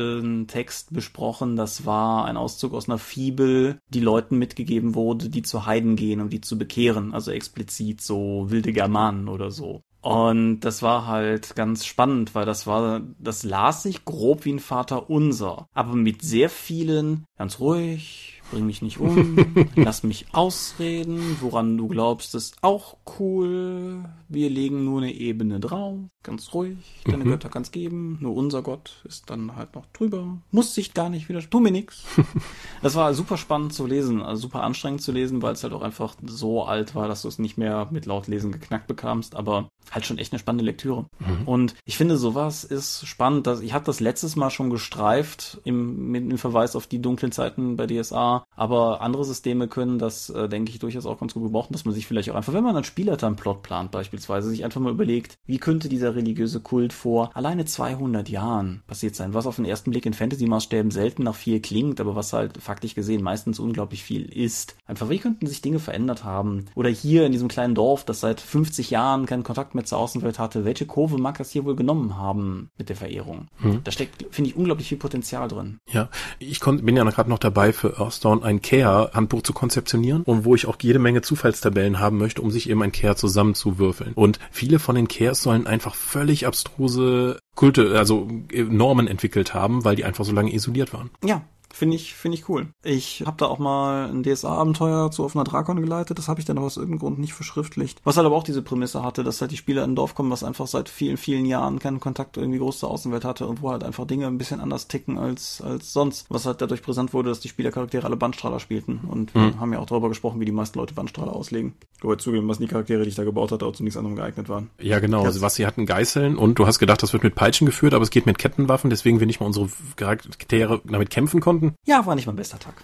altdeutschen 0.00 0.46
Text 0.46 0.92
besprochen. 0.92 1.56
Das 1.56 1.86
war 1.86 2.24
ein 2.24 2.36
Auszug 2.36 2.74
aus 2.74 2.88
einer 2.88 2.98
Fibel, 2.98 3.78
die 3.88 4.00
Leuten 4.00 4.38
mitgegeben 4.38 4.94
wurde, 4.94 5.28
die 5.28 5.42
zu 5.42 5.66
Heiden 5.66 5.96
gehen, 5.96 6.20
um 6.20 6.30
die 6.30 6.40
zu 6.40 6.58
bekehren. 6.58 7.14
Also 7.14 7.30
explizit 7.30 8.00
so 8.00 8.46
wilde 8.48 8.72
Germanen 8.72 9.28
oder 9.28 9.50
so. 9.50 9.82
Und 10.02 10.60
das 10.60 10.82
war 10.82 11.06
halt 11.06 11.54
ganz 11.56 11.84
spannend, 11.84 12.34
weil 12.34 12.46
das 12.46 12.66
war, 12.66 13.02
das 13.18 13.42
las 13.42 13.82
sich 13.82 14.06
grob 14.06 14.46
wie 14.46 14.54
ein 14.54 14.58
Vater 14.58 15.10
unser, 15.10 15.68
aber 15.74 15.94
mit 15.94 16.22
sehr 16.22 16.48
vielen 16.48 17.26
ganz 17.36 17.60
ruhig, 17.60 18.39
bring 18.50 18.66
mich 18.66 18.82
nicht 18.82 18.98
um, 18.98 19.36
lass 19.76 20.02
mich 20.02 20.26
ausreden, 20.32 21.36
woran 21.40 21.76
du 21.76 21.88
glaubst, 21.88 22.34
ist 22.34 22.56
auch 22.62 22.96
cool, 23.18 24.04
wir 24.28 24.50
legen 24.50 24.84
nur 24.84 25.00
eine 25.00 25.12
Ebene 25.12 25.60
drauf, 25.60 25.98
ganz 26.22 26.52
ruhig, 26.52 26.78
deine 27.04 27.24
mhm. 27.24 27.30
Götter 27.30 27.48
kann's 27.48 27.70
geben, 27.70 28.18
nur 28.20 28.34
unser 28.34 28.62
Gott 28.62 29.02
ist 29.04 29.30
dann 29.30 29.56
halt 29.56 29.74
noch 29.74 29.86
drüber, 29.86 30.38
muss 30.50 30.74
sich 30.74 30.94
gar 30.94 31.08
nicht 31.08 31.28
wieder, 31.28 31.40
tu 31.40 31.60
mir 31.60 31.70
nix. 31.70 32.04
das 32.82 32.94
war 32.94 33.14
super 33.14 33.36
spannend 33.36 33.72
zu 33.72 33.86
lesen, 33.86 34.22
also 34.22 34.42
super 34.42 34.62
anstrengend 34.62 35.02
zu 35.02 35.12
lesen, 35.12 35.42
weil 35.42 35.52
es 35.52 35.62
halt 35.62 35.72
auch 35.72 35.82
einfach 35.82 36.14
so 36.24 36.64
alt 36.64 36.94
war, 36.94 37.08
dass 37.08 37.22
du 37.22 37.28
es 37.28 37.38
nicht 37.38 37.56
mehr 37.56 37.88
mit 37.90 38.06
Lautlesen 38.06 38.52
geknackt 38.52 38.86
bekamst, 38.86 39.34
aber 39.34 39.70
halt 39.90 40.06
schon 40.06 40.18
echt 40.18 40.32
eine 40.32 40.38
spannende 40.38 40.64
Lektüre. 40.64 41.06
Mhm. 41.18 41.46
Und 41.46 41.74
ich 41.84 41.96
finde, 41.96 42.16
sowas 42.16 42.64
ist 42.64 43.06
spannend, 43.06 43.46
dass 43.46 43.60
ich 43.60 43.72
habe 43.72 43.84
das 43.84 44.00
letztes 44.00 44.36
Mal 44.36 44.50
schon 44.50 44.70
gestreift 44.70 45.60
im, 45.64 46.10
mit 46.10 46.30
dem 46.30 46.38
Verweis 46.38 46.76
auf 46.76 46.86
die 46.86 47.02
dunklen 47.02 47.32
Zeiten 47.32 47.76
bei 47.76 47.86
DSA, 47.86 48.39
aber 48.54 49.00
andere 49.00 49.24
Systeme 49.24 49.68
können 49.68 49.98
das, 49.98 50.30
äh, 50.30 50.48
denke 50.48 50.70
ich, 50.70 50.78
durchaus 50.78 51.06
auch 51.06 51.18
ganz 51.18 51.34
gut 51.34 51.44
gebrauchen, 51.44 51.72
dass 51.72 51.84
man 51.84 51.94
sich 51.94 52.06
vielleicht 52.06 52.30
auch 52.30 52.34
einfach, 52.34 52.52
wenn 52.52 52.64
man 52.64 52.76
einen 52.76 52.84
Spieler 52.84 53.16
dann 53.16 53.36
Plot 53.36 53.62
plant 53.62 53.90
beispielsweise, 53.90 54.50
sich 54.50 54.64
einfach 54.64 54.80
mal 54.80 54.92
überlegt, 54.92 55.38
wie 55.46 55.58
könnte 55.58 55.88
dieser 55.88 56.14
religiöse 56.14 56.60
Kult 56.60 56.92
vor 56.92 57.30
alleine 57.34 57.64
200 57.64 58.28
Jahren 58.28 58.82
passiert 58.86 59.14
sein, 59.16 59.34
was 59.34 59.46
auf 59.46 59.56
den 59.56 59.64
ersten 59.64 59.90
Blick 59.90 60.06
in 60.06 60.14
Fantasy-Maßstäben 60.14 60.90
selten 60.90 61.24
nach 61.24 61.34
viel 61.34 61.60
klingt, 61.60 62.00
aber 62.00 62.16
was 62.16 62.32
halt 62.32 62.58
faktisch 62.58 62.94
gesehen 62.94 63.22
meistens 63.22 63.58
unglaublich 63.58 64.02
viel 64.02 64.24
ist. 64.24 64.76
Einfach, 64.86 65.08
wie 65.08 65.18
könnten 65.18 65.46
sich 65.46 65.62
Dinge 65.62 65.78
verändert 65.78 66.24
haben? 66.24 66.66
Oder 66.74 66.90
hier 66.90 67.26
in 67.26 67.32
diesem 67.32 67.48
kleinen 67.48 67.74
Dorf, 67.74 68.04
das 68.04 68.20
seit 68.20 68.40
50 68.40 68.90
Jahren 68.90 69.26
keinen 69.26 69.42
Kontakt 69.42 69.74
mehr 69.74 69.84
zur 69.84 69.98
Außenwelt 69.98 70.38
hatte, 70.38 70.64
welche 70.64 70.86
Kurve 70.86 71.18
mag 71.18 71.38
das 71.38 71.50
hier 71.50 71.64
wohl 71.64 71.76
genommen 71.76 72.16
haben 72.16 72.70
mit 72.78 72.88
der 72.88 72.96
Verehrung? 72.96 73.48
Hm. 73.58 73.80
Da 73.84 73.90
steckt, 73.90 74.26
finde 74.30 74.50
ich, 74.50 74.56
unglaublich 74.56 74.88
viel 74.88 74.98
Potenzial 74.98 75.48
drin. 75.48 75.78
Ja, 75.90 76.08
ich 76.38 76.60
bin 76.60 76.96
ja 76.96 77.04
gerade 77.04 77.30
noch 77.30 77.38
dabei, 77.38 77.72
für 77.72 77.98
Earthstone 77.98 78.29
ein 78.32 78.62
Care-Handbuch 78.62 79.42
zu 79.42 79.52
konzeptionieren 79.52 80.22
und 80.22 80.44
wo 80.44 80.54
ich 80.54 80.66
auch 80.66 80.76
jede 80.80 80.98
Menge 80.98 81.22
Zufallstabellen 81.22 81.98
haben 81.98 82.18
möchte, 82.18 82.42
um 82.42 82.50
sich 82.50 82.70
eben 82.70 82.82
ein 82.82 82.92
Care 82.92 83.16
zusammenzuwürfeln. 83.16 84.12
Und 84.14 84.38
viele 84.50 84.78
von 84.78 84.94
den 84.94 85.08
Cares 85.08 85.42
sollen 85.42 85.66
einfach 85.66 85.94
völlig 85.94 86.46
abstruse 86.46 87.38
Kulte, 87.54 87.98
also 87.98 88.28
äh, 88.52 88.62
Normen 88.62 89.08
entwickelt 89.08 89.54
haben, 89.54 89.84
weil 89.84 89.96
die 89.96 90.04
einfach 90.04 90.24
so 90.24 90.32
lange 90.32 90.54
isoliert 90.54 90.92
waren. 90.92 91.10
Ja, 91.24 91.42
Finde 91.72 91.96
ich, 91.96 92.14
finde 92.14 92.36
ich 92.36 92.48
cool. 92.48 92.68
Ich 92.82 93.22
habe 93.26 93.36
da 93.36 93.46
auch 93.46 93.58
mal 93.58 94.10
ein 94.10 94.22
DSA-Abenteuer 94.22 95.10
zu 95.10 95.24
offener 95.24 95.44
Drakon 95.44 95.80
geleitet. 95.80 96.18
Das 96.18 96.28
habe 96.28 96.40
ich 96.40 96.46
dann 96.46 96.58
aber 96.58 96.66
aus 96.66 96.76
irgendeinem 96.76 97.00
Grund 97.00 97.18
nicht 97.18 97.32
verschriftlicht. 97.32 98.00
Was 98.04 98.16
halt 98.16 98.26
aber 98.26 98.36
auch 98.36 98.42
diese 98.42 98.62
Prämisse 98.62 99.02
hatte, 99.02 99.24
dass 99.24 99.40
halt 99.40 99.52
die 99.52 99.56
Spieler 99.56 99.84
in 99.84 99.92
ein 99.92 99.96
Dorf 99.96 100.14
kommen, 100.14 100.30
was 100.30 100.44
einfach 100.44 100.66
seit 100.66 100.88
vielen, 100.88 101.16
vielen 101.16 101.46
Jahren 101.46 101.78
keinen 101.78 102.00
Kontakt 102.00 102.36
irgendwie 102.36 102.58
groß 102.58 102.80
zur 102.80 102.90
Außenwelt 102.90 103.24
hatte 103.24 103.46
und 103.46 103.62
wo 103.62 103.70
halt 103.70 103.84
einfach 103.84 104.06
Dinge 104.06 104.26
ein 104.26 104.38
bisschen 104.38 104.60
anders 104.60 104.88
ticken 104.88 105.18
als, 105.18 105.60
als 105.60 105.92
sonst. 105.92 106.26
Was 106.28 106.46
halt 106.46 106.60
dadurch 106.60 106.82
brisant 106.82 107.12
wurde, 107.12 107.28
dass 107.28 107.40
die 107.40 107.48
Spielercharaktere 107.48 108.04
alle 108.04 108.16
Bandstrahler 108.16 108.60
spielten. 108.60 109.00
Und 109.08 109.34
wir 109.34 109.42
mhm. 109.42 109.60
haben 109.60 109.72
ja 109.72 109.78
auch 109.78 109.86
darüber 109.86 110.08
gesprochen, 110.08 110.40
wie 110.40 110.44
die 110.44 110.52
meisten 110.52 110.78
Leute 110.78 110.94
Bandstrahler 110.94 111.34
auslegen. 111.34 111.74
Wobei 112.00 112.16
zugeben, 112.16 112.48
was 112.48 112.58
die 112.58 112.66
Charaktere, 112.66 113.02
die 113.02 113.10
ich 113.10 113.14
da 113.14 113.24
gebaut 113.24 113.52
hatte, 113.52 113.66
auch 113.66 113.72
zu 113.72 113.84
nichts 113.84 113.96
anderem 113.96 114.16
geeignet 114.16 114.48
waren. 114.48 114.70
Ja, 114.80 114.98
genau. 115.00 115.24
Also 115.24 115.40
was 115.40 115.54
sie 115.54 115.66
hatten 115.66 115.86
Geißeln 115.86 116.36
und 116.36 116.58
du 116.58 116.66
hast 116.66 116.78
gedacht, 116.78 117.02
das 117.02 117.12
wird 117.12 117.22
mit 117.22 117.34
Peitschen 117.34 117.66
geführt, 117.66 117.94
aber 117.94 118.02
es 118.02 118.10
geht 118.10 118.26
mit 118.26 118.38
Kettenwaffen, 118.38 118.90
deswegen 118.90 119.20
wir 119.20 119.26
nicht 119.26 119.40
mal 119.40 119.46
unsere 119.46 119.68
Charaktere 119.96 120.80
damit 120.84 121.10
kämpfen 121.10 121.40
konnten. 121.40 121.59
Ja, 121.84 122.04
war 122.06 122.14
nicht 122.14 122.26
mal 122.26 122.32
bester 122.32 122.58
Tag. 122.58 122.74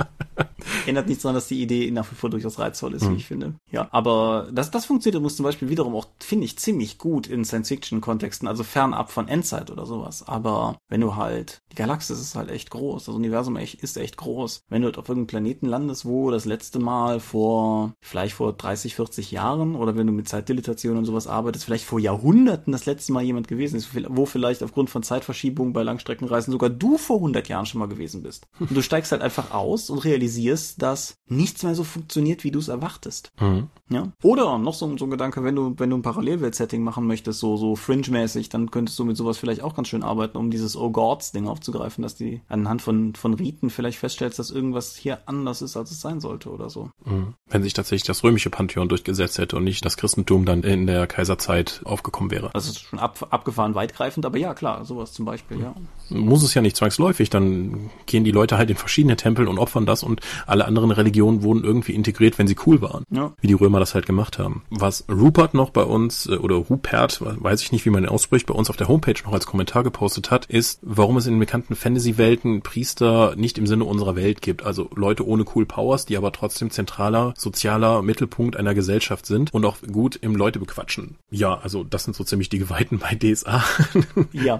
ändert 0.88 1.08
nichts 1.08 1.24
daran, 1.24 1.36
dass 1.36 1.48
die 1.48 1.62
Idee 1.62 1.90
nach 1.92 2.10
wie 2.12 2.16
vor 2.16 2.30
durchaus 2.30 2.60
reizvoll 2.60 2.94
ist, 2.94 3.04
mhm. 3.04 3.12
wie 3.12 3.18
ich 3.18 3.26
finde. 3.26 3.56
Ja, 3.72 3.88
aber 3.92 4.50
das, 4.52 4.72
das 4.72 4.86
funktioniert 4.86 5.22
muss 5.22 5.36
zum 5.36 5.44
Beispiel 5.44 5.70
wiederum 5.70 5.96
auch, 5.96 6.08
finde 6.20 6.46
ich, 6.46 6.58
ziemlich 6.58 6.98
gut 6.98 7.28
in 7.28 7.46
Science-Fiction-Kontexten, 7.46 8.48
also 8.48 8.64
fernab 8.64 9.12
von 9.12 9.28
Endzeit 9.28 9.72
oder 9.72 9.86
sowas. 9.86 10.28
Aber 10.28 10.78
wenn 10.90 11.02
du 11.02 11.16
halt, 11.16 11.62
die 11.72 11.76
Galaxis 11.76 12.20
ist 12.20 12.36
halt 12.36 12.50
echt 12.50 12.70
groß, 12.70 13.06
das 13.06 13.16
Universum 13.16 13.58
ist 13.58 13.98
echt 13.98 14.18
groß. 14.18 14.64
Wenn 14.70 14.82
du 14.82 14.88
halt 14.88 14.98
auf 14.98 15.08
irgendeinem 15.08 15.28
Planeten 15.28 15.66
landest, 15.68 16.06
wo 16.06 16.32
das 16.32 16.46
letzte 16.46 16.80
Mal 16.80 17.20
vor, 17.20 17.94
vielleicht 18.02 18.36
vor 18.36 18.54
30, 18.54 18.96
40 18.96 19.32
Jahren 19.32 19.76
oder 19.76 19.96
wenn 19.96 20.08
du 20.08 20.14
mit 20.14 20.28
Zeitdilatation 20.28 20.98
und 20.98 21.06
sowas 21.06 21.28
arbeitest, 21.28 21.66
vielleicht 21.66 21.86
vor 21.86 22.00
Jahrhunderten 22.00 22.72
das 22.72 22.86
letzte 22.86 23.14
Mal 23.14 23.24
jemand 23.24 23.48
gewesen 23.48 23.76
ist, 23.76 23.90
wo 24.10 24.26
vielleicht 24.26 24.64
aufgrund 24.64 24.90
von 24.90 25.04
Zeitverschiebung 25.04 25.74
bei 25.74 25.84
Langstreckenreisen 25.84 26.52
sogar 26.52 26.70
du 26.70 26.98
vor 26.98 27.18
100 27.18 27.48
Jahren 27.48 27.66
schon 27.66 27.80
mal 27.80 27.88
gewesen 27.88 28.24
bist. 28.24 28.48
Und 28.60 28.72
du 28.72 28.82
steigst 28.82 29.12
halt 29.12 29.22
einfach 29.22 29.52
aus 29.52 29.90
und 29.90 30.00
realisierst, 30.00 30.71
dass 30.78 31.16
nichts 31.28 31.64
mehr 31.64 31.76
so 31.76 31.84
funktioniert, 31.84 32.44
wie 32.44 32.52
du 32.52 32.60
es 32.60 32.68
erwartest. 32.68 33.32
Mhm. 33.40 33.70
Ja. 33.90 34.12
Oder 34.24 34.58
noch 34.58 34.74
so, 34.74 34.98
so 34.98 35.06
ein 35.06 35.12
Gedanke, 35.12 35.44
wenn 35.44 35.56
du, 35.56 35.76
wenn 35.78 35.90
du 35.90 35.98
ein 35.98 36.02
Parallelwelt-Setting 36.02 36.84
machen 36.84 37.08
möchtest, 37.08 37.40
so, 37.40 37.58
so 37.58 37.76
Fringe-mäßig, 37.76 38.50
dann 38.50 38.72
könntest 38.72 38.98
du 39.00 39.06
mit 39.06 39.18
sowas 39.18 39.38
vielleicht 39.38 39.62
auch 39.62 39.76
ganz 39.76 39.88
schön 39.88 40.04
arbeiten, 40.04 40.38
um 40.38 40.52
dieses 40.52 40.76
Oh 40.76 40.90
Gods-Ding 40.90 41.48
aufzugreifen, 41.48 42.02
dass 42.02 42.16
die 42.16 42.42
anhand 42.48 42.82
von, 42.82 43.16
von 43.16 43.34
Riten 43.34 43.70
vielleicht 43.70 43.98
feststellst, 43.98 44.40
dass 44.40 44.52
irgendwas 44.52 44.96
hier 44.96 45.20
anders 45.26 45.62
ist, 45.62 45.78
als 45.78 45.92
es 45.92 46.02
sein 46.02 46.20
sollte 46.20 46.50
oder 46.50 46.70
so. 46.70 46.90
Mhm. 47.06 47.34
Wenn 47.50 47.64
sich 47.64 47.74
tatsächlich 47.74 48.08
das 48.08 48.24
römische 48.24 48.50
Pantheon 48.50 48.90
durchgesetzt 48.90 49.38
hätte 49.38 49.58
und 49.58 49.64
nicht 49.64 49.86
das 49.86 49.98
Christentum 49.98 50.46
dann 50.46 50.64
in 50.64 50.88
der 50.88 51.08
Kaiserzeit 51.08 51.82
aufgekommen 51.84 52.32
wäre. 52.32 52.54
Also 52.54 52.74
schon 52.74 53.00
ab, 53.00 53.28
abgefahren 53.30 53.76
weitgreifend, 53.76 54.26
aber 54.26 54.38
ja, 54.38 54.54
klar, 54.54 54.86
sowas 54.86 55.14
zum 55.14 55.26
Beispiel, 55.26 55.60
ja. 55.60 55.76
Muss 56.10 56.44
es 56.44 56.54
ja 56.54 56.62
nicht 56.62 56.76
zwangsläufig, 56.76 57.30
dann 57.30 57.90
gehen 58.06 58.24
die 58.24 58.32
Leute 58.32 58.58
halt 58.58 58.70
in 58.70 58.76
verschiedene 58.76 59.16
Tempel 59.16 59.48
und 59.48 59.58
opfern 59.58 59.86
das 59.86 60.04
und 60.04 60.22
alle 60.46 60.61
anderen 60.68 60.91
Religionen 60.91 61.43
wurden 61.43 61.64
irgendwie 61.64 61.93
integriert, 61.93 62.38
wenn 62.38 62.47
sie 62.47 62.55
cool 62.66 62.82
waren. 62.82 63.05
Ja. 63.09 63.34
Wie 63.41 63.47
die 63.47 63.53
Römer 63.53 63.80
das 63.80 63.93
halt 63.93 64.05
gemacht 64.05 64.39
haben. 64.39 64.64
Was 64.70 65.05
Rupert 65.09 65.53
noch 65.53 65.70
bei 65.70 65.84
uns, 65.84 66.28
äh, 66.28 66.36
oder 66.36 66.55
Rupert, 66.55 67.22
weiß 67.22 67.62
ich 67.62 67.72
nicht, 67.72 67.86
wie 67.86 67.89
man 67.89 68.03
ihn 68.03 68.09
ausspricht, 68.09 68.47
bei 68.47 68.53
uns 68.53 68.70
auf 68.70 68.78
der 68.78 68.88
Homepage 68.88 69.16
noch 69.26 69.34
als 69.34 69.45
Kommentar 69.45 69.84
gepostet 69.84 70.32
hat, 70.32 70.45
ist, 70.45 70.80
warum 70.82 71.18
es 71.18 71.28
in 71.28 71.34
den 71.34 71.39
bekannten 71.39 71.76
Fantasy-Welten 71.76 72.62
Priester 72.62 73.36
nicht 73.36 73.57
im 73.57 73.68
Sinne 73.68 73.86
unserer 73.86 74.16
Welt 74.16 74.41
gibt. 74.41 74.64
Also 74.64 74.89
Leute 74.95 75.26
ohne 75.26 75.45
cool 75.55 75.66
Powers, 75.66 76.05
die 76.05 76.18
aber 76.18 76.32
trotzdem 76.32 76.72
zentraler, 76.72 77.34
sozialer 77.38 78.01
Mittelpunkt 78.01 78.57
einer 78.57 78.74
Gesellschaft 78.74 79.26
sind 79.26 79.53
und 79.53 79.66
auch 79.66 79.78
gut 79.91 80.18
im 80.22 80.36
Leute 80.36 80.59
bequatschen. 80.59 81.16
Ja, 81.30 81.59
also 81.59 81.84
das 81.84 82.03
sind 82.03 82.16
so 82.16 82.24
ziemlich 82.24 82.49
die 82.49 82.59
Geweihten 82.59 82.99
bei 82.99 83.16
DSA. 83.16 83.64
ja. 84.32 84.59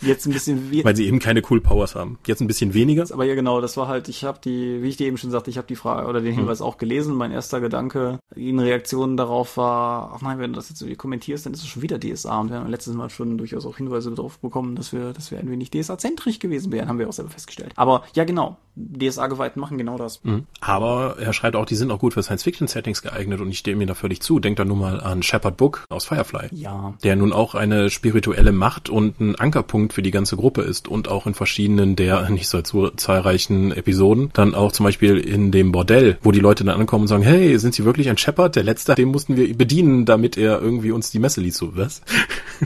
Jetzt 0.00 0.26
ein 0.26 0.32
bisschen... 0.32 0.70
Weil 0.84 0.96
sie 0.96 1.06
eben 1.06 1.18
keine 1.18 1.42
cool 1.50 1.60
Powers 1.60 1.94
haben. 1.94 2.18
Jetzt 2.26 2.40
ein 2.40 2.46
bisschen 2.46 2.74
weniger. 2.74 3.06
Aber 3.10 3.24
ja 3.24 3.34
genau, 3.34 3.60
das 3.60 3.76
war 3.76 3.88
halt, 3.88 4.08
ich 4.08 4.24
habe 4.24 4.40
die, 4.42 4.82
wie 4.82 4.88
ich 4.88 4.96
dir 4.96 5.06
eben 5.06 5.16
schon 5.16 5.29
sagte, 5.30 5.50
ich 5.50 5.56
habe 5.56 5.66
die 5.66 5.76
Frage 5.76 6.08
oder 6.08 6.20
den 6.20 6.32
hm. 6.32 6.40
Hinweis 6.40 6.60
hm. 6.60 6.66
auch 6.66 6.78
gelesen. 6.78 7.14
Mein 7.14 7.32
erster 7.32 7.60
Gedanke 7.60 8.18
in 8.34 8.58
Reaktion 8.58 9.16
darauf 9.16 9.56
war, 9.56 10.12
ach 10.14 10.22
nein, 10.22 10.38
wenn 10.38 10.52
du 10.52 10.56
das 10.56 10.68
jetzt 10.68 10.80
irgendwie 10.80 10.96
kommentierst, 10.96 11.46
dann 11.46 11.52
ist 11.52 11.60
es 11.60 11.68
schon 11.68 11.82
wieder 11.82 11.98
DSA. 11.98 12.40
Und 12.40 12.50
wir 12.50 12.58
haben 12.58 12.70
letztes 12.70 12.94
Mal 12.94 13.10
schon 13.10 13.38
durchaus 13.38 13.66
auch 13.66 13.76
Hinweise 13.76 14.10
darauf 14.10 14.38
bekommen, 14.38 14.76
dass 14.76 14.92
wir, 14.92 15.12
dass 15.12 15.30
wir 15.30 15.38
ein 15.38 15.50
wenig 15.50 15.70
DSA-zentrisch 15.70 16.38
gewesen 16.38 16.72
wären, 16.72 16.88
haben 16.88 16.98
wir 16.98 17.08
auch 17.08 17.12
selber 17.12 17.30
festgestellt. 17.30 17.72
Aber 17.76 18.04
ja, 18.14 18.24
genau. 18.24 18.56
DSA-Geweihten 18.76 19.60
machen 19.60 19.78
genau 19.78 19.98
das. 19.98 20.22
Mhm. 20.24 20.46
Aber 20.60 21.16
er 21.18 21.32
schreibt 21.32 21.56
auch, 21.56 21.66
die 21.66 21.74
sind 21.74 21.90
auch 21.90 21.98
gut 21.98 22.14
für 22.14 22.22
Science-Fiction-Settings 22.22 23.02
geeignet 23.02 23.40
und 23.40 23.50
ich 23.50 23.58
stehe 23.58 23.76
mir 23.76 23.86
da 23.86 23.94
völlig 23.94 24.22
zu. 24.22 24.38
Denkt 24.38 24.58
da 24.58 24.64
nur 24.64 24.76
mal 24.76 25.00
an 25.00 25.22
Shepard 25.22 25.56
Book 25.56 25.84
aus 25.88 26.06
Firefly. 26.06 26.48
Ja. 26.52 26.94
Der 27.02 27.16
nun 27.16 27.32
auch 27.32 27.54
eine 27.54 27.90
spirituelle 27.90 28.52
Macht 28.52 28.88
und 28.88 29.20
ein 29.20 29.34
Ankerpunkt 29.36 29.92
für 29.92 30.02
die 30.02 30.10
ganze 30.10 30.36
Gruppe 30.36 30.62
ist 30.62 30.88
und 30.88 31.08
auch 31.08 31.26
in 31.26 31.34
verschiedenen 31.34 31.96
der 31.96 32.28
nicht 32.30 32.48
so 32.48 32.60
zahlreichen 32.60 33.72
Episoden 33.72 34.30
dann 34.32 34.54
auch 34.54 34.72
zum 34.72 34.84
Beispiel 34.84 35.18
in 35.20 35.52
dem 35.52 35.72
Bordell, 35.72 36.18
wo 36.22 36.32
die 36.32 36.40
Leute 36.40 36.64
dann 36.64 36.80
ankommen 36.80 37.02
und 37.02 37.08
sagen, 37.08 37.22
hey, 37.22 37.58
sind 37.58 37.74
Sie 37.74 37.84
wirklich 37.84 38.08
ein 38.08 38.18
Shepard? 38.18 38.56
Der 38.56 38.62
Letzte, 38.62 38.94
den 38.94 39.08
mussten 39.08 39.36
wir 39.36 39.56
bedienen, 39.56 40.04
damit 40.04 40.36
er 40.36 40.60
irgendwie 40.60 40.90
uns 40.90 41.10
die 41.10 41.18
Messe 41.18 41.40
ließ, 41.40 41.56
so 41.56 41.76
was? 41.76 42.02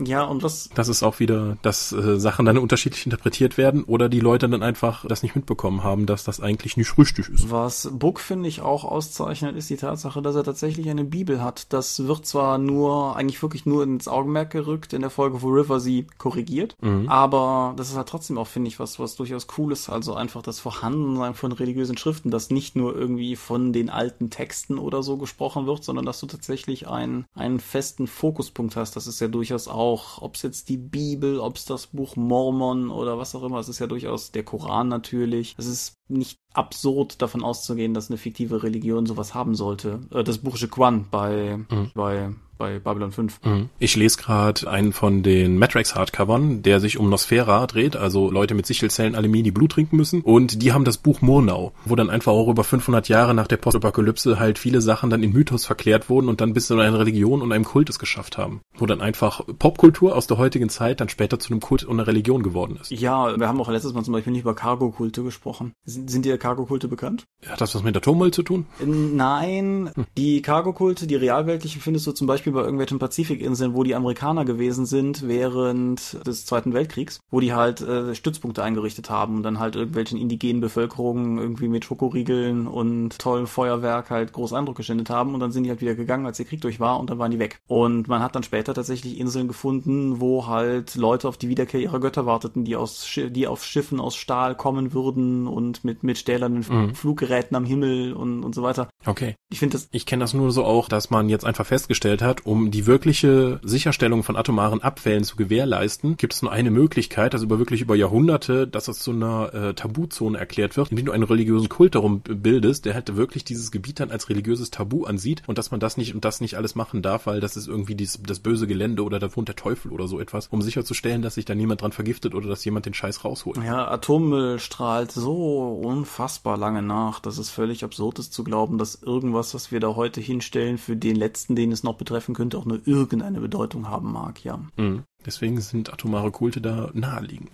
Ja, 0.04 0.24
und 0.24 0.42
was? 0.42 0.70
Das 0.74 0.88
ist 0.88 1.02
auch 1.02 1.18
wieder, 1.18 1.56
dass 1.62 1.92
äh, 1.92 2.18
Sachen 2.18 2.46
dann 2.46 2.58
unterschiedlich 2.58 3.04
interpretiert 3.04 3.58
werden 3.58 3.84
oder 3.84 4.08
die 4.08 4.20
Leute 4.20 4.48
dann 4.48 4.62
einfach 4.62 5.04
das 5.06 5.22
nicht 5.22 5.34
mitbekommen 5.34 5.82
haben, 5.82 6.06
dass 6.06 6.24
das 6.24 6.40
eigentlich 6.40 6.76
nicht 6.76 6.96
richtig 6.98 7.28
ist. 7.28 7.50
Was 7.50 7.90
Book, 7.92 8.20
finde 8.20 8.48
ich, 8.48 8.60
auch 8.60 8.84
auszeichnet, 8.84 9.56
ist 9.56 9.70
die 9.70 9.76
Tatsache, 9.76 10.22
dass 10.22 10.36
er 10.36 10.44
tatsächlich 10.44 10.88
eine 10.88 11.04
Bibel 11.04 11.42
hat. 11.42 11.72
Das 11.72 12.06
wird 12.06 12.26
zwar 12.26 12.58
nur, 12.58 13.16
eigentlich 13.16 13.42
wirklich 13.42 13.66
nur 13.66 13.82
ins 13.82 14.08
Augenmerk 14.08 14.50
gerückt 14.50 14.92
in 14.92 15.00
der 15.00 15.10
Folge, 15.10 15.42
wo 15.42 15.48
River 15.48 15.80
sie 15.80 16.06
korrigiert, 16.18 16.76
mhm. 16.80 17.08
aber 17.08 17.74
das 17.76 17.90
ist 17.90 17.96
halt 17.96 18.08
trotzdem 18.08 18.38
auch, 18.38 18.46
finde 18.46 18.68
ich, 18.68 18.78
was, 18.78 18.98
was 18.98 19.16
durchaus 19.16 19.46
cool 19.56 19.72
ist. 19.72 19.88
Also 19.88 20.14
einfach 20.14 20.42
das 20.42 20.60
Vorhandensein 20.60 21.34
von 21.34 21.52
religiösen 21.52 21.96
Schriften, 21.96 22.30
dass 22.30 22.50
nicht 22.50 22.76
nur 22.76 22.94
irgendwie 22.94 23.36
von 23.36 23.72
den 23.72 23.90
alten 23.90 24.30
Texten 24.30 24.78
oder 24.78 25.02
so 25.02 25.16
gesprochen 25.16 25.66
wird, 25.66 25.84
sondern 25.84 26.06
dass 26.06 26.20
du 26.20 26.26
tatsächlich 26.26 26.88
einen, 26.88 27.26
einen 27.34 27.60
festen 27.60 28.06
Fokuspunkt 28.06 28.76
hast. 28.76 28.96
Das 28.96 29.06
ist 29.06 29.20
ja 29.20 29.28
durchaus 29.48 29.68
auch 29.68 30.20
ob 30.20 30.34
es 30.34 30.42
jetzt 30.42 30.68
die 30.68 30.76
Bibel, 30.76 31.40
ob 31.40 31.56
es 31.56 31.64
das 31.64 31.88
Buch 31.88 32.16
Mormon 32.16 32.90
oder 32.90 33.18
was 33.18 33.34
auch 33.34 33.42
immer, 33.42 33.58
es 33.58 33.68
ist 33.68 33.78
ja 33.78 33.86
durchaus 33.86 34.30
der 34.30 34.42
Koran 34.42 34.88
natürlich. 34.88 35.54
Es 35.58 35.66
ist 35.66 35.94
nicht 36.08 36.38
absurd 36.52 37.22
davon 37.22 37.42
auszugehen, 37.42 37.94
dass 37.94 38.10
eine 38.10 38.18
fiktive 38.18 38.62
Religion 38.62 39.06
sowas 39.06 39.34
haben 39.34 39.54
sollte. 39.54 40.00
Äh, 40.12 40.24
das 40.24 40.38
Buch 40.38 40.56
Jequan 40.56 41.06
bei, 41.10 41.56
mhm. 41.56 41.90
bei 41.94 42.34
bei 42.58 42.78
Babylon 42.78 43.12
5. 43.12 43.40
Mhm. 43.44 43.68
Ich 43.78 43.96
lese 43.96 44.18
gerade 44.18 44.68
einen 44.68 44.92
von 44.92 45.22
den 45.22 45.58
Matrix 45.58 45.94
Hardcovern, 45.94 46.62
der 46.62 46.80
sich 46.80 46.98
um 46.98 47.08
Nosfera 47.08 47.66
dreht, 47.66 47.96
also 47.96 48.30
Leute 48.30 48.54
mit 48.54 48.66
Sichelzellen 48.66 49.14
Alumini, 49.14 49.44
die 49.44 49.50
Blut 49.52 49.72
trinken 49.72 49.96
müssen. 49.96 50.20
Und 50.20 50.62
die 50.62 50.72
haben 50.72 50.84
das 50.84 50.98
Buch 50.98 51.22
Murnau, 51.22 51.72
wo 51.84 51.96
dann 51.96 52.10
einfach 52.10 52.32
auch 52.32 52.48
über 52.48 52.64
500 52.64 53.08
Jahre 53.08 53.34
nach 53.34 53.46
der 53.46 53.56
Postapokalypse 53.56 54.38
halt 54.38 54.58
viele 54.58 54.80
Sachen 54.80 55.10
dann 55.10 55.22
in 55.22 55.32
Mythos 55.32 55.64
verklärt 55.64 56.10
wurden 56.10 56.28
und 56.28 56.40
dann 56.40 56.52
bis 56.52 56.66
zu 56.66 56.74
einer 56.74 56.98
Religion 56.98 57.40
und 57.40 57.52
einem 57.52 57.64
Kult 57.64 57.88
es 57.88 57.98
geschafft 57.98 58.36
haben. 58.36 58.60
Wo 58.76 58.86
dann 58.86 59.00
einfach 59.00 59.42
Popkultur 59.58 60.16
aus 60.16 60.26
der 60.26 60.38
heutigen 60.38 60.68
Zeit 60.68 61.00
dann 61.00 61.08
später 61.08 61.38
zu 61.38 61.52
einem 61.52 61.60
Kult 61.60 61.84
und 61.84 61.98
einer 61.98 62.06
Religion 62.06 62.42
geworden 62.42 62.78
ist. 62.80 62.90
Ja, 62.90 63.38
wir 63.38 63.48
haben 63.48 63.60
auch 63.60 63.70
letztes 63.70 63.92
Mal 63.92 64.02
zum 64.02 64.12
Beispiel 64.12 64.32
nicht 64.32 64.42
über 64.42 64.54
Cargo-Kulte 64.54 65.22
gesprochen. 65.22 65.72
Sind, 65.84 66.10
sind 66.10 66.24
dir 66.24 66.38
Cargo-Kulte 66.38 66.88
bekannt? 66.88 67.24
Hat 67.46 67.60
das 67.60 67.74
was 67.74 67.82
mit 67.82 67.96
Atommüll 67.96 68.32
zu 68.32 68.42
tun? 68.42 68.66
Nein, 68.84 69.90
die 70.16 70.42
Cargo-Kulte, 70.42 71.06
die 71.06 71.14
realweltlichen 71.14 71.80
findest 71.80 72.06
du 72.06 72.12
zum 72.12 72.26
Beispiel 72.26 72.47
bei 72.52 72.60
irgendwelchen 72.60 72.98
Pazifikinseln, 72.98 73.74
wo 73.74 73.82
die 73.82 73.94
Amerikaner 73.94 74.44
gewesen 74.44 74.86
sind 74.86 75.26
während 75.26 76.24
des 76.26 76.46
Zweiten 76.46 76.72
Weltkriegs, 76.72 77.20
wo 77.30 77.40
die 77.40 77.52
halt 77.52 77.80
äh, 77.80 78.14
Stützpunkte 78.14 78.62
eingerichtet 78.62 79.10
haben 79.10 79.36
und 79.36 79.42
dann 79.42 79.58
halt 79.58 79.76
irgendwelchen 79.76 80.18
indigenen 80.18 80.60
Bevölkerungen 80.60 81.38
irgendwie 81.38 81.68
mit 81.68 81.84
Schokoriegeln 81.84 82.66
und 82.66 83.18
tollem 83.18 83.46
Feuerwerk 83.46 84.10
halt 84.10 84.32
groß 84.32 84.52
Eindruck 84.52 84.76
geschindet 84.76 85.10
haben 85.10 85.34
und 85.34 85.40
dann 85.40 85.52
sind 85.52 85.64
die 85.64 85.70
halt 85.70 85.80
wieder 85.80 85.94
gegangen, 85.94 86.26
als 86.26 86.36
der 86.36 86.46
Krieg 86.46 86.60
durch 86.60 86.80
war 86.80 87.00
und 87.00 87.10
dann 87.10 87.18
waren 87.18 87.30
die 87.30 87.38
weg. 87.38 87.60
Und 87.66 88.08
man 88.08 88.22
hat 88.22 88.34
dann 88.34 88.42
später 88.42 88.74
tatsächlich 88.74 89.18
Inseln 89.18 89.48
gefunden, 89.48 90.20
wo 90.20 90.46
halt 90.46 90.94
Leute 90.94 91.28
auf 91.28 91.36
die 91.36 91.48
Wiederkehr 91.48 91.80
ihrer 91.80 92.00
Götter 92.00 92.26
warteten, 92.26 92.64
die 92.64 92.76
aus 92.76 93.06
Sch 93.06 93.20
die 93.30 93.46
auf 93.46 93.64
Schiffen 93.64 94.00
aus 94.00 94.16
Stahl 94.16 94.54
kommen 94.54 94.92
würden 94.92 95.46
und 95.46 95.84
mit 95.84 96.02
mit 96.02 96.18
stählernen 96.18 96.64
Mhm. 96.68 96.94
Fluggeräten 96.94 97.56
am 97.56 97.64
Himmel 97.64 98.12
und 98.12 98.44
und 98.44 98.54
so 98.54 98.62
weiter. 98.62 98.88
Okay. 99.06 99.36
Ich 99.50 99.58
finde 99.58 99.74
das 99.74 99.88
Ich 99.92 100.06
kenne 100.06 100.20
das 100.22 100.34
nur 100.34 100.50
so 100.52 100.64
auch, 100.64 100.88
dass 100.88 101.10
man 101.10 101.28
jetzt 101.28 101.44
einfach 101.44 101.66
festgestellt 101.66 102.22
hat, 102.22 102.37
um 102.44 102.70
die 102.70 102.86
wirkliche 102.86 103.60
Sicherstellung 103.62 104.22
von 104.22 104.36
atomaren 104.36 104.82
Abfällen 104.82 105.24
zu 105.24 105.36
gewährleisten, 105.36 106.16
gibt 106.16 106.34
es 106.34 106.42
nur 106.42 106.52
eine 106.52 106.70
Möglichkeit, 106.70 107.34
also 107.34 107.44
über 107.44 107.58
wirklich 107.58 107.80
über 107.80 107.96
Jahrhunderte, 107.96 108.66
dass 108.66 108.84
das 108.84 108.98
zu 109.00 109.12
einer 109.12 109.52
äh, 109.54 109.74
Tabuzone 109.74 110.38
erklärt 110.38 110.76
wird, 110.76 110.90
indem 110.90 111.06
du 111.06 111.12
einen 111.12 111.24
religiösen 111.24 111.68
Kult 111.68 111.94
darum 111.94 112.20
bildest, 112.20 112.84
der 112.84 112.94
halt 112.94 113.16
wirklich 113.16 113.44
dieses 113.44 113.70
Gebiet 113.70 114.00
dann 114.00 114.10
als 114.10 114.28
religiöses 114.28 114.70
Tabu 114.70 115.04
ansieht 115.04 115.42
und 115.46 115.58
dass 115.58 115.70
man 115.70 115.80
das 115.80 115.96
nicht 115.96 116.14
und 116.14 116.24
das 116.24 116.40
nicht 116.40 116.56
alles 116.56 116.74
machen 116.74 117.02
darf, 117.02 117.26
weil 117.26 117.40
das 117.40 117.56
ist 117.56 117.68
irgendwie 117.68 117.94
dies, 117.94 118.20
das 118.22 118.40
böse 118.40 118.66
Gelände 118.66 119.04
oder 119.04 119.18
da 119.18 119.34
wohnt 119.34 119.48
der 119.48 119.56
Teufel 119.56 119.92
oder 119.92 120.08
so 120.08 120.20
etwas, 120.20 120.48
um 120.48 120.62
sicherzustellen, 120.62 121.22
dass 121.22 121.34
sich 121.34 121.44
da 121.44 121.54
niemand 121.54 121.82
dran 121.82 121.92
vergiftet 121.92 122.34
oder 122.34 122.48
dass 122.48 122.64
jemand 122.64 122.86
den 122.86 122.94
Scheiß 122.94 123.24
rausholt. 123.24 123.58
Ja, 123.64 123.88
Atommüll 123.88 124.58
strahlt 124.58 125.12
so 125.12 125.80
unfassbar 125.82 126.56
lange 126.56 126.82
nach, 126.82 127.20
dass 127.20 127.38
es 127.38 127.50
völlig 127.50 127.84
absurd 127.84 128.18
ist 128.18 128.32
zu 128.32 128.44
glauben, 128.44 128.78
dass 128.78 129.02
irgendwas, 129.02 129.54
was 129.54 129.72
wir 129.72 129.80
da 129.80 129.96
heute 129.96 130.20
hinstellen, 130.20 130.78
für 130.78 130.96
den 130.96 131.16
letzten, 131.16 131.56
den 131.56 131.72
es 131.72 131.82
noch 131.82 131.94
betreffen 131.94 132.27
könnte, 132.34 132.58
auch 132.58 132.64
nur 132.64 132.80
irgendeine 132.86 133.40
Bedeutung 133.40 133.88
haben 133.88 134.12
mag, 134.12 134.44
ja. 134.44 134.60
Mhm. 134.76 135.04
Deswegen 135.26 135.60
sind 135.60 135.92
atomare 135.92 136.30
Kulte 136.30 136.60
da 136.60 136.90
naheliegend. 136.94 137.50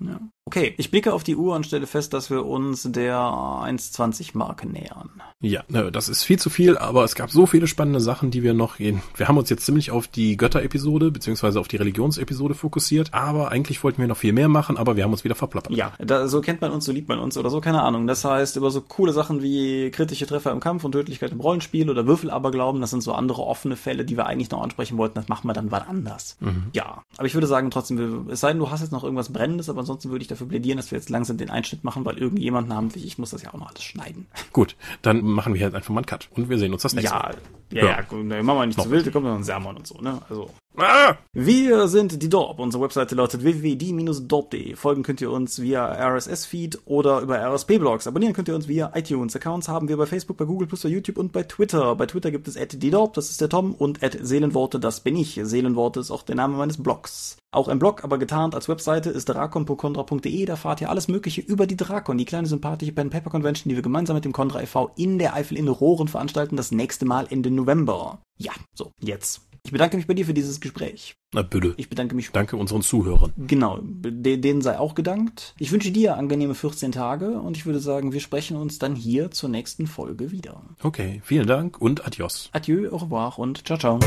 ja. 0.00 0.20
Okay, 0.48 0.74
ich 0.78 0.92
blicke 0.92 1.12
auf 1.12 1.24
die 1.24 1.34
Uhr 1.34 1.56
und 1.56 1.66
stelle 1.66 1.88
fest, 1.88 2.12
dass 2.12 2.30
wir 2.30 2.46
uns 2.46 2.84
der 2.84 3.16
1,20 3.16 4.38
Marke 4.38 4.68
nähern. 4.68 5.10
Ja, 5.40 5.64
das 5.90 6.08
ist 6.08 6.22
viel 6.22 6.38
zu 6.38 6.50
viel, 6.50 6.78
aber 6.78 7.02
es 7.02 7.16
gab 7.16 7.30
so 7.32 7.46
viele 7.46 7.66
spannende 7.66 7.98
Sachen, 7.98 8.30
die 8.30 8.44
wir 8.44 8.54
noch 8.54 8.76
gehen. 8.76 9.02
Wir 9.16 9.26
haben 9.26 9.38
uns 9.38 9.50
jetzt 9.50 9.66
ziemlich 9.66 9.90
auf 9.90 10.06
die 10.06 10.36
Götter-Episode 10.36 11.10
beziehungsweise 11.10 11.58
auf 11.58 11.66
die 11.66 11.76
Religionsepisode 11.76 12.54
fokussiert, 12.54 13.12
aber 13.12 13.50
eigentlich 13.50 13.82
wollten 13.82 14.00
wir 14.00 14.06
noch 14.06 14.16
viel 14.18 14.32
mehr 14.32 14.48
machen, 14.48 14.76
aber 14.76 14.94
wir 14.94 15.02
haben 15.02 15.10
uns 15.10 15.24
wieder 15.24 15.34
verplappert. 15.34 15.76
Ja, 15.76 15.92
da, 15.98 16.28
so 16.28 16.40
kennt 16.40 16.60
man 16.60 16.70
uns, 16.70 16.84
so 16.84 16.92
liebt 16.92 17.08
man 17.08 17.18
uns 17.18 17.36
oder 17.36 17.50
so, 17.50 17.60
keine 17.60 17.82
Ahnung. 17.82 18.06
Das 18.06 18.24
heißt, 18.24 18.56
über 18.56 18.70
so 18.70 18.82
coole 18.82 19.12
Sachen 19.12 19.42
wie 19.42 19.90
kritische 19.90 20.28
Treffer 20.28 20.52
im 20.52 20.60
Kampf 20.60 20.84
und 20.84 20.92
Tödlichkeit 20.92 21.32
im 21.32 21.40
Rollenspiel 21.40 21.90
oder 21.90 22.06
Würfelaberglauben, 22.06 22.80
das 22.80 22.90
sind 22.90 23.02
so 23.02 23.14
andere 23.14 23.42
offene 23.42 23.74
Fälle, 23.74 24.04
die 24.04 24.16
wir 24.16 24.26
eigentlich 24.26 24.50
noch 24.52 24.62
ansprechen 24.62 24.96
wollten, 24.96 25.16
das 25.16 25.26
machen 25.26 25.48
wir 25.48 25.54
dann 25.54 25.72
wann 25.72 25.82
anders. 25.82 26.38
Ja, 26.72 27.02
aber 27.16 27.26
ich 27.26 27.34
würde 27.34 27.46
sagen 27.46 27.70
trotzdem, 27.70 28.28
es 28.28 28.40
sei 28.40 28.48
denn, 28.48 28.58
du 28.58 28.70
hast 28.70 28.82
jetzt 28.82 28.92
noch 28.92 29.02
irgendwas 29.04 29.32
Brennendes, 29.32 29.68
aber 29.70 29.80
ansonsten 29.80 30.10
würde 30.10 30.22
ich 30.22 30.28
dafür 30.28 30.48
plädieren, 30.48 30.76
dass 30.76 30.90
wir 30.90 30.98
jetzt 30.98 31.08
langsam 31.08 31.38
den 31.38 31.50
Einschnitt 31.50 31.82
machen, 31.82 32.04
weil 32.04 32.18
irgendjemand 32.18 32.68
namentlich, 32.68 33.06
ich 33.06 33.16
muss 33.18 33.30
das 33.30 33.42
ja 33.42 33.54
auch 33.54 33.58
noch 33.58 33.68
alles 33.68 33.82
schneiden. 33.82 34.26
Gut, 34.52 34.76
dann 35.02 35.22
machen 35.22 35.54
wir 35.54 35.60
jetzt 35.60 35.74
einfach 35.74 35.90
mal 35.90 36.00
einen 36.00 36.06
Cut 36.06 36.28
und 36.32 36.48
wir 36.48 36.58
sehen 36.58 36.72
uns 36.72 36.82
das 36.82 36.94
nächste 36.94 37.14
Ja, 37.14 37.30
ja, 37.72 37.84
Ja. 37.84 38.06
ja, 38.10 38.16
ne, 38.22 38.42
machen 38.42 38.58
wir 38.58 38.66
nicht 38.66 38.76
Noch. 38.76 38.84
zu 38.84 38.90
wild, 38.90 39.06
da 39.06 39.10
kommt 39.10 39.24
noch 39.26 39.34
ein 39.34 39.44
Sermon 39.44 39.76
und 39.76 39.86
so, 39.86 39.98
ne, 40.00 40.20
also. 40.28 40.50
Ah! 40.78 41.16
Wir 41.32 41.88
sind 41.88 42.22
die 42.22 42.28
Dorp. 42.28 42.58
Unsere 42.58 42.82
Webseite 42.82 43.14
lautet 43.14 43.42
www.die-dorp.de. 43.42 44.76
Folgen 44.76 45.02
könnt 45.02 45.22
ihr 45.22 45.30
uns 45.30 45.60
via 45.60 45.86
RSS-Feed 45.86 46.80
oder 46.84 47.20
über 47.20 47.38
RSP-Blogs. 47.38 48.06
Abonnieren 48.06 48.34
könnt 48.34 48.48
ihr 48.48 48.54
uns 48.54 48.68
via 48.68 48.92
iTunes. 48.94 49.34
Accounts 49.34 49.68
haben 49.68 49.88
wir 49.88 49.96
bei 49.96 50.04
Facebook, 50.04 50.36
bei 50.36 50.44
Google+, 50.44 50.68
bei 50.68 50.88
YouTube 50.88 51.16
und 51.16 51.32
bei 51.32 51.44
Twitter. 51.44 51.94
Bei 51.96 52.04
Twitter 52.04 52.30
gibt 52.30 52.46
es 52.46 52.56
@die-dorp, 52.56 53.14
das 53.14 53.30
ist 53.30 53.40
der 53.40 53.48
Tom, 53.48 53.74
und 53.74 54.00
@seelenworte, 54.02 54.78
das 54.78 55.00
bin 55.00 55.16
ich. 55.16 55.40
Seelenworte 55.42 56.00
ist 56.00 56.10
auch 56.10 56.22
der 56.22 56.36
Name 56.36 56.58
meines 56.58 56.82
Blogs. 56.82 57.38
Auch 57.52 57.68
ein 57.68 57.78
Blog, 57.78 58.04
aber 58.04 58.18
getarnt 58.18 58.54
als 58.54 58.68
Webseite 58.68 59.08
ist 59.08 59.30
drakon.contra.de. 59.30 60.44
Da 60.44 60.56
fahrt 60.56 60.82
ihr 60.82 60.90
alles 60.90 61.08
Mögliche 61.08 61.40
über 61.40 61.66
die 61.66 61.76
Drakon, 61.76 62.18
die 62.18 62.26
kleine 62.26 62.48
sympathische 62.48 62.92
Pen 62.92 63.08
Paper 63.08 63.30
Convention, 63.30 63.70
die 63.70 63.76
wir 63.76 63.82
gemeinsam 63.82 64.14
mit 64.14 64.26
dem 64.26 64.32
Contra 64.32 64.60
e.V. 64.60 64.90
in 64.96 65.18
der 65.18 65.34
Eifel 65.34 65.56
in 65.56 65.68
Rohren 65.68 66.08
veranstalten, 66.08 66.56
das 66.56 66.70
nächste 66.70 67.06
Mal 67.06 67.26
Ende 67.30 67.50
November. 67.50 68.18
Ja, 68.36 68.52
so, 68.74 68.92
jetzt. 69.00 69.40
Ich 69.66 69.72
bedanke 69.72 69.96
mich 69.96 70.06
bei 70.06 70.14
dir 70.14 70.24
für 70.24 70.32
dieses 70.32 70.60
Gespräch. 70.60 71.16
Na 71.34 71.42
bitte. 71.42 71.74
Ich 71.76 71.88
bedanke 71.88 72.14
mich. 72.14 72.30
Danke 72.30 72.56
unseren 72.56 72.82
Zuhörern. 72.82 73.32
Genau, 73.36 73.80
de- 73.82 74.36
denen 74.36 74.62
sei 74.62 74.78
auch 74.78 74.94
gedankt. 74.94 75.54
Ich 75.58 75.72
wünsche 75.72 75.90
dir 75.90 76.16
angenehme 76.16 76.54
14 76.54 76.92
Tage 76.92 77.40
und 77.40 77.56
ich 77.56 77.66
würde 77.66 77.80
sagen, 77.80 78.12
wir 78.12 78.20
sprechen 78.20 78.56
uns 78.56 78.78
dann 78.78 78.94
hier 78.94 79.32
zur 79.32 79.48
nächsten 79.48 79.88
Folge 79.88 80.30
wieder. 80.30 80.62
Okay, 80.84 81.20
vielen 81.24 81.48
Dank 81.48 81.80
und 81.80 82.06
adios. 82.06 82.48
Adieu, 82.52 82.88
au 82.92 82.98
revoir 82.98 83.40
und 83.40 83.66
ciao, 83.66 83.76
ciao. 83.76 83.98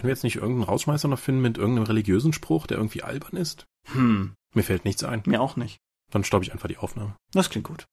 Können 0.00 0.08
wir 0.08 0.14
jetzt 0.14 0.24
nicht 0.24 0.36
irgendeinen 0.36 0.62
Rausschmeißer 0.64 1.08
noch 1.08 1.18
finden 1.18 1.42
mit 1.42 1.58
irgendeinem 1.58 1.84
religiösen 1.84 2.32
Spruch, 2.32 2.66
der 2.66 2.78
irgendwie 2.78 3.02
albern 3.02 3.36
ist? 3.36 3.66
Hm, 3.92 4.32
Mir 4.54 4.62
fällt 4.62 4.86
nichts 4.86 5.04
ein. 5.04 5.22
mir 5.26 5.42
auch 5.42 5.56
nicht. 5.56 5.76
Dann 6.10 6.24
stoppe 6.24 6.42
ich 6.42 6.52
einfach 6.52 6.68
die 6.68 6.78
Aufnahme. 6.78 7.16
Das 7.32 7.50
klingt 7.50 7.66
gut. 7.66 7.84